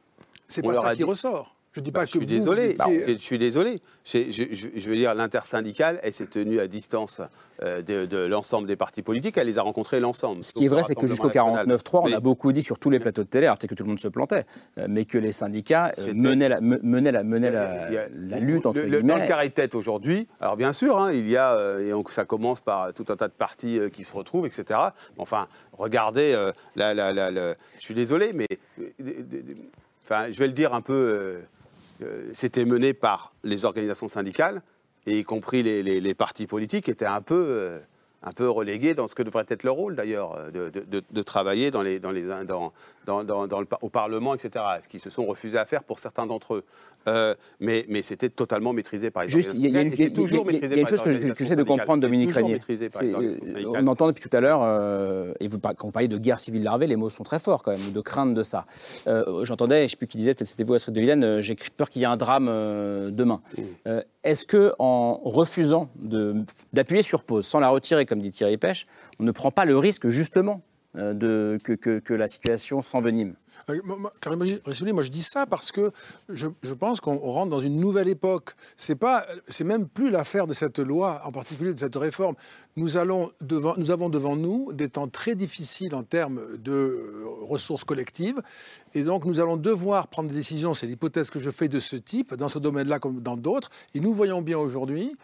C'est 0.46 0.62
pas 0.62 0.74
ça 0.74 0.94
qui 0.94 1.04
ressort. 1.04 1.54
Je 1.78 1.82
dis 1.82 1.90
Bah, 1.90 2.00
pas 2.00 2.06
je 2.06 2.12
que 2.12 2.18
suis 2.18 2.26
vous, 2.26 2.32
désolé. 2.32 2.74
vous 2.78 2.90
étiez- 2.92 3.04
Je, 3.06 3.12
je 3.12 3.18
suis 3.18 3.38
désolé. 3.38 3.80
Je, 4.04 4.18
je- 4.30 4.54
je- 4.54 4.68
je 4.80 4.88
veux 4.90 4.96
dire, 4.96 5.14
l'intersyndicale, 5.14 6.00
elle 6.02 6.12
s'est 6.12 6.26
tenue 6.26 6.60
à 6.60 6.66
distance 6.66 7.20
euh, 7.62 7.82
de, 7.82 8.06
de 8.06 8.18
l'ensemble 8.18 8.66
des 8.66 8.76
partis 8.76 9.02
politiques. 9.02 9.36
Elle 9.36 9.46
les 9.46 9.58
a 9.58 9.62
rencontrés 9.62 10.00
l'ensemble. 10.00 10.42
Ce 10.42 10.52
qui 10.52 10.64
est 10.64 10.68
vrai, 10.68 10.82
c'est 10.82 10.94
que 10.94 11.06
jusqu'au 11.06 11.28
49.3, 11.30 12.00
on 12.04 12.12
a 12.12 12.20
beaucoup 12.20 12.52
dit 12.52 12.62
sur 12.62 12.78
tous 12.78 12.90
les 12.90 12.98
plateaux 13.00 13.22
de 13.22 13.28
télé, 13.28 13.46
alors 13.46 13.58
peut-être 13.58 13.70
que 13.70 13.74
tout 13.74 13.82
le 13.84 13.88
monde 13.90 14.00
se 14.00 14.08
plantait, 14.08 14.44
euh, 14.78 14.86
mais 14.88 15.04
que 15.04 15.18
les 15.18 15.32
syndicats 15.32 15.92
euh, 15.98 16.12
menaient 16.14 16.48
la, 16.48 16.60
me- 16.60 16.80
menaient 16.82 17.12
la, 17.12 17.22
menaient 17.24 17.50
la, 17.50 17.88
la 17.90 18.38
lutte, 18.38 18.66
entre 18.66 18.78
le, 18.80 18.86
le- 18.86 18.98
guillemets. 18.98 19.12
Dans 19.14 19.20
le 19.20 19.26
carré 19.28 19.48
de 19.48 19.54
tête 19.54 19.74
aujourd'hui, 19.74 20.26
alors 20.40 20.56
bien 20.56 20.72
sûr, 20.72 20.98
hein, 20.98 21.12
il 21.12 21.28
y 21.28 21.36
a, 21.36 21.54
euh, 21.54 21.86
et 21.86 21.90
donc 21.90 22.10
ça 22.10 22.24
commence 22.24 22.60
par 22.60 22.92
tout 22.94 23.04
un 23.08 23.16
tas 23.16 23.28
de 23.28 23.32
partis 23.32 23.78
euh, 23.78 23.88
qui 23.88 24.04
se 24.04 24.12
retrouvent, 24.12 24.46
etc. 24.46 24.64
Mais 25.16 25.22
Enfin, 25.22 25.48
regardez, 25.76 26.32
euh, 26.34 26.52
la- 26.76 26.94
la- 26.94 27.12
la- 27.12 27.30
la- 27.30 27.54
je 27.78 27.84
suis 27.84 27.94
désolé, 27.94 28.32
mais 28.32 28.46
enfin, 30.04 30.30
je 30.30 30.38
vais 30.38 30.46
le 30.46 30.52
dire 30.52 30.74
un 30.74 30.80
peu, 30.80 31.38
c'était 32.32 32.64
mené 32.64 32.94
par 32.94 33.32
les 33.44 33.64
organisations 33.64 34.08
syndicales, 34.08 34.62
et 35.06 35.18
y 35.18 35.24
compris 35.24 35.62
les, 35.62 35.82
les- 35.82 36.00
partis 36.14 36.46
politiques, 36.46 36.84
qui 36.86 36.90
étaient 36.90 37.06
un 37.06 37.22
peu, 37.22 37.34
euh, 37.48 37.78
un 38.22 38.32
peu 38.32 38.48
relégués 38.50 38.94
dans 38.94 39.06
ce 39.06 39.14
que 39.14 39.22
devrait 39.22 39.44
être 39.48 39.62
leur 39.62 39.74
rôle 39.74 39.94
d'ailleurs, 39.94 40.34
euh, 40.36 40.50
de, 40.50 40.70
de- 40.70 40.84
de- 40.84 41.02
de 41.08 41.22
travailler 41.22 41.70
dans 41.70 41.82
les, 41.82 42.00
dans 42.00 42.10
les, 42.10 42.22
dans, 42.22 42.72
dans, 43.06 43.22
dans- 43.24 43.46
dans 43.46 43.60
le, 43.60 43.66
par- 43.66 43.78
au 43.82 43.88
Parlement, 43.90 44.34
etc. 44.34 44.64
Ce 44.82 44.88
qu'ils 44.88 44.98
se 45.00 45.08
sont 45.10 45.24
refusés 45.24 45.56
à 45.58 45.64
faire 45.66 45.84
pour 45.84 45.98
certains 46.00 46.26
d'entre 46.26 46.54
eux. 46.56 46.64
Euh, 47.06 47.34
mais 47.60 47.86
mais 47.88 48.02
c'était 48.02 48.28
totalement 48.28 48.72
maîtrisé 48.72 49.10
par 49.12 49.22
les 49.22 49.28
Juste, 49.28 49.52
il 49.54 49.60
y 49.60 49.68
y 49.68 49.70
y 49.70 49.72
y 49.72 49.78
a- 49.78 50.76
une 50.80 50.86
chose 50.88 51.00
que 51.02 51.10
j'essaie 51.12 51.54
de 51.56 51.62
comprendre. 51.62 52.02
Dominique 52.02 52.30
Régnier. 52.34 52.54
euh. 53.14 53.72
On 53.76 53.86
entend 53.86 54.08
depuis 54.08 54.28
tout 54.28 54.36
à 54.36 54.40
l'heure, 54.40 54.60
euh, 54.62 55.32
et 55.40 55.46
vous, 55.46 55.58
quand 55.60 55.74
vous 55.86 55.92
parlez 55.92 56.08
de 56.08 56.18
guerre 56.18 56.40
civile 56.40 56.64
larvée, 56.64 56.86
les 56.88 56.96
mots 56.96 57.08
sont 57.10 57.22
très 57.24 57.38
forts 57.38 57.62
quand 57.62 57.70
même, 57.70 57.92
de 57.92 58.00
crainte 58.00 58.34
de 58.34 58.42
ça. 58.42 58.66
Euh, 59.06 59.44
J'entendais, 59.44 59.78
je 59.78 59.82
ne 59.84 59.88
sais 59.90 59.96
plus 59.96 60.06
qui 60.08 60.18
disait, 60.18 60.34
peut-être 60.34 60.48
c'était 60.48 60.64
vous, 60.64 60.74
Astrid 60.74 60.94
de 60.94 61.00
Villene, 61.00 61.40
j'ai 61.40 61.54
peur 61.76 61.88
qu'il 61.88 62.02
y 62.02 62.04
ait 62.04 62.08
un 62.08 62.16
drame 62.16 62.46
demain. 63.10 63.40
Mmh. 63.56 63.90
Est-ce 64.28 64.44
que 64.44 64.74
en 64.78 65.22
refusant 65.24 65.88
d'appuyer 66.74 67.02
sur 67.02 67.24
pause, 67.24 67.46
sans 67.46 67.60
la 67.60 67.70
retirer, 67.70 68.04
comme 68.04 68.20
dit 68.20 68.28
Thierry 68.28 68.58
Pêche, 68.58 68.86
on 69.18 69.24
ne 69.24 69.30
prend 69.30 69.50
pas 69.50 69.64
le 69.64 69.78
risque 69.78 70.10
justement 70.10 70.60
euh, 70.96 71.56
que, 71.56 72.12
la 72.12 72.28
situation 72.28 72.82
s'envenime? 72.82 73.36
Karim 74.20 74.42
Rissouli, 74.64 74.92
moi 74.92 75.02
je 75.02 75.10
dis 75.10 75.22
ça 75.22 75.44
parce 75.46 75.72
que 75.72 75.92
je, 76.28 76.46
je 76.62 76.74
pense 76.74 77.00
qu'on 77.00 77.18
rentre 77.18 77.50
dans 77.50 77.60
une 77.60 77.78
nouvelle 77.78 78.08
époque. 78.08 78.54
C'est 78.76 78.94
pas, 78.94 79.26
c'est 79.48 79.64
même 79.64 79.86
plus 79.86 80.10
l'affaire 80.10 80.46
de 80.46 80.54
cette 80.54 80.78
loi, 80.78 81.20
en 81.24 81.32
particulier 81.32 81.74
de 81.74 81.78
cette 81.78 81.96
réforme. 81.96 82.34
Nous 82.76 82.96
allons 82.96 83.30
devant, 83.40 83.74
nous 83.76 83.90
avons 83.90 84.08
devant 84.08 84.36
nous 84.36 84.72
des 84.72 84.88
temps 84.88 85.08
très 85.08 85.34
difficiles 85.34 85.94
en 85.94 86.02
termes 86.02 86.40
de 86.58 86.72
euh, 86.72 87.24
ressources 87.42 87.84
collectives, 87.84 88.40
et 88.94 89.02
donc 89.02 89.24
nous 89.24 89.40
allons 89.40 89.56
devoir 89.56 90.08
prendre 90.08 90.30
des 90.30 90.34
décisions. 90.34 90.72
C'est 90.72 90.86
l'hypothèse 90.86 91.30
que 91.30 91.38
je 91.38 91.50
fais 91.50 91.68
de 91.68 91.78
ce 91.78 91.96
type, 91.96 92.34
dans 92.34 92.48
ce 92.48 92.58
domaine-là 92.58 92.98
comme 92.98 93.20
dans 93.20 93.36
d'autres. 93.36 93.70
Et 93.94 94.00
nous 94.00 94.14
voyons 94.14 94.40
bien 94.40 94.58
aujourd'hui 94.58 95.14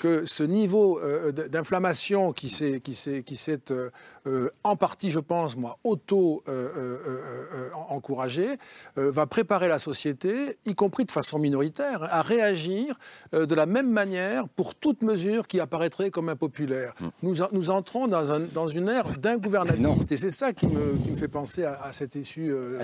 que 0.00 0.24
ce 0.26 0.42
niveau 0.42 0.98
euh, 1.00 1.30
d'inflammation 1.32 2.32
qui 2.32 2.48
s'est, 2.50 2.80
qui 2.80 2.94
s'est, 2.94 3.22
qui 3.22 3.36
s'est 3.36 3.70
euh, 3.70 3.90
euh, 4.26 4.50
en 4.64 4.76
partie, 4.76 5.10
je 5.10 5.20
pense, 5.20 5.56
moi, 5.56 5.78
auto-encouragé, 5.84 8.48
va 8.96 9.26
préparer 9.26 9.68
la 9.68 9.78
société, 9.78 10.58
y 10.66 10.74
compris 10.74 11.04
de 11.04 11.10
façon 11.10 11.38
minoritaire, 11.38 12.02
à 12.12 12.22
réagir 12.22 12.96
euh, 13.34 13.46
de 13.46 13.54
la 13.54 13.66
même 13.66 13.90
manière 13.90 14.48
pour 14.48 14.74
toute 14.74 15.02
mesure 15.02 15.46
qui 15.46 15.60
apparaîtrait 15.60 16.10
comme 16.10 16.28
impopulaire. 16.28 16.94
Nous, 17.22 17.42
en- 17.42 17.48
nous 17.52 17.70
entrons 17.70 18.08
dans, 18.08 18.32
un- 18.32 18.40
dans 18.40 18.68
une 18.68 18.88
ère 18.88 19.08
d'ingouvernabilité. 19.18 20.16
C'est 20.16 20.30
ça 20.30 20.52
qui 20.52 20.66
me, 20.66 20.96
qui 21.04 21.10
me 21.10 21.16
fait 21.16 21.28
penser 21.28 21.64
à, 21.64 21.80
à 21.82 21.92
cette 21.92 22.14
issue. 22.14 22.50
euh, 22.52 22.78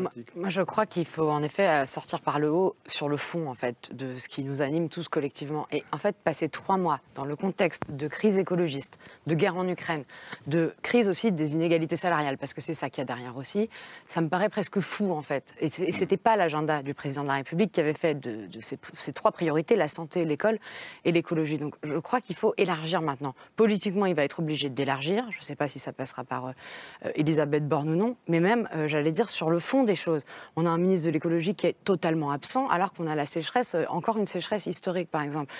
Moi, 0.00 0.10
moi, 0.34 0.48
je 0.48 0.62
crois 0.62 0.86
qu'il 0.86 1.06
faut 1.06 1.28
en 1.28 1.42
effet 1.42 1.86
sortir 1.86 2.20
par 2.20 2.38
le 2.38 2.50
haut 2.50 2.76
sur 2.86 3.08
le 3.08 3.16
fond 3.16 3.48
en 3.48 3.54
fait 3.54 3.94
de 3.94 4.16
ce 4.18 4.28
qui 4.28 4.44
nous 4.44 4.62
anime 4.62 4.88
tous 4.88 5.08
collectivement 5.08 5.66
et 5.70 5.84
en 5.92 5.98
fait 5.98 6.16
passer 6.16 6.48
trois 6.56 6.76
mois 6.76 7.00
dans 7.14 7.24
le 7.24 7.36
contexte 7.36 7.82
de 7.88 8.08
crise 8.08 8.38
écologiste, 8.38 8.98
de 9.26 9.34
guerre 9.34 9.56
en 9.56 9.68
Ukraine, 9.68 10.04
de 10.46 10.74
crise 10.82 11.08
aussi 11.08 11.30
des 11.32 11.52
inégalités 11.52 11.96
salariales 11.96 12.38
parce 12.38 12.54
que 12.54 12.60
c'est 12.60 12.74
ça 12.74 12.90
qu'il 12.90 13.02
y 13.02 13.02
a 13.02 13.04
derrière 13.04 13.36
aussi. 13.36 13.68
Ça 14.06 14.20
me 14.20 14.28
paraît 14.28 14.48
presque 14.48 14.80
fou 14.80 15.12
en 15.12 15.22
fait 15.22 15.54
et 15.60 15.70
et 15.86 15.92
c'était 15.92 16.16
pas 16.16 16.36
l'agenda 16.36 16.82
du 16.82 16.94
président 16.94 17.22
de 17.22 17.28
la 17.28 17.34
République 17.34 17.72
qui 17.72 17.80
avait 17.80 17.92
fait 17.92 18.14
de, 18.14 18.46
de 18.46 18.60
ces, 18.60 19.12
trois 19.12 19.30
priorités 19.30 19.76
la 19.76 19.88
santé, 19.88 20.24
l'école 20.24 20.58
et 21.04 21.12
l'écologie. 21.12 21.58
Donc 21.58 21.74
je 21.82 21.96
crois 21.98 22.20
qu'il 22.20 22.36
faut 22.36 22.54
élargir 22.56 23.02
maintenant. 23.02 23.34
Politiquement, 23.56 24.06
il 24.06 24.14
va 24.14 24.24
être 24.24 24.40
obligé 24.40 24.68
d'élargir. 24.68 25.24
Je 25.30 25.38
ne 25.38 25.42
sais 25.42 25.56
pas 25.56 25.68
si 25.68 25.78
ça 25.78 25.92
passera 25.92 26.24
par 26.24 26.46
euh, 26.46 27.10
Elisabeth 27.14 27.68
Borne 27.68 27.90
ou 27.90 27.96
non, 27.96 28.16
mais 28.28 28.40
même, 28.40 28.68
euh, 28.74 28.88
j'allais 28.88 29.12
dire, 29.12 29.28
sur 29.28 29.50
le 29.50 29.58
fond 29.58 29.84
des 29.84 29.94
choses. 29.94 30.22
On 30.56 30.66
a 30.66 30.70
un 30.70 30.78
ministre 30.78 31.06
de 31.06 31.12
l'écologie 31.12 31.54
qui 31.54 31.66
est 31.66 31.76
totalement 31.84 32.30
absent, 32.30 32.68
alors 32.68 32.92
qu'on 32.92 33.06
a 33.06 33.14
la 33.14 33.26
sécheresse, 33.26 33.74
euh, 33.74 33.84
encore 33.88 34.16
une 34.18 34.26
sécheresse 34.26 34.66
historique, 34.66 35.10
par 35.10 35.22
exemple. 35.22 35.52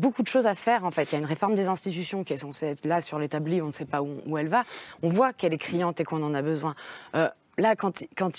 Beaucoup 0.00 0.22
de 0.22 0.28
choses 0.28 0.46
à 0.46 0.54
faire, 0.54 0.84
en 0.84 0.90
fait. 0.90 1.04
Il 1.04 1.12
y 1.12 1.14
a 1.16 1.18
une 1.18 1.24
réforme 1.24 1.54
des 1.54 1.68
institutions 1.68 2.24
qui 2.24 2.32
est 2.32 2.38
censée 2.38 2.66
être 2.66 2.84
là 2.86 3.00
sur 3.00 3.18
l'établi, 3.18 3.60
on 3.62 3.66
ne 3.68 3.72
sait 3.72 3.84
pas 3.84 4.02
où, 4.02 4.16
où 4.26 4.38
elle 4.38 4.48
va. 4.48 4.62
On 5.02 5.08
voit 5.08 5.32
qu'elle 5.32 5.52
est 5.52 5.58
criante 5.58 6.00
et 6.00 6.04
qu'on 6.04 6.22
en 6.22 6.34
a 6.34 6.42
besoin. 6.42 6.74
Euh, 7.14 7.28
là, 7.58 7.76
quand, 7.76 8.00
il- 8.00 8.08
quand 8.16 8.30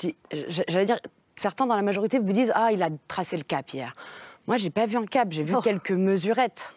j'allais 0.67 0.85
dire, 0.85 0.99
certains 1.35 1.65
dans 1.67 1.75
la 1.75 1.81
majorité 1.81 2.19
vous 2.19 2.33
disent 2.33 2.51
Ah, 2.55 2.71
il 2.71 2.81
a 2.83 2.89
tracé 3.07 3.37
le 3.37 3.43
cap 3.43 3.69
hier. 3.71 3.95
Moi, 4.47 4.57
j'ai 4.57 4.69
pas 4.71 4.85
vu 4.87 4.97
un 4.97 5.05
cap, 5.05 5.31
j'ai 5.31 5.43
vu 5.43 5.53
quelques 5.63 5.91
mesurettes 5.91 6.73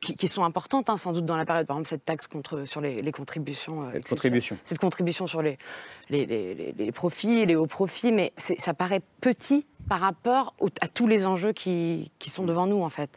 qui, 0.00 0.16
qui 0.16 0.26
sont 0.26 0.42
importantes, 0.42 0.88
hein, 0.90 0.96
sans 0.96 1.12
doute 1.12 1.26
dans 1.26 1.36
la 1.36 1.44
période. 1.44 1.66
Par 1.66 1.76
exemple, 1.76 1.88
cette 1.90 2.04
taxe 2.04 2.26
contre, 2.26 2.64
sur 2.64 2.80
les, 2.80 3.02
les 3.02 3.12
contributions. 3.12 3.82
euh, 3.84 3.90
Cette 3.92 4.08
contribution. 4.08 4.58
Cette 4.64 4.78
contribution 4.78 5.26
sur 5.28 5.42
les, 5.42 5.58
les, 6.10 6.26
les- 6.26 6.54
les- 6.54 6.72
les 6.76 6.92
profits, 6.92 7.46
les 7.46 7.54
hauts 7.54 7.66
profits, 7.66 8.10
mais 8.12 8.32
ça 8.36 8.74
paraît 8.74 9.02
petit 9.20 9.66
par 9.88 10.00
rapport 10.00 10.54
au- 10.58 10.68
à 10.80 10.88
tous 10.88 11.06
les 11.06 11.26
enjeux 11.26 11.52
qui, 11.52 12.10
qui 12.18 12.30
sont 12.30 12.44
devant 12.44 12.66
nous, 12.66 12.82
en 12.82 12.90
fait. 12.90 13.10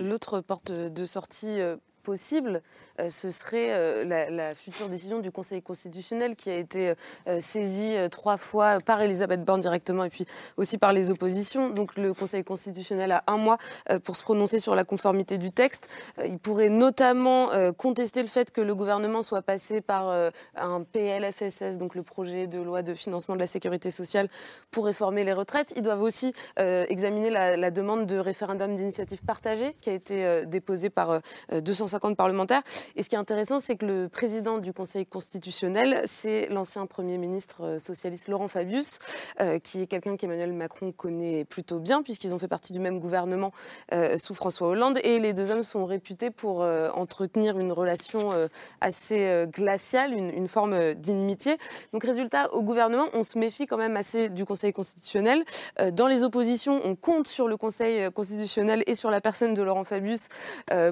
L'autre 0.00 0.40
porte 0.40 0.70
de 0.70 1.04
sortie 1.04 1.60
euh, 1.60 1.76
possible, 2.02 2.62
ce 3.08 3.30
serait 3.30 3.68
euh, 3.70 4.04
la, 4.30 4.54
future 4.54 4.88
décision 4.88 5.20
du 5.20 5.30
Conseil 5.30 5.62
constitutionnel 5.62 6.36
qui 6.36 6.50
a 6.50 6.56
été 6.56 6.94
euh, 7.28 7.40
saisie 7.40 7.96
euh, 7.96 8.08
trois 8.08 8.36
fois 8.36 8.78
par 8.80 9.00
Elisabeth 9.00 9.44
Borne 9.44 9.60
directement 9.60 10.04
et 10.04 10.10
puis 10.10 10.26
aussi 10.56 10.78
par 10.78 10.92
les 10.92 11.10
oppositions. 11.10 11.70
Donc 11.70 11.96
le 11.96 12.14
Conseil 12.14 12.44
constitutionnel 12.44 13.12
a 13.12 13.24
un 13.26 13.36
mois 13.36 13.58
euh, 13.90 13.98
pour 13.98 14.16
se 14.16 14.22
prononcer 14.22 14.58
sur 14.58 14.74
la 14.74 14.84
conformité 14.84 15.38
du 15.38 15.52
texte. 15.52 15.88
Euh, 16.18 16.26
il 16.26 16.38
pourrait 16.38 16.68
notamment 16.68 17.52
euh, 17.52 17.72
contester 17.72 18.22
le 18.22 18.28
fait 18.28 18.50
que 18.50 18.60
le 18.60 18.74
gouvernement 18.74 19.22
soit 19.22 19.42
passé 19.42 19.80
par 19.80 20.08
euh, 20.08 20.30
un 20.56 20.82
PLFSS, 20.82 21.78
donc 21.78 21.94
le 21.94 22.02
projet 22.02 22.46
de 22.46 22.60
loi 22.60 22.82
de 22.82 22.94
financement 22.94 23.34
de 23.34 23.40
la 23.40 23.46
sécurité 23.46 23.90
sociale, 23.90 24.28
pour 24.70 24.86
réformer 24.86 25.24
les 25.24 25.32
retraites. 25.32 25.72
Ils 25.76 25.82
doivent 25.82 26.02
aussi 26.02 26.32
euh, 26.58 26.86
examiner 26.88 27.30
la, 27.30 27.70
demande 27.70 28.06
de 28.06 28.16
référendum 28.16 28.74
d'initiative 28.74 29.20
partagée 29.22 29.76
qui 29.80 29.90
a 29.90 29.92
été 29.92 30.24
euh, 30.24 30.44
déposée 30.44 30.90
par 30.90 31.10
euh, 31.10 31.60
250 31.60 32.16
parlementaires. 32.16 32.62
Et 32.96 33.02
ce 33.02 33.08
qui 33.08 33.14
est 33.14 33.18
intéressant, 33.18 33.58
c'est 33.58 33.76
que 33.76 33.86
le 33.86 34.08
président 34.08 34.58
du 34.58 34.72
Conseil 34.72 35.06
constitutionnel, 35.06 36.02
c'est 36.06 36.48
l'ancien 36.50 36.86
Premier 36.86 37.18
ministre 37.18 37.64
euh, 37.64 37.78
socialiste 37.78 38.28
Laurent 38.28 38.48
Fabius, 38.48 38.98
euh, 39.40 39.58
qui 39.58 39.82
est 39.82 39.86
quelqu'un 39.86 40.16
qu'Emmanuel 40.16 40.52
Macron 40.52 40.92
connaît 40.92 41.44
plutôt 41.44 41.80
bien, 41.80 42.02
puisqu'ils 42.02 42.34
ont 42.34 42.38
fait 42.38 42.48
partie 42.48 42.72
du 42.72 42.80
même 42.80 42.98
gouvernement 42.98 43.52
euh, 43.92 44.16
sous 44.16 44.34
François 44.34 44.68
Hollande. 44.68 44.98
Et 45.04 45.18
les 45.18 45.32
deux 45.32 45.50
hommes 45.50 45.62
sont 45.62 45.86
réputés 45.86 46.30
pour 46.30 46.60
entretenir 46.94 47.58
une 47.58 47.72
relation 47.72 48.32
assez 48.80 49.46
glaciale, 49.52 50.12
une, 50.12 50.30
une 50.30 50.48
forme 50.48 50.94
d'inimitié. 50.94 51.56
Donc, 51.92 52.04
résultat, 52.04 52.52
au 52.52 52.62
gouvernement, 52.62 53.06
on 53.12 53.24
se 53.24 53.38
méfie 53.38 53.66
quand 53.66 53.76
même 53.76 53.96
assez 53.96 54.28
du 54.28 54.44
Conseil 54.44 54.72
constitutionnel. 54.72 55.44
Dans 55.92 56.06
les 56.06 56.24
oppositions, 56.24 56.80
on 56.84 56.94
compte 56.94 57.28
sur 57.28 57.48
le 57.48 57.56
Conseil 57.56 58.10
constitutionnel 58.12 58.82
et 58.86 58.94
sur 58.94 59.10
la 59.10 59.20
personne 59.20 59.54
de 59.54 59.62
Laurent 59.62 59.84
Fabius 59.84 60.28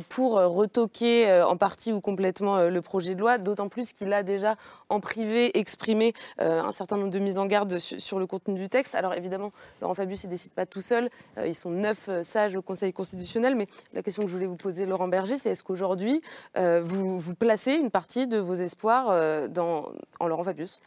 pour 0.09 0.33
retoquer 0.33 1.43
en 1.43 1.57
partie 1.57 1.86
ou 1.93 2.01
complètement 2.01 2.57
euh, 2.57 2.71
le 2.71 2.83
projet 2.83 3.15
de 3.15 3.21
loi, 3.21 3.39
d'autant 3.39 3.69
plus 3.69 3.93
qu'il 3.93 4.13
a 4.13 4.23
déjà 4.23 4.55
en 4.89 5.01
privé 5.01 5.59
exprimé 5.59 6.13
euh, 6.41 6.63
un 6.63 6.73
certain 6.73 6.97
nombre 6.97 7.11
de 7.11 7.19
mises 7.19 7.39
en 7.39 7.47
garde 7.47 7.79
su- 7.79 8.01
sur 8.01 8.19
le 8.19 8.27
contenu 8.27 8.55
du 8.55 8.69
texte. 8.69 8.95
Alors 8.95 9.15
évidemment, 9.15 9.53
Laurent 9.81 9.95
Fabius 9.95 10.25
ne 10.25 10.31
décide 10.31 10.53
pas 10.53 10.67
tout 10.67 10.83
seul, 10.83 11.09
Euh, 11.39 11.47
ils 11.47 11.55
sont 11.55 11.71
neuf 11.71 12.09
sages 12.23 12.57
au 12.57 12.63
Conseil 12.63 12.93
constitutionnel, 12.93 13.55
mais 13.55 13.67
la 13.93 14.03
question 14.03 14.23
que 14.23 14.29
je 14.29 14.35
voulais 14.35 14.47
vous 14.47 14.57
poser, 14.57 14.87
Laurent 14.87 15.09
Berger, 15.09 15.37
c'est 15.37 15.51
est-ce 15.51 15.63
qu'aujourd'hui, 15.63 16.23
vous, 16.55 17.35
placez 17.35 17.73
une 17.73 17.91
partie 17.91 18.27
de 18.27 18.39
vos 18.39 18.55
espoirs 18.55 19.49
dans, 19.51 19.91
en 20.21 20.27
Laurent 20.27 20.45
Fabius? 20.45 20.81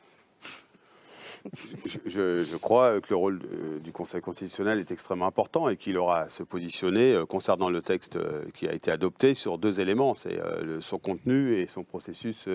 Je, 2.05 2.57
crois 2.57 2.99
que 3.01 3.07
le 3.09 3.15
rôle 3.15 3.41
euh, 3.51 3.79
du 3.79 3.91
Conseil 3.91 4.21
constitutionnel 4.21 4.79
est 4.79 4.91
extrêmement 4.91 5.27
important 5.27 5.69
et 5.69 5.77
qu'il 5.77 5.97
aura 5.97 6.21
à 6.21 6.29
se 6.29 6.43
positionner 6.43 7.13
euh, 7.13 7.25
concernant 7.25 7.69
le 7.69 7.81
texte 7.81 8.17
euh, 8.17 8.43
qui 8.53 8.67
a 8.67 8.73
été 8.73 8.91
adopté 8.91 9.33
sur 9.33 9.57
deux 9.57 9.79
éléments, 9.79 10.13
c'est 10.13 10.39
son 10.79 10.99
contenu 10.99 11.57
et 11.57 11.67
son 11.67 11.83
processus, 11.83 12.47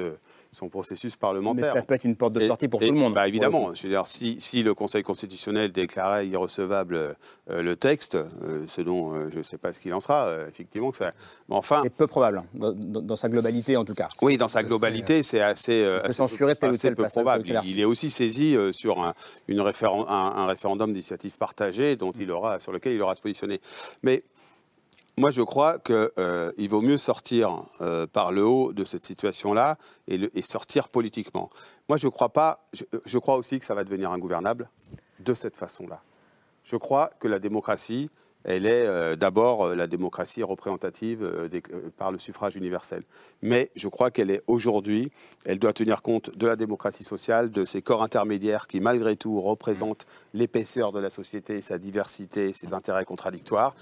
son 0.55 0.69
processus 0.69 1.17
parlementaire. 1.17 1.65
Mais 1.67 1.81
ça 1.81 1.83
peut 1.83 1.95
être 1.95 2.05
une 2.05 2.17
porte 2.17 2.33
de 2.33 2.41
Et- 2.41 2.47
sortie 2.47 2.69
pour 2.69 2.83
et- 2.83 2.87
tout 2.89 2.95
le 2.95 2.99
monde. 2.99 3.15
bah, 3.15 3.29
évidemment. 3.29 3.73
veux 3.83 3.89
dire, 3.89 4.07
si, 4.07 4.41
si 4.41 4.63
le 4.63 4.73
Conseil 4.75 5.03
constitutionnel 5.03 5.73
déclarait 5.73 6.27
irrecevable 6.27 7.17
euh, 7.51 7.63
le 7.63 7.77
texte, 7.77 8.15
euh, 8.15 8.65
ce 8.67 8.81
dont 8.81 9.15
euh, 9.15 9.29
je 9.33 9.39
ne 9.39 9.43
sais 9.43 9.59
pas 9.59 9.73
ce 9.73 9.81
qu'il 9.81 9.93
en 9.93 10.01
sera, 10.01 10.35
effectivement, 10.49 10.91
que 10.91 10.97
ça. 10.97 11.13
Mais 11.49 11.57
enfin. 11.57 11.81
C'est 11.83 11.91
peu 11.91 12.07
probable, 12.07 12.39
hein, 12.39 12.73
dans, 12.75 13.17
sa 13.17 13.29
globalité 13.29 13.77
en 13.77 13.85
tout 13.85 13.95
cas. 13.95 14.09
Oui, 14.23 14.37
dans 14.39 14.49
sa 14.49 14.63
globalité, 14.63 15.23
c'est 15.23 15.41
assez, 15.41 15.85
assez 15.85 16.15
censurer 16.15 16.57
tel 16.57 16.71
ou 16.71 16.75
assez 16.75 16.93
peu 16.93 17.05
probable. 17.05 17.45
Il 17.65 17.81
est 17.81 17.85
aussi 17.85 18.11
saisi 18.11 18.57
sur 18.73 19.01
un, 19.03 19.15
une 19.49 19.61
référen- 19.61 20.07
un, 20.09 20.43
un 20.43 20.47
référendum 20.47 20.93
d'initiative 20.93 21.37
partagée 21.37 21.97
dont 21.97 22.13
il 22.19 22.31
aura, 22.31 22.61
sur 22.61 22.73
lequel 22.73 22.95
il 22.95 23.03
aura 23.03 23.13
à 23.13 23.15
se 23.15 23.21
positionner. 23.21 23.61
Mais 24.03 24.23
moi, 25.17 25.31
je 25.31 25.43
crois 25.43 25.79
qu'il 25.79 26.69
vaut 26.69 26.81
mieux 26.81 26.97
sortir 26.97 27.65
euh, 27.81 28.07
par 28.07 28.33
le 28.33 28.45
haut 28.45 28.73
de 28.73 28.85
cette 28.85 29.07
situation-là 29.07 29.77
et, 30.09 30.43
sortir 30.43 30.89
politiquement. 30.89 31.51
Moi, 31.89 31.99
je 31.99 32.09
crois 32.09 32.31
pas. 32.31 32.67
Je, 33.05 33.19
crois 33.19 33.37
aussi 33.37 33.59
que 33.59 33.65
ça 33.65 33.75
va 33.75 33.85
devenir 33.85 34.11
ingouvernable 34.11 34.69
de 35.21 35.35
cette 35.35 35.57
façon-là. 35.57 36.03
Je 36.65 36.77
crois 36.77 37.11
que 37.21 37.29
la 37.29 37.39
démocratie, 37.39 38.11
elle 38.43 38.67
est 38.67 38.87
euh, 38.87 39.15
d'abord 39.15 39.67
euh, 39.67 39.75
la 39.75 39.87
démocratie 39.87 40.43
représentative 40.43 41.23
euh, 41.23 41.49
euh, 41.53 41.91
par 41.97 42.11
le 42.11 42.19
suffrage 42.19 42.57
universel. 42.57 43.05
Mais 43.41 43.71
je 43.77 43.89
crois 43.89 44.11
qu'elle 44.11 44.31
est 44.31 44.43
aujourd'hui, 44.47 45.13
elle 45.45 45.59
doit 45.59 45.73
tenir 45.73 46.03
compte 46.03 46.37
de 46.37 46.47
la 46.47 46.57
démocratie 46.57 47.05
sociale, 47.05 47.53
de 47.53 47.65
ces 47.65 47.83
corps 47.83 48.03
intermédiaires 48.03 48.67
qui, 48.67 48.81
malgré 48.81 49.15
tout, 49.17 49.41
représentent 49.41 50.07
l'épaisseur 50.33 50.91
de 50.91 50.99
la 50.99 51.11
société, 51.11 51.61
sa 51.61 51.79
diversité, 51.79 52.53
ses 52.53 52.73
intérêts 52.73 53.05
contradictoires. 53.05 53.75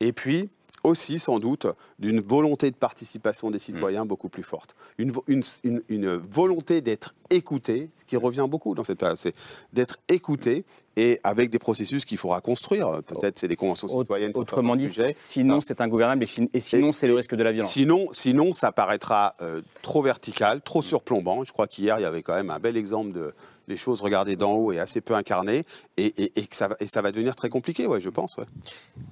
Et 0.00 0.12
puis, 0.12 0.48
aussi 0.84 1.18
sans 1.18 1.38
doute 1.38 1.66
d'une 1.98 2.20
volonté 2.20 2.70
de 2.70 2.76
participation 2.76 3.50
des 3.50 3.58
citoyens 3.58 4.06
beaucoup 4.06 4.28
plus 4.28 4.42
forte. 4.42 4.74
Une, 4.98 5.10
vo- 5.12 5.24
une- 5.26 5.42
une- 5.64 5.82
une 5.88 6.14
volonté 6.16 6.80
d'être 6.80 7.14
écouté, 7.30 7.90
ce 7.96 8.04
qui 8.04 8.16
revient 8.16 8.46
beaucoup 8.48 8.74
dans 8.74 8.84
cette 8.84 9.04
c'est 9.16 9.34
d'être 9.72 9.98
écouté 10.08 10.64
et 10.96 11.20
avec 11.22 11.50
des 11.50 11.58
processus 11.58 12.04
qu'il 12.04 12.18
faudra 12.18 12.40
construire. 12.40 13.00
Peut-être 13.06 13.38
c'est 13.38 13.46
des 13.48 13.54
conventions 13.56 13.86
citoyennes. 13.88 14.32
Autrement 14.34 14.74
dit, 14.76 14.86
sinon 15.12 15.60
c'est 15.60 15.80
ingouvernable 15.80 16.24
et, 16.24 16.48
et 16.54 16.60
sinon 16.60 16.92
c'est 16.92 17.06
le 17.06 17.14
risque 17.14 17.34
de 17.34 17.42
la 17.42 17.52
violence. 17.52 17.70
Sinon, 17.72 18.08
sinon 18.12 18.52
ça 18.52 18.72
paraîtra 18.72 19.34
euh, 19.42 19.60
trop 19.82 20.02
vertical, 20.02 20.60
trop 20.62 20.82
surplombant. 20.82 21.44
Je 21.44 21.52
crois 21.52 21.68
qu'hier, 21.68 21.98
il 21.98 22.02
y 22.02 22.06
avait 22.06 22.22
quand 22.22 22.34
même 22.34 22.50
un 22.50 22.58
bel 22.58 22.76
exemple 22.76 23.12
de 23.12 23.32
les 23.68 23.76
choses 23.76 24.00
regardées 24.00 24.34
d'en 24.34 24.52
haut 24.52 24.72
et 24.72 24.78
assez 24.80 25.00
peu 25.00 25.14
incarnées, 25.14 25.64
et, 25.96 26.06
et- 26.24 26.40
et 26.40 26.46
que 26.46 26.56
ça, 26.56 26.68
va- 26.68 26.76
et 26.80 26.86
ça 26.86 27.02
va 27.02 27.12
devenir 27.12 27.36
très 27.36 27.48
compliqué, 27.50 27.86
ouais, 27.86 28.00
je 28.00 28.08
pense. 28.08 28.36
ouais. 28.36 28.44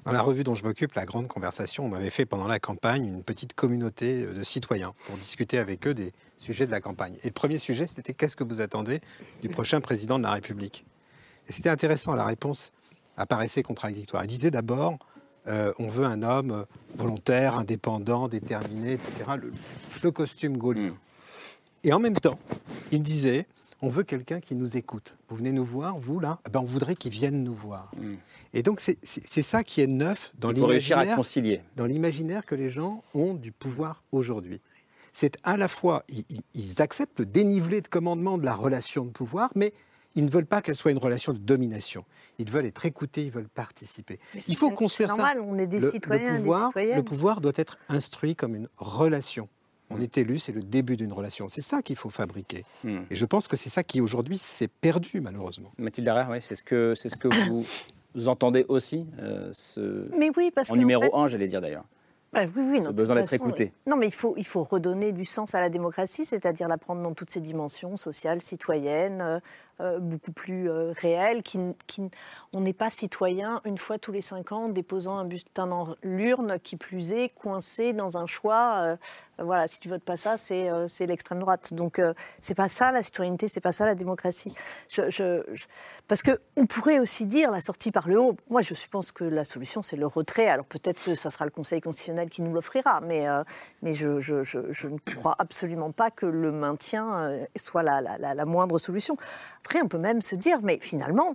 Dans 0.05 0.13
la 0.13 0.23
revue 0.23 0.43
dont 0.45 0.55
je 0.55 0.65
m'occupe, 0.65 0.95
la 0.95 1.05
grande 1.05 1.29
conversation, 1.29 1.85
on 1.85 1.89
m'avait 1.89 2.11
fait 2.11 2.27
pendant 2.27 2.47
la 2.49 2.59
campagne 2.59 3.07
une 3.07 3.23
petite 3.23 3.55
communauté 3.55 4.25
de 4.27 4.43
citoyens 4.43 4.95
pour 5.07 5.17
discuter 5.19 5.59
avec 5.59 5.87
eux 5.87 5.95
des 5.95 6.13
sujets 6.39 6.67
de 6.67 6.73
la 6.73 6.81
campagne. 6.81 7.17
Et 7.23 7.29
le 7.29 7.33
premier 7.33 7.59
sujet, 7.59 7.87
c'était 7.87 8.15
qu'est-ce 8.15 8.35
que 8.37 8.45
vous 8.45 8.61
attendez 8.61 9.01
du 9.43 9.49
prochain 9.49 9.81
président 9.81 10.19
de 10.19 10.25
la 10.25 10.31
République? 10.33 10.85
Et 11.49 11.53
c'était 11.53 11.69
intéressant, 11.71 12.15
la 12.15 12.25
réponse 12.25 12.73
apparaissait 13.17 13.63
contradictoire. 13.63 14.25
Il 14.25 14.29
disait 14.29 14.51
d'abord, 14.51 14.99
euh, 15.47 15.73
on 15.79 15.89
veut 15.89 16.05
un 16.05 16.23
homme 16.23 16.67
volontaire, 16.97 17.57
indépendant, 17.57 18.27
déterminé, 18.29 18.95
etc. 18.95 19.13
Le, 19.41 19.51
le 20.03 20.11
costume 20.11 20.57
gaulien. 20.57 20.97
Et 21.85 21.93
en 21.93 22.01
même 22.01 22.15
temps, 22.17 22.39
il 22.91 23.01
disait, 23.03 23.47
on 23.83 23.89
veut 23.89 24.03
quelqu'un 24.05 24.41
qui 24.41 24.55
nous 24.55 24.77
écoute. 24.77 25.17
Vous 25.29 25.37
venez 25.37 25.53
nous 25.53 25.65
voir, 25.65 25.99
vous 25.99 26.19
là, 26.19 26.39
eh 26.47 26.51
ben, 26.51 26.61
on 26.61 26.65
voudrait 26.65 26.95
qu'il 26.97 27.13
vienne 27.13 27.45
nous 27.45 27.55
voir. 27.55 27.91
Et 28.55 28.63
donc 28.63 28.81
c'est 28.81 28.99
c'est 29.03 29.43
ça 29.43 29.63
qui 29.65 29.81
est 29.81 29.87
neuf 29.87 30.33
dans 30.39 30.49
Hmm. 30.49 30.53
Il 30.57 30.61
faut 30.61 30.67
réussir 30.67 30.97
à 30.97 31.01
l'imaginaire 31.01 31.17
concilier. 31.17 31.61
dans 31.77 31.87
l'imaginaire 31.87 32.47
que 32.47 32.55
les 32.55 32.71
gens 32.71 33.03
ont 33.15 33.35
du 33.35 33.53
pouvoir 33.53 34.03
aujourd'hui. 34.13 34.61
C'est 35.13 35.39
à 35.45 35.57
la 35.57 35.69
fois, 35.69 36.05
ils, 36.55 36.83
acceptent 36.83 37.21
le 37.21 37.27
dénivelé 37.27 37.81
de 37.81 37.89
commandement 37.89 38.37
de 38.37 38.45
la 38.45 38.53
relation 38.55 39.05
de 39.07 39.11
pouvoir, 39.11 39.51
mais 39.57 39.73
ils 40.15 40.25
ne 40.25 40.31
veulent 40.31 40.47
pas 40.47 40.61
qu'elle 40.63 40.75
soit 40.77 40.91
une 40.91 40.99
relation 40.99 41.33
de 41.33 41.39
domination. 41.39 42.05
Ils 42.39 42.51
veulent 42.51 42.67
être 42.67 42.85
écoutés, 42.85 43.25
ils 43.25 43.31
veulent 43.31 43.49
participer. 43.49 44.19
Mais 44.35 44.43
Il 44.49 44.57
faut 44.57 44.71
construire 44.71 45.11
c'est 45.11 45.17
ça. 45.17 45.23
normal, 45.35 45.41
on 45.41 45.59
est 45.59 45.67
des 45.67 45.81
Le- 45.81 45.91
citoyens 45.91 46.39
des 46.41 46.53
citoyennes. 46.67 46.97
Le 46.97 47.03
pouvoir 47.03 47.41
doit 47.41 47.53
être 47.57 47.79
instruit 47.89 48.37
comme 48.37 48.55
une 48.55 48.69
relation. 48.77 49.49
On 49.91 50.01
est 50.01 50.19
élu, 50.19 50.39
c'est 50.39 50.53
le 50.53 50.63
début 50.63 50.97
d'une 50.97 51.13
relation. 51.13 51.49
C'est 51.49 51.63
ça 51.63 51.81
qu'il 51.83 51.97
faut 51.97 52.11
fabriquer. 52.11 52.65
Hmm. 52.83 53.03
Et 53.11 53.17
je 53.17 53.25
pense 53.25 53.47
que 53.47 53.57
c'est 53.57 53.71
ça 53.71 53.83
qui 53.85 54.01
aujourd'hui 54.01 54.39
s'est 54.39 54.69
perdu 54.69 55.21
malheureusement. 55.21 55.71
Mathilde 55.79 56.09
Arrère, 56.09 56.29
oui, 56.31 56.39
c'est 56.41 56.55
ce 56.57 56.65
que, 56.65 56.95
c'est 56.97 57.09
ce 57.09 57.17
que 57.17 57.29
vous, 57.49 57.65
vous 58.15 58.29
entendez 58.29 58.65
aussi, 58.69 59.07
euh, 59.21 59.51
ce... 59.53 60.09
Mais 60.17 60.31
oui, 60.37 60.51
parce 60.55 60.71
en 60.71 60.75
qu'en 60.75 60.79
numéro 60.79 61.03
fait- 61.03 61.15
1, 61.15 61.29
j'allais 61.29 61.49
dire 61.49 61.61
d'ailleurs. 61.61 61.85
Bah 62.33 62.43
oui, 62.45 62.63
oui, 62.71 62.81
non, 62.81 62.91
besoin 62.91 63.15
toute 63.15 63.23
d'être 63.23 63.31
façon, 63.31 63.45
écouté. 63.47 63.73
Non, 63.87 63.97
mais 63.97 64.09
il 64.09 64.13
faut, 64.13 64.35
il 64.37 64.45
faut 64.45 64.65
redonner 64.65 65.13
du 65.13 65.25
sens 65.25 65.55
à 65.55 65.61
la 65.61 65.71
démocratie, 65.71 66.25
c'est-à-dire 66.25 66.67
la 66.69 66.77
prendre 66.77 67.01
dans 67.01 67.15
toutes 67.15 67.31
ses 67.31 67.41
dimensions, 67.41 67.97
sociales, 67.97 68.43
citoyennes, 68.43 69.41
euh, 69.81 69.99
beaucoup 69.99 70.33
plus 70.33 70.71
euh, 70.71 70.93
réelles. 71.03 71.43
Qui, 71.43 71.59
on 72.55 72.61
n'est 72.61 72.73
pas 72.73 72.89
citoyen 72.89 73.61
une 73.67 73.77
fois 73.77 73.99
tous 73.99 74.11
les 74.11 74.23
cinq 74.23 74.51
ans, 74.51 74.71
déposant 74.71 75.19
un 75.19 75.27
bulletin 75.27 75.67
dans 75.67 75.97
l'urne, 76.03 76.59
qui 76.61 76.77
plus 76.77 77.13
est, 77.13 77.29
coincé 77.35 77.93
dans 77.93 78.17
un 78.17 78.27
choix. 78.27 78.77
euh, 78.79 78.97
voilà, 79.39 79.69
si 79.69 79.81
tu 79.81 79.91
votes 79.91 80.03
pas 80.03 80.17
ça, 80.17 80.39
c'est 80.39 80.71
euh, 80.71 80.89
c'est 80.89 81.05
l'extrême 81.05 81.41
droite. 81.41 81.75
Donc, 81.75 82.01
c'est 82.41 82.55
pas 82.55 82.71
ça 82.71 82.91
la 82.91 83.03
citoyenneté, 83.03 83.49
c'est 83.49 83.61
pas 83.61 83.73
ça 83.73 83.85
la 83.85 83.95
démocratie. 83.95 84.55
Parce 86.09 86.23
que 86.23 86.39
on 86.57 86.67
pourrait 86.67 86.99
aussi 86.99 87.27
dire 87.27 87.51
la 87.51 87.61
sortie 87.61 87.91
par 87.91 88.09
le 88.09 88.19
haut. 88.19 88.37
Moi, 88.49 88.63
je 88.63 88.73
pense 88.91 89.13
que 89.13 89.25
la 89.25 89.45
solution, 89.45 89.83
c'est 89.83 89.97
le 89.97 90.07
retrait. 90.07 90.49
Alors 90.49 90.65
peut-être 90.65 91.05
que 91.05 91.15
ça 91.15 91.29
sera 91.29 91.45
le 91.45 91.51
Conseil 91.51 91.83
constitutionnel 91.83 92.31
qui 92.31 92.41
nous 92.41 92.55
l'offrira, 92.55 93.01
mais, 93.03 93.27
mais 93.83 93.93
je, 93.93 94.07
ne 94.07 95.15
crois 95.17 95.35
absolument 95.39 95.91
pas 95.91 96.11
que 96.11 96.25
le 96.25 96.53
maintien 96.53 97.47
soit 97.57 97.83
la 97.83 98.45
moindre 98.47 98.79
solution. 98.79 99.17
Après, 99.67 99.83
on 99.83 99.89
peut 99.89 99.99
même 99.99 100.23
se 100.23 100.37
dire, 100.37 100.61
mais 100.63 100.79
finalement, 100.81 101.35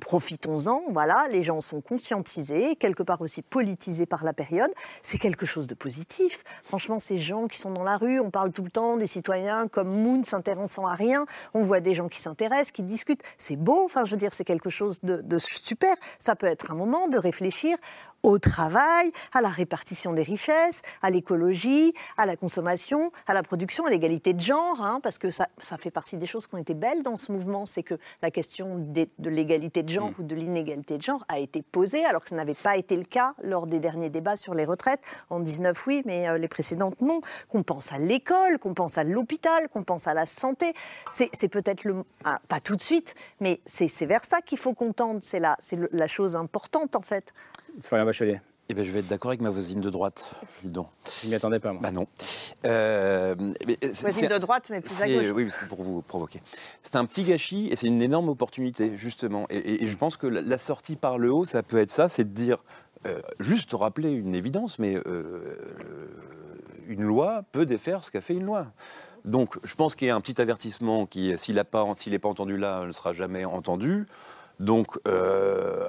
Profitons-en, 0.00 0.82
voilà, 0.88 1.28
les 1.30 1.44
gens 1.44 1.60
sont 1.60 1.80
conscientisés, 1.80 2.74
quelque 2.74 3.04
part 3.04 3.20
aussi 3.20 3.42
politisés 3.42 4.06
par 4.06 4.24
la 4.24 4.32
période, 4.32 4.72
c'est 5.02 5.18
quelque 5.18 5.46
chose 5.46 5.68
de 5.68 5.74
positif. 5.74 6.42
Franchement, 6.64 6.98
ces 6.98 7.18
gens 7.18 7.46
qui 7.46 7.58
sont 7.58 7.70
dans 7.70 7.84
la 7.84 7.96
rue, 7.96 8.18
on 8.18 8.30
parle 8.30 8.50
tout 8.50 8.64
le 8.64 8.70
temps 8.70 8.96
des 8.96 9.06
citoyens 9.06 9.68
comme 9.68 9.88
Moon 9.88 10.24
s'intéressant 10.24 10.86
à 10.86 10.94
rien, 10.94 11.24
on 11.54 11.62
voit 11.62 11.80
des 11.80 11.94
gens 11.94 12.08
qui 12.08 12.20
s'intéressent, 12.20 12.72
qui 12.72 12.82
discutent, 12.82 13.22
c'est 13.38 13.56
beau, 13.56 13.84
enfin 13.84 14.04
je 14.04 14.10
veux 14.10 14.16
dire, 14.16 14.32
c'est 14.32 14.44
quelque 14.44 14.70
chose 14.70 15.00
de, 15.02 15.20
de 15.20 15.38
super. 15.38 15.94
Ça 16.18 16.34
peut 16.34 16.46
être 16.46 16.72
un 16.72 16.74
moment 16.74 17.06
de 17.06 17.18
réfléchir 17.18 17.76
au 18.22 18.38
travail, 18.38 19.12
à 19.32 19.40
la 19.40 19.48
répartition 19.48 20.12
des 20.12 20.22
richesses, 20.22 20.82
à 21.02 21.10
l'écologie, 21.10 21.92
à 22.16 22.26
la 22.26 22.36
consommation, 22.36 23.10
à 23.26 23.34
la 23.34 23.42
production, 23.42 23.86
à 23.86 23.90
l'égalité 23.90 24.32
de 24.32 24.40
genre, 24.40 24.80
hein, 24.82 25.00
parce 25.02 25.18
que 25.18 25.30
ça, 25.30 25.48
ça 25.58 25.76
fait 25.78 25.90
partie 25.90 26.16
des 26.16 26.26
choses 26.26 26.46
qui 26.46 26.54
ont 26.54 26.58
été 26.58 26.74
belles 26.74 27.02
dans 27.02 27.16
ce 27.16 27.32
mouvement, 27.32 27.66
c'est 27.66 27.82
que 27.82 27.94
la 28.22 28.30
question 28.30 28.78
de 28.78 29.30
l'égalité 29.30 29.82
de 29.82 29.88
genre 29.88 30.12
ou 30.18 30.22
de 30.22 30.34
l'inégalité 30.34 30.98
de 30.98 31.02
genre 31.02 31.24
a 31.28 31.38
été 31.38 31.62
posée, 31.62 32.04
alors 32.04 32.22
que 32.22 32.28
ça 32.28 32.36
n'avait 32.36 32.54
pas 32.54 32.76
été 32.76 32.96
le 32.96 33.04
cas 33.04 33.34
lors 33.42 33.66
des 33.66 33.80
derniers 33.80 34.10
débats 34.10 34.36
sur 34.36 34.54
les 34.54 34.64
retraites. 34.64 35.00
En 35.30 35.40
19, 35.40 35.86
oui, 35.86 36.02
mais 36.04 36.28
euh, 36.28 36.38
les 36.38 36.48
précédentes, 36.48 37.00
non. 37.00 37.20
Qu'on 37.48 37.62
pense 37.62 37.92
à 37.92 37.98
l'école, 37.98 38.58
qu'on 38.58 38.74
pense 38.74 38.98
à 38.98 39.04
l'hôpital, 39.04 39.68
qu'on 39.68 39.82
pense 39.82 40.06
à 40.06 40.14
la 40.14 40.26
santé. 40.26 40.72
C'est 41.10 41.48
peut-être 41.48 41.84
le... 41.84 42.04
ah, 42.24 42.40
pas 42.48 42.60
tout 42.60 42.76
de 42.76 42.82
suite, 42.82 43.14
mais 43.40 43.60
c'est 43.64 44.06
vers 44.06 44.24
ça 44.24 44.40
qu'il 44.40 44.58
faut 44.58 44.74
qu'on 44.74 44.92
tende. 44.92 45.22
C'est 45.22 45.40
la, 45.40 45.56
la 45.92 46.06
chose 46.06 46.36
importante, 46.36 46.96
en 46.96 47.02
fait. 47.02 47.32
Florian 47.80 48.04
Bachelet. 48.06 48.40
Eh 48.68 48.74
ben, 48.74 48.84
je 48.84 48.90
vais 48.92 49.00
être 49.00 49.08
d'accord 49.08 49.30
avec 49.32 49.40
ma 49.40 49.50
voisine 49.50 49.80
de 49.80 49.90
droite, 49.90 50.30
dis 50.62 50.70
donc. 50.72 50.86
Je 51.22 51.28
m'y 51.28 51.34
attendais 51.34 51.58
pas, 51.58 51.72
moi. 51.72 51.82
Bah 51.82 51.90
non. 51.90 52.06
Euh, 52.64 53.34
mais 53.66 53.76
c'est- 53.82 54.02
Voisine 54.02 54.28
de 54.28 54.38
droite, 54.38 54.68
mais 54.70 54.80
plus 54.80 55.02
à 55.02 55.06
gauche. 55.08 55.26
Oui, 55.34 55.48
c'est 55.50 55.66
pour 55.66 55.82
vous 55.82 56.00
provoquer. 56.00 56.40
C'est 56.82 56.96
un 56.96 57.04
petit 57.04 57.24
gâchis 57.24 57.68
et 57.70 57.76
c'est 57.76 57.88
une 57.88 58.00
énorme 58.00 58.28
opportunité, 58.28 58.96
justement. 58.96 59.46
Et, 59.50 59.58
et- 59.58 59.84
et 59.84 59.86
je 59.88 59.96
pense 59.96 60.16
que 60.16 60.26
la, 60.28 60.40
la 60.40 60.58
sortie 60.58 60.94
par 60.96 61.18
le 61.18 61.32
haut, 61.32 61.44
ça 61.44 61.62
peut 61.64 61.78
être 61.78 61.90
ça, 61.90 62.08
c'est 62.08 62.24
de 62.24 62.34
dire, 62.34 62.58
euh, 63.04 63.20
juste 63.40 63.72
rappeler 63.72 64.10
une 64.10 64.34
évidence, 64.34 64.78
mais 64.78 64.96
euh, 65.06 65.56
une 66.86 67.02
loi 67.02 67.42
peut 67.52 67.66
défaire 67.66 68.04
ce 68.04 68.10
qu'a 68.12 68.20
fait 68.20 68.34
une 68.34 68.44
loi. 68.44 68.68
Donc, 69.24 69.56
je 69.64 69.74
pense 69.74 69.94
qu'il 69.96 70.08
y 70.08 70.10
a 70.10 70.14
un 70.16 70.20
petit 70.20 70.40
avertissement 70.40 71.06
qui, 71.06 71.36
s'il 71.36 71.56
n'est 71.56 71.64
pas, 71.64 71.84
pas 71.84 72.28
entendu 72.28 72.56
là, 72.56 72.84
ne 72.86 72.92
sera 72.92 73.12
jamais 73.12 73.44
entendu. 73.44 74.06
Donc, 74.60 74.98
euh, 75.08 75.88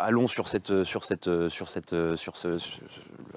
allons 0.00 0.28
sur 0.28 0.48
cette, 0.48 0.84
sur 0.84 1.04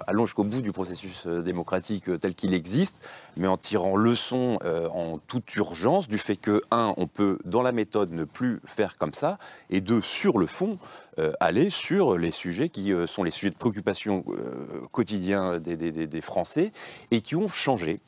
allons 0.07 0.25
jusqu'au 0.25 0.43
bout 0.43 0.61
du 0.61 0.71
processus 0.71 1.27
euh, 1.27 1.41
démocratique 1.41 2.09
euh, 2.09 2.17
tel 2.17 2.35
qu'il 2.35 2.53
existe, 2.53 2.97
mais 3.37 3.47
en 3.47 3.57
tirant 3.57 3.95
leçon 3.95 4.57
euh, 4.63 4.87
en 4.89 5.17
toute 5.17 5.55
urgence 5.55 6.07
du 6.07 6.17
fait 6.17 6.35
que 6.35 6.61
un, 6.71 6.93
on 6.97 7.07
peut 7.07 7.39
dans 7.45 7.61
la 7.61 7.71
méthode 7.71 8.11
ne 8.11 8.23
plus 8.23 8.59
faire 8.65 8.97
comme 8.97 9.13
ça, 9.13 9.37
et 9.69 9.81
deux, 9.81 10.01
sur 10.01 10.37
le 10.37 10.45
fond, 10.45 10.77
euh, 11.17 11.31
aller 11.39 11.69
sur 11.69 12.17
les 12.17 12.31
sujets 12.31 12.67
qui 12.69 12.91
euh, 12.91 13.07
sont 13.07 13.23
les 13.23 13.31
sujets 13.31 13.49
de 13.49 13.55
préoccupation 13.57 14.25
euh, 14.29 14.81
quotidien 14.91 15.59
des, 15.59 15.77
des- 15.77 15.91
des- 15.91 16.07
des 16.07 16.21
Français 16.21 16.71
et 17.11 17.21
qui 17.21 17.35
ont 17.35 17.47
changé 17.47 17.99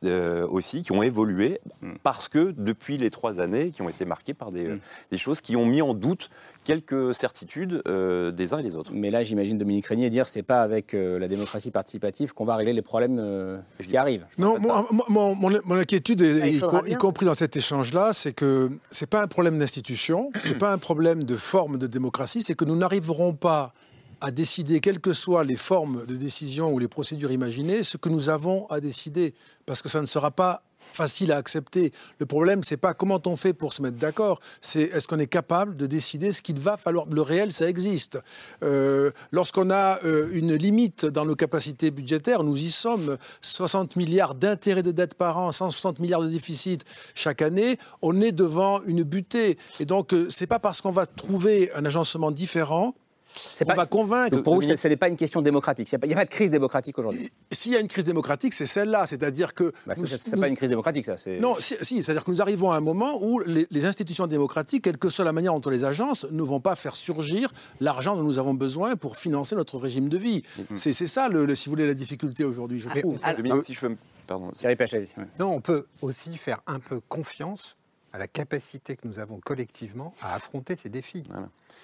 aussi, 0.49 0.83
qui 0.83 0.91
ont 0.91 1.01
évolué 1.03 1.59
parce 2.03 2.27
que 2.27 2.53
depuis 2.57 2.97
les 2.97 3.09
trois 3.09 3.39
années, 3.39 3.71
qui 3.71 3.81
ont 3.81 3.89
été 3.89 4.03
marquées 4.05 4.33
par 4.33 4.51
des, 4.51 4.77
des 5.11 5.17
choses 5.17 5.39
qui 5.41 5.55
ont 5.55 5.65
mis 5.65 5.81
en 5.81 5.93
doute 5.93 6.29
quelques 6.67 7.15
certitudes 7.15 7.81
euh, 7.87 8.29
des 8.31 8.53
uns 8.53 8.59
et 8.59 8.63
des 8.63 8.75
autres. 8.75 8.91
Mais 8.93 9.09
là, 9.09 9.23
j'imagine 9.23 9.57
Dominique 9.57 9.87
Régnier 9.87 10.09
dire 10.09 10.27
c'est 10.27 10.43
pas 10.43 10.61
avec 10.61 10.93
euh, 10.93 11.17
la 11.17 11.29
démocratie 11.29 11.71
participative 11.71 12.33
qu'on 12.33 12.43
va 12.43 12.57
régler 12.57 12.73
les 12.73 12.81
problèmes 12.81 13.17
euh, 13.19 13.57
qui 13.81 13.95
arrivent. 13.95 14.25
Non, 14.37 14.59
mon, 14.59 15.33
mon- 15.35 15.51
mon 15.65 15.75
inquiétude, 15.77 16.21
est- 16.21 16.59
Bah, 16.59 16.81
il 16.85 16.89
y, 16.89 16.93
y 16.93 16.95
compris 16.97 17.25
dans 17.25 17.33
cet 17.33 17.55
échange-là, 17.55 18.11
c'est 18.11 18.33
que 18.33 18.69
c'est 18.91 19.09
pas 19.09 19.21
un 19.21 19.27
problème 19.27 19.57
d'institution, 19.57 20.29
c'est 20.41 20.57
pas 20.57 20.71
un 20.73 20.77
problème 20.77 21.23
de 21.23 21.37
forme 21.37 21.77
de 21.77 21.87
démocratie, 21.87 22.43
c'est 22.43 22.55
que 22.55 22.65
nous 22.65 22.75
n'arriverons 22.75 23.33
pas 23.33 23.71
à 24.19 24.31
décider, 24.31 24.79
quelles 24.81 24.99
que 24.99 25.13
soient 25.13 25.43
les 25.45 25.55
formes 25.57 26.05
de 26.05 26.15
décision 26.15 26.73
ou 26.73 26.79
les 26.79 26.87
procédures 26.89 27.31
imaginées, 27.31 27.83
ce 27.83 27.95
que 27.97 28.09
nous 28.09 28.29
avons 28.29 28.67
à 28.69 28.81
décider, 28.81 29.35
parce 29.65 29.81
que 29.81 29.89
ça 29.89 30.01
ne 30.01 30.05
sera 30.07 30.31
pas 30.31 30.63
facile 30.93 31.31
à 31.31 31.37
accepter. 31.37 31.91
Le 32.19 32.25
problème, 32.25 32.63
c'est 32.63 32.77
pas 32.77 32.93
comment 32.93 33.21
on 33.25 33.35
fait 33.35 33.53
pour 33.53 33.73
se 33.73 33.81
mettre 33.81 33.97
d'accord, 33.97 34.39
c'est 34.61 34.81
est-ce 34.81 35.07
qu'on 35.07 35.19
est 35.19 35.27
capable 35.27 35.75
de 35.75 35.85
décider 35.87 36.31
ce 36.31 36.41
qu'il 36.41 36.59
va 36.59 36.77
falloir. 36.77 37.05
Le 37.11 37.21
réel, 37.21 37.51
ça 37.51 37.69
existe. 37.69 38.19
Euh, 38.63 39.11
Lorsqu'on 39.31 39.69
a 39.69 40.03
euh, 40.03 40.29
une 40.33 40.53
limite 40.55 41.05
dans 41.05 41.25
nos 41.25 41.35
capacités 41.35 41.91
budgétaires, 41.91 42.43
nous 42.43 42.57
y 42.57 42.69
sommes. 42.69 43.17
60 43.41 43.95
milliards 43.95 44.35
d'intérêts 44.35 44.83
de 44.83 44.91
dette 44.91 45.15
par 45.15 45.37
an, 45.37 45.51
160 45.51 45.99
milliards 45.99 46.21
de 46.21 46.29
déficit 46.29 46.83
chaque 47.15 47.41
année, 47.41 47.77
on 48.01 48.21
est 48.21 48.31
devant 48.31 48.81
une 48.83 49.03
butée. 49.03 49.57
Et 49.79 49.85
donc, 49.85 50.13
euh, 50.13 50.27
c'est 50.29 50.47
pas 50.47 50.59
parce 50.59 50.81
qu'on 50.81 50.91
va 50.91 51.05
trouver 51.05 51.71
un 51.75 51.85
agencement 51.85 52.31
différent 52.31 52.95
on 53.61 53.65
pas- 53.65 53.75
va 53.75 53.85
convaincre. 53.85 54.31
Donc 54.35 54.43
pour 54.43 54.55
vous, 54.55 54.61
ce 54.75 54.87
n'est 54.87 54.95
pas 54.97 55.07
une 55.07 55.15
question 55.17 55.41
démocratique. 55.41 55.91
Il 55.91 56.07
n'y 56.07 56.13
a, 56.13 56.15
pas 56.17 56.25
de 56.25 56.29
crise 56.29 56.49
démocratique 56.49 56.97
aujourd'hui. 56.97 57.29
S'il 57.51 57.73
y 57.73 57.75
a 57.75 57.79
une 57.79 57.87
crise 57.87 58.03
démocratique, 58.05 58.53
c'est 58.53 58.65
celle-là. 58.65 59.05
C'est-à-dire 59.05 59.53
que. 59.53 59.71
Bah, 59.85 59.93
c'est 59.95 60.35
nous- 60.35 60.41
pas 60.41 60.47
une 60.47 60.55
crise 60.57 60.69
démocratique, 60.69 61.05
ça. 61.05 61.17
c'est- 61.17 61.39
Non, 61.39 61.55
si, 61.59 61.75
si, 61.81 62.01
c'est-à-dire 62.01 62.23
que 62.23 62.31
nous 62.31 62.41
arrivons 62.41 62.71
à 62.71 62.77
un 62.77 62.81
moment 62.81 63.19
où 63.23 63.39
les, 63.39 63.67
les 63.69 63.85
institutions 63.85 64.27
démocratiques, 64.27 64.83
quelle 64.83 64.97
que 64.97 65.09
soit 65.09 65.25
la 65.25 65.33
manière 65.33 65.53
dont 65.53 65.61
on 65.65 65.69
les 65.69 65.83
agences, 65.83 66.25
ne 66.31 66.43
vont 66.43 66.59
pas 66.59 66.75
faire 66.75 66.95
surgir 66.95 67.51
l'argent 67.79 68.15
dont 68.15 68.23
nous 68.23 68.39
avons 68.39 68.53
besoin 68.53 68.95
pour 68.95 69.17
financer 69.17 69.55
notre 69.55 69.77
régime 69.77 70.09
de 70.09 70.17
vie. 70.17 70.43
C'est 70.75 70.93
c'est 70.93 71.07
ça, 71.07 71.29
le, 71.29 71.45
le- 71.45 71.55
si 71.55 71.65
vous 71.69 71.71
voulez, 71.73 71.87
la 71.87 71.93
difficulté 71.93 72.43
aujourd'hui, 72.43 72.79
je 72.79 72.89
trouve. 73.01 73.19
Dominique, 73.35 73.65
si 73.65 73.73
je 73.73 73.79
peux 73.79 73.89
me- 73.89 73.97
Pardon. 74.27 74.51
Non, 75.39 75.53
on 75.53 75.61
peut 75.61 75.85
aussi 76.01 76.35
faire 76.35 76.59
un 76.67 76.79
peu 76.79 76.99
confiance 77.07 77.77
à 78.13 78.17
la 78.17 78.27
capacité 78.27 78.95
que 78.95 79.07
nous 79.07 79.19
avons 79.19 79.39
collectivement 79.39 80.13
à 80.21 80.33
affronter 80.33 80.75
ces 80.75 80.89
défis. 80.89 81.23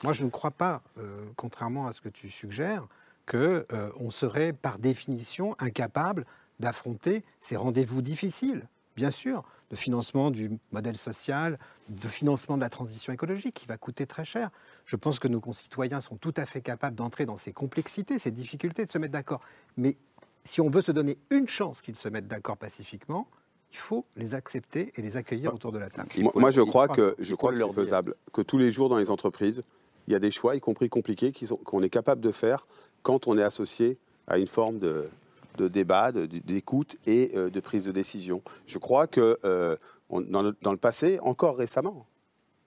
Moi, 0.03 0.13
je 0.13 0.23
ne 0.23 0.29
crois 0.29 0.51
pas, 0.51 0.81
euh, 0.97 1.25
contrairement 1.35 1.87
à 1.87 1.93
ce 1.93 2.01
que 2.01 2.09
tu 2.09 2.29
suggères, 2.29 2.87
que 3.25 3.65
euh, 3.71 3.89
on 3.99 4.09
serait 4.09 4.53
par 4.53 4.79
définition 4.79 5.55
incapable 5.59 6.25
d'affronter 6.59 7.23
ces 7.39 7.55
rendez-vous 7.55 8.01
difficiles. 8.01 8.67
Bien 8.95 9.11
sûr, 9.11 9.43
de 9.71 9.75
financement 9.75 10.29
du 10.29 10.51
modèle 10.71 10.97
social, 10.97 11.57
de 11.89 12.07
financement 12.07 12.57
de 12.57 12.61
la 12.61 12.69
transition 12.69 13.11
écologique, 13.11 13.55
qui 13.55 13.65
va 13.65 13.77
coûter 13.77 14.05
très 14.05 14.25
cher. 14.25 14.49
Je 14.85 14.95
pense 14.95 15.19
que 15.19 15.27
nos 15.27 15.41
concitoyens 15.41 15.99
sont 15.99 16.15
tout 16.15 16.33
à 16.37 16.45
fait 16.45 16.61
capables 16.61 16.95
d'entrer 16.95 17.25
dans 17.25 17.37
ces 17.37 17.53
complexités, 17.53 18.19
ces 18.19 18.31
difficultés, 18.31 18.85
de 18.85 18.89
se 18.89 18.97
mettre 18.97 19.13
d'accord. 19.13 19.41
Mais 19.77 19.97
si 20.43 20.61
on 20.61 20.69
veut 20.69 20.81
se 20.81 20.91
donner 20.91 21.17
une 21.31 21.47
chance 21.47 21.81
qu'ils 21.81 21.95
se 21.95 22.07
mettent 22.07 22.27
d'accord 22.27 22.57
pacifiquement, 22.57 23.27
il 23.73 23.77
faut 23.79 24.05
les 24.15 24.35
accepter 24.35 24.93
et 24.95 25.01
les 25.01 25.17
accueillir 25.17 25.53
autour 25.53 25.71
de 25.71 25.79
la 25.79 25.89
table. 25.89 26.09
Moi, 26.17 26.31
moi, 26.35 26.51
je 26.51 26.61
crois 26.61 26.87
que, 26.87 27.15
je 27.19 27.33
crois 27.35 27.51
que 27.51 27.57
c'est 27.57 27.73
faisable. 27.73 28.15
Que 28.31 28.41
tous 28.41 28.57
les 28.59 28.71
jours 28.71 28.87
dans 28.87 28.97
les 28.97 29.09
entreprises, 29.09 29.61
il 30.07 30.13
y 30.13 30.15
a 30.15 30.19
des 30.19 30.31
choix, 30.31 30.55
y 30.55 30.59
compris 30.59 30.89
compliqués, 30.89 31.33
qu'on 31.63 31.81
est 31.81 31.89
capable 31.89 32.21
de 32.21 32.31
faire 32.31 32.67
quand 33.01 33.27
on 33.27 33.37
est 33.37 33.43
associé 33.43 33.97
à 34.27 34.37
une 34.37 34.47
forme 34.47 34.77
de, 34.79 35.09
de 35.57 35.67
débat, 35.67 36.11
de- 36.11 36.25
d'écoute 36.25 36.97
et 37.07 37.31
euh, 37.35 37.49
de 37.49 37.59
prise 37.59 37.83
de 37.83 37.91
décision. 37.91 38.41
Je 38.67 38.77
crois 38.77 39.07
que 39.07 39.39
euh, 39.43 39.75
on- 40.09 40.21
dans, 40.21 40.41
le, 40.43 40.55
dans 40.61 40.71
le 40.71 40.77
passé, 40.77 41.19
encore 41.21 41.57
récemment, 41.57 42.05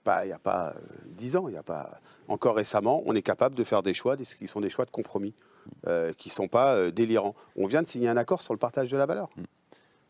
pas- 0.03 0.25
il 0.25 0.27
n'y 0.27 0.33
a 0.33 0.39
pas 0.39 0.73
euh, 0.75 0.79
dix 1.07 1.35
ans, 1.37 1.47
il 1.47 1.51
n'y 1.51 1.57
a 1.57 1.63
pas 1.63 1.99
encore 2.27 2.55
récemment, 2.55 3.01
on 3.05 3.15
est 3.15 3.21
capable 3.21 3.55
de 3.55 3.63
faire 3.63 3.81
des 3.81 3.93
choix 3.93 4.15
des- 4.17 4.25
qui 4.25 4.47
sont 4.47 4.59
des 4.61 4.69
choix 4.69 4.83
de 4.85 4.91
compromis, 4.91 5.33
euh, 5.87 6.11
qui 6.13 6.27
ne 6.29 6.33
sont 6.33 6.47
pas 6.49 6.75
euh, 6.75 6.91
délirants. 6.91 7.35
On 7.55 7.65
vient 7.67 7.81
de 7.81 7.87
signer 7.87 8.09
un 8.09 8.17
accord 8.17 8.41
sur 8.41 8.53
le 8.53 8.59
partage 8.59 8.91
de 8.91 8.97
la 8.97 9.05
valeur. 9.05 9.29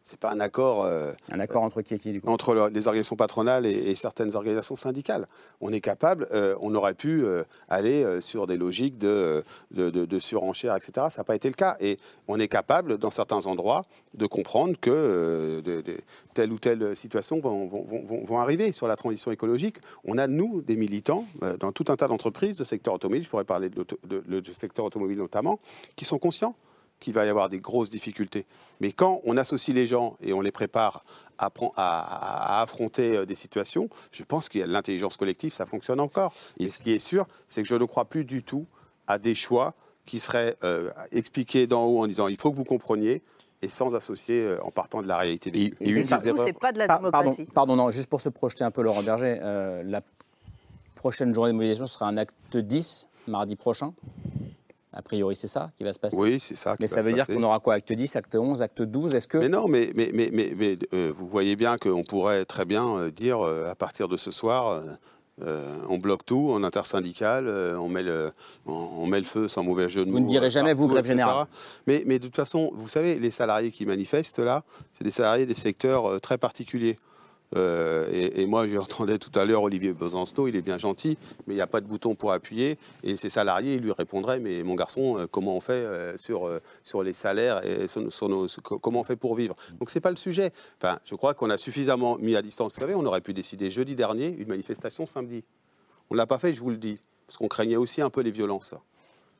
C'est 0.09 0.17
pas 0.19 0.31
un 0.31 0.39
accord. 0.39 0.85
euh, 0.85 1.11
Un 1.33 1.39
accord 1.41 1.63
entre 1.63 1.81
qui 1.81 1.95
et 1.95 1.99
qui, 1.99 2.13
du 2.13 2.21
coup? 2.21 2.29
entre 2.29 2.53
le- 2.53 2.67
les 2.69 2.87
organisations 2.87 3.17
patronales 3.17 3.65
et, 3.65 3.71
et 3.91 3.95
certaines 3.95 4.35
organisations 4.37 4.77
syndicales. 4.77 5.27
On 5.59 5.73
est 5.73 5.81
capable, 5.81 6.29
euh, 6.31 6.55
on 6.61 6.73
aurait 6.75 6.93
pu 6.93 7.25
euh, 7.25 7.43
aller 7.67 8.21
sur 8.21 8.47
des 8.47 8.55
logiques 8.55 8.97
de, 8.97 9.43
de, 9.71 9.89
de- 9.89 10.05
de 10.05 10.19
surenchère, 10.19 10.77
etc. 10.77 11.07
Ça 11.09 11.17
n'a 11.19 11.23
pas 11.25 11.35
été 11.35 11.49
le 11.49 11.55
cas. 11.55 11.75
Et 11.81 11.97
on 12.29 12.39
est 12.39 12.47
capable, 12.47 12.97
dans 12.97 13.11
certains 13.11 13.45
endroits, 13.47 13.83
de 14.13 14.25
comprendre 14.27 14.75
que 14.79 15.59
de- 15.63 15.83
telle 16.33 16.53
ou 16.53 16.57
telle 16.59 16.95
situation 16.95 17.41
vont, 17.41 17.67
vont- 17.67 17.83
vont- 17.83 18.23
vont 18.23 18.39
arriver 18.39 18.71
sur 18.71 18.87
la 18.87 18.95
transition 18.95 19.31
écologique. 19.31 19.75
On 20.05 20.17
a, 20.17 20.27
nous, 20.27 20.61
des 20.61 20.77
militants, 20.77 21.25
dans 21.59 21.73
tout 21.73 21.85
un 21.89 21.97
tas 21.97 22.07
d'entreprises, 22.07 22.55
de 22.57 22.63
secteur 22.63 22.93
automobile, 22.93 23.23
je 23.23 23.29
pourrais 23.29 23.43
parler 23.43 23.69
de 23.69 24.53
secteur 24.53 24.85
automobile 24.85 25.17
notamment, 25.17 25.59
qui 25.97 26.05
sont 26.05 26.17
conscients 26.19 26.55
qu'il 26.99 27.13
va 27.13 27.25
y 27.25 27.29
avoir 27.29 27.49
des 27.49 27.59
grosses 27.59 27.89
difficultés. 27.89 28.45
Mais 28.79 28.91
quand 28.91 29.21
on 29.25 29.37
associe 29.37 29.75
les 29.75 29.85
gens 29.85 30.17
et 30.21 30.33
on 30.33 30.41
les 30.41 30.51
prépare 30.51 31.03
à, 31.37 31.45
à- 31.47 31.51
à- 31.77 32.61
affronter 32.61 33.15
euh, 33.17 33.25
des 33.25 33.35
situations, 33.35 33.87
je 34.11 34.23
pense 34.23 34.49
qu'il 34.49 34.61
y 34.61 34.63
a 34.63 34.67
l'intelligence 34.67 35.17
collective, 35.17 35.53
ça 35.53 35.65
fonctionne 35.65 35.99
encore. 35.99 36.33
Et 36.59 36.67
ce 36.69 36.79
qui 36.79 36.91
est 36.91 36.99
sûr, 36.99 37.25
c'est 37.47 37.61
que 37.61 37.67
je 37.67 37.75
ne 37.75 37.85
crois 37.85 38.05
plus 38.05 38.25
du 38.25 38.43
tout 38.43 38.65
à 39.07 39.19
des 39.19 39.35
choix 39.35 39.73
qui 40.05 40.19
seraient 40.19 40.55
euh, 40.63 40.89
expliqués 41.11 41.67
d'en 41.67 41.85
haut 41.85 41.99
en 42.03 42.07
disant 42.07 42.27
il 42.27 42.37
faut 42.37 42.51
que 42.51 42.57
vous 42.57 42.63
compreniez 42.63 43.21
et 43.61 43.67
sans 43.69 43.95
associer 43.95 44.41
euh, 44.41 44.57
en 44.63 44.71
partant 44.71 45.01
de 45.01 45.07
la 45.07 45.17
réalité. 45.17 45.51
des- 45.51 45.73
Et 45.81 46.03
surtout, 46.03 46.27
erreurs. 46.27 46.43
c'est 46.45 46.53
pas 46.53 46.71
de 46.71 46.79
la 46.79 46.87
pardon, 46.87 47.09
démocratie. 47.11 47.47
pardon, 47.53 47.75
non, 47.75 47.89
juste 47.91 48.09
pour 48.09 48.21
se 48.21 48.29
projeter 48.29 48.63
un 48.63 48.71
peu, 48.71 48.81
Laurent 48.81 49.03
Berger, 49.03 49.37
euh, 49.41 49.83
la 49.85 50.01
prochaine 50.95 51.33
journée 51.33 51.51
de 51.51 51.55
mobilisation 51.55 51.85
sera 51.87 52.07
un 52.07 52.17
acte 52.17 52.57
10, 52.57 53.07
mardi 53.27 53.55
prochain. 53.55 53.93
A 54.97 55.01
priori, 55.03 55.35
c'est 55.35 55.47
ça 55.47 55.69
qui 55.77 55.83
va 55.83 55.93
se 55.93 55.99
passer. 55.99 56.17
Oui, 56.17 56.39
c'est 56.39 56.55
ça. 56.55 56.71
qui 56.71 56.77
Mais 56.81 56.87
va 56.87 56.95
ça 56.95 57.01
se 57.01 57.05
veut 57.05 57.13
dire 57.13 57.27
qu'on 57.27 57.43
aura 57.43 57.59
quoi? 57.59 57.75
Acte 57.75 57.93
10, 57.93 58.15
acte 58.15 58.35
11, 58.35 58.61
acte 58.61 58.81
12 58.81 59.13
Est-ce 59.13 59.27
que. 59.27 59.37
Mais 59.37 59.49
non, 59.49 59.67
mais, 59.67 59.91
mais, 59.95 60.09
mais, 60.13 60.31
mais, 60.33 60.77
euh, 60.93 61.13
vous 61.15 61.27
voyez 61.27 61.55
bien 61.55 61.77
qu'on 61.77 62.03
pourrait 62.03 62.45
très 62.45 62.65
bien 62.65 62.97
euh, 62.97 63.11
dire 63.11 63.45
euh, 63.45 63.69
à 63.69 63.75
partir 63.75 64.07
de 64.07 64.17
ce 64.17 64.31
soir, 64.31 64.81
euh, 65.43 65.77
on 65.87 65.99
bloque 65.99 66.25
tout 66.25 66.49
en 66.51 66.63
intersyndical, 66.63 67.47
euh, 67.47 67.77
on, 67.77 67.87
met 67.89 68.01
le, 68.01 68.31
on, 68.65 68.73
on 68.73 69.05
met 69.05 69.19
le 69.19 69.25
feu 69.25 69.47
sans 69.47 69.61
mauvais 69.61 69.87
jeu 69.87 70.03
de 70.03 70.09
mots. 70.09 70.17
Vous 70.17 70.23
ne 70.23 70.27
direz 70.27 70.49
jamais, 70.49 70.73
vous, 70.73 70.87
grève 70.87 71.05
générale. 71.05 71.45
Mais, 71.85 72.01
mais 72.07 72.17
de 72.17 72.25
toute 72.25 72.35
façon, 72.35 72.71
vous 72.73 72.87
savez, 72.87 73.19
les 73.19 73.29
salariés 73.29 73.69
qui 73.69 73.85
manifestent 73.85 74.39
là, 74.39 74.63
c'est 74.93 75.03
des 75.03 75.11
salariés 75.11 75.45
des 75.45 75.53
secteurs 75.53 76.09
euh, 76.09 76.19
très 76.19 76.39
particuliers. 76.39 76.97
Euh, 77.55 78.07
et, 78.11 78.41
et 78.41 78.45
moi, 78.45 78.67
j'entendais 78.67 79.17
tout 79.17 79.31
à 79.39 79.45
l'heure 79.45 79.63
Olivier 79.63 79.93
Besancenot, 79.93 80.47
il 80.49 80.55
est 80.57 80.61
bien 80.61 80.77
gentil, 80.77 81.17
mais 81.45 81.53
il 81.53 81.57
n'y 81.57 81.61
a 81.61 81.67
pas 81.67 81.79
de 81.79 81.87
bouton 81.87 82.13
pour 82.13 82.31
appuyer. 82.33 82.77
Et 83.03 83.15
ses 83.15 83.29
salariés, 83.29 83.75
ils 83.75 83.81
lui 83.81 83.93
répondraient 83.93 84.39
Mais 84.39 84.63
mon 84.63 84.75
garçon, 84.75 85.17
euh, 85.17 85.27
comment 85.27 85.55
on 85.55 85.61
fait 85.61 85.71
euh, 85.71 86.17
sur, 86.17 86.49
sur 86.83 87.03
les 87.03 87.13
salaires 87.13 87.65
et 87.65 87.87
sur, 87.87 88.29
nos- 88.29 88.47
comment 88.81 88.99
on 88.99 89.03
fait 89.03 89.15
pour 89.15 89.35
vivre? 89.35 89.55
Donc, 89.79 89.89
ce 89.89 89.97
n'est 89.97 90.01
pas 90.01 90.09
le 90.11 90.17
sujet. 90.17 90.51
Enfin, 90.81 90.99
je 91.05 91.15
crois 91.15 91.33
qu'on 91.33 91.49
a 91.49 91.57
suffisamment 91.57 92.17
mis 92.17 92.35
à 92.35 92.41
distance. 92.41 92.73
Vous 92.73 92.81
savez, 92.81 92.95
on 92.95 93.05
aurait 93.05 93.21
pu 93.21 93.33
décider 93.33 93.69
jeudi 93.69 93.95
dernier 93.95 94.27
une 94.37 94.47
manifestation 94.47 95.05
samedi. 95.05 95.43
On 96.09 96.15
ne 96.15 96.17
l'a 96.17 96.25
pas 96.27 96.39
fait, 96.39 96.53
je 96.53 96.59
vous 96.61 96.69
le 96.69 96.77
dis, 96.77 96.99
parce 97.27 97.37
qu'on 97.37 97.47
craignait 97.47 97.75
aussi 97.77 98.01
un 98.01 98.09
peu 98.09 98.21
les 98.21 98.31
violences 98.31 98.75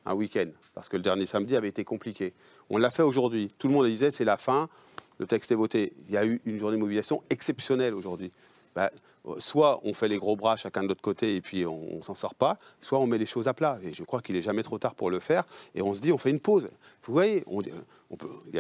un 0.06 0.14
week-end, 0.14 0.48
parce 0.74 0.88
que 0.88 0.96
le 0.96 1.04
dernier 1.04 1.26
samedi 1.26 1.58
avait 1.58 1.68
été 1.68 1.84
compliqué. 1.84 2.34
On 2.70 2.78
l'a 2.78 2.92
fait 2.92 3.04
aujourd'hui. 3.04 3.52
Tout 3.60 3.68
le 3.68 3.74
monde 3.74 3.86
disait 3.88 4.10
c'est 4.10 4.24
la 4.24 4.38
fin, 4.38 4.70
le 5.18 5.28
texte 5.28 5.52
est 5.52 5.56
voté. 5.56 5.94
Il 6.08 6.14
y 6.14 6.18
a 6.18 6.26
eu 6.26 6.42
une 6.46 6.58
journée 6.58 6.76
de 6.76 6.82
mobilisation 6.82 7.24
exceptionnelle 7.30 7.94
aujourd'hui. 7.94 8.32
Bah, 8.76 8.92
soit 9.40 9.82
on 9.84 9.94
fait 9.94 10.08
les 10.08 10.18
gros 10.18 10.36
bras 10.36 10.56
chacun 10.56 10.84
de 10.84 10.88
notre 10.88 11.02
côté 11.02 11.36
et 11.36 11.42
puis 11.42 11.66
on, 11.66 11.98
ne 11.98 12.02
s'en 12.02 12.14
sort 12.14 12.36
pas, 12.36 12.58
soit 12.80 13.00
on 13.00 13.08
met 13.08 13.18
les 13.18 13.26
choses 13.26 13.48
à 13.48 13.54
plat. 13.54 13.80
Et 13.84 13.94
je 13.94 14.04
crois 14.04 14.22
qu'il 14.22 14.36
est 14.36 14.42
jamais 14.42 14.64
trop 14.64 14.78
tard 14.78 14.96
pour 14.96 15.10
le 15.10 15.20
faire. 15.20 15.46
Et 15.76 15.82
on 15.82 15.94
se 15.94 16.02
dit 16.02 16.12
on 16.12 16.18
fait 16.18 16.30
une 16.30 16.40
pause. 16.40 16.70
Vous 17.04 17.14
voyez, 17.14 17.44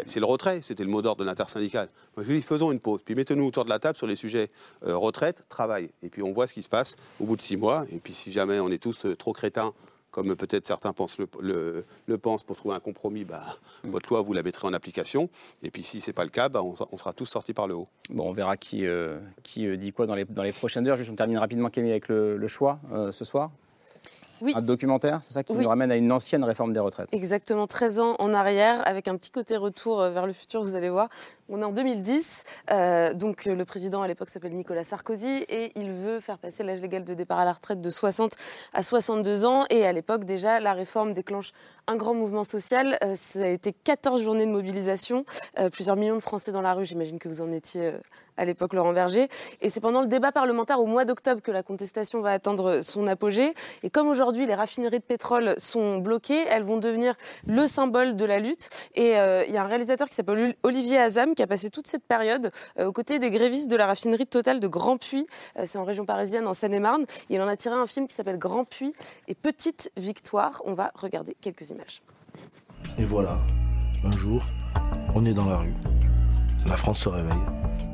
c'est 0.06 0.20
le 0.20 0.26
retrait, 0.26 0.62
c'était 0.62 0.84
le 0.84 0.90
mot 0.90 1.02
d'ordre 1.02 1.22
de 1.22 1.26
l'intersyndicale. 1.26 1.90
Moi 2.16 2.24
je 2.24 2.34
dis 2.34 2.42
faisons 2.42 2.72
une 2.72 2.80
pause, 2.80 3.02
puis 3.04 3.16
mettez-nous 3.16 3.46
autour 3.46 3.66
de 3.66 3.70
la 3.70 3.80
table 3.80 3.98
sur 3.98 4.08
les 4.08 4.16
sujets 4.16 4.50
euh, 4.86 4.98
retraite, 4.98 5.44
travail. 5.50 5.90
Et 6.04 6.10
puis 6.10 6.22
on 6.24 6.34
voit 6.34 6.48
ce 6.48 6.54
qui 6.54 6.64
se 6.64 6.70
passe 6.70 6.96
au 7.20 7.26
bout 7.26 7.36
de 7.36 7.42
six 7.42 7.58
mois. 7.58 7.86
Et 7.92 8.00
puis 8.00 8.14
si 8.14 8.32
jamais 8.32 8.60
on 8.60 8.70
est 8.70 8.82
tous 8.82 9.06
euh, 9.06 9.16
trop 9.16 9.34
crétins 9.34 9.74
comme 10.18 10.36
peut-être 10.36 10.66
certains 10.66 10.94
pensent 10.94 11.20
le, 11.20 11.28
le- 11.40 11.86
le 12.08 12.18
pensent 12.18 12.44
pour 12.44 12.56
trouver 12.56 12.74
un 12.74 12.80
compromis, 12.80 13.24
bah, 13.24 13.44
votre 13.84 14.10
loi, 14.12 14.22
vous 14.24 14.34
la 14.34 14.42
mettrez 14.42 14.68
en 14.68 14.74
application. 14.74 15.30
Et 15.62 15.70
puis 15.70 15.84
si 15.84 16.02
ce 16.02 16.10
n'est 16.10 16.14
pas 16.14 16.24
le 16.24 16.32
cas, 16.32 16.50
bah, 16.50 16.64
on, 16.64 16.74
on 16.92 16.98
sera 16.98 17.14
tous 17.14 17.28
sortis 17.28 17.54
par 17.54 17.68
le 17.68 17.76
haut. 17.76 17.88
Bon, 18.10 18.28
on 18.28 18.32
verra 18.32 18.58
qui, 18.58 18.88
euh, 18.88 19.20
qui 19.44 19.68
euh, 19.68 19.78
dit 19.78 19.94
quoi 19.94 20.08
dans 20.08 20.16
les, 20.16 20.26
dans 20.26 20.42
les 20.42 20.54
prochaines 20.54 20.88
heures. 20.88 20.96
Juste, 20.96 21.12
on 21.12 21.16
termine 21.16 21.38
rapidement, 21.38 21.70
Camille, 21.70 21.92
avec 21.92 22.08
le, 22.08 22.36
le 22.36 22.48
choix 22.48 22.80
euh, 22.94 23.12
ce 23.12 23.26
soir. 23.26 23.52
Oui. 24.42 24.54
Un 24.56 24.62
documentaire, 24.62 25.20
c'est 25.22 25.34
ça 25.34 25.44
qui 25.44 25.54
Oui. 25.54 25.64
nous 25.64 25.70
ramène 25.70 25.92
à 25.92 25.96
une 25.96 26.12
ancienne 26.12 26.44
réforme 26.44 26.74
des 26.74 26.80
retraites. 26.80 27.10
Exactement, 27.12 27.68
13 27.68 28.00
ans 28.00 28.16
en 28.20 28.34
arrière, 28.34 28.82
avec 28.88 29.08
un 29.08 29.18
petit 29.18 29.32
côté 29.32 29.58
retour 29.58 30.02
euh, 30.02 30.12
vers 30.12 30.28
le 30.28 30.34
futur, 30.34 30.62
vous 30.62 30.76
allez 30.76 30.90
voir. 30.90 31.08
On 31.50 31.62
est 31.62 31.66
en 31.66 31.72
2010, 31.72 32.44
euh, 32.72 33.14
donc 33.14 33.48
euh, 33.48 33.56
le 33.56 33.64
président 33.66 34.02
à 34.02 34.08
l'époque 34.08 34.30
s'appelle 34.30 34.54
Nicolas 34.54 34.84
Sarkozy 34.84 35.46
et 35.48 35.72
il 35.76 35.92
veut 35.94 36.20
faire 36.20 36.38
passer 36.38 36.64
l'âge 36.64 36.82
légal 36.82 37.04
de 37.06 37.14
départ 37.14 37.40
à 37.40 37.46
la 37.46 37.54
retraite 37.54 37.80
de 37.82 37.90
60 37.90 38.34
à 38.74 38.84
62 38.84 39.46
ans. 39.46 39.64
Et 39.70 39.86
à 39.86 39.94
l'époque, 39.94 40.26
déjà, 40.26 40.60
la 40.60 40.74
réforme 40.74 41.14
déclenche 41.14 41.54
un 41.88 41.96
grand 41.96 42.14
mouvement 42.14 42.44
social. 42.44 42.98
Euh, 43.04 43.14
ça 43.16 43.44
a 43.44 43.48
été 43.48 43.72
14 43.72 44.22
journées 44.22 44.46
de 44.46 44.52
mobilisation, 44.52 45.24
euh, 45.58 45.70
plusieurs 45.70 45.96
millions 45.96 46.16
de 46.18 46.22
Français 46.22 46.52
dans 46.52 46.62
la 46.62 46.74
rue, 46.74 46.86
j'imagine 46.86 47.18
que 47.18 47.30
vous 47.30 47.42
en 47.42 47.52
étiez 47.52 47.94
à 48.38 48.46
l'époque, 48.46 48.74
Laurent 48.74 48.94
Berger. 48.94 49.28
Et 49.62 49.70
c'est 49.70 49.82
pendant 49.82 50.02
le 50.02 50.08
débat 50.08 50.32
parlementaire 50.32 50.80
au 50.80 50.86
mois 50.86 51.06
d'octobre 51.06 51.42
que 51.42 51.52
la 51.52 51.64
contestation 51.64 52.22
va 52.22 52.32
atteindre 52.32 52.82
son 52.82 53.08
apogée. 53.08 53.54
Et 53.84 53.90
comme 53.90 54.08
aujourd'hui 54.08 54.46
les 54.46 54.56
raffineries 54.56 55.00
de 55.00 55.04
pétrole 55.04 55.56
sont 55.58 55.98
bloquées, 55.98 56.46
elles 56.48 56.64
vont 56.64 56.78
devenir 56.78 57.16
le 57.46 57.66
symbole 57.66 58.16
de 58.16 58.26
la 58.26 58.40
lutte. 58.40 58.70
Et 58.96 59.18
euh, 59.18 59.44
il 59.48 59.54
y 59.54 59.58
a 59.58 59.64
un 59.64 59.68
réalisateur 59.68 60.08
qui 60.08 60.16
s'appelle 60.16 60.56
Olivier 60.64 60.98
Azam 60.98 61.36
qui 61.36 61.44
a 61.44 61.48
passé 61.48 61.70
toute 61.70 61.88
cette 61.88 62.04
période 62.04 62.52
euh, 62.80 62.86
aux 62.86 62.92
côtés 62.92 63.20
des 63.20 63.30
grévistes 63.30 63.70
de 63.70 63.76
la 63.76 63.86
raffinerie 63.86 64.28
totale 64.28 64.60
de 64.60 64.68
Grand 64.68 64.98
Puy. 64.98 65.28
Euh, 65.58 65.64
c'est 65.66 65.78
en 65.78 65.86
région 65.86 66.06
parisienne, 66.06 66.48
en 66.48 66.54
Seine-et-Marne. 66.54 67.06
Il 67.30 67.42
en 67.42 67.48
a 67.48 67.58
tiré 67.58 67.76
un 67.76 67.86
film 67.86 68.08
qui 68.08 68.16
s'appelle 68.16 68.38
Grand 68.38 68.66
Puy 68.66 68.94
et 69.28 69.36
Petite 69.36 69.92
Victoire. 69.98 70.62
On 70.66 70.74
va 70.74 70.92
regarder 70.96 71.36
quelques 71.42 71.70
images. 71.70 72.02
Et 72.98 73.06
voilà, 73.06 73.40
un 74.04 74.12
jour, 74.12 74.44
on 75.16 75.26
est 75.26 75.34
dans 75.34 75.46
la 75.46 75.58
rue. 75.58 75.74
La 76.68 76.78
France 76.78 77.02
se 77.02 77.10
réveille. 77.10 77.87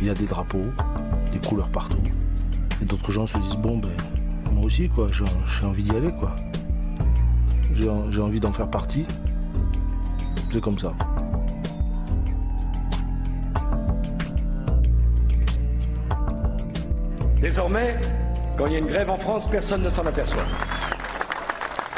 Il 0.00 0.06
y 0.06 0.10
a 0.10 0.14
des 0.14 0.26
drapeaux, 0.26 0.64
des 1.32 1.38
couleurs 1.46 1.68
partout. 1.68 2.02
Et 2.82 2.84
d'autres 2.84 3.12
gens 3.12 3.26
se 3.26 3.36
disent 3.38 3.56
bon 3.56 3.78
ben 3.78 3.90
moi 4.52 4.64
aussi 4.64 4.88
quoi, 4.88 5.08
j'ai 5.12 5.66
envie 5.66 5.82
d'y 5.82 5.94
aller 5.94 6.12
quoi. 6.12 6.34
J'ai 7.74 8.20
envie 8.20 8.40
d'en 8.40 8.52
faire 8.52 8.68
partie. 8.68 9.06
C'est 10.52 10.60
comme 10.60 10.78
ça. 10.78 10.92
Désormais, 17.40 17.98
quand 18.58 18.66
il 18.66 18.72
y 18.72 18.76
a 18.76 18.78
une 18.78 18.86
grève 18.86 19.08
en 19.08 19.16
France, 19.16 19.48
personne 19.50 19.82
ne 19.82 19.88
s'en 19.88 20.04
aperçoit. 20.04 20.42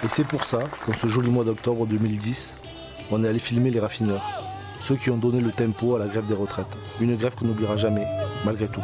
Et 0.05 0.09
c'est 0.09 0.27
pour 0.27 0.45
ça 0.45 0.59
qu'en 0.85 0.93
ce 0.93 1.09
joli 1.09 1.31
mois 1.31 1.45
d'octobre 1.45 1.87
2010, 1.87 2.57
on 3.11 3.25
est 3.25 3.29
allé 3.29 3.39
filmer 3.39 3.71
les 3.71 3.81
raffineurs. 3.81 4.42
Ceux 4.83 4.97
qui 4.97 5.11
ont 5.11 5.17
donné 5.17 5.41
le 5.41 5.53
tempo 5.53 5.95
à 5.95 6.01
la 6.01 6.09
grève 6.09 6.27
des 6.27 6.35
retraites. 6.35 6.67
Une 7.01 7.15
grève 7.15 7.37
qu'on 7.37 7.45
n'oubliera 7.45 7.77
jamais, 7.77 8.05
malgré 8.45 8.67
tout. 8.67 8.83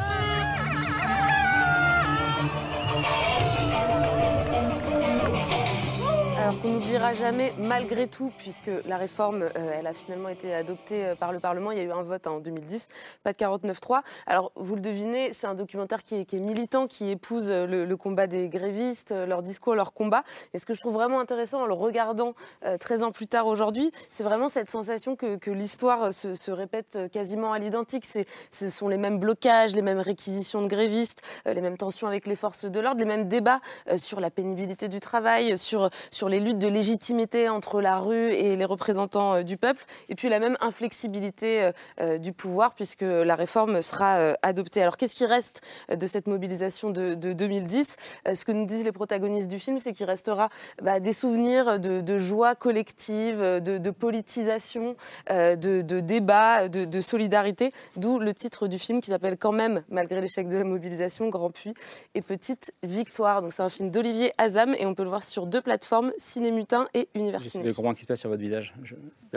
Alors 6.48 6.62
qu'on 6.62 6.70
n'oubliera 6.70 7.12
jamais, 7.12 7.52
malgré 7.58 8.06
tout, 8.08 8.32
puisque 8.38 8.70
la 8.86 8.96
réforme, 8.96 9.42
euh, 9.42 9.74
elle 9.78 9.86
a 9.86 9.92
finalement 9.92 10.30
été 10.30 10.54
adoptée 10.54 11.04
euh, 11.04 11.14
par 11.14 11.30
le 11.30 11.40
Parlement. 11.40 11.72
Il 11.72 11.76
y 11.76 11.80
a 11.82 11.84
eu 11.84 11.92
un 11.92 12.02
vote 12.02 12.26
en 12.26 12.40
2010, 12.40 12.88
pas 13.22 13.34
de 13.34 13.36
49-3. 13.36 14.00
Alors, 14.26 14.50
vous 14.56 14.74
le 14.74 14.80
devinez, 14.80 15.34
c'est 15.34 15.46
un 15.46 15.54
documentaire 15.54 16.02
qui 16.02 16.14
est, 16.14 16.32
militant, 16.32 16.86
qui 16.86 17.10
épouse 17.10 17.50
euh, 17.50 17.66
le, 17.66 17.96
combat 17.98 18.26
des 18.26 18.48
grévistes, 18.48 19.10
leur 19.10 19.42
discours, 19.42 19.74
leur 19.74 19.92
combat. 19.92 20.24
Et 20.54 20.58
ce 20.58 20.64
que 20.64 20.72
je 20.72 20.80
trouve 20.80 20.94
vraiment 20.94 21.20
intéressant 21.20 21.60
en 21.60 21.66
le 21.66 21.74
regardant 21.74 22.32
euh, 22.64 22.78
13 22.78 23.02
ans 23.02 23.10
plus 23.10 23.26
tard 23.26 23.46
aujourd'hui, 23.46 23.92
c'est 24.10 24.24
vraiment 24.24 24.48
cette 24.48 24.70
sensation 24.70 25.16
que, 25.16 25.50
l'histoire 25.50 26.14
se, 26.14 26.50
répète 26.50 27.10
quasiment 27.12 27.52
à 27.52 27.58
l'identique. 27.58 28.06
Ce 28.06 28.70
sont 28.70 28.88
les 28.88 28.96
mêmes 28.96 29.18
blocages, 29.18 29.74
les 29.74 29.82
mêmes 29.82 30.00
réquisitions 30.00 30.62
de 30.62 30.66
grévistes, 30.66 31.20
les 31.44 31.60
mêmes 31.60 31.76
tensions 31.76 32.06
avec 32.06 32.26
les 32.26 32.36
forces 32.36 32.64
de 32.64 32.80
l'ordre, 32.80 33.00
les 33.00 33.06
mêmes 33.06 33.28
débats 33.28 33.60
sur 33.98 34.20
la 34.20 34.30
pénibilité 34.30 34.88
du 34.88 35.00
travail, 35.00 35.58
sur 35.58 35.90
les 36.26 36.37
lutte 36.40 36.58
de 36.58 36.68
légitimité 36.68 37.48
entre 37.48 37.80
la 37.80 37.98
rue 37.98 38.32
et 38.32 38.56
les 38.56 38.64
représentants 38.64 39.42
du 39.42 39.56
peuple, 39.56 39.84
et 40.08 40.14
puis 40.14 40.28
la 40.28 40.38
même 40.38 40.56
inflexibilité 40.60 41.70
du 42.20 42.32
pouvoir, 42.32 42.74
puisque 42.74 43.02
la 43.02 43.34
réforme 43.34 43.82
sera 43.82 44.34
adoptée. 44.42 44.82
Alors 44.82 44.96
qu'est-ce 44.96 45.14
qui 45.14 45.26
reste 45.26 45.62
de 45.94 46.06
cette 46.06 46.26
mobilisation 46.26 46.90
de, 46.90 47.14
2010 47.14 47.96
Ce 48.34 48.44
que 48.44 48.52
nous 48.52 48.66
disent 48.66 48.84
les 48.84 48.92
protagonistes 48.92 49.48
du 49.48 49.58
film, 49.58 49.78
c'est 49.78 49.92
qu'il 49.92 50.06
restera 50.06 50.48
bah, 50.82 51.00
des 51.00 51.12
souvenirs 51.12 51.78
de, 51.80 52.18
joie 52.18 52.54
collective, 52.54 53.38
de, 53.40 53.90
politisation, 53.90 54.96
de, 55.30 55.82
de 55.82 56.00
débat, 56.00 56.68
de, 56.68 57.00
solidarité, 57.00 57.70
d'où 57.96 58.18
le 58.18 58.34
titre 58.34 58.66
du 58.66 58.78
film 58.78 59.00
qui 59.00 59.10
s'appelle 59.10 59.36
quand 59.38 59.52
même, 59.52 59.82
malgré 59.88 60.20
l'échec 60.20 60.48
de 60.48 60.56
la 60.56 60.64
mobilisation, 60.64 61.28
Grand 61.28 61.50
Puits 61.50 61.74
et 62.14 62.22
Petite 62.22 62.72
Victoire. 62.82 63.42
Donc 63.42 63.52
c'est 63.52 63.62
un 63.62 63.68
film 63.68 63.90
d'Olivier 63.90 64.32
Azam 64.38 64.74
et 64.78 64.86
on 64.86 64.94
peut 64.94 65.02
le 65.02 65.08
voir 65.08 65.22
sur 65.22 65.46
deux 65.46 65.60
plateformes, 65.60 66.12
Cinémutin 66.28 66.86
et 66.94 67.08
Universiné. 67.14 67.66
Je 67.66 67.74
comprendre 67.74 67.96
ce 67.96 68.00
qui 68.00 68.02
se 68.02 68.08
passe 68.08 68.20
sur 68.20 68.30
votre 68.30 68.42
visage. 68.42 68.74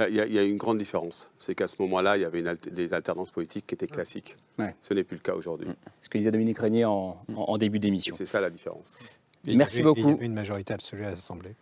Il, 0.10 0.14
y 0.14 0.40
a, 0.40 0.44
une 0.44 0.58
grande 0.58 0.78
différence. 0.78 1.30
C'est 1.40 1.56
qu'à 1.56 1.68
ce 1.68 1.76
moment-là, 1.80 2.18
il 2.18 2.22
y 2.22 2.26
avait 2.26 2.44
des 2.72 2.94
alternances 2.94 3.32
politiques 3.32 3.66
qui 3.68 3.76
étaient 3.76 3.88
classiques. 3.88 4.38
Ce 4.82 4.94
n'est 4.94 5.04
plus 5.04 5.18
le 5.18 5.24
cas 5.24 5.34
aujourd'hui. 5.34 5.68
Ce 6.02 6.10
que 6.10 6.18
disait 6.18 6.32
Dominique 6.32 6.60
Régnier 6.60 6.86
en, 6.86 7.18
en 7.36 7.58
début 7.58 7.80
d'émission. 7.80 8.16
C'est 8.16 8.26
ça 8.26 8.42
la 8.42 8.50
différence. 8.50 8.94
Merci 9.46 9.82
beaucoup. 9.82 10.00
Il 10.02 10.08
y 10.08 10.14
avait 10.14 10.26
une 10.26 10.34
majorité 10.34 10.74
absolue 10.74 11.04
à 11.04 11.10
l'Assemblée. 11.10 11.56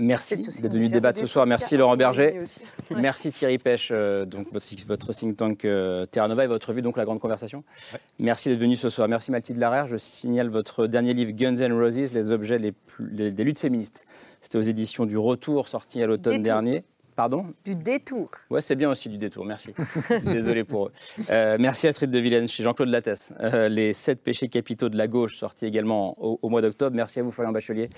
Merci 0.00 0.36
d'être 0.36 0.72
venu 0.72 0.88
débattre 0.88 1.18
ce 1.18 1.26
soir. 1.26 1.44
Merci 1.44 1.76
Laurent 1.76 1.96
Berger. 1.96 2.40
Merci 2.96 3.32
Thierry 3.32 3.58
Pêche, 3.58 3.88
euh, 3.90 4.24
donc 4.24 4.46
votre, 4.52 5.12
think 5.12 5.36
tank 5.36 5.64
euh, 5.64 6.06
Terra 6.06 6.28
Nova 6.28 6.44
et 6.44 6.46
votre 6.46 6.68
revue, 6.68 6.82
donc 6.82 6.96
La 6.96 7.04
Grande 7.04 7.18
Conversation. 7.18 7.64
Merci 8.20 8.48
d'être 8.48 8.60
venu 8.60 8.76
ce 8.76 8.90
soir. 8.90 9.08
Merci 9.08 9.32
Mathilde 9.32 9.58
Larère. 9.58 9.88
Je 9.88 9.96
signale 9.96 10.48
votre 10.48 10.86
dernier 10.86 11.14
livre 11.14 11.32
Guns 11.32 11.56
N' 11.56 11.72
Roses, 11.72 12.12
les 12.12 12.30
objets 12.30 12.58
les 12.58 12.70
plus, 12.70 13.10
des 13.10 13.44
luttes 13.44 13.58
féministes. 13.58 14.06
C'était 14.40 14.58
aux 14.58 14.62
éditions 14.62 15.04
du 15.04 15.18
Retour, 15.18 15.66
sorti 15.66 16.00
à 16.00 16.06
l'automne 16.06 16.42
dernier. 16.42 16.84
Pardon? 17.18 17.46
Du 17.64 17.74
détour. 17.74 18.30
Ouais, 18.48 18.60
c'est 18.60 18.76
bien 18.76 18.88
aussi 18.88 19.08
du 19.08 19.18
détour, 19.18 19.44
merci. 19.44 19.74
Désolé 20.24 20.62
pour 20.62 20.86
eux. 20.86 20.92
Euh, 21.30 21.56
merci 21.58 21.88
Astrid 21.88 22.12
de 22.12 22.18
Vilaine 22.20 22.46
chez 22.46 22.62
Jean-Claude 22.62 22.90
Lattès. 22.90 23.32
Euh, 23.40 23.68
les 23.68 23.92
sept 23.92 24.22
péchés 24.22 24.48
capitaux 24.48 24.88
de 24.88 24.96
la 24.96 25.08
gauche, 25.08 25.36
sortis 25.36 25.66
également 25.66 26.14
au, 26.16 26.48
mois 26.48 26.62
d'octobre. 26.62 26.94
Merci 26.94 27.18
à 27.18 27.24
vous, 27.24 27.32
Florian 27.32 27.50
Bachelier, 27.50 27.90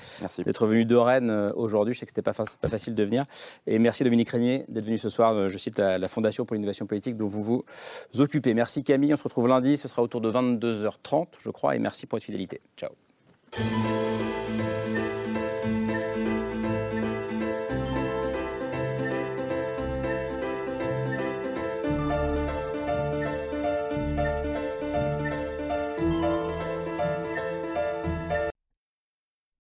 d'être 0.43 0.67
venu 0.67 0.87
de 0.87 0.97
Rennes 0.97 1.29
euh, 1.29 1.53
aujourd'hui. 1.55 1.93
Je 1.93 1.99
sais 1.99 2.07
que 2.07 2.13
ce 2.15 2.19
n'était 2.19 2.33
pas, 2.33 2.45
pas, 2.63 2.69
facile 2.71 2.95
de 2.95 3.05
venir. 3.05 3.27
Et 3.67 3.79
merci 3.79 4.05
Dominique 4.05 4.31
Régnier 4.31 4.65
d'être 4.69 4.87
venu 4.87 4.97
ce 4.97 5.11
soir. 5.11 5.51
Je 5.51 5.59
cite 5.59 5.79
la, 5.79 5.99
la 5.99 6.09
Fondation 6.09 6.47
pour 6.47 6.55
l'innovation 6.55 6.87
politique 6.87 7.19
dont 7.19 7.29
vous 7.29 7.43
vous 7.43 7.65
occupez. 8.17 8.55
Merci 8.55 8.85
Camille. 8.85 9.13
On 9.13 9.19
se 9.19 9.25
retrouve 9.25 9.49
lundi. 9.49 9.77
Ce 9.77 9.87
sera 9.87 10.01
autour 10.01 10.23
de 10.23 10.33
22h30, 10.33 11.27
je 11.41 11.51
crois. 11.51 11.77
Et 11.77 11.79
merci 11.79 12.07
pour 12.07 12.17
votre 12.17 12.25
fidélité. 12.25 12.63
Ciao. 12.75 12.89